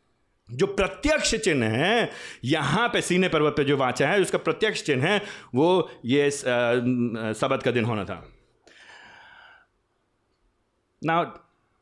जो 0.54 0.68
प्रत्यक्ष 0.68 1.36
चिन्ह 1.36 1.66
है, 1.66 2.10
यहाँ 2.46 2.88
पे 2.90 3.02
सीने 3.02 3.30
पर्वत 3.30 3.54
पे 3.58 3.64
जो 3.64 3.78
वाचा 3.78 4.10
है, 4.10 4.20
उसका 4.22 4.38
प्रत्यक्ष 4.38 4.84
चिन्ह 4.84 5.08
है, 5.08 5.22
वो 5.56 5.90
ये 6.06 6.30
सबत 6.32 7.64
का 7.64 7.72
दिन 7.72 7.86
होना 7.86 8.06
था। 8.06 8.24
ना 11.02 11.34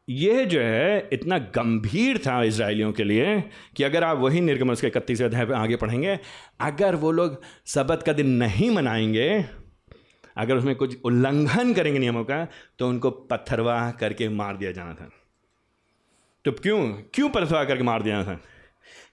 यह 0.08 0.44
जो 0.46 0.60
है, 0.62 1.10
इतना 1.14 1.38
गंभीर 1.56 2.18
था 2.18 2.42
इसराइलियों 2.44 2.92
के 2.92 3.04
लिए 3.04 3.40
कि 3.78 3.84
अगर 3.84 4.04
आप 4.04 4.18
वही 4.18 4.42
निर्गमन 4.42 4.72
उसके 4.72 4.88
इकतीस 4.88 5.22
अध्याय 5.22 5.46
पर 5.46 5.54
आगे 5.54 5.76
पढ़ेंगे, 5.76 6.18
अगर 6.62 6.96
वो 6.96 7.12
लोग 7.12 7.42
सबत 7.66 8.04
का 8.04 8.14
दिन 8.14 8.30
नहीं 8.38 8.70
मनाएँगे, 8.72 9.46
अगर 10.38 10.58
उसमें 10.58 10.76
कुछ 10.76 10.98
उल्लंघन 11.06 11.74
करेंगे 11.74 12.00
नियमों 12.00 12.24
का 12.24 12.48
तो 12.80 12.88
उनको 12.90 13.10
पत्थरवाह 13.12 13.92
करके 13.92 14.30
मार 14.30 14.58
दिया 14.58 14.72
जाना 14.72 14.94
था। 14.94 15.10
तो 16.46 16.52
क्यों? 16.52 16.82
क्यों 17.14 17.30
पत्थरवाह 17.30 17.64
करके 17.64 17.84
मार 17.84 18.04
दिया 18.04 18.16
जाना 18.16 18.34
था? 18.34 18.40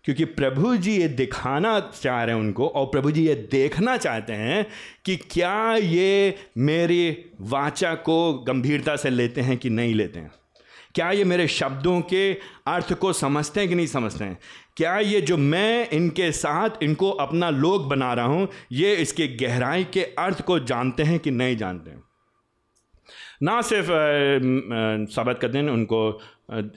क्योंकि 0.07 0.25
प्रभु 0.25 0.77
जी 0.77 0.97
ये 0.97 1.09
दिखाना 1.09 1.81
चाह 2.03 2.25
रहे 2.25 2.35
हैं 2.35 2.43
उनको 2.43 2.69
और 2.69 2.87
प्रभु 2.87 3.11
जी 3.11 3.27
ये 3.27 3.35
देखना 3.35 3.97
चाहते 3.97 4.33
हैं 4.33 4.67
कि 5.05 5.17
क्या 5.17 5.75
ये 5.75 6.39
मेरी 6.59 7.19
वाचा 7.41 7.95
को 7.95 8.35
गंभीरता 8.35 8.97
से 8.97 9.11
लेते 9.11 9.41
हैं 9.41 9.57
कि 9.57 9.71
नहीं 9.71 9.95
लेते 9.95 10.19
हैं? 10.19 10.31
क्या 10.95 11.11
ये 11.11 11.25
मेरे 11.25 11.49
शब्दों 11.49 12.01
के 12.01 12.35
अर्थ 12.67 12.93
को 12.93 13.13
समझते 13.13 13.61
हैं 13.61 13.69
कि 13.69 13.75
नहीं 13.75 13.87
समझते 13.87 14.25
हैं? 14.25 14.39
क्या 14.77 14.99
ये 14.99 15.21
जो 15.21 15.37
मैं 15.37 15.91
इनके 15.91 16.33
साथ 16.33 16.71
इनको 16.83 17.11
अपना 17.11 17.51
लोग 17.51 17.89
बना 17.89 18.15
रहा 18.15 18.27
हूँ, 18.27 18.49
ये 18.73 18.95
इसके 18.95 19.29
गहराई 19.29 19.85
के 19.85 20.03
अर्थ 20.03 20.43
को 20.43 20.59
जानते 20.59 21.03
हैं 21.03 21.19
कि 21.19 21.31
नहीं 21.31 21.57
जानते 21.57 21.91
हैं? 21.91 22.06
ना 23.43 23.61
सिर्फ़ 23.63 23.87
सबत 25.13 25.39
का 25.43 25.49
दिन, 25.49 25.69
उनको 25.71 26.21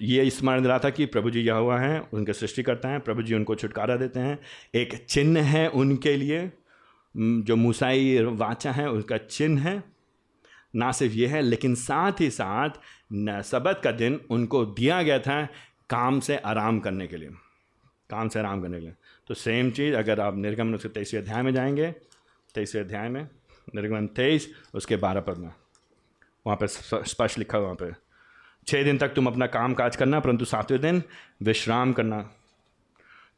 ये 0.01 0.29
स्मरण 0.29 0.61
दिला 0.61 0.77
था 0.79 0.89
कि 0.89 1.05
प्रभु 1.05 1.29
जी 1.31 1.41
यह 1.41 1.53
हुआ 1.53 1.79
है, 1.79 1.99
उनके 2.13 2.33
सृष्टि 2.33 2.63
करता 2.63 2.89
है, 2.89 2.99
प्रभु 2.99 3.21
जी 3.21 3.35
उनको 3.35 3.55
छुटकारा 3.55 3.95
देते 3.95 4.19
हैं। 4.19 4.39
एक 4.75 4.95
चिन्ह 5.05 5.41
है 5.41 5.67
उनके 5.69 6.15
लिए 6.17 6.51
जो 7.17 7.55
मूसाई 7.55 8.17
वाचा 8.23 8.71
है 8.71 8.89
उसका 8.89 9.17
चिन्ह 9.17 9.61
है। 9.61 9.83
ना 10.75 10.91
सिर्फ़ 10.91 11.15
ये 11.15 11.27
है, 11.27 11.41
लेकिन 11.41 11.75
साथ 11.75 12.19
ही 12.19 12.29
साथ 12.29 12.69
सबत 13.43 13.81
का 13.83 13.91
दिन 13.91 14.19
उनको 14.29 14.65
दिया 14.65 15.01
गया 15.03 15.19
था 15.19 15.45
काम 15.89 16.19
से 16.19 16.37
आराम 16.37 16.79
करने 16.79 17.07
के 17.07 17.17
लिए। 17.17 17.29
काम 18.09 18.29
से 18.29 18.39
आराम 18.39 18.61
करने 18.61 18.77
के 18.77 18.83
लिए। 18.83 18.93
तो 19.27 19.33
सेम 19.33 19.71
चीज़, 19.71 19.95
अगर 19.95 20.19
आप 20.19 20.37
निर्गमन 20.37 20.75
उसके 20.75 20.89
तेईसवें 20.89 21.21
अध्याय 21.21 21.41
में 21.41 21.53
जाएँगे, 21.53 21.91
तेईसवें 22.55 22.83
अध्याय 22.83 23.09
में, 23.09 23.27
निर्गमन 23.75 24.07
तेईस, 24.07 24.53
उसके 24.73 24.95
बारह 24.97 25.21
पद 25.21 25.37
में। 25.37 25.51
वहाँ 26.49 26.57
पर 26.57 26.67
स्पष्ट 27.03 27.37
लिखा 27.39 27.57
हुआ 27.57 27.65
वहाँ 27.65 27.75
पर 27.75 27.93
छः 28.67 28.83
दिन 28.83 28.97
तक 28.97 29.09
तुम 29.09 29.27
अपना 29.27 29.45
काम 29.47 29.73
काज 29.73 29.95
करना, 29.95 30.19
परंतु 30.19 30.45
सातवें 30.45 30.81
दिन 30.81 31.01
विश्राम 31.43 31.93
करना। 31.93 32.29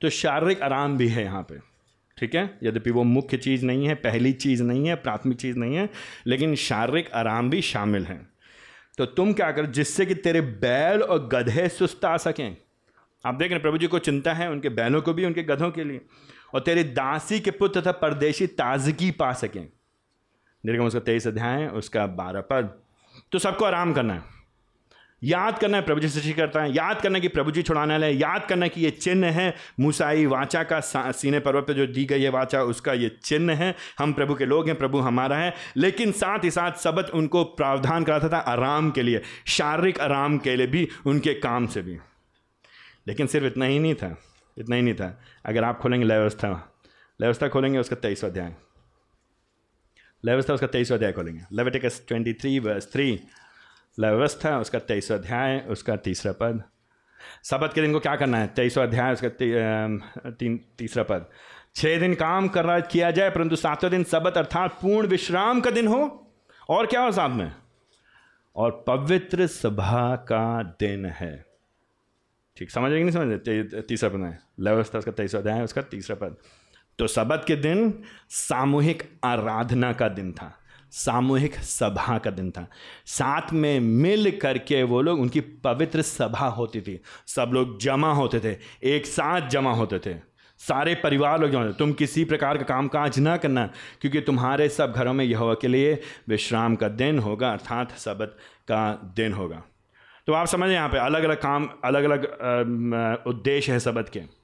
तो 0.01 0.09
शारीरिक 0.09 0.61
आराम 0.61 0.97
भी 0.97 1.07
है 1.07 1.23
यहाँ 1.23 1.41
पे, 1.43 1.57
ठीक 2.17 2.35
है? 2.35 2.57
यद्यपि 2.63 2.91
वो 2.91 3.03
मुख्य 3.03 3.37
चीज़ 3.37 3.65
नहीं 3.65 3.87
है, 3.87 3.95
पहली 3.95 4.33
चीज़ 4.33 4.63
नहीं 4.63 4.87
है, 4.87 4.95
प्राथमिक 4.95 5.37
चीज़ 5.37 5.57
नहीं 5.57 5.75
है, 5.75 5.89
लेकिन 6.27 6.55
शारीरिक 6.55 7.11
आराम 7.11 7.49
भी 7.49 7.61
शामिल 7.61 8.05
है। 8.05 8.19
तो 8.97 9.05
तुम 9.05 9.33
क्या 9.33 9.51
कर, 9.51 9.65
जिससे 9.65 10.05
कि 10.05 10.15
तेरे 10.15 10.41
बैल 10.41 11.01
और 11.01 11.27
गधे 11.27 11.67
सुस्त 11.69 12.05
आ 12.05 12.17
सकें। 12.17 12.57
आप 13.25 13.35
देख 13.35 13.51
रहे 13.51 13.59
प्रभु 13.59 13.77
जी 13.77 13.87
को 13.87 13.99
चिंता 13.99 14.33
है 14.33 14.49
उनके 14.51 14.69
बैलों 14.71 15.01
को 15.01 15.13
भी, 15.13 15.25
उनके 15.25 15.43
गधों 15.43 15.71
के 15.71 15.83
लिए। 15.83 16.01
और 16.53 16.59
तेरे 16.59 16.83
दासी 16.83 17.39
के 17.39 17.51
पुत्र 17.51 17.81
तथा 17.81 17.91
परदेशी 17.91 18.47
ताजगी 18.47 19.11
पा 19.11 19.33
सकें। 19.33 19.67
निर्गम 20.63 20.85
उसका 20.85 20.99
तेईस 20.99 21.27
अध्याय, 21.27 21.67
उसका 21.67 22.05
बारह 22.07 22.41
पद। 22.41 22.80
तो 23.31 23.39
सबको 23.39 23.65
आराम 23.65 23.93
करना 23.93 24.13
है। 24.13 24.21
याद 25.23 25.59
करना 25.59 25.77
है 25.77 25.83
प्रभु 25.83 25.99
जी 25.99 26.09
सृष्टि 26.09 26.33
करता 26.33 26.61
है। 26.61 26.73
याद 26.73 27.01
करना 27.01 27.15
है 27.15 27.21
कि 27.21 27.27
प्रभु 27.27 27.51
जी 27.51 27.61
छुड़ाने 27.61 27.93
वाले 27.93 28.09
याद 28.09 28.45
करना 28.45 28.65
है 28.65 28.69
कि 28.69 28.81
ये 28.81 28.91
चिन्ह 28.91 29.27
है। 29.27 29.55
मूसाई 29.79 30.25
वाचा 30.25 30.63
का 30.63 30.79
सीने 31.11 31.39
पर्वत 31.39 31.63
पे 31.63 31.73
जो 31.73 31.87
दी 31.87 32.05
गई 32.05 32.21
है 32.21 32.29
वाचा, 32.29 32.61
उसका 32.61 32.93
ये 32.93 33.17
चिन्ह 33.23 33.53
है। 33.53 33.75
हम 33.99 34.13
प्रभु 34.13 34.35
के 34.35 34.45
लोग 34.45 34.67
हैं, 34.67 34.77
प्रभु 34.77 34.99
हमारा 34.99 35.37
है। 35.37 35.53
लेकिन 35.77 36.11
साथ 36.11 36.39
ही 36.43 36.51
साथ 36.51 36.71
सबत 36.71 37.11
उनको 37.13 37.43
प्रावधान 37.43 38.03
कराता 38.03 38.29
था 38.29 38.37
आराम 38.37 38.91
के 38.91 39.03
लिए, 39.03 39.21
शारीरिक 39.47 39.99
आराम 39.99 40.37
के 40.37 40.55
लिए 40.55 40.67
भी, 40.67 40.87
उनके 41.05 41.33
काम 41.33 41.67
से 41.67 41.81
भी। 41.81 41.97
लेकिन 43.07 43.27
सिर्फ़ 43.27 43.47
इतना 43.47 43.65
ही 43.65 43.79
नहीं 43.79 43.95
था। 43.95 44.17
इतना 44.57 44.75
ही 44.75 44.81
नहीं 44.81 44.93
था। 44.93 45.21
अगर 45.45 45.63
आप 45.63 45.79
खोलेंगे 45.79 46.07
व्यवस्था। 46.07 46.73
व्यवस्था 47.21 47.47
खोलेंगे, 47.47 47.79
उसका 47.79 47.95
तेईस 47.95 48.25
अध्याय। 48.25 48.53
व्यवस्था 50.23 50.53
उसका 50.53 50.67
तेईसवा 50.67 50.97
अध्याय 50.97 51.11
खोलेंगे। 51.11 51.41
Leviticus 51.53 52.03
twenty 52.07 52.33
three 52.33 52.57
verse 52.59 52.91
three 52.93 53.11
व्यवस्था 53.97 54.57
उसका 54.59 54.79
तेईस 54.79 55.11
अध्याय 55.11 55.59
उसका 55.69 55.95
तीसरा 55.95 56.31
पद। 56.31 56.61
सबत 57.43 57.73
के 57.75 57.81
दिन 57.81 57.93
को 57.93 57.99
क्या 57.99 58.15
करना 58.15 58.37
है? 58.37 58.47
तेईसवा 58.47 58.83
अध्याय 58.83 59.13
उसका 59.13 59.29
ती, 59.29 59.51
तीन 60.31 60.59
तीसरा 60.77 61.03
पद। 61.03 61.25
छः 61.75 61.99
दिन 61.99 62.13
काम 62.15 62.47
करना 62.47 62.79
किया 62.79 63.11
जाए 63.11 63.29
परंतु 63.29 63.55
सातवें 63.55 63.91
दिन 63.91 64.03
सबत 64.03 64.37
अर्थात 64.37 64.71
पूर्ण 64.71 65.07
विश्राम 65.07 65.61
का 65.61 65.71
दिन 65.71 65.87
हो 65.87 66.33
और 66.69 66.85
क्या 66.85 67.01
हो 67.01 67.11
साथ 67.11 67.29
में? 67.29 67.51
और 68.55 68.83
पवित्र 68.87 69.47
सभा 69.47 70.15
का 70.27 70.63
दिन 70.79 71.05
है। 71.05 71.45
ठीक 72.57 72.71
समझ 72.71 72.91
नहीं 72.91 73.11
समझ? 73.11 73.39
तीसरा 73.87 74.09
पद 74.09 74.23
है। 74.23 74.39
व्यवस्था 74.59 74.99
उसका 74.99 75.11
तेईसवा 75.11 75.41
अध्याय 75.41 75.63
उसका 75.63 75.81
तीसरा 75.81 76.15
पद। 76.15 76.35
तो 77.01 77.07
सबत 77.07 77.43
के 77.47 77.55
दिन 77.57 77.93
सामूहिक 78.29 79.03
आराधना 79.25 79.91
का 79.93 80.07
दिन 80.09 80.31
था, 80.31 80.51
सामूहिक 80.93 81.55
सभा 81.55 82.17
का 82.17 82.31
दिन 82.31 82.49
था। 82.51 82.65
साथ 83.07 83.53
में 83.53 83.79
मिल 83.79 84.31
करके 84.39 84.81
वो 84.83 85.01
लोग, 85.01 85.19
उनकी 85.19 85.39
पवित्र 85.39 86.01
सभा 86.01 86.47
होती 86.47 86.81
थी। 86.81 86.99
सब 87.27 87.51
लोग 87.53 87.79
जमा 87.81 88.11
होते 88.13 88.39
थे, 88.39 88.55
एक 88.85 89.05
साथ 89.05 89.47
जमा 89.49 89.71
होते 89.71 89.99
थे। 89.99 90.13
सारे 90.59 90.93
परिवार 90.95 91.39
लोग 91.39 91.51
जमा 91.51 91.71
तुम 91.71 91.93
किसी 91.93 92.25
प्रकार 92.25 92.57
का 92.57 92.63
काम 92.63 92.87
काज 92.87 93.19
ना 93.19 93.35
करना, 93.37 93.65
क्योंकि 94.01 94.21
तुम्हारे 94.21 94.67
सब 94.69 94.93
घरों 94.93 95.13
में 95.13 95.23
यह 95.25 95.53
के 95.61 95.67
लिए 95.67 95.99
विश्राम 96.29 96.75
का 96.75 96.87
दिन 96.87 97.19
होगा, 97.19 97.51
अर्थात 97.51 97.97
सबत 97.97 98.37
का 98.67 99.13
दिन 99.15 99.33
होगा। 99.33 99.63
तो 100.27 100.33
आप 100.33 100.47
समझें 100.47 100.73
यहाँ 100.73 100.89
पे 100.89 100.97
अलग 100.97 101.23
अलग 101.23 101.41
काम 101.41 101.67
अलग 101.83 102.03
अलग 102.03 103.23
उद्देश्य 103.27 103.71
है 103.71 103.79
सबत 103.79 104.09
के। 104.09 104.40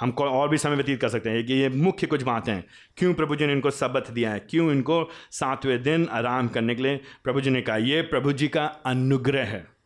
हम 0.00 0.10
और 0.10 0.48
भी 0.48 0.58
समय 0.58 0.76
व्यतीत 0.76 1.00
कर 1.00 1.08
सकते 1.08 1.30
हैं। 1.30 1.46
कि 1.46 1.54
ये 1.54 1.68
मुख्य 1.68 2.06
कुछ 2.06 2.22
बातें 2.22 2.52
हैं। 2.52 2.64
क्यों 2.96 3.14
प्रभु 3.14 3.36
जी 3.36 3.46
ने 3.46 3.52
इनको 3.52 3.70
सबक 3.70 4.10
दिया 4.10 4.30
है? 4.30 4.38
क्यों 4.38 4.72
इनको 4.72 5.10
सातवें 5.30 5.82
दिन 5.82 6.08
आराम 6.10 6.48
करने 6.48 6.74
के 6.74 6.82
लिए? 6.82 7.00
प्रभु 7.24 7.40
जी 7.40 7.50
ने 7.50 7.62
कहा, 7.62 7.76
ये 7.76 8.02
प्रभु 8.02 8.32
जी 8.32 8.48
का 8.48 8.64
अनुग्रह 8.64 9.44
है। 9.44 9.76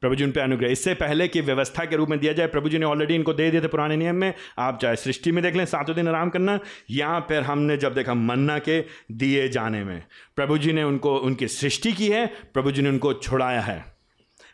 प्रभु 0.00 0.14
जी 0.14 0.24
उन 0.24 0.30
पर 0.30 0.40
अनुग्रह 0.40 0.68
इससे 0.68 0.94
पहले 0.94 1.28
कि 1.28 1.40
व्यवस्था 1.40 1.84
के 1.84 1.96
रूप 1.96 2.08
में 2.08 2.18
दिया 2.18 2.32
जाए, 2.32 2.46
प्रभु 2.46 2.68
जी 2.68 2.78
ने 2.78 2.86
ऑलरेडी 2.86 3.14
इनको 3.14 3.32
दे 3.32 3.50
दिए 3.50 3.60
थे 3.60 3.66
पुराने 3.66 3.96
नियम 3.96 4.14
में। 4.14 4.34
आप 4.58 4.78
चाहे 4.82 4.96
सृष्टि 4.96 5.32
में 5.32 5.42
देख 5.42 5.56
लें 5.56 5.64
सातों 5.64 5.96
दिन 5.96 6.08
आराम 6.08 6.30
करना, 6.30 6.60
या 6.90 7.20
फिर 7.20 7.42
हमने 7.42 7.76
जब 7.76 7.94
देखा 7.94 8.14
मन्ना 8.14 8.58
के 8.58 8.84
दिए 9.12 9.48
जाने 9.48 9.84
में। 9.84 10.02
प्रभु 10.36 10.58
जी 10.58 10.72
ने 10.72 10.82
उनको, 10.82 11.16
उनकी 11.16 11.48
सृष्टि 11.48 11.92
की 11.92 12.08
है, 12.08 12.26
प्रभु 12.26 12.70
जी 12.70 12.82
ने 12.82 12.88
उनको 12.88 13.12
छुड़ाया 13.12 13.60
है। 13.60 13.97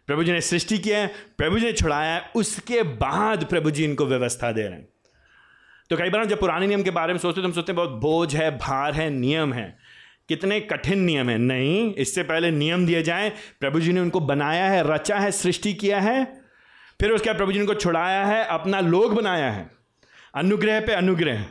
प्रभु 0.07 0.25
जी 0.25 0.33
ने 0.33 0.41
सृष्टि 0.41 0.79
किया 0.79 0.99
है, 0.99 1.07
प्रभु 1.39 1.59
जी 1.59 1.67
ने 1.67 1.73
छुड़ाया 1.73 2.15
है, 2.15 2.31
उसके 2.37 2.83
बाद 2.83 3.45
प्रभु 3.45 3.71
जी 3.71 3.85
इनको 3.85 4.07
व्यवस्था 4.07 4.53
दे 4.53 4.63
रहे 4.63 4.73
हैं। 4.73 4.89
तो 5.91 5.97
कई 5.97 6.11
बार 6.11 6.21
हम 6.21 6.29
जब 6.29 6.41
पुराने 6.41 6.67
नियम 6.67 6.83
के 6.83 6.91
बारे 6.91 7.13
में 7.13 7.21
सोचते 7.21 7.41
तो 7.41 7.47
हम 7.47 7.53
सोचते 7.53 7.73
हैं, 7.73 7.77
बहुत 7.77 7.91
बोझ 7.91 8.37
है, 8.37 8.59
भार 8.59 8.95
है, 8.95 9.11
नियम 9.11 9.53
है। 9.53 9.79
कितने 10.29 10.61
कठिन 10.61 10.99
नियम 10.99 11.31
है। 11.31 11.39
नहीं, 11.39 11.95
इससे 11.95 12.23
पहले 12.23 12.51
नियम 12.51 12.87
दिए 12.87 13.03
जाए, 13.03 13.33
प्रभु 13.61 13.81
जी 13.81 13.93
ने 13.93 14.01
उनको 14.01 14.21
बनाया 14.21 14.65
है, 14.65 14.95
रचा 14.95 15.19
है, 15.19 15.31
सृष्टि 15.31 15.73
किया 15.75 16.01
है, 16.01 16.25
फिर 17.01 17.11
उसके 17.11 17.31
बाद 17.31 17.37
प्रभु 17.37 17.53
जी 17.53 17.59
ने 17.59 17.65
उनको 17.65 17.75
छुड़ाया 17.75 18.25
है, 18.25 18.45
अपना 18.45 18.81
लोग 18.81 19.15
बनाया 19.15 19.51
है। 19.51 19.71
अनुग्रह 20.35 20.81
पे 20.81 20.93
अनुग्रह 20.93 21.45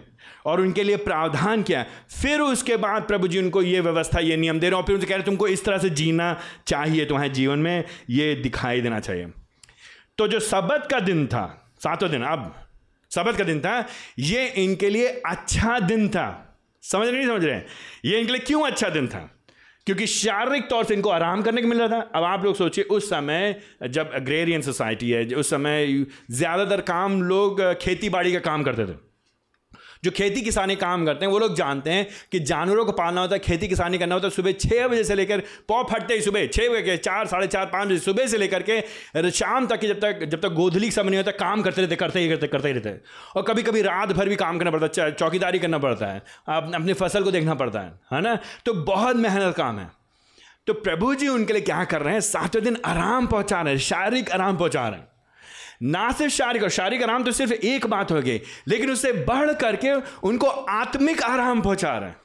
और 0.45 0.61
उनके 0.61 0.83
लिए 0.83 0.97
प्रावधान 0.99 1.63
किया 1.63 1.85
फिर 2.11 2.41
उसके 2.41 2.77
बाद 2.77 3.03
प्रभु 3.03 3.27
जी 3.27 3.39
उनको 3.39 3.61
ये 3.61 3.79
व्यवस्था, 3.81 4.19
ये 4.19 4.37
नियम 4.37 4.59
दे 4.59 4.69
रहे 4.69 4.75
हैं 4.75 4.77
और 4.77 4.87
फिर 4.87 4.95
उनसे 4.95 5.07
कह 5.07 5.15
रहे 5.15 5.23
तुमको 5.23 5.47
इस 5.47 5.65
तरह 5.65 5.77
से 5.77 5.89
जीना 5.91 6.37
चाहिए 6.67 7.05
तुम्हारे 7.05 7.29
जीवन 7.31 7.59
में, 7.59 7.83
ये 8.09 8.35
दिखाई 8.35 8.81
देना 8.81 8.99
चाहिए। 8.99 9.27
तो 10.17 10.27
जो 10.27 10.39
सबत 10.41 10.87
का 10.91 10.99
दिन 11.01 11.25
था 11.27 11.45
सातों 11.83 12.09
दिन, 12.11 12.23
अब 12.23 12.53
सबत 13.11 13.37
का 13.37 13.43
दिन 13.43 13.59
था, 13.59 13.85
ये 14.19 14.47
इनके 14.57 14.89
लिए 14.89 15.07
अच्छा 15.25 15.79
दिन 15.81 16.07
था। 16.09 16.27
समझ 16.83 17.07
रहे 17.07 17.17
नहीं 17.17 17.27
समझ 17.27 17.43
रहे 17.45 17.61
ये 18.05 18.19
इनके 18.19 18.31
लिए 18.31 18.41
क्यों 18.41 18.65
अच्छा 18.67 18.89
दिन 18.89 19.07
था? 19.07 19.29
क्योंकि 19.87 20.05
शारीरिक 20.07 20.69
तौर 20.69 20.83
से 20.83 20.93
इनको 20.93 21.09
आराम 21.09 21.41
करने 21.41 21.61
को 21.61 21.67
मिल 21.67 21.79
रहा 21.79 21.87
था। 21.87 21.99
अब 22.15 22.23
आप 22.23 22.43
लोग 22.45 22.55
सोचिए, 22.55 22.83
उस 22.83 23.09
समय 23.09 23.55
जब 23.87 24.13
अग्रेरियन 24.13 24.61
सोसाइटी 24.61 25.09
है, 25.11 25.23
उस 25.25 25.49
समय 25.49 26.05
ज़्यादातर 26.31 26.81
काम 26.81 27.21
लोग, 27.21 27.61
खेती 27.81 28.09
बाड़ी 28.09 28.33
का 28.33 28.39
काम 28.41 28.63
करते 28.63 28.85
थे। 28.85 28.95
जो 30.03 30.11
खेती 30.11 30.41
किसानी 30.41 30.75
काम 30.75 31.05
करते 31.05 31.25
हैं, 31.25 31.31
वो 31.31 31.39
लोग 31.39 31.55
जानते 31.55 31.89
हैं 31.89 32.07
कि 32.31 32.39
जानवरों 32.41 32.85
को 32.85 32.91
पालना 32.91 33.21
होता 33.21 33.35
है, 33.35 33.39
खेती 33.39 33.67
किसानी 33.67 33.97
करना 33.97 34.15
होता 34.15 34.27
है, 34.27 34.31
सुबह 34.31 34.51
छः 34.51 34.87
बजे 34.87 35.03
से 35.03 35.15
लेकर 35.15 35.43
पौ 35.67 35.83
फटते 35.83 36.13
ही 36.13 36.21
सुबह 36.21 36.47
छः 36.47 36.69
बजे 36.69 36.81
के, 36.81 36.97
चार, 36.99 37.27
साढ़े 37.27 37.47
चार, 37.47 37.65
पाँच 37.65 37.87
बजे 37.87 37.99
सुबह 37.99 38.27
से 38.27 38.37
लेकर 38.37 38.63
के 38.69 39.29
शाम 39.31 39.67
तक 39.67 39.85
जब 39.85 39.99
तक 39.99 40.25
जब 40.25 40.41
तक 40.41 40.53
गोधली 40.53 40.91
समय 40.91 41.09
नहीं 41.09 41.17
होता, 41.17 41.31
काम 41.33 41.61
करते 41.61 41.81
रहते, 41.81 41.95
करते 41.95 42.19
ही 42.19 42.29
करते 42.29 42.47
करते 42.47 42.67
ही 42.67 42.73
रहते 42.73 42.99
और 43.35 43.43
कभी 43.43 43.63
कभी 43.63 43.81
रात 43.81 44.11
भर 44.11 44.29
भी 44.29 44.35
काम 44.35 44.57
करना 44.59 44.71
पड़ता 44.71 45.03
है 45.03 45.11
चौकीदारी 45.13 45.59
करना 45.59 45.77
पड़ता 45.79 46.07
है 46.07 46.19
अपनी 46.49 46.93
फ़सल 46.93 47.23
को 47.23 47.31
देखना 47.31 47.53
पड़ता 47.55 47.79
है 47.79 47.99
है 48.13 48.21
ना? 48.21 48.37
तो 48.65 48.73
बहुत 48.73 49.15
मेहनत 49.15 49.55
काम 49.55 49.79
है। 49.79 49.89
तो 50.67 50.73
प्रभु 50.73 51.13
जी 51.15 51.27
उनके 51.27 51.53
लिए 51.53 51.61
क्या 51.61 51.83
कर 51.85 52.01
रहे 52.01 52.13
हैं? 52.13 52.21
सातवें 52.21 52.63
दिन 52.63 52.77
आराम 52.85 53.27
पहुँचा 53.27 53.61
रहे 53.61 53.73
हैं, 53.73 53.79
शारीरिक 53.81 54.31
आराम 54.31 54.57
पहुँचा 54.57 54.87
रहे 54.87 54.99
हैं। 54.99 55.07
ना 55.83 56.11
सिर्फ़ 56.11 56.33
शारीरिक, 56.33 56.63
और 56.63 56.69
शारीरिक 56.69 57.03
आराम 57.03 57.23
तो 57.23 57.31
सिर्फ़ 57.31 57.53
एक 57.53 57.85
बात 57.85 58.11
हो 58.11 58.21
गई, 58.21 58.41
लेकिन 58.67 58.91
उससे 58.91 59.11
बढ़ 59.11 59.53
करके 59.53 59.93
उनको 60.23 60.47
आत्मिक 60.47 61.23
आराम 61.23 61.61
पहुँचा 61.61 61.97
रहे 61.97 62.09
हैं। 62.09 62.17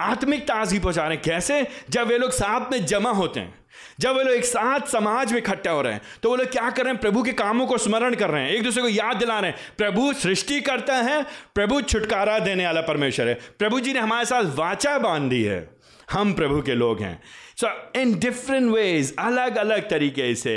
आत्मिक 0.00 0.42
ताजगी 0.42 0.78
पहुँचा 0.78 1.02
रहे 1.02 1.14
हैं। 1.14 1.22
कैसे? 1.22 1.66
जब 1.90 2.06
वे 2.06 2.18
लोग 2.18 2.30
साथ 2.30 2.72
में 2.72 2.84
जमा 2.86 3.10
होते 3.10 3.40
हैं, 3.40 3.54
जब 4.00 4.16
वे 4.16 4.24
लोग 4.24 4.34
एक 4.34 4.44
साथ 4.44 4.80
समाज 4.80 5.32
में 5.32 5.38
इकट्ठा 5.38 5.70
हो 5.70 5.82
रहे 5.82 5.92
हैं 5.92 6.00
तो 6.22 6.28
वो 6.28 6.36
लोग 6.36 6.46
क्या 6.46 6.70
कर 6.70 6.84
रहे 6.84 6.92
हैं? 6.92 7.00
प्रभु 7.00 7.22
के 7.22 7.32
कामों 7.32 7.66
को 7.66 7.78
स्मरण 7.78 8.14
कर 8.14 8.30
रहे 8.30 8.42
हैं, 8.42 8.50
एक 8.50 8.62
दूसरे 8.62 8.82
को 8.82 8.88
याद 8.88 9.16
दिला 9.16 9.38
रहे 9.40 9.50
हैं। 9.50 9.58
प्रभु 9.78 10.12
सृष्टि 10.12 10.60
करता 10.60 10.94
है, 10.94 11.22
प्रभु 11.54 11.80
छुटकारा 11.80 12.38
देने 12.38 12.66
वाला 12.66 12.80
परमेश्वर 12.80 13.28
है। 13.28 13.34
प्रभु 13.58 13.80
जी 13.80 13.92
ने 13.92 14.00
हमारे 14.00 14.24
साथ 14.24 14.44
वाचा 14.44 14.98
बाँध 14.98 15.30
दी 15.30 15.42
है। 15.42 15.68
हम 16.12 16.32
प्रभु 16.32 16.60
के 16.62 16.74
लोग 16.74 17.00
हैं। 17.02 17.22
सो 17.58 17.68
इन 18.00 18.18
डिफरेंट 18.18 18.70
वेज 18.72 19.14
अलग 19.18 19.56
अलग 19.56 19.88
तरीके 19.90 20.34
से 20.34 20.54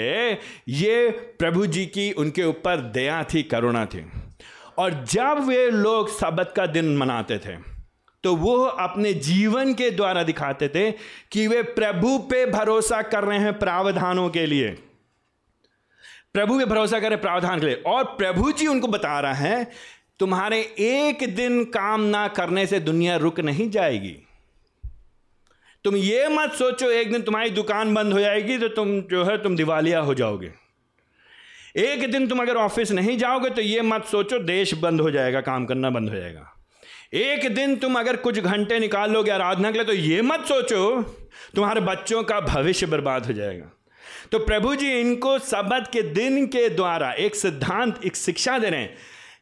ये 0.68 1.10
प्रभु 1.39 1.66
जी 1.68 1.86
की 1.86 2.12
उनके 2.12 2.43
ऊपर 2.43 2.82
दया 2.93 3.24
थी, 3.24 3.43
करुणा 3.43 3.86
थी। 3.86 4.06
और 4.78 5.04
जब 5.06 5.48
वे 5.48 5.70
लोग 5.72 6.10
सबत 6.10 6.54
का 6.56 6.66
दिन 6.66 6.98
मनाते 6.98 7.38
थे 7.38 7.56
तो 8.24 8.36
वो 8.36 8.56
अपने 8.64 9.14
जीवन 9.14 9.74
के 9.74 9.89
द्वारा 9.91 10.24
दिखाते 10.24 10.68
थे 10.68 10.91
कि 11.32 11.48
वे 11.48 11.62
प्रभु 11.64 12.18
पे 12.18 12.45
भरोसा 12.45 13.02
कर 13.02 13.24
रहे 13.24 13.39
हैं 13.39 13.58
प्रावधानों 13.60 14.30
के 14.30 14.45
लिए। 14.45 14.70
प्रभु 16.34 16.58
पे 16.60 16.66
भरोसा 16.66 17.00
करें 17.00 17.20
प्रावधान 17.22 17.60
के 17.60 17.66
लिए। 17.66 17.76
और 17.88 18.04
प्रभु 18.04 18.52
जी 18.52 18.68
उनको 18.68 18.88
बता 18.88 19.20
रहा 19.20 19.34
है, 19.34 19.72
तुम्हारे 20.20 20.60
एक 20.80 21.36
दिन 21.36 21.64
काम 21.64 22.02
ना 22.02 22.28
करने 22.28 22.66
से 22.68 22.80
दुनिया 22.80 23.16
रुक 23.16 23.39
नहीं 23.39 23.70
जाएगी। 23.70 24.16
तुम 25.88 25.95
ये 25.95 26.27
मत 26.27 26.53
सोचो, 26.53 26.89
एक 26.91 27.11
दिन 27.11 27.21
तुम्हारी 27.21 27.49
दुकान 27.49 27.93
बंद 27.93 28.13
हो 28.13 28.19
जाएगी 28.19 28.57
तो 28.57 28.67
तुम 28.67 28.89
जो 29.01 29.23
है, 29.23 29.38
तुम 29.43 29.55
दिवालिया 29.55 29.99
हो 29.99 30.13
जाओगे। 30.13 30.51
एक 31.77 32.11
दिन 32.11 32.27
तुम 32.27 32.39
अगर 32.39 32.55
ऑफ़िस 32.55 32.91
नहीं 32.91 33.17
जाओगे 33.17 33.49
तो 33.49 33.61
ये 33.61 33.81
मत 33.81 34.05
सोचो, 34.05 34.39
देश 34.39 34.73
बंद 34.73 35.01
हो 35.01 35.11
जाएगा, 35.11 35.41
काम 35.41 35.65
करना 35.65 35.89
बंद 35.89 36.09
हो 36.09 36.15
जाएगा। 36.15 36.53
एक 37.13 37.55
दिन 37.55 37.75
तुम 37.75 37.99
अगर 37.99 38.15
कुछ 38.15 38.39
घंटे 38.39 38.79
निकाल 38.79 39.11
लोगे 39.11 39.31
आराधना 39.31 39.71
के 39.71 39.77
लिए 39.77 39.85
तो 39.85 39.93
ये 39.93 40.21
मत 40.21 40.45
सोचो, 40.45 41.01
तुम्हारे 41.55 41.81
बच्चों 41.81 42.23
का 42.23 42.39
भविष्य 42.41 42.85
बर्बाद 42.85 43.25
हो 43.25 43.33
जाएगा। 43.33 43.71
तो 44.31 44.39
प्रभु 44.39 44.75
जी, 44.75 44.91
इनको 44.91 45.38
सबद 45.39 45.88
के 45.88 46.01
दिन 46.01 46.45
के 46.47 46.69
द्वारा 46.69 47.11
एक 47.11 47.35
सिद्धांत, 47.35 48.05
एक 48.05 48.15
शिक्षा 48.15 48.59
दे 48.59 48.69
रहे 48.69 48.81
हैं 48.81 48.97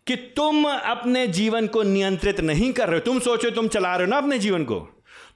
कि 0.08 0.16
तुम 0.16 0.66
अपने 0.66 1.28
जीवन 1.28 1.68
को 1.68 1.84
नियंत्रित 1.84 2.42
नहीं 2.42 2.74
कर 2.74 2.88
रहे 2.88 3.00
हो। 3.00 3.06
तुम 3.06 3.20
सोचो, 3.20 3.50
तुम 3.50 3.68
चला 3.68 3.96
रहे 3.96 4.06
हो 4.06 4.12
ना 4.12 4.18
अपने 4.18 4.40
जीवन 4.40 4.64
को? 4.64 4.88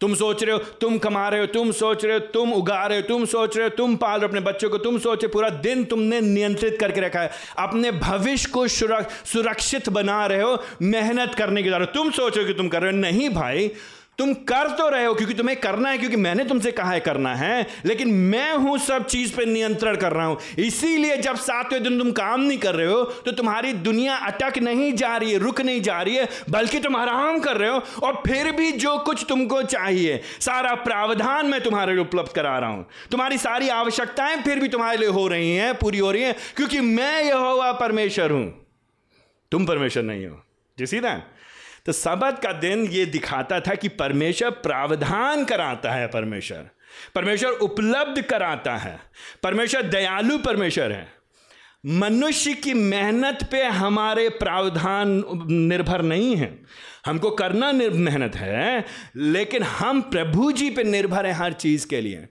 तुम 0.01 0.13
सोच 0.15 0.43
रहे 0.43 0.53
हो, 0.53 0.59
तुम 0.81 0.97
कमा 0.97 1.27
रहे 1.29 1.39
हो, 1.39 1.45
तुम 1.45 1.71
सोच 1.71 2.03
रहे 2.05 2.13
हो, 2.13 2.19
तुम 2.33 2.53
उगा 2.53 2.85
रहे 2.85 2.97
हो, 2.97 3.07
तुम 3.07 3.25
सोच 3.25 3.57
रहे 3.57 3.67
हो, 3.67 3.69
तुम 3.69 3.95
पाल 3.95 4.11
रहे 4.11 4.21
हो 4.21 4.27
अपने 4.27 4.41
बच्चों 4.41 4.69
को, 4.69 4.77
तुम 4.77 4.97
सोच 4.97 5.23
रहे 5.23 5.27
हो, 5.27 5.33
पूरा 5.33 5.49
दिन 5.59 5.83
तुमने 5.83 6.21
नियंत्रित 6.21 6.77
करके 6.79 7.01
रखा 7.01 7.19
है। 7.19 7.31
अपने 7.59 7.91
भविष्य 7.91 8.49
को 8.49 8.67
सुरक्षित 8.67 9.89
बना 9.89 10.25
रहे 10.25 10.41
हो, 10.41 10.57
मेहनत 10.81 11.35
करने 11.35 11.63
के 11.63 11.69
द्वारा 11.69 11.85
तुम 11.85 12.11
सोच 12.11 12.37
रहे 12.37 12.45
हो 12.45 12.53
कि 12.53 12.57
तुम 12.57 12.67
कर 12.67 12.81
रहे 12.81 12.91
हो? 12.91 12.97
नहीं 12.97 13.29
भाई 13.29 13.71
तुम 14.19 14.33
कर 14.45 14.69
तो 14.69 14.87
रहे 14.89 15.05
हो, 15.05 15.13
क्योंकि 15.13 15.33
तुम्हें 15.33 15.55
करना 15.59 15.89
है, 15.89 15.97
क्योंकि 15.97 16.15
मैंने 16.17 16.43
तुमसे 16.45 16.71
कहा 16.71 16.91
है 16.91 16.99
करना 16.99 17.33
है, 17.35 17.67
लेकिन 17.85 18.09
मैं 18.25 18.53
हूँ 18.55 18.77
सब 18.79 19.05
चीज़ 19.05 19.35
पे 19.35 19.45
नियंत्रण 19.45 19.95
कर 19.95 20.11
रहा 20.11 20.25
हूँ। 20.25 20.37
इसीलिए 20.59 21.17
जब 21.17 21.35
सातवें 21.37 21.83
दिन 21.83 21.97
तुम 21.99 22.11
काम 22.13 22.41
नहीं 22.41 22.57
कर 22.57 22.75
रहे 22.75 22.87
हो 22.87 23.03
तो 23.25 23.31
तुम्हारी 23.31 23.73
दुनिया 23.81 24.15
अटक 24.17 24.57
नहीं 24.59 24.91
जा 24.93 25.15
रही 25.17 25.31
है, 25.31 25.37
रुक 25.37 25.61
नहीं 25.61 25.81
जा 25.81 26.01
रही 26.01 26.15
है, 26.15 26.27
बल्कि 26.49 26.79
तुम 26.79 26.95
आराम 26.95 27.39
कर 27.39 27.57
रहे 27.57 27.69
हो, 27.69 27.81
और 28.03 28.21
फिर 28.27 28.51
भी 28.51 28.71
जो 28.73 28.97
कुछ 28.99 29.25
तुमको 29.29 29.61
चाहिए, 29.63 30.21
सारा 30.41 30.73
प्रावधान 30.81 31.45
मैं 31.45 31.61
तुम्हारे 31.61 31.93
लिए 31.93 32.01
उपलब्ध 32.01 32.31
करा 32.31 32.57
रहा 32.59 32.69
हूँ। 32.69 32.85
तुम्हारी 33.11 33.37
सारी 33.37 33.69
आवश्यकताएँ 33.71 34.41
फिर 34.43 34.59
भी 34.59 34.67
तुम्हारे 34.67 34.97
लिए 34.97 35.09
हो 35.09 35.27
रही 35.27 35.55
हैं, 35.55 35.73
पूरी 35.75 35.99
हो 35.99 36.11
रही 36.11 36.23
हैं, 36.23 36.35
क्योंकि 36.55 36.79
मैं 36.81 37.23
यह 37.23 37.71
परमेश्वर 37.79 38.31
हूँ। 38.31 38.47
तुम 39.51 39.65
परमेश्वर 39.65 40.03
नहीं 40.03 40.25
हो। 40.27 40.41
जी 40.77 40.85
सीधा 40.87 41.19
तो 41.85 41.91
सबत 41.91 42.39
का 42.43 42.51
दिन 42.51 42.85
ये 42.85 43.05
दिखाता 43.05 43.59
था 43.59 43.75
कि 43.75 43.87
परमेश्वर 43.87 44.49
प्रावधान 44.49 45.45
कराता 45.45 45.91
है 45.91 46.07
परमेश्वर। 46.07 46.69
परमेश्वर 47.15 47.51
उपलब्ध 47.51 48.21
कराता 48.21 48.75
है। 48.77 48.99
परमेश्वर 49.43 49.81
दयालु 49.81 50.37
परमेश्वर 50.37 50.91
है। 50.91 51.07
मनुष्य 51.85 52.53
की 52.53 52.73
मेहनत 52.73 53.47
पे 53.51 53.63
हमारे 53.63 54.29
प्रावधान 54.29 55.23
निर्भर 55.51 56.01
नहीं 56.01 56.35
है। 56.35 56.59
हमको 57.05 57.29
करना 57.29 57.71
मेहनत 57.71 58.35
है, 58.35 58.85
लेकिन 59.15 59.63
हम 59.63 60.01
प्रभु 60.01 60.51
जी 60.51 60.69
पे 60.69 60.83
निर्भर 60.83 61.25
है 61.25 61.33
हर 61.33 61.53
चीज़ 61.53 61.87
के 61.87 62.01
लिए। 62.01 62.27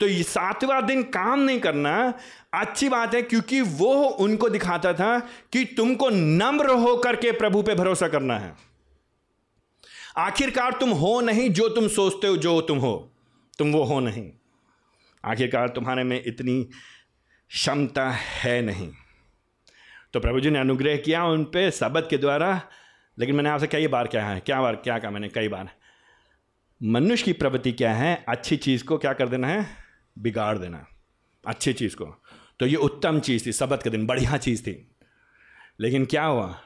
तो 0.00 0.06
ये 0.06 0.22
सातवां 0.22 0.86
दिन 0.86 1.02
काम 1.02 1.40
नहीं 1.40 1.60
करना 1.60 2.14
अच्छी 2.54 2.88
बात 2.88 3.14
है, 3.14 3.22
क्योंकि 3.22 3.60
वो 3.60 3.94
उनको 4.04 4.48
दिखाता 4.48 4.92
था 4.92 5.18
कि 5.52 5.64
तुमको 5.64 6.08
नम्र 6.08 6.70
होकर 6.70 7.16
के 7.16 7.32
प्रभु 7.32 7.62
पे 7.62 7.74
भरोसा 7.74 8.08
करना 8.08 8.38
है। 8.38 8.54
आखिरकार 10.18 10.72
तुम 10.72 10.90
हो 10.90 11.20
नहीं 11.20 11.50
जो 11.50 11.68
तुम 11.68 11.88
सोचते 11.88 12.26
हो, 12.26 12.36
जो 12.36 12.60
तुम 12.60 12.78
हो। 12.78 13.12
तुम 13.58 13.72
वो 13.72 13.84
हो 13.84 14.00
नहीं। 14.00 14.32
आखिरकार 15.24 15.68
तुम्हारे 15.68 16.04
में 16.04 16.22
इतनी 16.26 16.64
क्षमता 17.48 18.10
है 18.10 18.62
नहीं। 18.62 18.92
तो 20.12 20.20
प्रभु 20.20 20.40
जी 20.40 20.50
ने 20.50 20.58
अनुग्रह 20.58 20.96
किया 20.96 21.24
उन 21.24 21.44
पर 21.44 21.70
सबत 21.70 22.06
के 22.10 22.18
द्वारा, 22.18 22.62
लेकिन 23.18 23.34
मैंने 23.34 23.48
आपसे 23.48 23.66
कई 23.66 23.86
बार 23.86 24.06
क्या 24.06 24.26
है। 24.26 24.40
क्या 24.40 24.62
बार 24.62 24.76
क्या 24.76 24.98
कहा 24.98 25.10
मैंने? 25.10 25.28
कई 25.28 25.48
बार। 25.48 25.70
मनुष्य 26.82 27.24
की 27.24 27.32
प्रवृत्ति 27.32 27.72
क्या 27.72 27.94
है? 27.94 28.24
अच्छी 28.28 28.56
चीज़ 28.56 28.84
को 28.84 28.98
क्या 28.98 29.12
कर 29.12 29.28
देना 29.28 29.48
है? 29.48 29.66
बिगाड़ 30.18 30.58
देना। 30.58 30.86
अच्छी 31.46 31.72
चीज़ 31.72 31.96
को। 31.96 32.22
तो 32.60 32.66
ये 32.66 32.76
उत्तम 32.76 33.20
चीज़ 33.20 33.46
थी 33.46 33.52
सबत 33.52 33.82
के 33.82 33.90
दिन 33.90 34.06
बढ़िया 34.06 34.36
चीज़ 34.36 34.62
थी। 34.62 34.90
लेकिन 35.80 36.04
क्या 36.04 36.24
हुआ? 36.24 36.60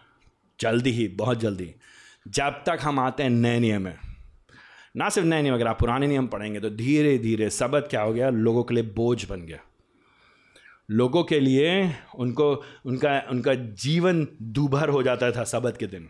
जल्दी 0.61 0.91
ही, 0.91 1.09
बहुत 1.09 1.41
जल्दी। 1.41 1.75
जब 2.27 2.63
तक 2.67 2.79
हम 2.83 2.99
आते 2.99 3.23
हैं 3.23 3.31
नए 3.31 3.59
नियम 3.61 3.83
में, 3.83 3.97
ना 4.97 5.09
सिर्फ़ 5.09 5.29
नए 5.29 5.43
नियम, 5.43 5.55
अगर 5.55 5.67
आप 5.67 5.79
पुराने 5.79 6.07
नियम 6.07 6.27
पढ़ेंगे 6.27 6.61
तो 6.61 6.71
धीरे 6.71 7.17
धीरे 7.19 7.51
सबक 7.51 7.87
क्या 7.91 8.03
हो 8.03 8.13
गया? 8.13 8.31
लोगों 8.31 8.63
के 8.65 8.75
लिए 8.75 8.85
बोझ 8.95 9.25
बन 9.25 9.41
गया। 9.41 9.59
लोगों 10.91 11.23
के 11.25 11.39
लिए 11.41 11.95
उनको, 12.17 12.53
उनका 12.87 13.19
उनका 13.31 13.55
जीवन 13.55 14.27
दूभर 14.43 14.89
हो 14.89 15.03
जाता 15.03 15.31
था 15.31 15.45
सबत 15.47 15.77
के 15.77 15.87
दिन। 15.87 16.09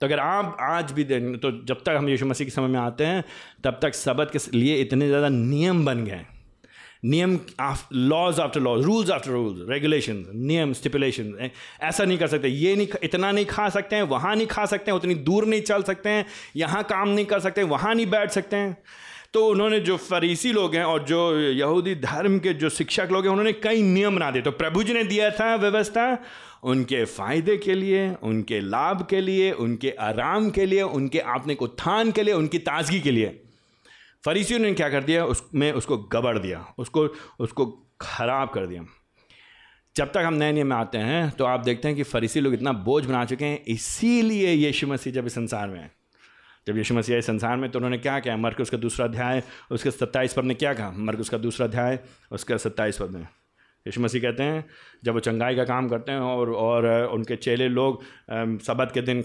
तो 0.00 0.06
अगर 0.06 0.18
आप 0.20 0.56
आज 0.60 0.92
भी 0.92 1.04
दें 1.04 1.36
तो 1.38 1.50
जब 1.64 1.82
तक 1.82 1.94
हम 1.98 2.08
यीशु 2.08 2.26
मसीह 2.26 2.44
के 2.44 2.50
समय 2.50 2.68
में 2.68 2.78
आते 2.80 3.06
हैं, 3.06 3.24
तब 3.64 3.78
तक 3.82 3.94
सबत 3.96 4.30
के 4.32 4.58
लिए 4.58 4.76
इतने 4.76 5.08
ज़्यादा 5.08 5.28
नियम 5.28 5.84
बन 5.84 6.04
गए 6.04 6.24
नियम 7.02 7.38
laws 7.92 8.40
after 8.40 8.60
laws 8.60 8.84
rules 8.84 9.10
after 9.10 9.30
rules 9.30 9.68
regulation 9.70 10.24
नियम 10.34 10.72
स्टिपुलेशन 10.72 11.50
ऐसा 11.82 12.04
नहीं 12.04 12.18
कर 12.18 12.26
सकते। 12.26 12.48
ये 12.48 12.74
नहीं 12.76 12.86
इतना 13.02 13.32
नहीं 13.32 13.44
खा 13.46 13.68
सकते 13.68 13.96
हैं, 13.96 14.02
वहाँ 14.04 14.34
नहीं 14.36 14.46
खा 14.46 14.64
सकते 14.66 14.90
हैं, 14.90 14.98
उतनी 14.98 15.14
दूर 15.14 15.46
नहीं 15.46 15.60
चल 15.62 15.82
सकते 15.82 16.08
हैं, 16.08 16.24
यहाँ 16.56 16.82
काम 16.84 17.08
नहीं 17.08 17.26
कर 17.26 17.40
सकते, 17.40 17.62
वहाँ 17.64 17.94
नहीं 17.94 18.06
बैठ 18.06 18.30
सकते 18.30 18.56
हैं। 18.56 18.76
तो 19.34 19.46
उन्होंने 19.46 19.78
जो 19.80 19.96
फरीसी 19.96 20.52
लोग 20.52 20.74
हैं 20.74 20.84
और 20.84 21.02
जो 21.04 21.18
यहूदी 21.40 21.94
धर्म 21.94 22.38
के 22.38 22.52
जो 22.54 22.68
शिक्षक 22.70 23.08
लोग 23.12 23.24
हैं, 23.24 23.30
उन्होंने 23.30 23.52
कई 23.54 23.82
नियम 23.82 24.16
बना 24.16 24.30
दिए। 24.30 24.42
तो 24.42 24.50
प्रभु 24.52 24.82
जी 24.82 24.92
ने 24.92 25.02
दिया 25.04 25.30
था 25.30 25.54
व्यवस्था 25.56 26.06
उनके 26.64 27.04
फ़ायदे 27.04 27.56
के 27.56 27.74
लिए, 27.74 28.08
उनके 28.22 28.60
लाभ 28.60 29.06
के 29.10 29.20
लिए, 29.20 29.50
उनके 29.52 29.90
आराम 30.00 30.48
के 30.50 30.66
लिए, 30.66 30.82
उनके 30.82 31.18
आत्मिक 31.18 31.62
उत्थान 31.62 32.10
के 32.12 32.22
लिए, 32.22 32.34
उनकी 32.34 32.58
ताजगी 32.60 33.00
के 33.00 33.10
लिए। 33.10 33.40
फरीसियों 34.28 34.58
ने 34.60 34.72
क्या 34.74 34.88
कर 34.88 35.04
दिया? 35.04 35.24
उसमें 35.24 35.70
उसको 35.72 35.96
गबड़ 36.12 36.38
दिया। 36.38 36.58
उसको 36.78 37.02
उसको 37.40 37.66
खराब 38.00 38.50
कर 38.50 38.66
दिया। 38.66 38.82
जब 39.96 40.10
तक 40.12 40.18
हम 40.18 40.34
नए 40.34 40.52
नियम 40.52 40.66
में 40.66 40.76
आते 40.76 40.98
हैं 41.00 41.30
तो 41.30 41.44
आप 41.44 41.60
देखते 41.60 41.88
हैं 41.88 41.96
कि 41.96 42.02
फरीसी 42.02 42.40
लोग 42.40 42.54
इतना 42.54 42.72
बोझ 42.72 43.04
बना 43.06 43.24
चुके 43.24 43.44
हैं, 43.44 43.64
इसीलिए 43.64 44.52
यीशु 44.52 44.86
मसीह 44.86 45.12
जब 45.12 45.26
इस 45.26 45.34
संसार 45.34 45.68
में 45.68 45.90
जब 46.66 46.76
यीशु 46.76 46.94
मसीह 46.94 47.14
आए 47.16 47.22
संसार 47.22 47.56
में 47.56 47.70
तो 47.70 47.78
उन्होंने 47.78 47.98
क्या 47.98 48.18
किया? 48.20 48.36
मर्क 48.36 48.60
उसका 48.60 48.76
दूसरा 48.76 49.06
अध्याय, 49.06 49.42
उसके 49.70 49.90
सत्ताईस 49.90 50.32
पद 50.32 50.44
ने 50.44 50.54
क्या 50.54 50.74
कहा? 50.74 50.90
मर्क 50.90 51.20
उसका 51.20 51.38
दूसरा 51.38 51.66
अध्याय, 51.66 51.98
उसका 52.30 52.56
सत्ताईस 52.56 52.98
पद 53.00 53.10
में। 53.10 53.26
यीशु 53.86 54.00
मसीह 54.00 54.20
कहते 54.22 54.42
हैं, 54.42 54.64
जब 55.04 55.14
वो 55.14 55.20
चंगाई 55.20 55.56
का 55.56 55.64
काम 55.64 55.88
करते 55.88 56.12
हैं 56.12 56.20
और 56.20 56.50
और 56.52 56.86
उनके 57.06 57.36
चेले 57.36 57.68
लोग 57.68 58.02
सबत 58.62 58.90
के 58.94 59.02
दिन 59.02 59.22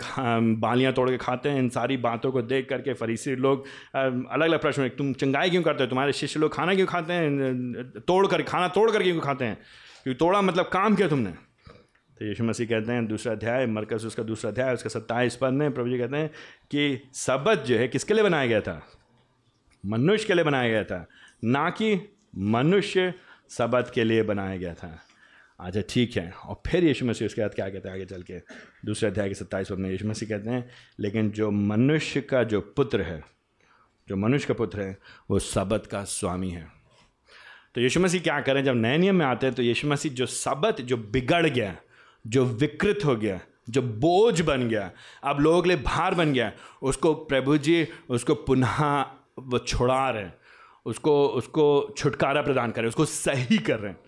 बालियाँ 0.59 0.93
तोड़ 0.93 1.09
के 1.09 1.17
खाते 1.17 1.49
हैं, 1.49 1.59
इन 1.59 1.69
सारी 1.69 1.97
बातों 1.99 2.31
को 2.31 2.41
देख 2.41 2.67
करके 2.69 2.93
फरीसी 2.93 3.35
लोग 3.37 3.65
अलग 3.95 4.41
अलग 4.41 4.59
प्रश्न 4.61 4.87
तुम 4.89 5.13
चंगाई 5.13 5.49
क्यों 5.49 5.63
करते 5.63 5.83
हो? 5.83 5.89
तुम्हारे 5.89 6.13
शिष्य 6.13 6.39
लोग 6.39 6.53
खाना 6.53 6.75
क्यों 6.75 6.87
खाते 6.87 7.13
हैं? 7.13 8.01
तोड़ 8.07 8.25
कर, 8.27 8.41
खाना 8.43 8.67
तोड़ 8.69 8.89
कर 8.91 9.03
क्यों 9.03 9.19
खाते 9.19 9.45
हैं? 9.45 9.55
क्योंकि 10.03 10.17
तोड़ा 10.17 10.41
मतलब 10.41 10.69
काम 10.73 10.95
किया 10.95 11.07
तुमने? 11.07 11.31
तो 12.19 12.25
यीशु 12.25 12.43
मसीह 12.43 12.67
कहते 12.67 12.91
हैं, 12.91 13.05
दूसरा 13.07 13.33
अध्याय 13.33 13.65
मरकस 13.67 14.05
उसका 14.05 14.23
दूसरा 14.23 14.51
अध्याय, 14.51 14.73
उसका 14.73 14.89
सत्ताईस 14.89 15.35
पद 15.35 15.53
में 15.53 15.71
प्रभु 15.73 15.89
जी 15.89 15.97
कहते 15.97 16.17
हैं 16.17 16.29
कि 16.71 17.09
सबत 17.15 17.63
जो 17.67 17.77
है 17.77 17.87
किसके 17.87 18.13
लिए 18.13 18.23
बनाया 18.23 18.47
गया 18.47 18.61
था? 18.61 18.81
मनुष्य 19.83 20.27
के 20.27 20.33
लिए 20.33 20.43
बनाया 20.43 20.69
गया 20.69 20.83
था। 20.83 21.05
ना 21.43 21.69
कि 21.71 21.95
मनुष्य 22.37 23.13
सबत 23.57 23.91
के 23.95 24.03
लिए 24.03 24.23
बनाया 24.23 24.57
गया 24.57 24.73
था। 24.73 24.99
अच्छा 25.59 25.81
ठीक 25.89 26.17
है। 26.17 26.31
और 26.45 26.61
फिर 26.67 26.83
यीशु 26.83 27.05
मसीह 27.05 27.25
उसके 27.25 27.41
बाद 27.41 27.53
क्या 27.53 27.69
कहते 27.69 27.89
हैं 27.89 27.95
आगे 27.95 28.05
चल 28.05 28.21
के 28.21 28.39
दूसरे 28.85 29.09
अध्याय 29.09 29.27
के 29.27 29.33
सत्ताईस 29.33 29.71
में 29.71 29.89
यीशु 29.89 30.07
मसीह 30.07 30.29
कहते 30.29 30.49
हैं, 30.49 30.69
लेकिन 30.99 31.31
जो 31.31 31.51
मनुष्य 31.51 32.21
का 32.21 32.43
जो 32.43 32.61
पुत्र 32.61 33.01
है, 33.01 33.23
जो 34.07 34.15
मनुष्य 34.15 34.47
का 34.47 34.53
पुत्र 34.53 34.81
है, 34.81 34.97
वो 35.29 35.39
सबत 35.39 35.85
का 35.85 36.03
स्वामी 36.03 36.49
है। 36.49 36.67
तो 37.75 37.81
यीशु 37.81 37.99
मसीह 37.99 38.21
क्या 38.21 38.41
करें? 38.41 38.63
जब 38.63 38.75
नए 38.75 38.97
नियम 38.97 39.15
में 39.15 39.25
आते 39.25 39.45
हैं 39.45 39.55
तो 39.55 39.63
यीशु 39.63 39.87
मसीह 39.87 40.11
जो 40.11 40.25
सबत 40.25 40.81
जो 40.81 40.97
बिगड़ 40.97 41.47
गया, 41.47 41.75
जो 42.27 42.45
विकृत 42.45 42.99
हो 43.05 43.15
गया, 43.15 43.39
जो 43.69 43.81
बोझ 43.81 44.41
बन 44.41 44.67
गया, 44.69 44.91
अब 45.23 45.39
लोगों 45.39 45.61
के 45.61 45.69
लिए 45.69 45.77
भार 45.77 46.15
बन 46.15 46.33
गया, 46.33 46.51
उसको 46.81 47.13
प्रभु 47.13 47.57
जी, 47.57 47.87
उसको 48.09 48.35
पुनः 48.35 49.05
वो 49.39 49.57
छुड़ा 49.57 50.09
रहे 50.09 50.23
हैं। 50.23 50.33
उसको 50.85 51.27
उसको 51.27 51.93
छुटकारा 51.97 52.41
प्रदान 52.41 52.71
करें, 52.71 52.87
उसको 52.87 53.05
सही 53.05 53.57
कर 53.57 53.79
रहे 53.79 53.91
हैं। 53.91 53.99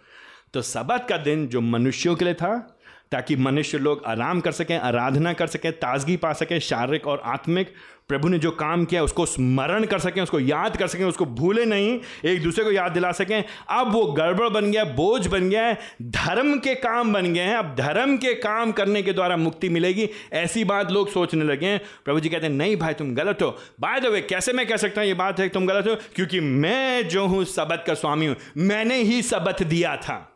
तो 0.53 0.61
सबत 0.61 1.05
का 1.09 1.17
दिन 1.17 1.47
जो 1.47 1.61
मनुष्यों 1.61 2.15
के 2.15 2.25
लिए 2.25 2.33
था 2.33 2.74
ताकि 3.11 3.35
मनुष्य 3.35 3.77
लोग 3.77 4.03
आराम 4.05 4.39
कर 4.39 4.51
सकें, 4.51 4.79
आराधना 4.79 5.33
कर 5.33 5.47
सकें, 5.47 5.71
ताजगी 5.71 6.17
पा 6.17 6.33
सकें, 6.33 6.59
शारीरिक 6.59 7.07
और 7.07 7.21
आत्मिक। 7.25 7.73
प्रभु 8.07 8.27
ने 8.27 8.37
जो 8.37 8.51
काम 8.51 8.85
किया, 8.85 9.03
उसको 9.03 9.25
स्मरण 9.25 9.85
कर 9.85 9.99
सकें, 9.99 10.21
उसको 10.21 10.39
याद 10.39 10.77
कर 10.77 10.87
सकें, 10.87 11.05
उसको 11.05 11.25
भूले 11.25 11.65
नहीं, 11.65 11.99
एक 12.25 12.43
दूसरे 12.43 12.63
को 12.63 12.71
याद 12.71 12.91
दिला 12.91 13.11
सकें। 13.11 13.43
अब 13.69 13.91
वो 13.91 14.05
गड़बड़ 14.05 14.49
बन 14.49 14.71
गया, 14.71 14.83
बोझ 14.83 15.27
बन 15.27 15.49
गया 15.49 15.65
है, 15.65 15.79
धर्म 16.01 16.59
के 16.59 16.75
काम 16.75 17.13
बन 17.13 17.33
गए 17.33 17.41
हैं। 17.41 17.55
अब 17.55 17.75
धर्म 17.75 18.17
के 18.17 18.33
काम 18.33 18.71
करने 18.71 19.01
के 19.01 19.13
द्वारा 19.13 19.37
मुक्ति 19.37 19.69
मिलेगी, 19.69 20.09
ऐसी 20.33 20.63
बात 20.63 20.91
लोग 20.91 21.11
सोचने 21.11 21.45
लगे 21.45 21.65
हैं। 21.65 21.81
प्रभु 22.05 22.19
जी 22.19 22.29
कहते 22.29 22.45
हैं, 22.45 22.53
नहीं 22.53 22.75
भाई, 22.75 22.93
तुम 22.93 23.15
गलत 23.15 23.41
हो। 23.41 23.57
बाय 23.79 23.99
द 23.99 24.05
वे 24.05 24.21
कैसे 24.21 24.53
मैं 24.53 24.67
कह 24.67 24.77
सकता 24.77 25.01
हूँ, 25.01 25.07
ये 25.07 25.13
बात 25.13 25.39
है 25.39 25.49
तुम 25.49 25.65
गलत 25.65 25.87
हो? 25.87 25.95
क्योंकि 26.15 26.39
मैं 26.39 27.07
जो 27.07 27.27
हूँ, 27.27 27.45
सबत 27.45 27.83
का 27.87 27.93
स्वामी 27.93 28.25
हूँ। 28.25 28.35
मैंने 28.57 29.01
ही 29.01 29.21
सबत 29.21 29.63
दिया 29.63 29.97
था। 29.97 30.31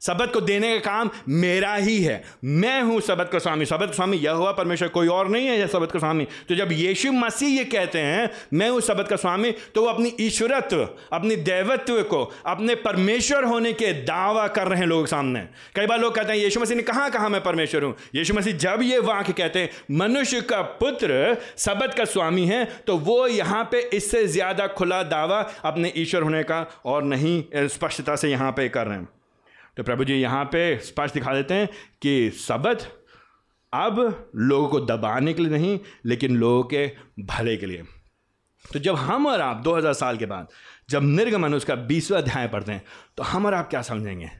सबत 0.00 0.30
को 0.32 0.40
देने 0.40 0.72
का 0.72 0.80
काम 0.82 1.10
मेरा 1.30 1.74
ही 1.74 1.98
है। 2.02 2.22
मैं 2.44 2.80
हूँ 2.82 3.00
सबत 3.00 3.30
का 3.32 3.38
स्वामी। 3.38 3.64
सबत 3.66 3.86
का 3.86 3.92
स्वामी 3.92 4.16
यह 4.16 4.32
हुआ 4.32 4.52
परमेश्वर 4.52 4.88
कोई 4.88 5.08
और 5.08 5.28
नहीं 5.28 5.46
है 5.46 5.58
यह 5.58 5.66
सबत 5.68 5.92
का 5.92 5.98
स्वामी। 5.98 6.26
तो 6.48 6.54
जब 6.54 6.72
यीशु 6.72 7.12
मसीह 7.12 7.48
ये 7.48 7.64
कहते 7.66 7.98
हैं, 7.98 8.30
मैं 8.54 8.68
हूँ 8.70 8.80
सबत 8.80 9.08
का 9.08 9.16
स्वामी 9.16 9.50
तो 9.74 9.82
वो 9.82 9.88
अपनी 9.88 10.12
ईश्वरत्व, 10.20 10.88
अपनी 11.12 11.36
दैवत्व 11.38 12.02
को, 12.04 12.22
अपने 12.46 12.74
परमेश्वर 12.76 13.44
होने 13.44 13.72
के 13.72 13.92
दावा 14.04 14.46
कर 14.48 14.68
रहे 14.68 14.78
हैं 14.80 14.86
लोगों 14.86 15.02
के 15.02 15.10
सामने। 15.10 15.40
कई 15.76 15.86
बार 15.86 16.00
लोग 16.00 16.14
कहते 16.14 16.32
हैं, 16.32 16.38
यीशु 16.38 16.60
मसीह 16.60 16.76
ने 16.76 16.82
कहा 16.82 17.08
कहा 17.08 17.28
मैं 17.28 17.42
परमेश्वर 17.42 17.84
हूँ? 17.84 17.94
यीशु 18.14 18.34
मसीह 18.34 18.56
जब 18.56 18.82
ये 18.82 18.98
वाक्य 19.00 19.32
कहते 19.34 19.58
हैं, 19.58 19.70
मनुष्य 19.92 20.40
का 20.42 20.62
पुत्र 20.80 21.36
सबत 21.58 21.94
का 21.94 22.04
स्वामी 22.06 22.46
है 22.46 22.64
तो 22.86 22.96
वो 22.98 23.26
यहाँ 23.28 23.62
पे 23.72 23.88
इससे 23.92 24.26
ज़्यादा 24.28 24.66
खुला 24.68 25.02
दावा 25.04 25.40
अपने 25.64 25.92
ईश्वर 25.96 26.22
होने 26.22 26.42
का 26.42 26.66
और 26.86 27.02
नहीं, 27.04 27.42
स्पष्टता 27.68 28.16
से 28.16 28.30
यहाँ 28.30 28.52
पे 28.52 28.68
कर 28.68 28.86
रहे 28.86 28.98
हैं। 28.98 29.08
तो 29.76 29.82
प्रभु 29.82 30.04
जी 30.04 30.14
यहाँ 30.14 30.44
पे 30.44 30.78
स्पष्ट 30.78 31.14
दिखा 31.14 31.34
देते 31.34 31.54
हैं 31.54 31.68
कि 32.02 32.30
सबत 32.30 33.04
अब 33.72 34.30
लोगों 34.36 34.68
को 34.68 34.80
दबाने 34.80 35.32
के 35.32 35.42
लिए 35.42 35.50
नहीं, 35.50 35.78
लेकिन 36.04 36.36
लोगों 36.36 36.62
के 36.64 36.86
भले 37.20 37.56
के 37.56 37.66
लिए। 37.66 37.82
तो 38.72 38.78
जब 38.78 38.94
हम 38.94 39.26
और 39.26 39.40
आप 39.40 39.56
2000 39.56 39.92
साल 39.92 40.16
के 40.16 40.26
बाद 40.26 40.48
जब 40.90 41.02
निर्गमन 41.02 41.54
उसका 41.54 41.74
बीसवा 41.74 42.18
अध्याय 42.18 42.48
पढ़ते 42.48 42.72
हैं 42.72 42.82
तो 43.16 43.22
हम 43.22 43.46
और 43.46 43.54
आप 43.54 43.70
क्या 43.70 43.82
समझेंगे? 43.82 44.30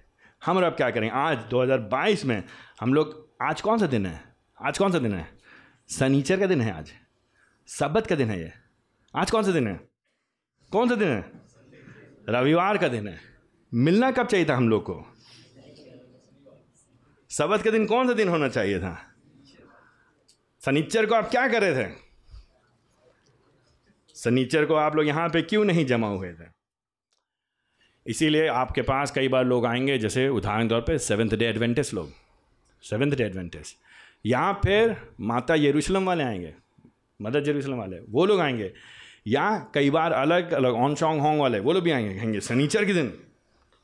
हम 0.44 0.56
और 0.56 0.64
आप 0.64 0.76
क्या 0.76 0.90
करेंगे? 0.90 1.16
आज 1.16 1.38
2022 1.50 2.24
में 2.24 2.42
हम 2.80 2.94
लोग 2.94 3.28
आज 3.42 3.60
कौन 3.60 3.78
सा 3.78 3.86
दिन 3.86 4.06
है? 4.06 4.22
आज 4.62 4.78
कौन 4.78 4.92
सा 4.92 4.98
दिन 4.98 5.14
है? 5.14 5.28
सनीचर 5.88 6.40
का 6.40 6.46
दिन 6.46 6.60
है 6.60 6.72
आज। 6.78 6.92
सबत 7.68 8.06
का 8.06 8.16
दिन 8.16 8.30
है 8.30 8.40
ये। 8.40 8.52
आज 9.16 9.30
कौन 9.30 9.42
सा 9.42 9.52
दिन 9.52 9.66
है? 9.66 9.80
कौन 10.72 10.88
सा 10.88 10.94
दिन 10.94 11.08
है? 11.08 11.32
रविवार 12.28 12.78
का 12.78 12.88
दिन 12.88 13.08
है। 13.08 13.18
मिलना 13.74 14.10
कब 14.10 14.26
चाहिए 14.26 14.46
था 14.48 14.56
हम 14.56 14.68
लोग 14.68 14.82
को? 14.82 15.09
सबत 17.30 17.62
के 17.62 17.70
दिन 17.70 17.86
कौन 17.86 18.06
सा 18.06 18.12
दिन 18.12 18.28
होना 18.28 18.48
चाहिए 18.48 18.78
था? 18.78 18.98
सनीचर 20.60 21.06
को 21.06 21.14
आप 21.14 21.30
क्या 21.30 21.48
कर 21.48 21.62
रहे 21.62 21.84
थे? 21.84 21.92
सनीचर 24.14 24.64
को 24.66 24.74
आप 24.74 24.96
लोग 24.96 25.06
यहाँ 25.06 25.28
पे 25.28 25.42
क्यों 25.42 25.64
नहीं 25.64 25.86
जमा 25.86 26.08
हुए 26.08 26.32
थे? 26.32 26.48
इसीलिए 28.06 28.46
आपके 28.46 28.82
पास 28.82 29.10
कई 29.10 29.28
बार 29.28 29.44
लोग 29.44 29.66
आएँगे, 29.66 29.98
जैसे 29.98 30.28
उदाहरण 30.28 30.68
तौर 30.68 30.80
पे 30.80 30.98
सेवेंथ 30.98 31.30
डे 31.30 31.46
एडवेंटिस 31.46 31.94
लोग। 31.94 32.12
सेवेंथ 32.82 33.12
डे 33.12 33.24
एडवेंटिस 33.24 33.74
या 34.26 34.52
फिर 34.52 34.96
माता 35.20 35.54
यरूशलेम 35.54 36.06
वाले 36.06 36.24
आएँगे, 36.24 36.54
मदर 37.20 37.48
यरूशलेम 37.48 37.78
वाले, 37.78 37.98
वो 38.00 38.26
लोग 38.26 38.40
आएँगे। 38.40 38.72
या 39.26 39.70
कई 39.74 39.90
बार 39.90 40.12
अलग 40.12 40.52
अलग 40.52 40.72
ऑन 40.72 40.94
शॉन्ग 40.94 41.22
होंग 41.22 41.40
वाले, 41.40 41.58
वो 41.58 41.72
लोग 41.72 41.82
भी 41.82 41.90
आएँगे, 41.90 42.14
कहेंगे 42.14 42.40
सनीचर 42.40 42.84
के 42.84 42.94
दिन 42.94 43.12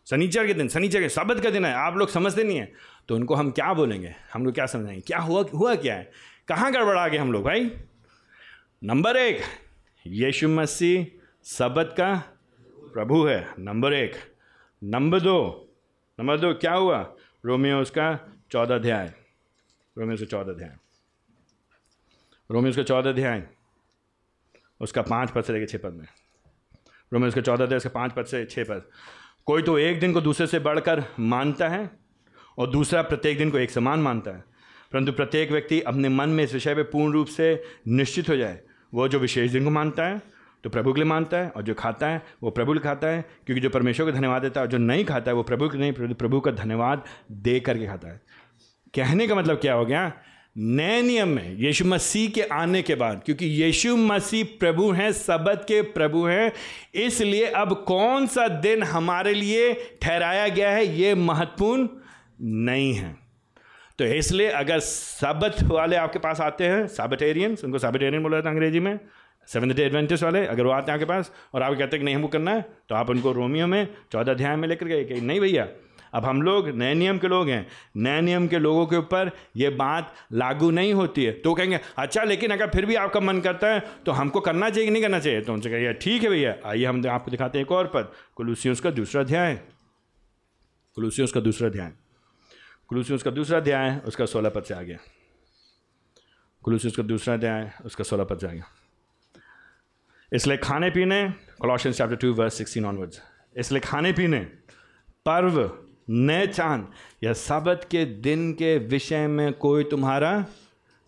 सनीचर 0.07 0.47
के 0.47 0.55
दिन 0.55 0.69
सनीचर 0.69 1.01
के 1.01 1.09
सबत 1.09 1.43
का 1.43 1.51
दिन 1.51 1.65
है, 1.65 1.73
आप 1.75 1.97
लोग 1.97 2.09
समझते 2.09 2.43
नहीं 2.45 2.59
हैं। 2.59 2.73
तो 3.09 3.15
उनको 3.15 3.35
हम 3.35 3.51
क्या 3.51 3.75
बोलेंगे? 3.75 4.15
हम 4.35 4.45
लोग 4.45 4.55
क्या 4.55 4.67
समझाएँगे? 4.67 5.01
क्या 5.01 5.19
हुआ 5.19 5.45
हुआ 5.55 5.75
क्या 5.75 5.95
है? 5.95 6.13
कहाँ 6.49 6.73
गड़बड़ा 6.73 7.09
गए 7.09 7.17
हम 7.17 7.33
लोग 7.33 7.45
भाई? 7.45 7.71
नंबर 8.85 9.17
एक, 9.17 9.43
यीशु 10.07 10.49
मसीह 10.49 11.07
सबत 11.43 11.95
का 11.97 12.23
प्रभु 12.93 13.25
है। 13.27 13.55
नंबर 13.59 13.95
एक। 13.95 14.13
नंबर 14.85 15.21
दो 15.21 15.63
नंबर 16.21 16.39
दो, 16.39 16.55
क्या 16.55 16.75
हुआ? 16.75 17.15
रोमियो 17.45 17.81
उसका 17.81 18.33
चौदह 18.51 18.75
अध्याय। 18.75 19.15
रोमियो 19.99 20.15
उसका 20.15 20.27
चौदह 20.27 20.53
अध्याय। 20.53 20.77
रोमियो 22.51 22.71
उसका 22.71 22.83
चौदह 22.83 23.11
अध्याय। 23.11 23.49
उसका 24.81 25.03
पाँच 25.03 25.31
पद 25.31 25.45
से 25.45 25.53
लेकर 25.53 25.67
छः 25.67 25.79
पद 25.79 25.93
में। 25.93 26.07
रोमियो 27.13 27.29
उसका 27.29 27.41
चौदह 27.41 27.65
अध्याय, 27.65 27.77
उसका 27.77 27.91
पाँच 27.91 28.13
पद 28.13 28.25
से 28.25 28.45
छः 28.45 28.65
पद। 28.65 28.91
कोई 29.47 29.63
तो 29.63 29.79
एक 29.79 30.01
दिन 30.01 30.13
को 30.13 30.21
दूसरे 30.21 30.47
से 30.47 30.59
बढ़कर 30.59 31.05
मानता 31.21 31.69
है 31.69 32.06
और 32.59 32.71
दूसरा, 32.71 33.03
प्रत्येक 33.03 33.39
दिन 33.39 33.51
को 33.51 33.59
एक 33.59 33.71
समान 33.71 34.01
मानता 34.01 34.31
है। 34.31 34.45
परंतु 34.93 35.13
प्रत्येक 35.13 35.51
व्यक्ति 35.53 35.81
अपने 35.81 36.09
मन 36.09 36.29
में 36.29 36.43
इस 36.45 36.53
विषय 36.55 36.75
पर 36.75 36.83
पूर्ण 36.83 37.13
रूप 37.13 37.27
से 37.27 37.63
निश्चित 37.89 38.29
हो 38.29 38.37
जाए। 38.37 38.59
वो 38.95 39.09
जो 39.09 39.19
विशेष 39.19 39.51
दिन 39.51 39.65
को 39.65 39.71
मानता 39.71 40.07
है 40.07 40.37
तो 40.65 40.71
प्रभु 40.71 40.93
के 40.93 41.01
लिए 41.01 41.09
मानता 41.09 41.37
है, 41.37 41.49
और 41.49 41.63
जो 41.63 41.75
खाता 41.75 42.07
है, 42.07 42.23
वो 42.43 42.51
प्रभु 42.51 42.73
के 42.73 42.79
खाता 42.79 43.09
है, 43.09 43.25
क्योंकि 43.47 43.61
जो 43.61 43.69
परमेश्वर 43.71 44.07
को 44.07 44.13
धन्यवाद 44.13 44.43
देता 44.43 44.61
है 44.61 44.67
और 44.67 44.71
जो 44.73 44.79
नहीं 44.79 45.05
खाता 45.05 45.31
है, 45.31 45.35
वो 45.35 45.43
प्रभु 45.43 45.69
के 45.69 45.79
नहीं, 45.79 45.93
प्रभु 45.93 46.41
का 46.41 46.51
धन्यवाद 46.51 47.05
दे 47.33 47.59
करके 47.61 47.87
खाता 47.87 48.09
है। 48.09 48.21
कहने 48.95 49.27
का 49.29 49.35
मतलब 49.35 49.57
क्या 49.57 49.75
हो 49.75 49.85
गया? 49.87 50.13
नए 50.59 51.03
नियम 51.03 51.29
में 51.29 51.57
यीशु 51.57 51.85
मसीह 51.85 52.31
के 52.31 52.43
आने 52.43 52.83
के 52.83 52.95
बाद, 52.95 53.23
क्योंकि 53.25 53.47
यीशु 53.47 53.97
मसीह 53.97 54.45
प्रभु 54.61 54.91
हैं 54.91 55.13
सबद 55.13 55.65
के 55.69 55.81
प्रभु 55.83 56.25
हैं, 56.25 56.53
इसलिए 56.95 57.47
अब 57.47 57.85
कौन 57.89 58.27
सा 58.27 58.49
दिन 58.49 58.83
हमारे 58.83 59.35
लिए 59.35 59.73
ठहराया 60.03 60.49
गया 60.49 60.71
है, 60.71 60.87
ये 60.99 61.15
महत्वपूर्ण 61.15 61.89
नहीं 62.39 62.93
है। 62.95 63.15
तो 63.99 64.05
इसलिए 64.07 64.49
अगर 64.53 64.81
सबत 64.81 65.63
वाले 65.65 65.97
आपके 65.97 66.19
पास 66.19 66.41
आते 66.41 66.65
हैं 66.65 66.87
साबटेरियंस 66.89 67.65
उनको 67.65 67.79
साबटेरियन 67.79 68.23
बोला 68.23 68.37
जाता 68.37 68.49
है 68.49 68.55
अंग्रेज़ी 68.55 68.81
में 68.81 68.99
सेवन 69.49 69.69
डे 69.69 69.83
एडवेंटिस 69.83 70.23
वाले, 70.23 70.45
अगर 70.47 70.65
वो 70.65 70.71
आते 70.73 70.93
हैं 70.93 70.99
आपके 70.99 71.07
पास 71.07 71.31
और 71.55 71.63
आप 71.63 71.73
कहते 71.73 71.97
हैं 71.97 71.99
कि 71.99 72.05
नहीं, 72.05 72.15
हमको 72.15 72.29
करना 72.29 72.51
है 72.51 72.65
तो 72.89 72.95
आप 72.95 73.11
उनको 73.11 73.33
रोमियो 73.33 73.67
में 73.67 73.87
चौदह 74.13 74.33
अध्याय 74.33 74.57
में 74.57 74.69
लेकर 74.69 74.87
गए 74.87 75.05
कि 75.05 75.21
नहीं 75.21 75.41
भैया, 75.41 75.67
अब 76.15 76.25
हम 76.25 76.43
लोग 76.43 76.69
नए 76.71 76.95
नियम 76.95 77.19
के 77.19 77.29
लोग 77.29 77.49
हैं। 77.49 77.67
नए 77.97 78.21
नियम 78.21 78.47
के 78.49 78.59
लोगों 78.59 78.87
के 78.87 78.97
ऊपर 78.97 79.31
ये 79.57 79.71
बात 79.73 80.15
लागू 80.33 80.71
नहीं 80.71 80.93
होती 80.95 81.25
है। 81.25 81.33
तो 81.35 81.55
कहेंगे 81.55 81.81
अच्छा 81.99 82.23
लेकिन 82.25 82.51
अगर 82.51 82.71
फिर 82.71 82.87
भी 82.87 82.95
आपका 82.97 83.21
मन 83.21 83.41
करता 83.41 83.69
है 83.69 83.83
तो 84.07 84.13
हमको 84.13 84.41
करना 84.41 84.71
चाहिए 84.71 84.87
कि 84.87 84.93
नहीं 84.93 85.03
करना 85.03 85.19
चाहिए? 85.19 85.41
तो 85.41 85.53
उनसे 85.53 85.71
कहिए 85.71 85.93
ठीक 85.95 86.23
है 86.23 86.31
भैया, 86.31 86.57
आइए 86.65 86.85
हम 86.85 87.07
आपको 87.09 87.31
दिखाते 87.31 87.59
हैं 87.59 87.65
एक 87.67 87.73
और 87.73 87.87
पद, 87.87 88.13
कुलूसियों 88.37 88.75
का 88.75 88.91
दूसरा 88.93 89.23
अध्याय। 89.23 89.55
कुलूसियों 90.97 91.27
का 91.29 91.41
दूसरा 91.41 91.69
अध्याय। 91.69 91.93
कुलूसियों 92.89 93.19
का 93.19 93.31
दूसरा 93.31 93.59
अध्याय 93.59 94.01
उसका 94.07 94.27
सोलह 94.27 94.49
पद 94.49 94.63
से 94.63 94.75
आ 94.75 94.83
गया 94.83 94.99
कुलूसियों 96.63 96.93
का 96.97 97.03
दूसरा 97.03 97.35
अध्याय 97.35 97.73
उसका 97.85 98.05
सोलह 98.05 98.25
पद 98.25 98.39
से 98.39 98.47
आ 98.47 98.51
गया 98.51 98.65
इसलिए 100.33 100.57
खाने 100.57 100.91
पीने 100.91 101.29
Colossians 101.61 101.99
chapter 101.99 102.17
two 102.17 102.33
verse 102.35 102.55
sixteen 102.55 102.85
onwards 102.85 103.23
इसलिए 103.57 103.81
खाने 103.81 104.13
पीने, 104.13 104.41
पर्व, 105.27 105.79
नए 106.11 106.47
चाँद, 106.47 106.93
या 107.25 107.33
सबत 107.33 107.89
के 107.91 108.05
दिन 108.05 108.53
के 108.53 108.79
विषय 108.79 109.27
में 109.27 109.53
कोई 109.53 109.85
तुम्हारा 109.85 110.47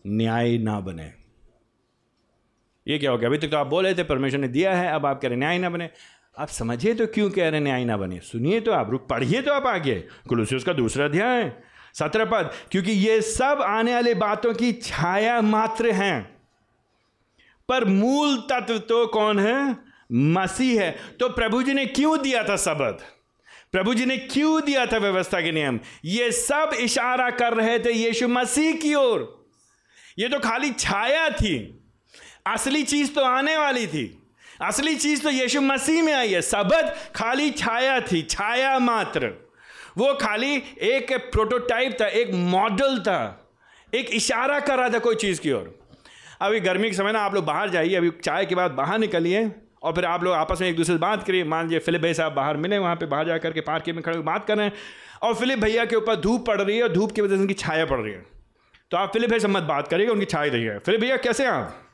न्याय 0.07 0.59
ना 0.59 0.81
बने। 0.81 1.13
ये 2.87 2.99
क्या 2.99 3.11
हो 3.11 3.19
गया? 3.19 3.29
अभी 3.29 3.39
तक 3.39 3.49
तो 3.49 3.57
आप 3.57 3.67
बोल 3.67 3.85
रहे 3.85 3.95
थे, 3.95 4.05
परमेश्वर 4.05 4.41
ने 4.41 4.49
दिया 4.49 4.77
है, 4.77 4.89
अब 4.89 5.07
आप 5.07 5.21
कह 5.21 5.29
रहे 5.29 5.39
न्याय 5.39 5.59
ना 5.59 5.71
बने। 5.71 5.91
आप 6.39 6.49
समझिए 6.49 6.95
तो 6.95 7.07
क्यों 7.07 7.29
कह 7.31 7.49
रहे 7.49 7.61
न्याय 7.61 7.85
ना 7.85 7.97
बने 7.97 8.19
सुनिए 8.21 8.61
तो 8.61 8.73
आप, 8.73 8.91
रुक, 8.91 9.07
पढ़िए 9.09 9.41
तो 9.43 9.53
आप 9.53 9.67
आगे। 9.67 9.95
कुलूसी 10.29 10.57
उसका 10.57 10.73
दूसरा 10.73 11.05
अध्याय, 11.05 11.53
सत्रह 11.95 12.25
पद, 12.25 12.51
क्योंकि 12.71 12.93
ये 12.93 13.21
सब 13.23 13.63
आने 13.63 13.95
वाली 13.95 14.13
बातों 14.15 14.53
की 14.55 14.73
छाया 14.73 15.41
मात्र 15.41 15.91
हैं, 15.93 16.23
पर 17.69 17.85
मूल 17.85 18.37
तत्व 18.51 18.79
तो 18.79 19.07
कौन 19.07 19.39
है? 19.39 19.77
मसीह 20.13 20.81
है। 20.83 20.91
तो 21.21 21.29
प्रभु 21.29 21.63
जी 21.63 21.73
ने 21.75 21.87
क्यों 21.87 22.21
दिया 22.23 22.43
था 22.45 22.57
सबद 22.57 22.99
प्रभु 23.73 23.95
जी 23.95 24.05
ने 24.07 24.17
क्यों 24.19 24.61
दिया 24.63 24.87
था 24.87 24.99
व्यवस्था 24.99 25.41
के 25.41 25.53
नियम? 25.53 25.81
ये 26.05 26.31
सब 26.33 26.71
इशारा 26.81 27.29
कर 27.31 27.55
रहे 27.55 27.79
थे 27.79 27.93
यीशु 27.93 28.29
मसीह 28.29 28.73
की 28.75 28.95
ओर। 28.95 29.27
ये 30.19 30.29
तो 30.29 30.39
खाली 30.39 30.71
छाया 30.71 31.29
थी, 31.31 31.57
असली 32.47 32.83
चीज़ 32.85 33.13
तो 33.15 33.25
आने 33.25 33.57
वाली 33.57 33.87
थी। 33.87 34.07
असली 34.61 34.95
चीज़ 34.97 35.23
तो 35.23 35.31
यीशु 35.31 35.61
मसीह 35.61 36.03
में 36.03 36.13
आई 36.13 36.33
है। 36.33 36.43
सबद 36.43 36.95
खाली 37.15 37.51
छाया 37.51 38.01
थी, 38.01 38.23
छाया 38.23 38.79
मात्र। 38.79 39.33
वो 39.99 40.13
खाली 40.15 40.57
एक 40.83 41.13
प्रोटोटाइप 41.33 41.97
था, 42.01 42.07
एक 42.07 42.31
मॉडल 42.33 42.99
था। 42.99 43.51
एक 43.95 44.11
इशारा 44.11 44.61
कर 44.61 44.79
रहा 44.79 44.89
था 44.89 44.99
कोई 44.99 45.15
चीज़ 45.15 45.41
की 45.41 45.53
ओर। 45.53 45.79
अभी 46.41 46.61
गर्मी 46.61 46.91
के 46.91 46.97
समय 46.97 47.13
ना 47.13 47.21
आप 47.21 47.35
लोग 47.35 47.45
बाहर 47.45 47.71
जाइए, 47.71 47.95
अभी 47.95 48.11
चाय 48.25 48.47
के 48.47 48.55
बाद 48.55 48.71
बाहर 48.71 48.99
निकलिए 48.99 49.51
और 49.83 49.93
फिर 49.93 50.05
आप 50.05 50.23
लोग 50.25 50.35
आपस 50.35 50.61
में 50.61 50.69
एक 50.69 50.77
दूसरे 50.77 50.95
से 50.95 50.99
बात 50.99 51.27
करिए। 51.27 51.45
मान 51.45 51.65
लीजिए 51.65 51.79
फिलिप 51.79 52.03
भाई 52.03 52.15
साहब 52.15 52.33
बाहर 52.33 52.57
मिले, 52.57 52.79
वहाँ 52.79 52.97
पे 52.97 53.07
बाहर 53.07 53.27
जा 53.27 53.39
करके 53.39 53.61
पार्क 53.61 53.89
में 53.89 54.03
खड़े 54.03 54.19
बात 54.19 54.47
कर 54.47 54.57
रहे 54.57 54.67
हैं 54.67 54.73
और 55.23 55.35
फिलिप 55.35 55.59
भैया 55.59 55.85
के 55.85 55.97
ऊपर 55.97 56.17
धूप 56.17 56.47
पड़ 56.47 56.61
रही 56.61 56.77
है 56.77 56.83
और 56.83 56.93
धूप 56.93 57.13
की 57.13 57.21
वजह 57.21 57.35
से 57.37 57.41
उनकी 57.41 57.55
छाया 57.55 57.87
पड़ 57.87 58.01
रही 58.01 58.13
है। 58.13 58.25
तो 58.91 58.97
आप 58.97 59.13
फिलिप 59.13 59.31
भाई 59.31 59.41
से 59.41 59.49
मत 59.49 59.63
बात 59.63 59.89
करिएगा, 59.89 60.13
उनकी 60.13 60.25
छाया 60.25 60.53
रही 60.53 60.65
है। 60.65 60.79
फिलिप 60.79 61.01
भैया, 61.01 61.17
कैसे 61.17 61.45
हैं 61.45 61.51
आप? 61.51 61.88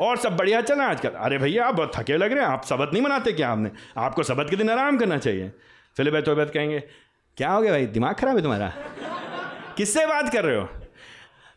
और 0.00 0.16
सब 0.16 0.36
बढ़िया 0.36 0.60
चल 0.60 0.74
रहा 0.74 0.84
है 0.84 0.90
आजकल। 0.90 1.08
अरे 1.08 1.38
भैया, 1.38 1.66
आप 1.66 1.74
बहुत 1.74 1.92
थके 1.96 2.16
लग 2.16 2.32
रहे 2.32 2.44
हैं। 2.44 2.50
आप 2.50 2.64
सबक 2.64 2.92
नहीं 2.92 3.02
मनाते 3.02 3.32
क्या 3.32 3.50
आपने? 3.50 3.70
आपको 3.96 4.22
सबक 4.22 4.50
के 4.50 4.56
दिन 4.56 4.70
आराम 4.70 4.98
करना 4.98 5.18
चाहिए। 5.18 5.52
फिलिप 5.96 6.12
भाई 6.12 6.22
तो 6.22 6.36
बात 6.36 6.50
कहेंगे, 6.50 6.80
क्या 7.36 7.50
हो 7.50 7.62
गया 7.62 7.72
भाई? 7.72 7.86
दिमाग 7.86 8.14
खराब 8.14 8.36
है 8.36 8.42
तुम्हारा? 8.42 8.72
किससे 9.76 10.06
बात 10.06 10.32
कर 10.32 10.44
रहे 10.44 10.56
हो? 10.56 10.68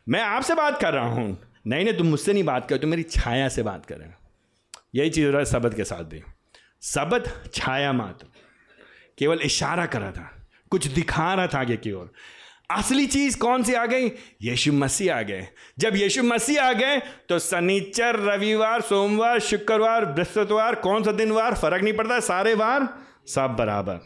मैं 0.10 0.22
आपसे 0.22 0.56
बात 0.56 0.80
कर 0.82 0.94
रहा 0.94 1.06
हूँ। 1.06 1.38
नहीं 1.68 1.86
नहीं, 1.86 1.98
तुम 1.98 2.08
मुझसे 2.08 2.34
नहीं 2.34 2.44
बात 2.44 2.70
कर 2.70 2.78
तुम 2.78 2.89
मेरी 2.89 3.04
छाया 3.04 3.48
से 3.48 3.64
बात 3.64 3.86
कर 3.86 3.98
रहे 3.98 4.08
हो। 4.08 4.14
यही 4.96 5.10
चीज़ 5.10 5.26
हो 5.26 5.32
रहा 5.32 5.39
है 5.39 5.46
सबद 5.46 5.74
के 5.74 5.84
साथ 5.84 6.04
भी 6.04 6.22
सबद 6.82 7.32
छाया 7.54 7.94
मात्र। 7.94 8.28
केवल 9.18 9.39
इशारा 9.42 9.86
कर 9.86 10.02
रहा 10.02 10.12
था। 10.12 10.48
कुछ 10.72 10.88
दिखा 10.88 11.34
रहा 11.34 11.48
था 11.48 11.60
आगे 11.60 11.78
की 11.78 11.92
ओर। 11.92 12.12
असली 12.72 13.08
चीज़ 13.08 13.38
कौन 13.38 13.64
सी 13.64 13.74
आ 13.74 13.86
गई? 13.86 14.08
यीशु 14.42 14.74
मसीह 14.74 15.16
आ 15.16 15.22
गए। 15.22 15.48
जब 15.80 15.96
यीशु 15.96 16.24
मसीह 16.24 16.64
आ 16.64 16.74
गए 16.74 17.00
तो 17.00 17.40
शनिचर, 17.40 18.16
रविवार, 18.16 18.82
सोमवार, 18.82 19.40
शुक्रवार, 19.40 20.06
बृहस्पतिवार, 20.06 20.76
कौन 20.76 21.04
सा 21.04 21.12
दिन 21.12 21.32
वार? 21.32 21.54
फ़र्क 21.54 21.84
नहीं 21.84 21.94
पड़ता, 21.94 22.20
सारे 22.20 22.54
वार 22.54 22.98
सब 23.28 23.56
बराबर। 23.60 24.00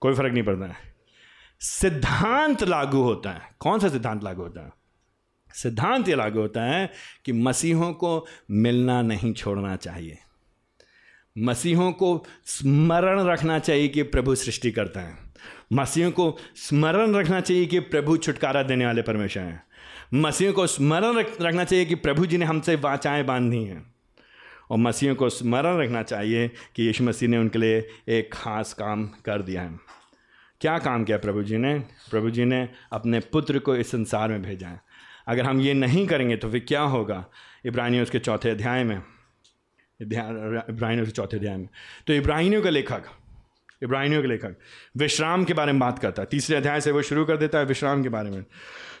कोई 0.00 0.14
फ़र्क 0.14 0.32
नहीं 0.32 0.42
पड़ता। 0.42 0.76
सिद्धांत 1.60 2.62
लागू 2.62 3.02
होता 3.02 3.30
है। 3.30 3.40
कौन 3.58 3.78
सा 3.78 3.88
सिद्धांत 3.88 4.24
लागू 4.24 4.42
होता 4.42 4.64
है? 4.64 4.72
सिद्धांत 5.54 6.08
ये 6.08 6.14
लागू 6.14 6.40
होता 6.40 6.62
है 6.62 6.92
कि 7.24 7.32
मसीहों 7.32 7.92
को 7.92 8.26
मिलना 8.50 9.02
नहीं 9.02 9.32
छोड़ना 9.32 9.76
चाहिए। 9.76 10.18
मसीहों 11.38 11.92
को 11.92 12.26
स्मरण 12.46 13.24
रखना 13.24 13.58
चाहिए 13.58 13.88
कि 13.88 14.02
प्रभु 14.02 14.34
सृष्टि 14.34 14.70
करता 14.70 15.00
है। 15.00 15.29
मसीहों 15.72 16.10
को 16.10 16.38
स्मरण 16.56 17.14
रखना 17.14 17.40
चाहिए 17.40 17.66
कि 17.66 17.80
प्रभु 17.80 18.16
छुटकारा 18.16 18.62
देने 18.62 18.86
वाले 18.86 19.02
परमेश्वर 19.02 19.42
हैं। 19.42 19.62
मसीहों 20.14 20.52
को 20.52 20.66
स्मरण 20.66 21.24
रखना 21.40 21.64
चाहिए 21.64 21.84
कि 21.84 21.94
प्रभु 21.94 22.26
जी 22.26 22.38
ने 22.38 22.44
हमसे 22.44 22.76
वाचाएँ 22.76 23.24
बांधी 23.24 23.64
हैं। 23.64 23.94
और 24.70 24.78
मसीहों 24.78 25.14
को 25.14 25.28
स्मरण 25.28 25.78
रखना 25.78 26.02
चाहिए 26.02 26.48
कि 26.48 26.82
यीशु 26.82 27.04
मसीह 27.04 27.28
ने 27.28 27.38
उनके 27.38 27.58
लिए 27.58 27.88
एक 28.08 28.34
ख़ास 28.34 28.72
काम 28.72 29.06
कर 29.06 29.42
दिया 29.42 29.62
है। 29.62 29.78
क्या 30.60 30.78
काम 30.78 31.04
किया 31.04 31.18
प्रभु 31.18 31.42
जी 31.42 31.56
ने? 31.56 31.78
प्रभु 32.10 32.30
जी 32.30 32.44
ने 32.44 32.68
अपने 32.92 33.20
पुत्र 33.20 33.58
को 33.58 33.76
इस 33.76 33.90
संसार 33.90 34.28
में 34.28 34.42
भेजा 34.42 34.68
है। 34.68 34.80
अगर 35.26 35.44
हम 35.44 35.60
ये 35.60 35.74
नहीं 35.74 36.06
करेंगे 36.06 36.36
तो 36.36 36.50
फिर 36.50 36.64
क्या 36.68 36.82
होगा? 36.82 37.26
इब्राहिमियों 37.66 38.02
उसके 38.02 38.18
चौथे 38.18 38.50
अध्याय 38.50 38.84
में 38.84 39.02
इब्राहिमियों 40.02 41.06
के 41.06 41.10
चौथे 41.10 41.36
अध्याय 41.36 41.56
में। 41.56 41.68
तो 42.06 42.12
इब्राहिमियों 42.12 42.62
का 42.62 42.70
लेखक 42.70 43.02
इब्राहिमियों 43.82 44.22
के 44.22 44.28
लेखक। 44.28 44.56
विश्राम 44.96 45.44
के 45.44 45.54
बारे 45.54 45.72
में 45.72 45.80
बात 45.80 45.98
करता 45.98 46.22
है। 46.22 46.28
तीसरे 46.30 46.56
अध्याय 46.56 46.80
से 46.80 46.90
वो 46.90 47.02
शुरू 47.02 47.24
कर 47.24 47.36
देता 47.36 47.58
है 47.58 47.64
विश्राम 47.64 48.02
के 48.02 48.08
बारे 48.08 48.30
में। 48.30 48.44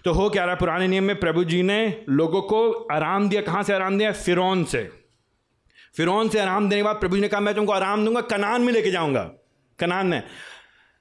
तो 0.04 0.12
हो 0.12 0.30
क्या 0.30 0.44
रहा 0.44 0.54
पुराने 0.54 0.88
नियम 0.88 1.04
में 1.04 1.20
प्रभु 1.20 1.44
जी 1.44 1.62
ने 1.62 2.04
लोगों 2.08 2.42
को 2.42 2.72
आराम 2.72 3.28
दिया। 3.28 3.42
कहाँ 3.42 3.62
से 3.62 3.72
आराम 3.72 3.98
दिया? 3.98 4.12
फिरौन 4.12 4.64
से। 4.64 4.90
फिरौन 5.96 6.28
से 6.28 6.40
आराम 6.40 6.68
देने 6.68 6.82
के 6.82 6.84
बाद 6.84 6.96
प्रभु 6.96 7.16
जी 7.16 7.22
ने 7.22 7.28
कहा, 7.28 7.40
मैं 7.40 7.54
तुमको 7.54 7.72
आराम 7.72 8.04
दूँगा, 8.04 8.20
कनान 8.20 8.62
में 8.62 8.72
लेके 8.72 8.90
जाऊँगा। 8.90 9.30
कनान 9.78 10.06
में। 10.06 10.22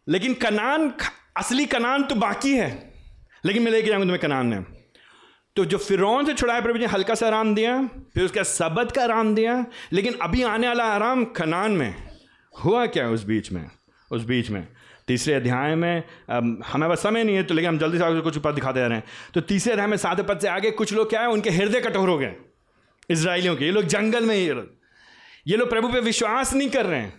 लेकिन 0.08 0.34
कनान 0.34 0.94
असली 1.38 1.66
कनान 1.66 2.04
तो 2.04 2.16
बाकी 2.16 2.54
है। 2.56 2.94
लेकिन 3.46 3.64
मैं 3.64 3.72
लेके 3.72 3.88
जाऊँगा 3.88 4.04
तुम्हें 4.04 4.20
कनान 4.20 4.46
में। 4.46 4.66
तो 5.56 5.66
जो 5.66 5.78
फिरौन 5.78 6.26
से 6.26 6.34
छुड़ाया 6.34 6.62
प्रभु 6.62 6.80
जी 6.80 6.86
हल्का 6.86 7.16
सा 7.16 7.28
आराम 7.28 7.56
दिया, 7.56 7.88
फिर 7.88 8.24
उसका 8.24 8.44
सबद 8.44 8.92
का 8.92 9.04
आराम 9.04 9.36
दिया, 9.36 9.66
लेकिन 9.94 10.14
अभी 10.22 10.44
आने 10.44 10.68
वाला 10.68 10.84
आराम 10.84 11.26
खनान 11.26 11.72
में। 11.72 12.09
हुआ 12.54 12.86
क्या 12.86 13.06
है 13.06 13.10
उस 13.10 13.24
बीच 13.24 13.52
में? 13.52 13.70
उस 14.12 14.24
बीच 14.26 14.50
में। 14.50 14.68
तीसरे 15.08 15.34
अध्याय 15.34 15.76
में 15.76 16.04
हमें 16.66 16.90
बस 16.90 17.04
समय 17.04 17.24
नहीं 17.24 17.36
है 17.36 17.44
तो 17.44 17.54
लेकिन 17.54 17.70
हम 17.70 17.78
जल्दी 17.78 17.98
से 17.98 18.04
आगे 18.04 18.22
कुछ 18.22 18.38
पद 18.38 18.54
दिखाते 18.54 18.80
रहे 18.80 18.98
हैं। 18.98 19.04
तो 19.34 19.42
तीसरे 19.42 19.74
अध्याय 19.74 19.88
में 19.88 19.98
सात 19.98 20.22
पद 20.22 20.40
से 20.40 20.48
आगे 20.48 20.72
कुछ 20.72 20.94
लोग 20.94 21.10
क्या 21.10 21.22
है? 21.22 21.30
उनके 21.30 21.50
हृदय 21.50 21.82
कठोर 21.82 22.10
हो 22.10 22.18
गए। 22.18 22.36
इसराइलियों 23.10 23.56
के, 23.56 23.66
ये 23.66 23.72
लोग 23.72 23.84
जंगल 23.84 24.26
में, 24.26 24.36
ये 24.36 24.54
लोग। 24.54 24.68
ये 25.48 25.58
लोग 25.58 25.70
प्रभु 25.70 25.88
पे 25.88 26.00
विश्वास 26.00 26.54
नहीं 26.54 26.70
कर 26.70 26.86
रहे 26.86 27.00
हैं। 27.00 27.14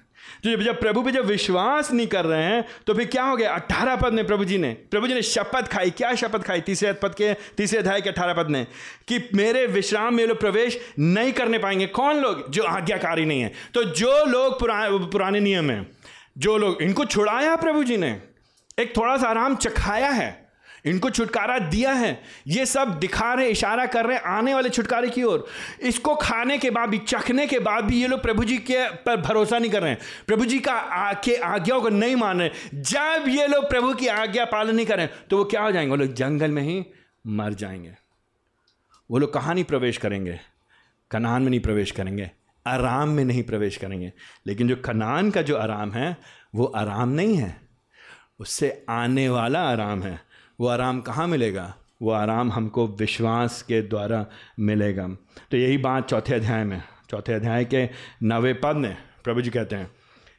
तो 0.44 0.62
जब 0.62 0.80
प्रभु 0.80 1.02
पे 1.02 1.12
जब 1.12 1.24
विश्वास 1.24 1.92
नहीं 1.92 2.06
कर 2.06 2.24
रहे 2.24 2.42
हैं 2.42 2.64
तो 2.86 2.94
फिर 2.94 3.06
क्या 3.06 3.22
हो 3.22 3.36
गया? 3.36 3.54
अट्ठारह 3.54 3.96
पद 3.96 4.12
में 4.12 4.26
प्रभु 4.26 4.44
जी 4.44 4.58
ने 4.58 4.72
प्रभु 4.90 5.08
जी 5.08 5.14
ने 5.14 5.22
शपथ 5.22 5.68
खाई। 5.68 5.90
क्या 5.90 6.14
शपथ 6.14 6.42
खाई? 6.42 6.60
तीसरे 6.60 6.92
पद 6.92 7.14
के 7.14 7.34
तीसरे 7.34 7.78
अध्याय 7.78 8.00
के 8.00 8.10
अठारह 8.10 8.34
पद 8.34 8.50
ने 8.50 8.64
कि 9.08 9.28
मेरे 9.34 9.66
विश्राम 9.66 10.14
में 10.14 10.26
लोग 10.26 10.40
प्रवेश 10.40 10.80
नहीं 10.98 11.32
करने 11.32 11.58
पाएँगे। 11.58 11.86
कौन 11.86 12.16
लोग? 12.16 12.50
जो 12.50 12.62
आज्ञाकारी 12.62 13.24
नहीं 13.24 13.40
है। 13.40 13.52
तो 13.74 13.84
जो 13.84 14.24
लोग 14.24 14.58
पुरा, 14.60 14.88
पुराने 14.90 15.40
नियम 15.40 15.70
हैं 15.70 15.86
जो 16.38 16.56
लोग 16.56 16.82
इनको 16.82 17.04
छुड़ाया 17.04 17.56
प्रभु 17.56 17.84
जी 17.84 17.96
ने। 17.96 18.20
एक 18.78 18.96
थोड़ा 18.96 19.16
सा 19.16 19.28
आराम 19.28 19.56
चखाया 19.56 20.08
है। 20.08 20.39
इनको 20.86 21.10
छुटकारा 21.10 21.58
दिया 21.58 21.92
है। 21.92 22.22
ये 22.46 22.66
सब 22.66 22.98
दिखा 22.98 23.34
रहे 23.34 23.48
इशारा 23.48 23.86
कर 23.86 24.06
रहे 24.06 24.18
आने 24.18 24.54
वाले 24.54 24.68
छुटकारे 24.68 25.10
की 25.10 25.22
ओर। 25.22 25.46
इसको 25.80 26.14
खाने 26.14 26.58
के 26.58 26.70
बाद 26.70 26.88
भी 26.88 26.98
चखने 26.98 27.46
के 27.46 27.58
बाद 27.58 27.84
भी 27.84 28.00
ये 28.02 28.06
लोग 28.06 28.22
प्रभु 28.22 28.44
जी 28.44 28.56
के 28.58 28.90
पर 28.90 29.20
भरोसा 29.20 29.58
नहीं 29.58 29.70
कर 29.70 29.82
रहे 29.82 29.90
हैं। 29.90 29.98
प्रभु 30.26 30.44
जी 30.44 30.58
का 30.58 30.72
आ, 30.72 31.12
के 31.12 31.36
आज्ञाओं 31.36 31.80
को 31.80 31.88
नहीं 31.88 32.16
मान 32.16 32.40
रहे 32.40 32.50
जब 32.74 33.24
ये 33.28 33.46
लोग 33.46 33.70
प्रभु 33.70 33.94
की 33.94 34.06
आज्ञा 34.06 34.44
पालन 34.44 34.76
नहीं 34.76 34.86
करें 34.86 35.08
तो 35.30 35.38
वो 35.38 35.44
क्या 35.44 35.62
हो 35.62 35.72
जाएँगे? 35.72 35.90
वो 35.90 35.96
लोग 35.96 36.14
जंगल 36.14 36.50
में 36.50 36.62
ही 36.62 36.86
मर 37.26 37.54
जाएँगे। 37.54 37.94
वो 39.10 39.18
लोग 39.18 39.32
कहाँ 39.32 39.54
नहीं 39.54 39.64
प्रवेश 39.64 39.96
करेंगे? 39.96 40.40
कनान 41.10 41.42
में 41.42 41.50
नहीं 41.50 41.60
प्रवेश 41.60 41.90
करेंगे। 41.90 42.30
आराम 42.66 43.08
में 43.08 43.24
नहीं 43.24 43.42
प्रवेश 43.42 43.76
करेंगे। 43.76 44.12
लेकिन 44.46 44.68
जो 44.68 44.76
कनान 44.76 45.30
का 45.30 45.42
जो 45.42 45.56
आराम 45.56 45.92
है 45.92 46.16
वो 46.54 46.64
आराम 46.64 47.08
नहीं 47.08 47.36
है। 47.36 47.60
उससे 48.40 48.84
आने 48.88 49.28
वाला 49.28 49.60
आराम 49.60 50.02
है। 50.02 50.29
वो 50.60 50.68
आराम 50.68 51.00
कहाँ 51.00 51.28
मिलेगा? 51.28 51.74
वो 52.02 52.10
आराम 52.10 52.52
हमको 52.52 52.86
विश्वास 52.86 53.62
के 53.62 53.82
द्वारा 53.82 54.26
मिलेगा। 54.60 55.08
तो 55.50 55.56
यही 55.56 55.78
बात 55.78 56.08
चौथे 56.08 56.34
अध्याय 56.34 56.64
में, 56.64 56.82
चौथे 57.10 57.32
अध्याय 57.32 57.64
के 57.64 57.88
नवे 58.22 58.52
पद 58.52 58.76
में 58.76 58.96
प्रभु 59.24 59.42
जी 59.42 59.50
कहते 59.50 59.76
हैं 59.76 59.90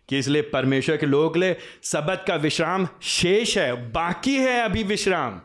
कि 0.09 0.19
इसलिए 0.19 0.41
परमेश्वर 0.41 0.97
के 0.97 1.05
लोग 1.05 1.37
ले 1.37 1.55
सबत 1.83 2.25
का 2.27 2.35
विश्राम 2.35 2.87
शेष 3.01 3.57
है, 3.57 3.91
बाकी 3.91 4.35
है 4.35 4.61
अभी 4.61 4.83
विश्राम। 4.83 5.41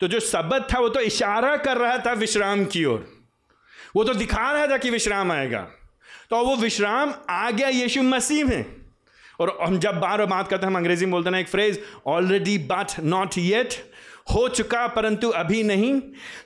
तो 0.00 0.08
जो 0.08 0.20
सबत 0.20 0.68
था 0.74 0.78
वो 0.78 0.88
तो 0.88 1.00
इशारा 1.00 1.56
कर 1.56 1.76
रहा 1.76 1.98
था 1.98 2.12
विश्राम 2.12 2.64
की 2.64 2.84
ओर। 2.84 3.12
वो 3.96 4.04
तो 4.04 4.14
दिखा 4.14 4.52
रहा 4.52 4.66
था 4.66 4.76
कि 4.76 4.90
विश्राम 4.90 5.32
आएगा। 5.32 5.60
तो 6.30 6.44
वो 6.44 6.56
विश्राम 6.56 7.14
आ 7.30 7.50
गया, 7.50 7.68
यीशु 7.68 8.02
मसीह 8.02 8.44
में। 8.44 8.80
और 9.40 9.58
हम 9.62 9.78
जब 9.78 10.00
बार 10.00 10.18
बार 10.18 10.26
बात 10.26 10.48
करते 10.48 10.66
हैं, 10.66 10.72
हम 10.72 10.76
अंग्रेज़ी 10.76 11.06
में 11.06 11.12
बोलते 11.12 11.30
हैं 11.30 11.36
एक 11.36 11.48
phrase 11.48 11.80
already 12.06 12.58
but 12.58 13.00
not 13.00 13.38
yet 13.38 13.89
हो 14.34 14.48
चुका, 14.48 14.86
परंतु 14.86 15.28
अभी 15.28 15.62
नहीं। 15.62 16.00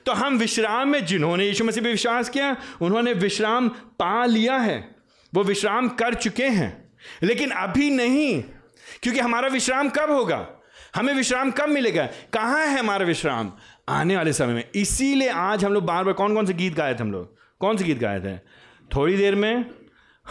तो 0.05 0.11
हम 0.11 0.37
विश्राम 0.37 0.89
में, 0.89 1.05
जिन्होंने 1.05 1.45
यीशु 1.45 1.63
मसीह 1.63 1.83
पर 1.83 1.89
विश्वास 1.89 2.29
किया, 2.29 2.57
उन्होंने 2.81 3.13
विश्राम 3.13 3.69
पा 3.69 4.25
लिया 4.25 4.57
है। 4.57 4.95
वो 5.33 5.43
विश्राम 5.43 5.89
कर 5.89 6.13
चुके 6.13 6.45
हैं। 6.45 6.93
लेकिन 7.23 7.51
अभी 7.51 7.89
नहीं, 7.89 8.43
क्योंकि 9.03 9.19
हमारा 9.19 9.47
विश्राम 9.47 9.89
कब 9.89 10.11
होगा? 10.11 10.47
हमें 10.95 11.13
विश्राम 11.13 11.51
कब 11.51 11.69
मिलेगा? 11.69 12.09
कहाँ 12.33 12.67
है 12.67 12.79
हमारा 12.79 13.05
विश्राम? 13.05 13.53
आने 13.89 14.17
वाले 14.17 14.33
समय 14.33 14.53
में। 14.53 14.69
इसीलिए 14.75 15.29
आज 15.29 15.65
हम 15.65 15.73
लोग 15.73 15.85
बार 15.85 16.03
बार 16.03 16.13
कौन 16.13 16.35
कौन 16.35 16.45
से 16.45 16.53
गीत 16.53 16.75
गाए 16.75 16.93
थे 16.93 16.97
हम 17.01 17.11
लोग? 17.11 17.37
कौन 17.59 17.77
से 17.77 17.83
गीत 17.83 17.99
गाए 17.99 18.19
थे? 18.19 18.37
थोड़ी 18.95 19.17
देर 19.17 19.35
में 19.35 19.65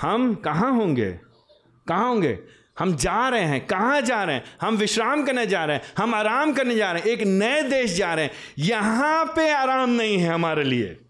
हम 0.01 0.34
कहाँ 0.34 0.72
होंगे? 0.72 1.12
कहाँ 1.88 2.09
होंगे? 2.09 2.38
हम 2.79 2.97
जा 2.97 3.29
रहे 3.29 3.43
हैं। 3.43 3.66
कहाँ 3.66 4.01
जा 4.01 4.25
रहे 4.25 4.37
हैं? 4.37 4.45
हम 4.61 4.77
विश्राम 4.77 5.25
करने 5.25 5.47
जा 5.47 5.64
रहे 5.64 5.77
हैं। 5.77 5.83
हम 5.99 6.14
आराम 6.14 6.53
करने 6.53 6.75
जा 6.75 6.93
रहे 6.93 7.03
हैं। 7.03 7.09
एक 7.09 7.22
नए 7.22 7.62
देश 7.62 7.97
जा 7.97 8.14
रहे 8.14 8.25
हैं। 8.25 8.33
यहाँ 8.59 9.25
पे 9.25 9.51
आराम 9.51 9.91
नहीं 9.91 10.18
है 10.18 10.29
हमारे 10.29 10.64
लिए। 10.64 11.01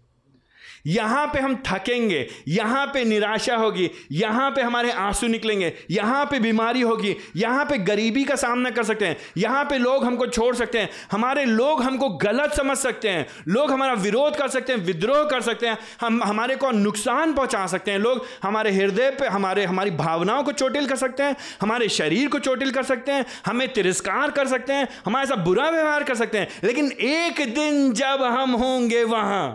यहाँ 0.87 1.25
पे 1.27 1.39
हम 1.39 1.55
थकेंगे 1.67 2.27
यहाँ 2.47 2.85
पे 2.87 3.03
निराशा 3.05 3.55
होगी 3.55 3.89
यहाँ 4.13 4.49
पे 4.51 4.61
हमारे 4.61 4.91
आँसू 4.91 5.27
निकलेंगे 5.27 5.73
यहाँ 5.91 6.25
पे 6.25 6.39
बीमारी 6.39 6.81
होगी 6.81 7.15
यहाँ 7.35 7.65
पे 7.65 7.77
गरीबी 7.83 8.23
का 8.23 8.35
सामना 8.35 8.69
कर 8.69 8.83
सकते 8.83 9.05
हैं 9.05 9.17
यहाँ 9.37 9.63
पे 9.65 9.77
लोग 9.77 10.05
हमको 10.05 10.27
छोड़ 10.27 10.55
सकते 10.55 10.79
हैं 10.79 10.89
हमारे 11.11 11.45
लोग 11.45 11.81
हमको 11.83 12.09
गलत 12.17 12.53
समझ 12.53 12.77
सकते 12.77 13.09
हैं 13.09 13.25
लोग 13.47 13.71
हमारा 13.71 13.93
विरोध 13.99 14.35
कर 14.35 14.47
सकते 14.47 14.73
हैं 14.73 14.79
विद्रोह 14.81 15.23
कर 15.29 15.41
सकते 15.41 15.67
हैं 15.67 15.77
हम 16.01 16.21
हमारे 16.23 16.55
को 16.55 16.71
नुकसान 16.73 17.33
पहुँचा 17.33 17.65
सकते 17.67 17.91
हैं 17.91 17.99
लोग 17.99 18.25
हमारे 18.43 18.71
हृदय 18.71 19.09
पे 19.19 19.27
हमारे 19.27 19.65
हमारी 19.65 19.91
भावनाओं 19.95 20.43
को 20.43 20.51
चोटिल 20.53 20.87
कर 20.87 20.95
सकते 20.97 21.23
हैं 21.23 21.35
हमारे 21.61 21.89
शरीर 21.91 22.29
को 22.29 22.39
चोटिल 22.39 22.71
कर 22.71 22.83
सकते 22.85 23.11
हैं 23.11 23.25
हमें 23.45 23.67
तिरस्कार 23.73 24.31
कर 24.31 24.47
सकते 24.47 24.73
हैं 24.73 24.87
हमारे 25.05 25.27
साथ 25.27 25.43
बुरा 25.45 25.69
व्यवहार 25.69 26.03
कर 26.03 26.15
सकते 26.15 26.37
हैं 26.37 26.47
लेकिन 26.63 26.91
एक 27.09 27.45
दिन 27.53 27.93
जब 27.93 28.23
हम 28.31 28.51
होंगे 28.55 29.03
वहाँ 29.05 29.45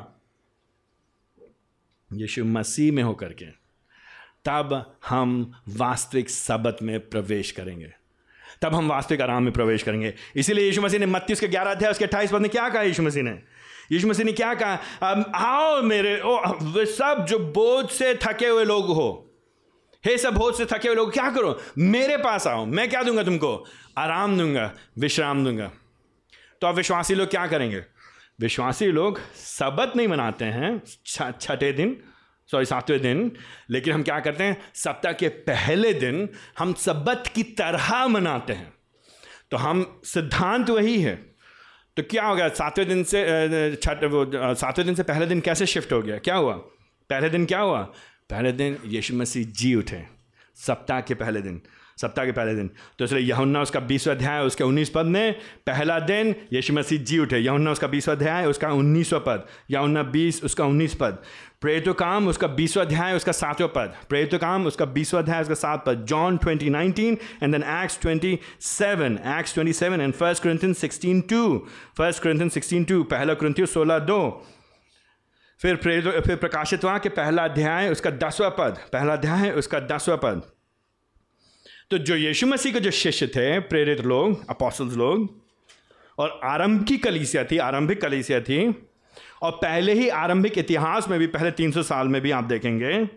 यीशु 2.10 2.44
मसीह 2.44 2.92
में 2.92 3.02
होकर 3.02 3.32
के, 3.32 3.46
तब 4.44 4.96
हम 5.08 5.52
वास्तविक 5.68 6.30
सबत 6.30 6.78
में 6.82 6.98
प्रवेश 7.00 7.50
करेंगे। 7.50 7.92
तब 8.62 8.74
हम 8.74 8.88
वास्तविक 8.88 9.20
आराम 9.20 9.42
में 9.42 9.52
प्रवेश 9.52 9.82
करेंगे। 9.82 10.14
इसीलिए 10.36 10.64
यीशु 10.64 10.82
मसीह 10.82 11.00
ने 11.00 11.06
मत्तीस 11.06 11.40
के 11.40 11.48
ग्यारह 11.48 11.70
अध्याय, 11.70 11.90
उसके 11.90 12.04
अट्ठाईस 12.04 12.32
पद 12.32 12.40
में 12.40 12.50
क्या 12.50 12.68
कहा 12.68 12.82
यीशु 12.82 13.02
मसीह 13.02 13.22
ने? 13.22 13.38
यीशु 13.92 14.08
मसीह 14.08 14.24
ने 14.24 14.32
क्या 14.32 14.54
कहा? 14.54 14.74
आओ 15.36 15.82
मेरे, 15.82 16.20
ओ 16.20 16.84
सब 16.86 17.24
जो 17.28 17.38
बोझ 17.38 17.88
से 17.90 18.14
थके 18.22 18.46
हुए 18.46 18.64
लोग 18.64 18.86
हो, 18.86 19.26
हे 20.04 20.16
सब 20.18 20.34
बोझ 20.34 20.54
से 20.54 20.66
थके 20.66 20.88
हुए 20.88 20.96
लोग, 20.96 21.12
क्या 21.12 21.30
करो? 21.30 21.58
मेरे 21.78 22.16
पास 22.16 22.46
आओ, 22.46 22.64
मैं 22.66 22.88
क्या 22.90 23.02
दूँगा 23.02 23.22
तुमको? 23.22 23.54
आराम 23.98 24.36
दूँगा, 24.38 24.72
विश्राम 24.98 25.44
दूँगा। 25.44 25.70
तो 26.60 26.66
अब 26.66 26.74
विश्वासी 26.74 27.14
लोग 27.14 27.28
क्या 27.28 27.46
करेंगे? 27.46 27.80
विश्वासी 28.40 28.86
लोग 28.86 29.20
सबत 29.36 29.92
नहीं 29.96 30.08
मनाते 30.08 30.44
हैं 30.44 30.80
छठे 31.06 31.72
दिन 31.72 31.96
सॉरी 32.48 32.64
सातवें 32.64 33.00
दिन, 33.00 33.30
लेकिन 33.70 33.92
हम 33.94 34.02
क्या 34.02 34.18
करते 34.20 34.44
हैं, 34.44 34.56
सप्ताह 34.74 35.12
के 35.12 35.28
पहले 35.28 35.92
दिन 35.94 36.28
हम 36.58 36.72
सबत 36.74 37.30
की 37.34 37.42
तरह 37.42 38.06
मनाते 38.08 38.52
हैं। 38.52 38.72
तो 39.50 39.56
हम, 39.56 40.00
सिद्धांत 40.04 40.70
वही 40.70 41.00
है। 41.02 41.14
तो 41.96 42.02
क्या 42.02 42.24
हो 42.26 42.34
गया, 42.36 42.48
सातवें 42.48 42.88
दिन 42.88 43.04
से 43.04 43.76
छठ, 43.76 44.04
वो 44.04 44.30
सातवें 44.34 44.86
दिन 44.86 44.94
से 44.94 45.02
पहले 45.02 45.26
दिन 45.26 45.40
कैसे 45.40 45.66
शिफ्ट 45.66 45.92
हो 45.92 46.00
गया? 46.02 46.18
क्या 46.18 46.36
हुआ? 46.36 46.54
पहले 47.10 47.30
दिन 47.30 47.46
क्या 47.46 47.60
हुआ? 47.60 47.82
पहले 48.30 48.52
दिन 48.52 48.78
यीशु 48.86 49.14
मसीह 49.14 49.46
जी 49.52 49.74
उठे, 49.74 50.02
सप्ताह 50.56 51.00
के 51.00 51.14
पहले 51.14 51.40
दिन। 51.40 51.60
सप्ताह 52.00 52.24
के 52.24 52.32
पहले 52.32 52.54
दिन। 52.54 52.70
तो 52.98 53.04
इसलिए 53.04 53.22
यहुन्ना 53.22 53.62
उसका 53.62 53.80
बीसवा 53.80 54.14
अध्याय 54.14 54.42
उसके 54.42 54.64
उन्नीस 54.64 54.90
पद 54.90 55.06
में 55.06 55.32
पहला 55.66 55.98
दिन 56.00 56.34
यीशु 56.52 56.72
मसीह 56.72 57.02
जी 57.02 57.18
उठे। 57.18 57.38
यहुन्ना 57.38 57.70
उसका 57.70 57.86
बीसवा 57.86 58.14
अध्याय 58.14 58.46
उसका 58.46 58.68
उन्नीसवा 58.68 59.18
पद। 59.18 59.46
यहुन्ना 59.70 60.02
बीस, 60.02 60.44
उसका 60.44 60.64
उन्नीस 60.64 60.94
पद। 60.94 61.18
प्रेरित 61.60 61.88
काम, 61.88 62.28
उसका 62.28 62.46
बीसवा 62.46 62.82
अध्याय, 62.82 63.16
उसका 63.16 63.32
सातवां 63.32 63.68
पद। 63.68 63.94
प्रेरित 64.08 64.34
काम, 64.34 64.66
उसका 64.66 64.84
बीसवा 64.84 65.20
अध्याय, 65.20 65.42
उसका 65.42 65.54
सात 65.54 65.84
पद। 65.86 66.04
John 66.04 66.36
twenty 66.36 66.70
nineteen 66.70 67.18
and 67.42 67.52
then 67.54 67.62
Acts 67.82 67.98
twenty 68.02 68.38
seven 68.60 69.18
Acts 69.38 69.54
twenty 69.54 69.72
seven 69.72 70.00
and 70.00 70.14
first 70.14 70.42
Corinthians 70.42 70.72
sixteen 70.74 71.20
two 71.20 71.66
first 71.98 72.22
Corinthians 72.22 72.48
sixteen 72.48 72.84
two 72.84 73.02
पहला 73.02 73.34
क्रंथियो 73.34 73.66
सोलह 73.66 73.98
दो। 73.98 74.46
फिर 75.60 75.76
प्रेरित, 75.76 76.22
फिर 76.24 76.36
प्रकाशित 76.36 76.84
वहाँ 76.84 76.98
के 76.98 77.08
पहला 77.08 77.44
अध्याय, 77.44 77.90
उसका 77.90 78.10
दसवां 78.10 78.50
पद। 78.50 78.78
पहला 78.92 79.12
अध्याय, 79.12 79.50
उसका 79.50 79.80
दसवा 79.80 80.16
पद। 80.16 80.42
तो 81.90 81.98
जो 81.98 82.16
यीशु 82.16 82.46
मसीह 82.46 82.72
के 82.72 82.80
जो 82.80 82.90
शिष्य 82.90 83.26
थे, 83.26 83.60
प्रेरित 83.60 84.00
लोग 84.00 84.50
अपोसल्स 84.50 84.94
लोग, 84.94 85.40
और 86.18 86.40
आरंभ 86.44 86.84
की 86.84 86.98
कलीसिया 86.98 87.44
थी, 87.44 87.58
आरंभिक 87.58 88.00
कलीसिया 88.02 88.40
थी, 88.40 88.74
और 89.42 89.50
पहले 89.50 89.94
ही 89.94 90.08
आरंभिक 90.08 90.58
इतिहास 90.58 91.08
में 91.08 91.18
भी, 91.18 91.26
पहले 91.26 91.50
300 91.50 91.82
साल 91.82 92.08
में 92.08 92.22
भी 92.22 92.30
आप 92.30 92.44
देखेंगे 92.44 93.08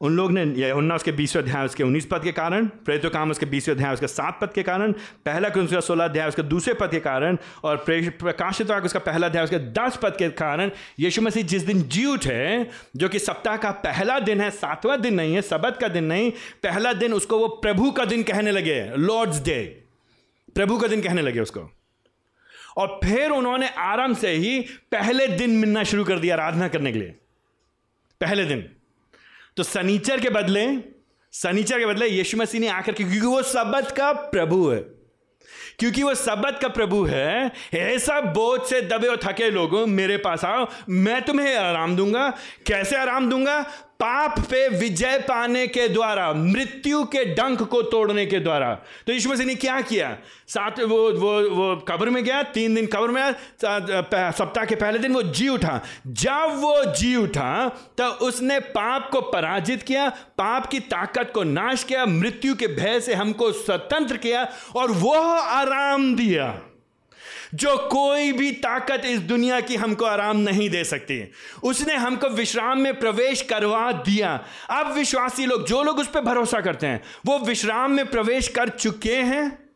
उन 0.00 0.16
लोग 0.16 0.32
ने 0.32 0.44
यहुन्ना 0.44 0.94
उसके 0.94 1.12
बीसवें 1.12 1.42
अध्याय 1.42 1.64
उसके 1.64 1.82
उन्नीस 1.82 2.06
पद 2.06 2.22
के 2.22 2.32
कारण, 2.32 2.66
प्रेरित 2.66 3.12
काम 3.12 3.30
उसके 3.30 3.46
बीसवें 3.46 3.76
अध्याय 3.76 3.94
उसके 3.94 4.06
सात 4.06 4.38
पद 4.42 4.52
के 4.52 4.62
कारण, 4.62 4.92
पहला 4.92 5.48
उसका 5.48 5.80
सोलह 5.80 6.04
अध्याय 6.04 6.28
उसके 6.28 6.42
दूसरे 6.42 6.74
पद 6.74 6.90
के 6.90 7.00
कारण 7.00 7.38
और 7.64 7.76
प्रकाशित 7.76 8.70
वाक 8.70 8.84
उसका 8.84 8.98
पहला 8.98 9.26
अध्याय 9.26 9.44
उसके 9.44 9.58
दस 9.58 9.98
पद 10.02 10.16
के 10.16 10.30
कारण, 10.30 10.70
यीशु 10.98 11.22
मसीह 11.22 11.44
जिस 11.44 11.62
दिन 11.62 11.82
जी 11.82 12.04
उठे 12.04 12.66
जो 12.96 13.08
कि 13.08 13.18
सप्ताह 13.18 13.56
का 13.56 13.70
पहला 13.70 14.18
दिन 14.18 14.40
है, 14.40 14.50
सातवां 14.50 15.00
दिन 15.00 15.14
नहीं 15.14 15.34
है, 15.34 15.42
सबत 15.42 15.78
का 15.80 15.88
दिन 15.88 16.04
नहीं, 16.04 16.30
पहला 16.62 16.92
दिन 16.92 17.12
उसको 17.12 17.38
वो 17.38 17.48
प्रभु 17.48 17.90
का 17.90 18.04
दिन 18.04 18.22
कहने 18.22 18.50
लगे, 18.50 18.96
लॉर्ड्स 18.96 19.42
डे। 19.42 19.84
प्रभु 20.54 20.78
का 20.78 20.88
दिन 20.88 21.00
कहने 21.00 21.22
लगे 21.22 21.40
उसको। 21.40 21.72
और 22.76 23.00
फिर 23.04 23.30
उन्होंने 23.30 23.68
आराम 23.68 24.14
से 24.14 24.30
ही 24.30 24.60
पहले 24.92 25.26
दिन 25.26 25.50
मिलना 25.50 25.84
शुरू 25.84 26.04
कर 26.04 26.18
दिया 26.18 26.34
आराधना 26.34 26.68
करने 26.68 26.92
के 26.92 26.98
लिए। 26.98 27.14
पहले 28.20 28.44
दिन। 28.44 28.68
तो 29.56 29.62
सनीचर 29.62 30.20
के 30.20 30.30
बदले, 30.30 30.78
सनीचर 31.32 31.78
के 31.78 31.86
बदले 31.86 32.06
यीशु 32.06 32.36
मसीह 32.36 32.60
ने 32.60 32.68
आकर 32.68 32.92
के, 32.92 33.04
क्योंकि 33.04 33.26
वो 33.26 33.42
सबत 33.42 33.90
का 33.90 34.12
प्रभु 34.12 34.68
है। 34.68 34.78
क्योंकि 35.78 36.02
वो 36.02 36.14
सबत 36.14 36.58
का 36.62 36.68
प्रभु 36.68 37.04
है, 37.04 37.52
ऐसा 37.74 38.20
बोझ 38.20 38.60
से 38.60 38.80
दबे 38.80 39.06
और 39.06 39.16
थके 39.16 39.50
लोगों, 39.50 39.86
मेरे 39.86 40.16
पास 40.16 40.44
आओ, 40.44 40.66
मैं 40.88 41.22
तुम्हें 41.22 41.56
आराम 41.56 41.96
दूँगा। 41.96 42.30
कैसे 42.66 42.96
आराम 42.96 43.30
दूँगा? 43.30 43.66
पाप 44.00 44.38
पे 44.40 44.68
विजय 44.70 45.18
पाने 45.18 45.66
के 45.66 45.88
द्वारा, 45.88 46.32
मृत्यु 46.32 47.02
के 47.04 47.24
डंक 47.34 47.62
को 47.62 47.82
तोड़ने 47.82 48.24
के 48.26 48.40
द्वारा। 48.40 48.72
तो 49.06 49.12
यीशु 49.12 49.30
मसीह 49.30 49.46
ने 49.46 49.54
क्या 49.54 49.80
किया? 49.80 50.16
साथ 50.48 50.80
वो 50.80 50.98
वो 51.12 51.32
वो 51.50 51.76
कब्र 51.88 52.10
में 52.10 52.22
गया, 52.24 52.42
तीन 52.42 52.74
दिन 52.74 52.86
कब्र 52.86 53.08
में 53.08 53.32
सप्ताह 54.32 54.64
के 54.64 54.74
पहले 54.74 54.98
दिन 54.98 55.12
वो 55.12 55.22
जी 55.22 55.48
उठा। 55.48 55.80
जब 56.06 56.58
वो 56.60 56.84
जी 56.92 57.14
उठा 57.16 57.68
तो 57.98 58.10
उसने 58.26 58.58
पाप 58.60 59.08
को 59.12 59.20
पराजित 59.22 59.82
किया, 59.82 60.08
पाप 60.08 60.66
की 60.66 60.80
ताकत 60.80 61.30
को 61.34 61.42
नाश 61.44 61.84
किया, 61.84 62.06
मृत्यु 62.06 62.54
के 62.54 62.66
भय 62.66 63.00
से 63.00 63.14
हमको 63.14 63.50
स्वतंत्र 63.54 64.16
किया 64.16 64.46
और 64.76 64.90
वो 64.92 65.14
आराम 65.32 66.14
दिया। 66.16 66.54
जो 67.54 67.76
कोई 67.76 68.32
भी 68.32 68.52
ताकत 68.52 69.02
इस 69.06 69.18
दुनिया 69.18 69.60
की 69.60 69.74
हमको 69.74 70.04
आराम 70.04 70.36
नहीं 70.36 70.70
दे 70.70 70.84
सकती। 70.84 71.30
उसने 71.62 71.94
हमको 71.94 72.28
विश्राम 72.28 72.80
में 72.80 72.98
प्रवेश 72.98 73.42
करवा 73.42 73.92
दिया। 73.92 74.44
अब 74.70 74.92
विश्वासी 74.92 75.46
लोग, 75.46 75.66
जो 75.66 75.82
लोग 75.82 75.98
उस 75.98 76.08
पर 76.08 76.20
भरोसा 76.20 76.60
करते 76.60 76.86
हैं, 76.86 77.02
वो 77.26 77.38
विश्राम 77.38 77.92
में 77.92 78.06
प्रवेश 78.06 78.48
कर 78.48 78.68
चुके 78.68 79.16
हैं 79.16 79.70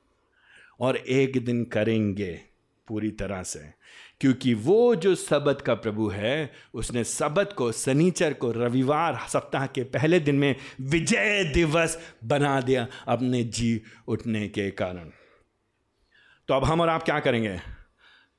और 0.80 0.96
एक 0.96 1.44
दिन 1.44 1.64
करेंगे 1.64 2.40
पूरी 2.88 3.10
तरह 3.10 3.42
से। 3.42 3.78
क्योंकि 4.20 4.54
वो 4.54 4.94
जो 4.94 5.14
सबत 5.14 5.60
का 5.66 5.74
प्रभु 5.74 6.08
है, 6.08 6.52
उसने 6.74 7.04
सबत 7.04 7.54
को 7.58 7.72
सनीचर 7.72 8.32
को 8.32 8.52
रविवार 8.52 9.26
सप्ताह 9.28 9.66
के 9.66 9.84
पहले 9.84 10.20
दिन 10.20 10.34
में 10.34 10.56
विजय 10.80 11.44
दिवस 11.54 11.98
बना 12.24 12.60
दिया 12.60 12.86
अपने 13.08 13.42
जी 13.42 13.80
उठने 14.08 14.48
के 14.48 14.70
कारण। 14.70 15.10
तो 16.48 16.54
अब 16.54 16.64
हम 16.64 16.80
और 16.80 16.88
आप 16.88 17.02
क्या 17.02 17.18
करेंगे? 17.20 17.60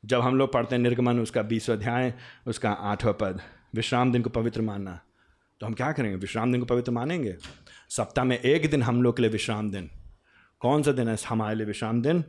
जब 0.05 0.21
हम 0.21 0.37
लोग 0.37 0.51
पढ़ते 0.53 0.75
हैं 0.75 0.81
निर्गमन, 0.81 1.19
उसका 1.19 1.41
बीसवा 1.41 1.75
अध्याय, 1.75 2.13
उसका 2.47 2.71
आठवां 2.71 3.13
पद, 3.13 3.41
विश्राम 3.75 4.11
दिन 4.11 4.21
को 4.21 4.29
पवित्र 4.29 4.61
मानना 4.61 4.99
तो 5.59 5.65
हम 5.65 5.73
क्या 5.73 5.91
करेंगे? 5.91 6.15
विश्राम 6.15 6.51
दिन 6.51 6.61
को 6.61 6.65
पवित्र 6.65 6.91
मानेंगे? 6.91 7.35
सप्ताह 7.89 8.25
में 8.25 8.39
एक 8.39 8.69
दिन 8.69 8.83
हम 8.83 9.01
लोग 9.03 9.15
के 9.15 9.21
लिए 9.21 9.31
विश्राम 9.31 9.71
दिन। 9.71 9.89
कौन 10.59 10.83
सा 10.83 10.91
दिन 10.91 11.07
है? 11.07 11.17
हमारे 11.27 11.55
लिए 11.55 11.65
विश्राम 11.65 12.01
दिन? 12.01 12.21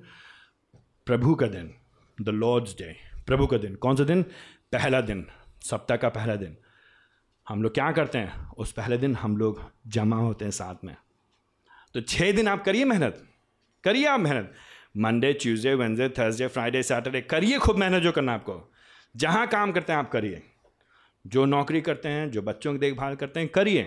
प्रभु 1.06 1.34
का 1.34 1.46
दिन 1.46 1.74
द 2.20 2.28
लॉर्ड्स 2.28 2.72
डे 2.72 2.96
प्रभु 3.26 3.46
का 3.46 3.58
दिन। 3.58 3.74
कौन 3.74 3.96
सा 3.96 4.04
दिन? 4.04 4.22
पहला 4.72 5.00
दिन, 5.00 5.26
सप्ताह 5.62 5.96
का 5.96 6.08
पहला 6.08 6.36
दिन। 6.36 6.56
हम 7.48 7.62
लोग 7.62 7.74
क्या 7.74 7.92
करते 7.92 8.18
हैं? 8.18 8.50
उस 8.52 8.72
पहले 8.72 8.98
दिन 8.98 9.14
हम 9.14 9.36
लोग 9.36 9.62
जमा 9.86 10.16
होते 10.16 10.44
हैं 10.44 10.52
साथ 10.52 10.84
में। 10.84 10.96
तो 11.94 12.00
छः 12.00 12.32
दिन 12.32 12.48
आप 12.48 12.64
करिए 12.64 12.84
मेहनत। 12.84 13.26
करिए 13.84 14.06
आप 14.06 14.20
मेहनत। 14.20 14.54
Monday 14.94 15.32
Tuesday 15.32 15.74
Wednesday 15.74 16.08
Thursday 16.08 16.46
Friday 16.46 16.82
Saturday 16.82 17.20
करिए 17.20 17.58
खूब 17.58 17.76
मेहनत 17.76 18.02
जो 18.02 18.12
करना 18.12 18.32
आपको। 18.34 18.72
जहाँ 19.16 19.46
काम 19.46 19.72
करते 19.72 19.92
हैं 19.92 19.98
आप 19.98 20.10
करिए। 20.10 20.42
जो 21.26 21.44
नौकरी 21.44 21.80
करते 21.80 22.08
हैं, 22.08 22.30
जो 22.30 22.42
बच्चों 22.42 22.72
की 22.72 22.78
देखभाल 22.78 23.14
करते 23.14 23.40
हैं, 23.40 23.48
करिए। 23.48 23.82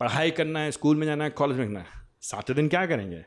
पढ़ाई 0.00 0.30
करना 0.30 0.60
है, 0.60 0.70
स्कूल 0.70 0.96
में 0.96 1.06
जाना 1.06 1.24
है 1.24 1.30
कॉलेज 1.30 1.58
में 1.58 1.66
जाना 1.66 1.80
है। 1.80 1.86
सातों 2.20 2.56
दिन 2.56 2.68
क्या 2.68 2.84
करेंगे? 2.86 3.24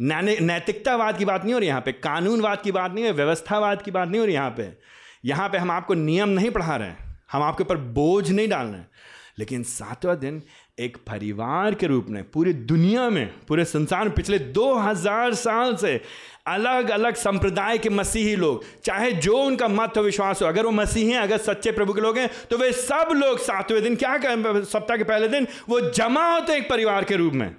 नैतिकतावाद 0.00 1.18
की 1.18 1.24
बात 1.24 1.44
नहीं 1.44 1.54
हो 1.54 1.58
रही 1.58 1.68
यहाँ 1.68 1.80
पे, 1.80 1.92
कानूनवाद 1.92 2.62
की 2.62 2.72
बात 2.72 2.92
नहीं 2.92 3.04
है 3.04 3.12
व्यवस्थावाद 3.12 3.82
की 3.82 3.90
बात 3.90 4.08
नहीं 4.08 4.20
हो 4.20 4.26
रही 4.26 4.34
यहाँ 4.34 4.50
पे। 4.50 4.72
यहाँ 5.24 5.48
पे 5.48 5.58
हम 5.58 5.70
आपको 5.70 5.94
नियम 5.94 6.28
नहीं 6.28 6.50
पढ़ा 6.50 6.76
रहे 6.76 6.88
हैं। 6.88 7.20
हम 7.32 7.42
आपके 7.42 7.62
ऊपर 7.62 7.76
बोझ 7.76 8.30
नहीं 8.30 8.48
डाल 8.48 8.66
रहे 8.66 8.76
हैं। 8.76 8.90
लेकिन 9.38 9.62
सातवां 9.62 10.16
दिन 10.16 10.42
एक 10.78 10.96
परिवार 11.08 11.74
के 11.74 11.86
रूप 11.86 12.06
में, 12.08 12.22
पूरी 12.30 12.52
दुनिया 12.52 13.08
में, 13.10 13.26
पूरे 13.48 13.64
संसार 13.64 14.04
में, 14.04 14.14
पिछले 14.14 14.38
2000 14.38 15.34
साल 15.34 15.76
से 15.76 16.00
अलग 16.46 16.90
अलग 16.90 17.14
संप्रदाय 17.14 17.78
के 17.78 17.90
मसीही 17.90 18.34
लोग, 18.36 18.64
चाहे 18.84 19.12
जो 19.12 19.36
उनका 19.36 19.68
मत 19.68 19.96
हो 19.96 20.02
विश्वास 20.02 20.42
हो 20.42 20.46
अगर 20.48 20.64
वो 20.64 20.70
मसीही 20.72 21.10
हैं, 21.10 21.20
अगर 21.20 21.38
सच्चे 21.38 21.72
प्रभु 21.72 21.92
के 21.92 22.00
लोग 22.00 22.18
हैं 22.18 22.28
तो 22.50 22.58
वे 22.58 22.72
सब 22.72 23.08
लोग 23.14 23.38
सातवें 23.38 23.82
दिन, 23.82 23.96
क्या 23.96 24.16
सप्ताह 24.62 24.96
के 24.96 25.04
पहले 25.04 25.28
दिन, 25.28 25.46
वो 25.68 25.80
जमा 25.80 26.32
होते 26.32 26.56
एक 26.56 26.68
परिवार 26.70 27.04
के 27.04 27.16
रूप 27.16 27.32
में। 27.32 27.54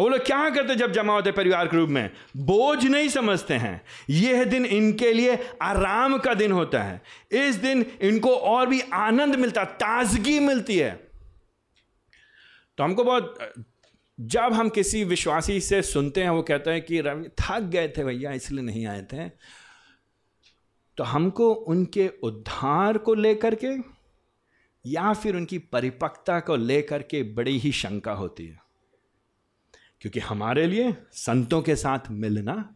वो 0.00 0.08
लोग 0.08 0.26
क्या 0.26 0.50
करते 0.50 0.74
जब 0.74 0.92
जमा 0.92 1.12
होते 1.12 1.32
परिवार 1.32 1.66
के 1.66 1.76
रूप 1.76 1.88
में? 1.88 2.10
बोझ 2.36 2.84
नहीं 2.84 3.08
समझते 3.08 3.54
हैं। 3.54 3.82
यह 4.10 4.44
दिन 4.44 4.66
इनके 4.66 5.12
लिए 5.12 5.38
आराम 5.62 6.18
का 6.18 6.34
दिन 6.34 6.52
होता 6.52 6.82
है। 6.82 7.02
इस 7.32 7.54
दिन 7.54 7.86
इनको 8.00 8.36
और 8.36 8.66
भी 8.66 8.80
आनंद 8.80 9.34
मिलता, 9.34 9.64
ताजगी 9.64 10.38
मिलती 10.38 10.78
है। 10.78 11.10
तो 12.78 12.84
हमको 12.84 13.04
बहुत, 13.04 13.38
जब 14.20 14.52
हम 14.52 14.68
किसी 14.68 15.04
विश्वासी 15.04 15.60
से 15.60 15.82
सुनते 15.82 16.22
हैं, 16.22 16.30
वो 16.30 16.42
कहते 16.42 16.70
हैं 16.70 16.82
कि 16.82 17.00
रवि, 17.00 17.28
थक 17.28 17.60
गए 17.60 17.88
थे 17.88 18.04
भैया, 18.04 18.32
इसलिए 18.32 18.62
नहीं 18.62 18.86
आए 18.86 19.02
थे। 19.02 19.28
तो 20.96 21.04
हमको 21.04 21.52
उनके 21.52 22.10
उद्धार 22.22 22.98
को 22.98 23.14
लेकर 23.14 23.56
के 23.64 23.98
या 24.86 25.12
फिर 25.12 25.36
उनकी 25.36 25.58
परिपक्वता 25.58 26.40
को 26.40 26.56
लेकर 26.56 27.02
के 27.02 27.22
बड़ी 27.22 27.58
ही 27.58 27.72
शंका 27.72 28.12
होती 28.12 28.46
है। 28.46 28.67
क्योंकि 30.00 30.20
हमारे 30.20 30.66
लिए 30.66 30.94
संतों 31.12 31.62
के 31.62 31.76
साथ 31.76 31.98
मिलना, 32.10 32.74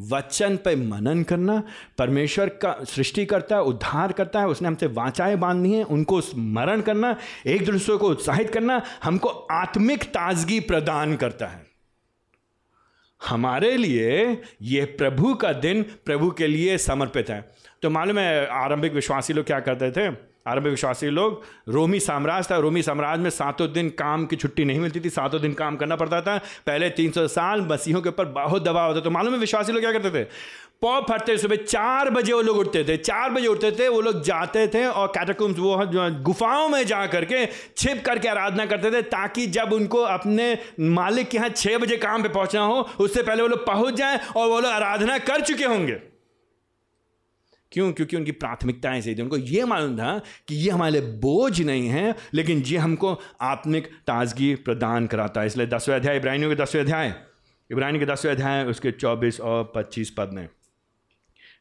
वचन 0.00 0.56
पे 0.56 0.76
मनन 0.76 1.22
करना, 1.22 1.62
परमेश्वर 1.98 2.48
का, 2.48 2.84
सृष्टि 2.84 3.26
करता 3.26 3.56
है, 3.56 3.62
उद्धार 3.62 4.12
करता 4.12 4.40
है, 4.40 4.46
उसने 4.46 4.68
हमसे 4.68 4.86
वाचाएँ 4.86 5.36
बांधनी 5.36 5.74
है, 5.74 5.84
उनको 5.84 6.20
स्मरण 6.20 6.80
करना, 6.80 7.16
एक 7.46 7.64
दूसरे 7.64 7.96
को 7.96 8.08
उत्साहित 8.08 8.50
करना, 8.50 8.82
हमको 9.04 9.28
आत्मिक 9.28 10.04
ताजगी 10.04 10.60
प्रदान 10.60 11.16
करता 11.16 11.46
है। 11.46 11.66
हमारे 13.28 13.76
लिए 13.76 14.42
यह 14.62 14.94
प्रभु 14.98 15.34
का 15.34 15.52
दिन 15.52 15.82
प्रभु 15.82 16.30
के 16.30 16.46
लिए 16.46 16.78
समर्पित 16.78 17.30
है। 17.30 17.52
तो 17.82 17.90
मालूम 17.90 18.18
है, 18.18 18.46
आरंभिक 18.46 18.92
विश्वासी 18.92 19.32
लोग 19.32 19.46
क्या 19.46 19.60
करते 19.60 19.90
थे? 19.90 20.33
अरब 20.46 20.62
विश्वासी 20.62 21.08
लोग, 21.08 21.42
रोमी 21.68 22.00
साम्राज्य 22.00 22.48
था, 22.50 22.56
रोमी 22.58 22.82
साम्राज्य 22.82 23.22
में 23.22 23.30
सातों 23.30 23.72
दिन 23.72 23.88
काम 23.90 24.24
की 24.26 24.36
छुट्टी 24.36 24.64
नहीं 24.64 24.80
मिलती 24.80 25.00
थी, 25.00 25.10
सातों 25.10 25.40
दिन 25.40 25.52
काम 25.52 25.76
करना 25.76 25.96
पड़ता 25.96 26.20
था। 26.20 26.36
पहले 26.66 26.90
तीन 26.90 27.10
सौ 27.10 27.26
साल 27.28 27.60
मसीहों 27.62 28.02
के 28.02 28.08
ऊपर 28.08 28.24
बहुत 28.34 28.64
दबाव 28.64 28.88
होता 28.88 29.00
तो 29.00 29.10
मालूम 29.10 29.34
है 29.34 29.40
विश्वासी 29.40 29.72
लोग 29.72 29.80
क्या 29.80 29.92
करते 29.92 30.10
थे? 30.10 30.24
पौ 30.82 31.00
फटते 31.00 31.36
सुबह 31.38 31.56
चार 31.56 32.10
बजे 32.10 32.32
वो 32.32 32.40
लोग 32.42 32.56
उठते 32.58 32.84
थे। 32.84 32.96
चार 32.98 33.30
बजे 33.30 33.46
उठते 33.46 33.70
थे, 33.72 33.88
वो 33.88 34.00
लोग 34.00 34.22
जाते 34.22 34.66
थे 34.68 34.84
और 34.86 35.06
कैटाकुम्स 35.08 35.58
वो 35.58 35.76
गुफाओं 36.22 36.68
में 36.68 36.84
जा 36.86 37.04
करके 37.06 37.46
छिप 37.46 38.02
करके 38.06 38.28
आराधना 38.28 38.66
करते 38.66 38.90
थे, 38.90 39.02
ताकि 39.02 39.46
जब 39.48 39.72
उनको 39.72 40.02
अपने 40.02 40.56
मालिक 40.80 41.28
के 41.28 41.36
यहाँ 41.36 41.48
छः 41.48 41.78
बजे 41.78 41.96
काम 41.96 42.22
पे 42.22 42.28
पहुँचना 42.28 42.62
हो, 42.62 42.88
उससे 43.00 43.22
पहले 43.22 43.42
वो 43.42 43.48
लोग 43.48 43.66
पहुँच 43.66 43.94
जाएँ 43.94 44.18
और 44.36 44.48
वो 44.48 44.60
लोग 44.60 44.70
आराधना 44.70 45.18
कर 45.20 45.40
चुके 45.40 45.64
होंगे। 45.64 46.13
क्यों? 47.74 47.92
क्योंकि 47.92 48.16
उनकी 48.16 48.32
प्राथमिकताएँ 48.32 49.00
सही 49.00 49.14
थी। 49.14 49.22
उनको 49.22 49.36
ये 49.36 49.64
मालूम 49.64 49.96
था 49.96 50.20
कि 50.48 50.54
ये 50.54 50.70
हमारे 50.70 51.00
लिए 51.00 51.12
बोझ 51.12 51.60
नहीं 51.60 51.88
है, 51.88 52.14
लेकिन 52.34 52.58
ये 52.58 52.78
हमको 52.78 53.20
आत्मिक 53.40 53.86
ताजगी 53.86 54.54
प्रदान 54.54 55.06
कराता 55.06 55.40
है। 55.40 55.46
इसलिए 55.46 55.66
दसवें 55.66 55.96
अध्याय, 55.96 56.16
इब्राहिमियों 56.16 56.56
के 56.56 56.62
दसवें 56.62 56.82
अध्याय। 56.82 57.14
इब्राहिम 57.70 57.98
के 57.98 58.06
दसवें 58.06 58.32
अध्याय, 58.32 58.64
उसके 58.64 58.90
चौबीस 58.90 59.40
और 59.40 59.72
पच्चीस 59.76 60.10
पद 60.10 60.30
में। 60.32 60.48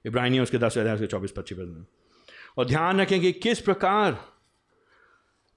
इब्राहिमी 0.05 0.39
उसके 0.39 0.57
दसवें 0.57 0.83
अध्याय, 0.83 0.95
उसके 0.95 1.07
चौबीस, 1.07 1.31
पच्चीस 1.31 1.57
पद 1.57 1.63
में। 1.63 1.85
और 2.57 2.65
ध्यान 2.65 3.01
रखें 3.01 3.21
कि 3.21 3.31
किस 3.31 3.59
प्रकार 3.59 4.17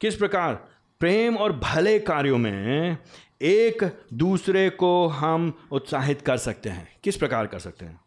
किस 0.01 0.17
प्रकार 0.17 0.55
प्रेम 1.01 1.37
और 1.37 1.53
भले 1.53 1.99
कार्यों 1.99 2.39
में 2.39 2.99
एक 3.43 4.05
दूसरे 4.13 4.71
को 4.71 5.07
हम 5.07 5.69
उत्साहित 5.73 6.21
कर 6.21 6.37
सकते 6.37 6.69
हैं। 6.69 7.01
किस 7.05 7.17
प्रकार 7.17 7.47
कर 7.47 7.59
सकते 7.59 7.85
हैं? 7.85 8.06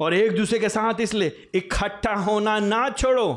और 0.00 0.14
एक 0.14 0.36
दूसरे 0.36 0.58
के 0.58 0.68
साथ 0.68 1.00
इसलिए 1.00 1.50
इकट्ठा 1.54 2.14
होना 2.14 2.58
ना 2.60 2.88
छोड़ो। 2.90 3.32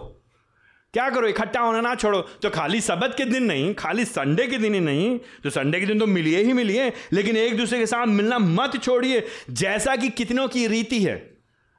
क्या 0.93 1.09
करो, 1.09 1.27
इकट्ठा 1.27 1.59
होना 1.59 1.81
ना 1.81 1.93
छोड़ो। 1.95 2.19
तो 2.41 2.49
खाली 2.49 2.81
सबत 2.81 3.13
के 3.17 3.25
दिन 3.25 3.43
नहीं, 3.43 3.73
खाली 3.73 4.05
संडे 4.05 4.47
के 4.47 4.57
दिन 4.57 4.73
ही 4.73 4.79
नहीं 4.79 5.17
तो 5.43 5.49
संडे 5.49 5.79
के 5.79 5.85
दिन 5.85 5.99
तो 5.99 6.07
मिलिए 6.07 6.43
ही 6.43 6.53
मिलिए, 6.53 6.91
लेकिन 7.13 7.37
एक 7.37 7.57
दूसरे 7.57 7.79
के 7.79 7.85
साथ 7.85 8.05
मिलना 8.07 8.39
मत 8.39 8.81
छोड़िए, 8.83 9.23
जैसा 9.49 9.95
कि 9.95 10.09
कितनों 10.09 10.47
की 10.47 10.67
रीति 10.67 11.03
है। 11.03 11.15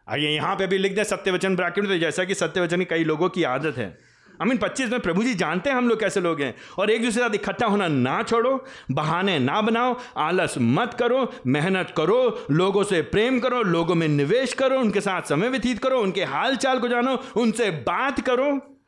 आइए 0.06 0.28
यहाँ 0.28 0.54
पे 0.56 0.66
भी 0.66 0.78
लिख 0.78 0.94
दे 0.94 1.04
सत्यवचन 1.04 1.56
ब्राकेट 1.56 1.86
तो 1.86 1.98
जैसा 1.98 2.24
कि 2.24 2.34
सत्यवचन 2.34 2.78
की 2.78 2.84
कई 2.84 3.04
लोगों 3.04 3.28
की 3.28 3.42
आदत 3.44 3.78
है। 3.78 3.96
आई 4.42 4.48
मीन 4.48 4.58
पच्चीस 4.58 4.90
में 4.90 5.00
प्रभु 5.00 5.22
जी 5.22 5.34
जानते 5.34 5.70
हैं 5.70 5.76
हम 5.76 5.88
लोग 5.88 6.00
कैसे 6.00 6.20
लोग 6.20 6.40
हैं। 6.40 6.54
और 6.78 6.90
एक 6.90 7.04
दूसरे 7.04 7.22
के 7.22 7.28
साथ 7.28 7.34
इकट्ठा 7.34 7.66
होना 7.66 7.88
ना 7.88 8.22
छोड़ो, 8.22 8.64
बहाने 8.90 9.38
ना 9.38 9.60
बनाओ, 9.60 10.00
आलस 10.16 10.54
मत 10.58 10.94
करो, 10.94 11.32
मेहनत 11.46 11.94
करो, 11.96 12.46
लोगों 12.50 12.84
से 12.84 13.02
प्रेम 13.02 13.40
करो, 13.40 13.62
लोगों 13.62 13.94
में 13.94 14.08
निवेश 14.08 14.52
करो, 14.52 14.80
उनके 14.80 15.00
साथ 15.00 15.22
समय 15.22 15.48
व्यतीत 15.48 15.78
करो, 15.78 16.00
उनके 16.00 16.24
हाल 16.24 16.56
चाल 16.56 16.78
को 16.78 16.88
जानो, 16.88 17.22
उनसे 17.36 17.70
बात 17.70 18.20
करो। 18.20 18.78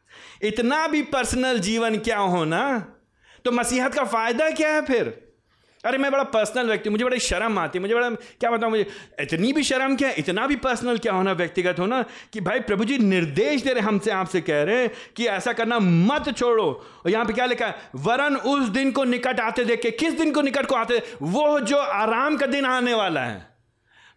इतना 0.42 0.86
भी 0.86 1.02
पर्सनल 1.02 1.58
जीवन 1.58 1.96
क्या 1.98 2.18
हो 2.18 2.44
ना? 2.44 2.94
तो 3.44 3.52
मसीहत 3.52 3.94
का 3.94 4.04
फ़ायदा 4.04 4.50
क्या 4.50 4.74
है 4.74 4.84
फिर? 4.84 5.29
अरे 5.84 5.98
मैं 5.98 6.12
बड़ा 6.12 6.22
पर्सनल 6.22 6.66
व्यक्ति 6.66 6.90
मुझे 6.90 7.04
बड़ी 7.04 7.18
शर्म 7.18 7.58
आती 7.58 7.78
है, 7.78 7.80
मुझे 7.80 7.94
बड़ा, 7.94 8.10
क्या 8.10 8.50
बताऊँ, 8.50 8.70
मुझे 8.70 8.86
इतनी 9.20 9.52
भी 9.52 9.62
शर्म 9.62 9.96
क्या, 9.96 10.10
इतना 10.18 10.46
भी 10.46 10.56
पर्सनल 10.56 10.98
क्या 10.98 11.12
होना 11.12 11.32
व्यक्तिगत 11.32 11.78
होना 11.78 12.04
कि 12.32 12.40
भाई 12.40 12.60
प्रभु 12.60 12.84
जी 12.84 12.98
निर्देश 12.98 13.62
दे 13.62 13.72
रहे 13.72 13.84
हमसे, 13.84 14.10
आपसे 14.10 14.40
कह 14.40 14.62
रहे 14.62 14.82
हैं 14.82 14.90
कि 15.16 15.26
ऐसा 15.26 15.52
करना 15.52 15.78
मत 15.78 16.38
छोड़ो। 16.38 16.84
और 17.06 17.10
यहाँ 17.10 17.24
पे 17.24 17.32
क्या 17.32 17.46
लिखा 17.46 17.66
है? 17.66 17.74
वरन 17.96 18.36
उस 18.36 18.68
दिन 18.68 18.92
को 18.92 19.04
निकट 19.04 19.40
आते 19.40 19.64
देख 19.64 19.82
के, 19.82 19.90
किस 19.90 20.14
दिन 20.14 20.32
को 20.32 20.42
निकट 20.42 20.66
को 20.66 20.74
आते, 20.74 21.02
वो 21.22 21.60
जो 21.60 21.76
आराम 21.76 22.36
का 22.36 22.46
दिन 22.46 22.64
आने 22.64 22.94
वाला 22.94 23.20
है। 23.20 23.49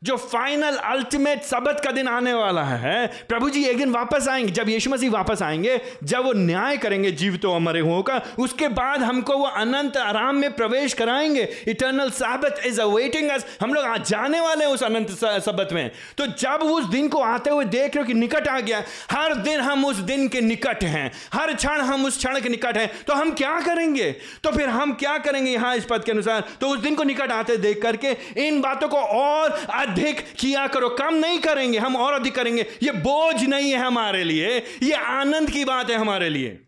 जो 0.03 0.15
फाइनल 0.17 0.75
अल्टीमेट 0.75 1.43
सबत 1.43 1.81
का 1.83 1.91
दिन 1.91 2.07
आने 2.07 2.33
वाला 2.33 2.63
है 2.63 3.05
प्रभु 3.29 3.49
जी 3.49 3.63
एक 3.65 3.77
दिन 3.77 3.91
वापस 3.91 4.27
आएँगे। 4.27 4.51
जब 4.51 4.69
यीशु 4.69 4.89
मसीह 4.89 5.11
वापस 5.11 5.41
आएँगे, 5.41 5.79
जब 6.03 6.23
वो 6.23 6.31
न्याय 6.33 6.77
करेंगे 6.77 7.11
जीवितों 7.11 7.53
और 7.53 7.59
मरे 7.59 7.79
हुओं 7.79 8.01
का, 8.01 8.21
उसके 8.39 8.67
बाद 8.67 9.03
हमको 9.03 9.37
वो 9.37 9.45
अनंत 9.45 9.97
आराम 9.97 10.35
में 10.35 10.55
प्रवेश 10.55 10.93
कराएँगे। 10.93 11.47
इटर्नल 11.67 12.09
साबत 12.09 12.61
इज़ 12.65 12.81
अवेटिंग 12.81 13.29
अस 13.29 13.45
हम 13.61 13.73
लोग 13.73 13.85
आज 13.85 14.09
जाने 14.09 14.39
वाले 14.39 14.65
हैं 14.65 14.71
उस 14.71 14.83
अनंत 14.83 15.11
सबत 15.45 15.69
में। 15.73 15.91
तो 16.17 16.27
जब 16.27 16.63
उस 16.63 16.85
दिन 16.85 17.07
को 17.07 17.21
आते 17.21 17.49
हुए 17.49 17.65
देख 17.65 17.95
रहे 17.95 18.03
हो 18.03 18.07
कि 18.07 18.13
निकट 18.13 18.47
आ 18.47 18.59
गया, 18.59 18.83
हर 19.11 19.35
दिन 19.35 19.59
हम 19.59 19.85
उस 19.85 19.95
दिन 19.95 20.27
के 20.27 20.41
निकट 20.41 20.83
हैं। 20.83 21.11
हर 21.33 21.53
क्षण 21.53 21.81
हम 21.81 22.05
उस 22.05 22.17
क्षण 22.17 22.39
के 22.39 22.49
निकट 22.49 22.77
हैं। 22.77 22.89
तो 23.07 23.13
हम 23.13 23.31
क्या 23.31 23.59
करेंगे? 23.61 24.11
तो 24.43 24.51
फिर 24.51 24.69
हम 24.69 24.93
क्या 24.93 25.17
करेंगे 25.17 25.51
यहाँ 25.51 25.75
इस 25.75 25.85
पद 25.85 26.03
के 26.03 26.11
अनुसार? 26.11 26.43
तो 26.61 26.67
उस 26.67 26.79
दिन 26.79 26.95
को 26.95 27.03
निकट 27.03 27.31
आते 27.31 27.57
देख 27.57 27.81
करके 27.81 28.15
इन 28.47 28.61
बातों 28.61 28.87
को 28.87 28.97
और 28.97 29.59
अधिक 29.93 30.25
किया 30.39 30.65
करो, 30.67 30.89
कम 30.91 31.13
नहीं 31.15 31.39
करेंगे, 31.39 31.77
हम 31.77 31.95
और 31.97 32.13
अधिक 32.13 32.35
करेंगे। 32.35 32.65
ये 32.83 32.91
बोझ 33.01 33.43
नहीं 33.43 33.71
है 33.71 33.77
हमारे 33.79 34.23
लिए, 34.23 34.57
ये 34.83 34.93
आनंद 34.93 35.49
की 35.49 35.65
बात 35.65 35.89
है 35.89 35.97
हमारे 35.97 36.29
लिए। 36.29 36.59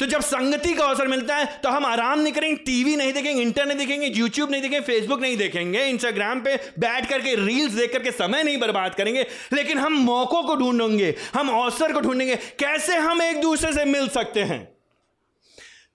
तो 0.00 0.06
जब 0.06 0.20
संगति 0.20 0.72
का 0.74 0.84
अवसर 0.84 1.06
मिलता 1.08 1.36
है 1.36 1.44
तो 1.62 1.68
हम 1.68 1.84
आराम 1.86 2.20
नहीं 2.20 2.32
करेंगे, 2.32 2.56
टीवी 2.56 2.94
नहीं 2.96 3.12
देखेंगे, 3.12 3.42
इंटरनेट 3.42 3.76
देखेंगे 3.78 4.06
यूट्यूब 4.08 4.50
नहीं 4.50 4.62
देखेंगे 4.62 4.80
फेसबुक 4.86 5.20
नहीं 5.20 5.36
देखेंगे 5.36 5.84
इंस्टाग्राम 5.86 6.40
पे 6.40 6.56
बैठ 6.78 7.08
करके 7.08 7.34
रील्स 7.36 7.72
देख 7.72 7.92
करके 7.92 8.10
समय 8.12 8.42
नहीं 8.42 8.58
बर्बाद 8.60 8.94
करेंगे, 8.94 9.26
लेकिन 9.52 9.78
हम 9.78 9.98
मौकों 10.00 10.42
को 10.42 10.56
ढूंढेंगे, 10.56 11.14
हम 11.34 11.48
अवसर 11.50 11.92
को 11.92 12.00
ढूंढेंगे, 12.00 12.36
कैसे 12.36 12.96
हम 12.96 13.22
एक 13.22 13.40
दूसरे 13.40 13.72
से 13.72 13.84
मिल 13.84 14.08
सकते 14.10 14.42
हैं? 14.42 14.71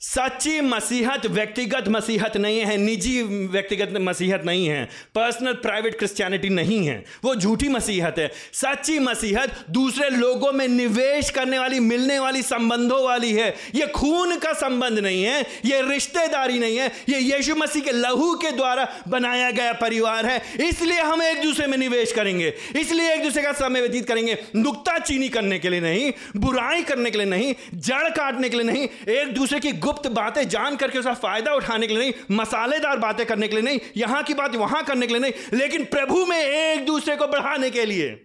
सच्ची 0.02 0.60
मसीहत, 0.62 1.26
व्यक्तिगत 1.28 1.88
मसीहत 1.90 2.36
नहीं 2.38 2.60
है, 2.60 2.76
निजी 2.78 3.22
व्यक्तिगत 3.24 3.94
मसीहत 4.00 4.44
नहीं 4.46 4.68
है 4.68 4.84
पर्सनल 5.16 5.54
प्राइवेट 5.56 5.98
क्रिश्चियनिटी 6.00 6.50
नहीं 6.50 6.86
है, 6.86 7.04
वो 7.24 7.34
झूठी 7.36 7.68
मसीहत 7.68 8.20
है। 8.20 8.30
सच्ची 8.54 8.98
मसीहत 9.00 9.66
दूसरे 9.70 10.10
लोगों 10.10 10.52
में 10.52 10.68
निवेश 10.68 11.30
करने 11.30 11.60
वाली, 11.60 11.80
मिलने 11.80 12.20
वाली, 12.20 12.42
संबंधों 12.42 13.04
वाली 13.04 13.32
है। 13.32 13.48
ये 13.76 13.88
खून 13.88 14.36
का 14.38 14.52
संबंध 14.54 15.00
नहीं 15.00 15.24
है, 15.24 15.42
ये 15.66 15.82
रिश्तेदारी 15.84 16.60
नहीं 16.60 16.78
है, 16.78 16.92
ये 17.10 17.20
यीशु 17.20 17.56
मसीह 17.56 17.84
के 17.84 17.92
लहू 17.94 18.34
के 18.36 18.52
द्वारा 18.52 18.88
बनाया 19.08 19.50
गया 19.52 19.74
परिवार 19.76 20.26
है। 20.26 20.42
इसलिए 20.68 21.02
हम 21.02 21.24
एक 21.24 21.42
दूसरे 21.44 21.68
में 21.68 21.78
निवेश 21.78 22.12
करेंगे, 22.12 22.54
इसलिए 22.76 23.14
एक 23.14 23.24
दूसरे 23.24 23.44
का 23.44 23.52
समय 23.56 23.82
व्यतीत 23.82 24.08
करेंगे। 24.08 24.38
नुकता 24.56 24.98
चीनी 25.00 25.30
करने 25.30 25.60
के 25.60 25.70
लिए 25.70 25.82
नहीं, 25.82 26.12
बुराई 26.38 26.84
करने 26.84 27.12
के 27.12 27.18
लिए 27.18 27.28
नहीं, 27.28 27.54
जड़ 27.74 28.10
काटने 28.12 28.50
के 28.50 28.58
लिए 28.58 28.66
नहीं, 28.66 28.88
एक 29.12 29.34
दूसरे 29.34 29.60
की 29.60 29.72
गुप्त 29.88 30.08
बातें 30.12 30.48
जान 30.50 30.76
करके 30.76 31.00
उसका 31.00 31.14
फ़ायदा 31.16 31.54
उठाने 31.54 31.88
के 31.88 31.94
लिए 31.94 32.04
नहीं, 32.04 32.38
मसालेदार 32.38 32.98
बातें 33.00 33.26
करने 33.26 33.48
के 33.48 33.56
लिए 33.56 33.64
नहीं, 33.64 33.80
यहाँ 33.98 34.24
की 34.24 34.34
बात 34.34 34.56
वहाँ 34.56 34.84
करने 34.84 35.08
के 35.08 35.14
लिए 35.14 35.22
नहीं, 35.22 35.58
लेकिन 35.58 35.86
प्रभु 35.88 36.26
में 36.26 36.38
एक 36.38 36.86
दूसरे 36.86 37.16
को 37.16 37.28
बढ़ाने 37.28 37.70
के 37.70 37.86
लिए, 37.86 38.16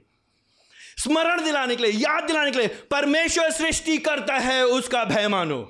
स्मरण 0.99 1.43
दिलाने 1.45 1.77
के 1.77 1.83
लिए, 1.83 1.93
याद 1.93 2.25
दिलाने 2.25 2.51
के 2.51 2.59
लिए, 2.59 2.69
परमेश्वर 2.91 3.51
सृष्टि 3.51 3.97
करता 3.99 4.35
है 4.39 4.65
उसका 4.69 5.05
भय 5.05 5.29
मानो। 5.29 5.61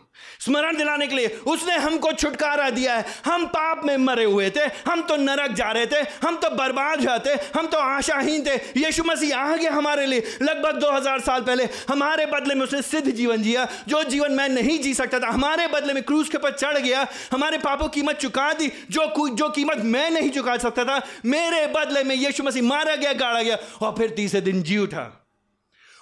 स्मरण 0.44 0.76
दिलाने 0.76 1.06
के 1.06 1.16
लिए, 1.16 1.26
उसने 1.46 1.76
हमको 1.76 2.12
छुटकारा 2.12 2.68
दिया 2.70 2.94
है। 2.94 3.04
हम 3.24 3.46
पाप 3.46 3.84
में 3.84 3.96
मरे 3.96 4.24
हुए 4.24 4.50
थे, 4.50 4.64
हम 4.86 5.02
तो 5.02 5.16
नरक 5.16 5.52
जा 5.52 5.70
रहे 5.70 5.86
थे, 5.86 6.00
हम 6.22 6.36
तो 6.36 6.50
बर्बाद 6.50 7.00
जाते, 7.00 7.30
हम 7.56 7.66
तो 7.66 7.78
आशाहीन 7.78 8.44
थे। 8.46 8.54
यीशु 8.76 9.04
मसीह 9.04 9.36
आ 9.36 9.56
गया 9.56 9.72
हमारे 9.72 10.06
लिए। 10.06 10.36
लगभग 10.42 10.80
2000 10.80 11.20
साल 11.20 11.40
पहले 11.40 11.68
हमारे 11.88 12.26
बदले 12.26 12.54
में 12.54 12.62
उसने 12.62 12.82
सिद्ध 12.82 13.10
जीवन 13.10 13.42
जिया, 13.42 13.68
जो 13.88 14.02
जीवन 14.02 14.32
मैं 14.32 14.48
नहीं 14.48 14.78
जी 14.78 14.94
सकता 14.94 15.18
था। 15.18 15.30
हमारे 15.30 15.66
बदले 15.68 15.92
में 15.92 16.02
क्रूज 16.02 16.28
के 16.28 16.36
ऊपर 16.36 16.52
चढ़ 16.52 16.78
गया, 16.78 17.06
हमारे 17.32 17.58
पापों 17.58 17.88
कीमत 17.88 18.16
चुका 18.16 18.52
दी, 18.52 18.72
जो 18.90 19.10
जो 19.28 19.48
कीमत 19.48 19.82
मैं 19.84 20.10
नहीं 20.10 20.30
चुका 20.30 20.56
सकता 20.56 20.84
था, 20.84 21.00
मेरे 21.24 21.66
बदले 21.66 22.04
में 22.04 22.14
यीशु 22.16 22.42
मसीह 22.42 22.62
मारा 22.62 22.94
गया, 22.96 23.12
गाड़ा 23.12 23.42
गया, 23.42 23.58
और 23.82 23.94
फिर 23.98 24.10
तीसरे 24.10 24.40
दिन 24.40 24.62
जी 24.62 24.78
उठा। 24.78 25.21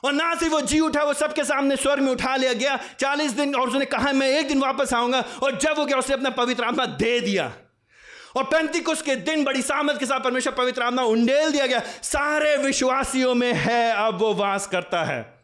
और 0.05 0.13
ना 0.13 0.35
सिर्फ़ 0.35 0.53
वो 0.53 0.61
जी 0.61 0.81
उठा, 0.81 1.03
वो 1.03 1.15
सबके 1.15 1.45
सामने 1.45 1.77
स्वर्ग 1.77 2.03
में 2.03 2.13
उठा 2.13 2.37
लिया 2.37 2.53
गया। 2.53 2.79
चालीस 3.01 3.33
दिन 3.33 3.55
और 3.55 3.69
उसने 3.69 3.85
कहा, 3.85 4.13
मैं 4.13 4.29
एक 4.29 4.49
दिन 4.49 4.59
वापस 4.59 4.95
आऊँगा। 4.95 5.25
और 5.43 5.59
जब 5.59 5.75
वो 5.79 5.85
गया, 5.85 5.97
उसने 5.97 6.15
अपना 6.15 6.31
पवित्र 6.31 6.65
आत्मा 6.65 6.87
दे 6.87 7.21
दिया। 7.21 7.53
और 8.37 8.45
पैंतीकुश 8.45 9.03
के 9.03 9.17
दिन 9.17 9.45
बड़ी 9.45 9.63
सामत 9.63 9.97
के 9.99 10.07
साथ 10.07 10.21
परमेश्वर 10.21 10.53
पवित्र 10.53 10.83
आत्मा 10.83 11.03
उंडेल 11.03 11.51
दिया 11.51 11.67
गया। 11.67 11.83
सारे 12.03 12.57
विश्वासियों 12.57 13.35
में 13.35 13.53
है, 13.53 13.93
अब 13.93 14.19
वो 14.19 14.35
वास 14.35 14.67
करता 14.67 15.05
है। 15.05 15.41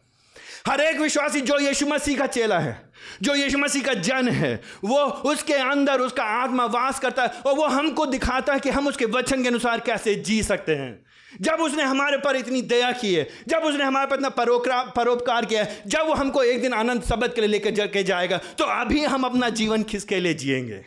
हर 0.69 0.81
एक 0.81 1.01
विश्वासी, 1.01 1.41
जो 1.41 1.59
यीशु 1.59 1.87
मसीह 1.87 2.19
का 2.19 2.27
चेला 2.27 2.59
है, 2.59 2.91
जो 3.23 3.35
यीशु 3.35 3.59
मसीह 3.59 3.83
का 3.83 3.95
जन 3.95 4.29
है, 4.29 4.63
वो 4.85 4.99
उसके 5.05 5.55
अंदर 5.55 6.01
उसका 6.01 6.25
आत्मा 6.25 6.65
वास 6.65 7.01
करता 7.01 7.23
है। 7.23 7.29
और 7.29 7.55
वो 7.55 7.67
हमको 7.67 8.07
दिखाता 8.07 8.53
है 8.53 8.61
कि 8.61 8.71
हम 8.71 8.89
उसके 8.89 9.05
वचन 9.05 9.43
के 9.43 9.49
अनुसार 9.49 9.81
कैसे 9.81 10.15
जी 10.15 10.43
सकते 10.43 10.75
हैं। 10.75 11.06
जब 11.41 11.61
उसने 11.61 11.83
हमारे 11.83 12.17
पर 12.17 12.37
इतनी 12.37 12.63
दया 12.63 12.91
की 12.93 13.15
है, 13.15 13.27
जब 13.49 13.59
उसने 13.59 13.85
हमारे 13.85 14.07
पर 14.07 14.17
इतना 14.17 14.29
परोकरा, 14.29 14.83
परोपकार 14.83 15.47
किया 15.47 15.65
है, 15.65 15.83
जब 15.87 16.07
वो 16.07 16.15
हमको 16.15 16.43
एक 16.43 16.63
दिन 16.63 16.73
आनंद 16.73 17.03
शब्द 17.03 17.33
के 17.35 17.41
लिए 17.41 17.51
लेकर 17.51 17.87
के 17.87 18.03
जाएगा 18.03 18.39
तो 18.59 18.65
अभी 18.65 19.05
हम 19.05 19.25
अपना 19.25 19.49
जीवन 19.51 19.83
किसके 19.83 20.21
लिए 20.21 20.35
जिएँगे? 20.35 20.85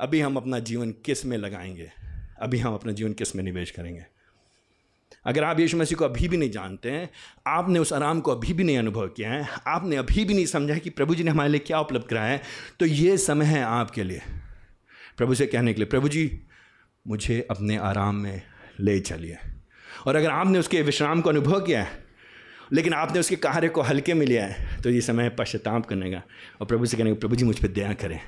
अभी 0.00 0.20
हम 0.20 0.36
अपना 0.36 0.58
जीवन 0.58 0.90
किसमें 1.04 1.36
लगाएँगे? 1.38 1.90
अभी 2.42 2.58
हम 2.58 2.74
अपना 2.74 2.92
जीवन 2.92 3.12
किसमें 3.12 3.42
निवेश 3.44 3.70
करेंगे? 3.70 4.04
अगर 5.26 5.44
आप 5.44 5.60
यीशु 5.60 5.76
मसीह 5.76 5.98
को 5.98 6.04
अभी 6.04 6.28
भी 6.28 6.36
नहीं 6.36 6.50
जानते 6.50 6.90
हैं, 6.90 7.08
आपने 7.46 7.78
उस 7.78 7.92
आराम 7.92 8.20
को 8.20 8.32
अभी 8.32 8.52
भी 8.52 8.64
नहीं 8.64 8.78
अनुभव 8.78 9.06
किया 9.08 9.30
है, 9.30 9.48
आपने 9.66 9.96
अभी 9.96 10.24
भी 10.24 10.34
नहीं 10.34 10.46
समझा 10.46 10.76
कि 10.78 10.90
प्रभु 10.90 11.14
जी 11.14 11.24
ने 11.24 11.30
हमारे 11.30 11.50
लिए 11.50 11.58
क्या 11.58 11.80
उपलब्ध 11.80 12.06
कराया 12.06 12.32
है 12.32 12.42
तो 12.80 12.86
ये 12.86 13.16
समय 13.18 13.44
है 13.44 13.62
आपके 13.62 14.04
लिए। 14.04 14.20
प्रभु 15.16 15.34
से 15.34 15.46
कहने 15.46 15.72
के 15.72 15.80
लिए, 15.80 15.86
प्रभु 15.86 16.08
जी, 16.08 16.40
मुझे 17.06 17.46
अपने 17.50 17.76
आराम 17.76 18.14
में 18.14 18.42
ले 18.80 18.98
चलिए। 19.00 19.36
और 20.06 20.16
अगर 20.16 20.30
आपने 20.30 20.58
उसके 20.58 20.82
विश्राम 20.82 21.20
को 21.20 21.30
अनुभव 21.30 21.60
किया 21.60 21.82
है, 21.82 22.04
लेकिन 22.72 22.92
आपने 22.94 23.20
उसके 23.20 23.36
कार्य 23.36 23.68
को 23.68 23.82
हल्के 23.82 24.14
में 24.14 24.24
लिया 24.26 24.46
है 24.46 24.80
तो 24.82 24.90
ये 24.90 25.00
समय 25.00 25.28
पश्चाताप 25.30 25.86
करने 25.86 26.10
का, 26.10 26.22
और 26.60 26.66
प्रभु 26.66 26.86
से 26.86 26.96
कहने 26.96 27.10
का, 27.10 27.18
प्रभु 27.18 27.36
जी 27.36 27.44
मुझ 27.44 27.58
पर 27.58 27.68
दया 27.68 27.92
करें। 27.94 28.18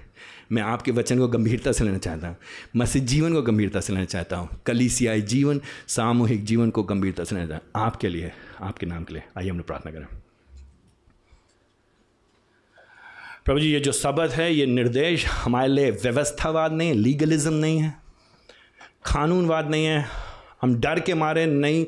मैं 0.52 0.62
आपके 0.64 0.90
वचन 0.90 1.18
को 1.18 1.28
गंभीरता 1.28 1.72
से 1.72 1.84
लेना 1.84 1.98
चाहता 1.98 2.28
हूँ, 2.28 2.36
मसीह 2.76 3.04
जीवन 3.04 3.34
को 3.34 3.42
गंभीरता 3.42 3.80
से 3.80 3.92
लेना 3.92 4.04
चाहता 4.04 4.36
हूँ, 4.36 4.60
कलीसियाई 4.66 5.22
जीवन, 5.22 5.60
सामूहिक 5.88 6.44
जीवन 6.44 6.70
को 6.70 6.82
गंभीरता 6.84 7.24
से 7.24 7.34
लेना 7.34 7.46
चाहता 7.48 7.80
आपके 7.80 8.08
लिए, 8.08 8.32
आपके 8.60 8.86
नाम 8.86 9.04
के 9.04 9.14
लिए। 9.14 9.22
आइए 9.38 9.50
हमने 9.50 9.62
प्रार्थना 9.62 9.92
करें। 9.92 10.06
प्रभु 13.44 13.60
जी, 13.60 13.72
ये 13.72 13.80
जो 13.80 13.92
शब्द 13.94 14.30
है, 14.30 14.52
ये 14.54 14.66
निर्देश 14.66 15.26
हमारे 15.26 15.68
लिए 15.68 15.90
व्यवस्थावाद 15.92 16.72
नहीं 16.72 16.88
है 16.88 16.94
लीगलिज्म 16.94 17.52
नहीं 17.54 17.78
है, 17.78 17.94
कानूनवाद 19.06 19.70
नहीं 19.70 19.86
है 19.86 20.06
हम 20.62 20.80
डर 20.80 21.00
के 21.00 21.14
मारे, 21.14 21.46
नहीं, 21.46 21.86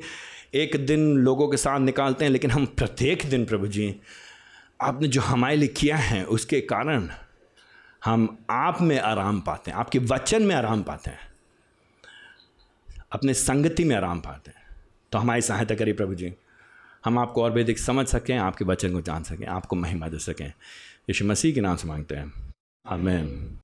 एक 0.55 0.87
दिन 0.87 1.17
लोगों 1.17 1.49
के 1.49 1.57
साथ 1.57 1.81
निकालते 1.81 2.25
हैं, 2.25 2.33
लेकिन 2.33 2.51
हम 2.51 2.67
प्रत्येक 2.67 3.23
दिन 3.31 3.45
प्रभु 3.45 3.67
जी, 3.67 3.97
आपने 4.81 5.09
जो 5.09 5.21
हमारे 5.21 5.57
लिए 5.57 5.69
किया 5.69 5.97
है, 5.97 6.25
उसके 6.25 6.61
कारण 6.61 7.09
हम 8.05 8.39
आप 8.51 8.83
में 8.83 8.99
आराम 9.01 9.41
पाते 9.41 9.71
हैं, 9.71 9.79
आपके 9.79 9.99
वचन 9.99 10.43
में 10.43 10.55
आराम 10.55 10.83
पाते 10.83 11.11
हैं, 11.11 11.33
अपने 13.13 13.35
संगति 13.35 13.85
में 13.85 13.97
आराम 13.97 14.21
पाते 14.21 14.51
हैं। 14.51 14.61
तो 15.13 15.19
हमारी 15.19 15.41
सहायता 15.41 15.75
करिए 15.75 15.95
प्रभु 15.95 16.15
जी। 16.15 16.35
हम 17.05 17.19
आपको 17.19 17.43
और 17.45 17.51
बेदिक 17.51 17.79
समझ 17.79 18.07
सकें, 18.07 18.37
आपके 18.39 18.65
वचन 18.65 18.93
को 18.93 19.01
जान 19.01 19.23
सकें, 19.23 19.47
आपको 19.47 19.77
महिमा 19.77 20.09
दे 20.09 20.19
सकें। 20.19 20.47
यीशु 20.47 21.25
मसीह 21.25 21.55
के 21.55 21.61
नाम 21.61 21.77
से 21.77 21.89
मांगते 21.89 22.15
हैं। 22.15 22.33
आमेन। 22.87 23.59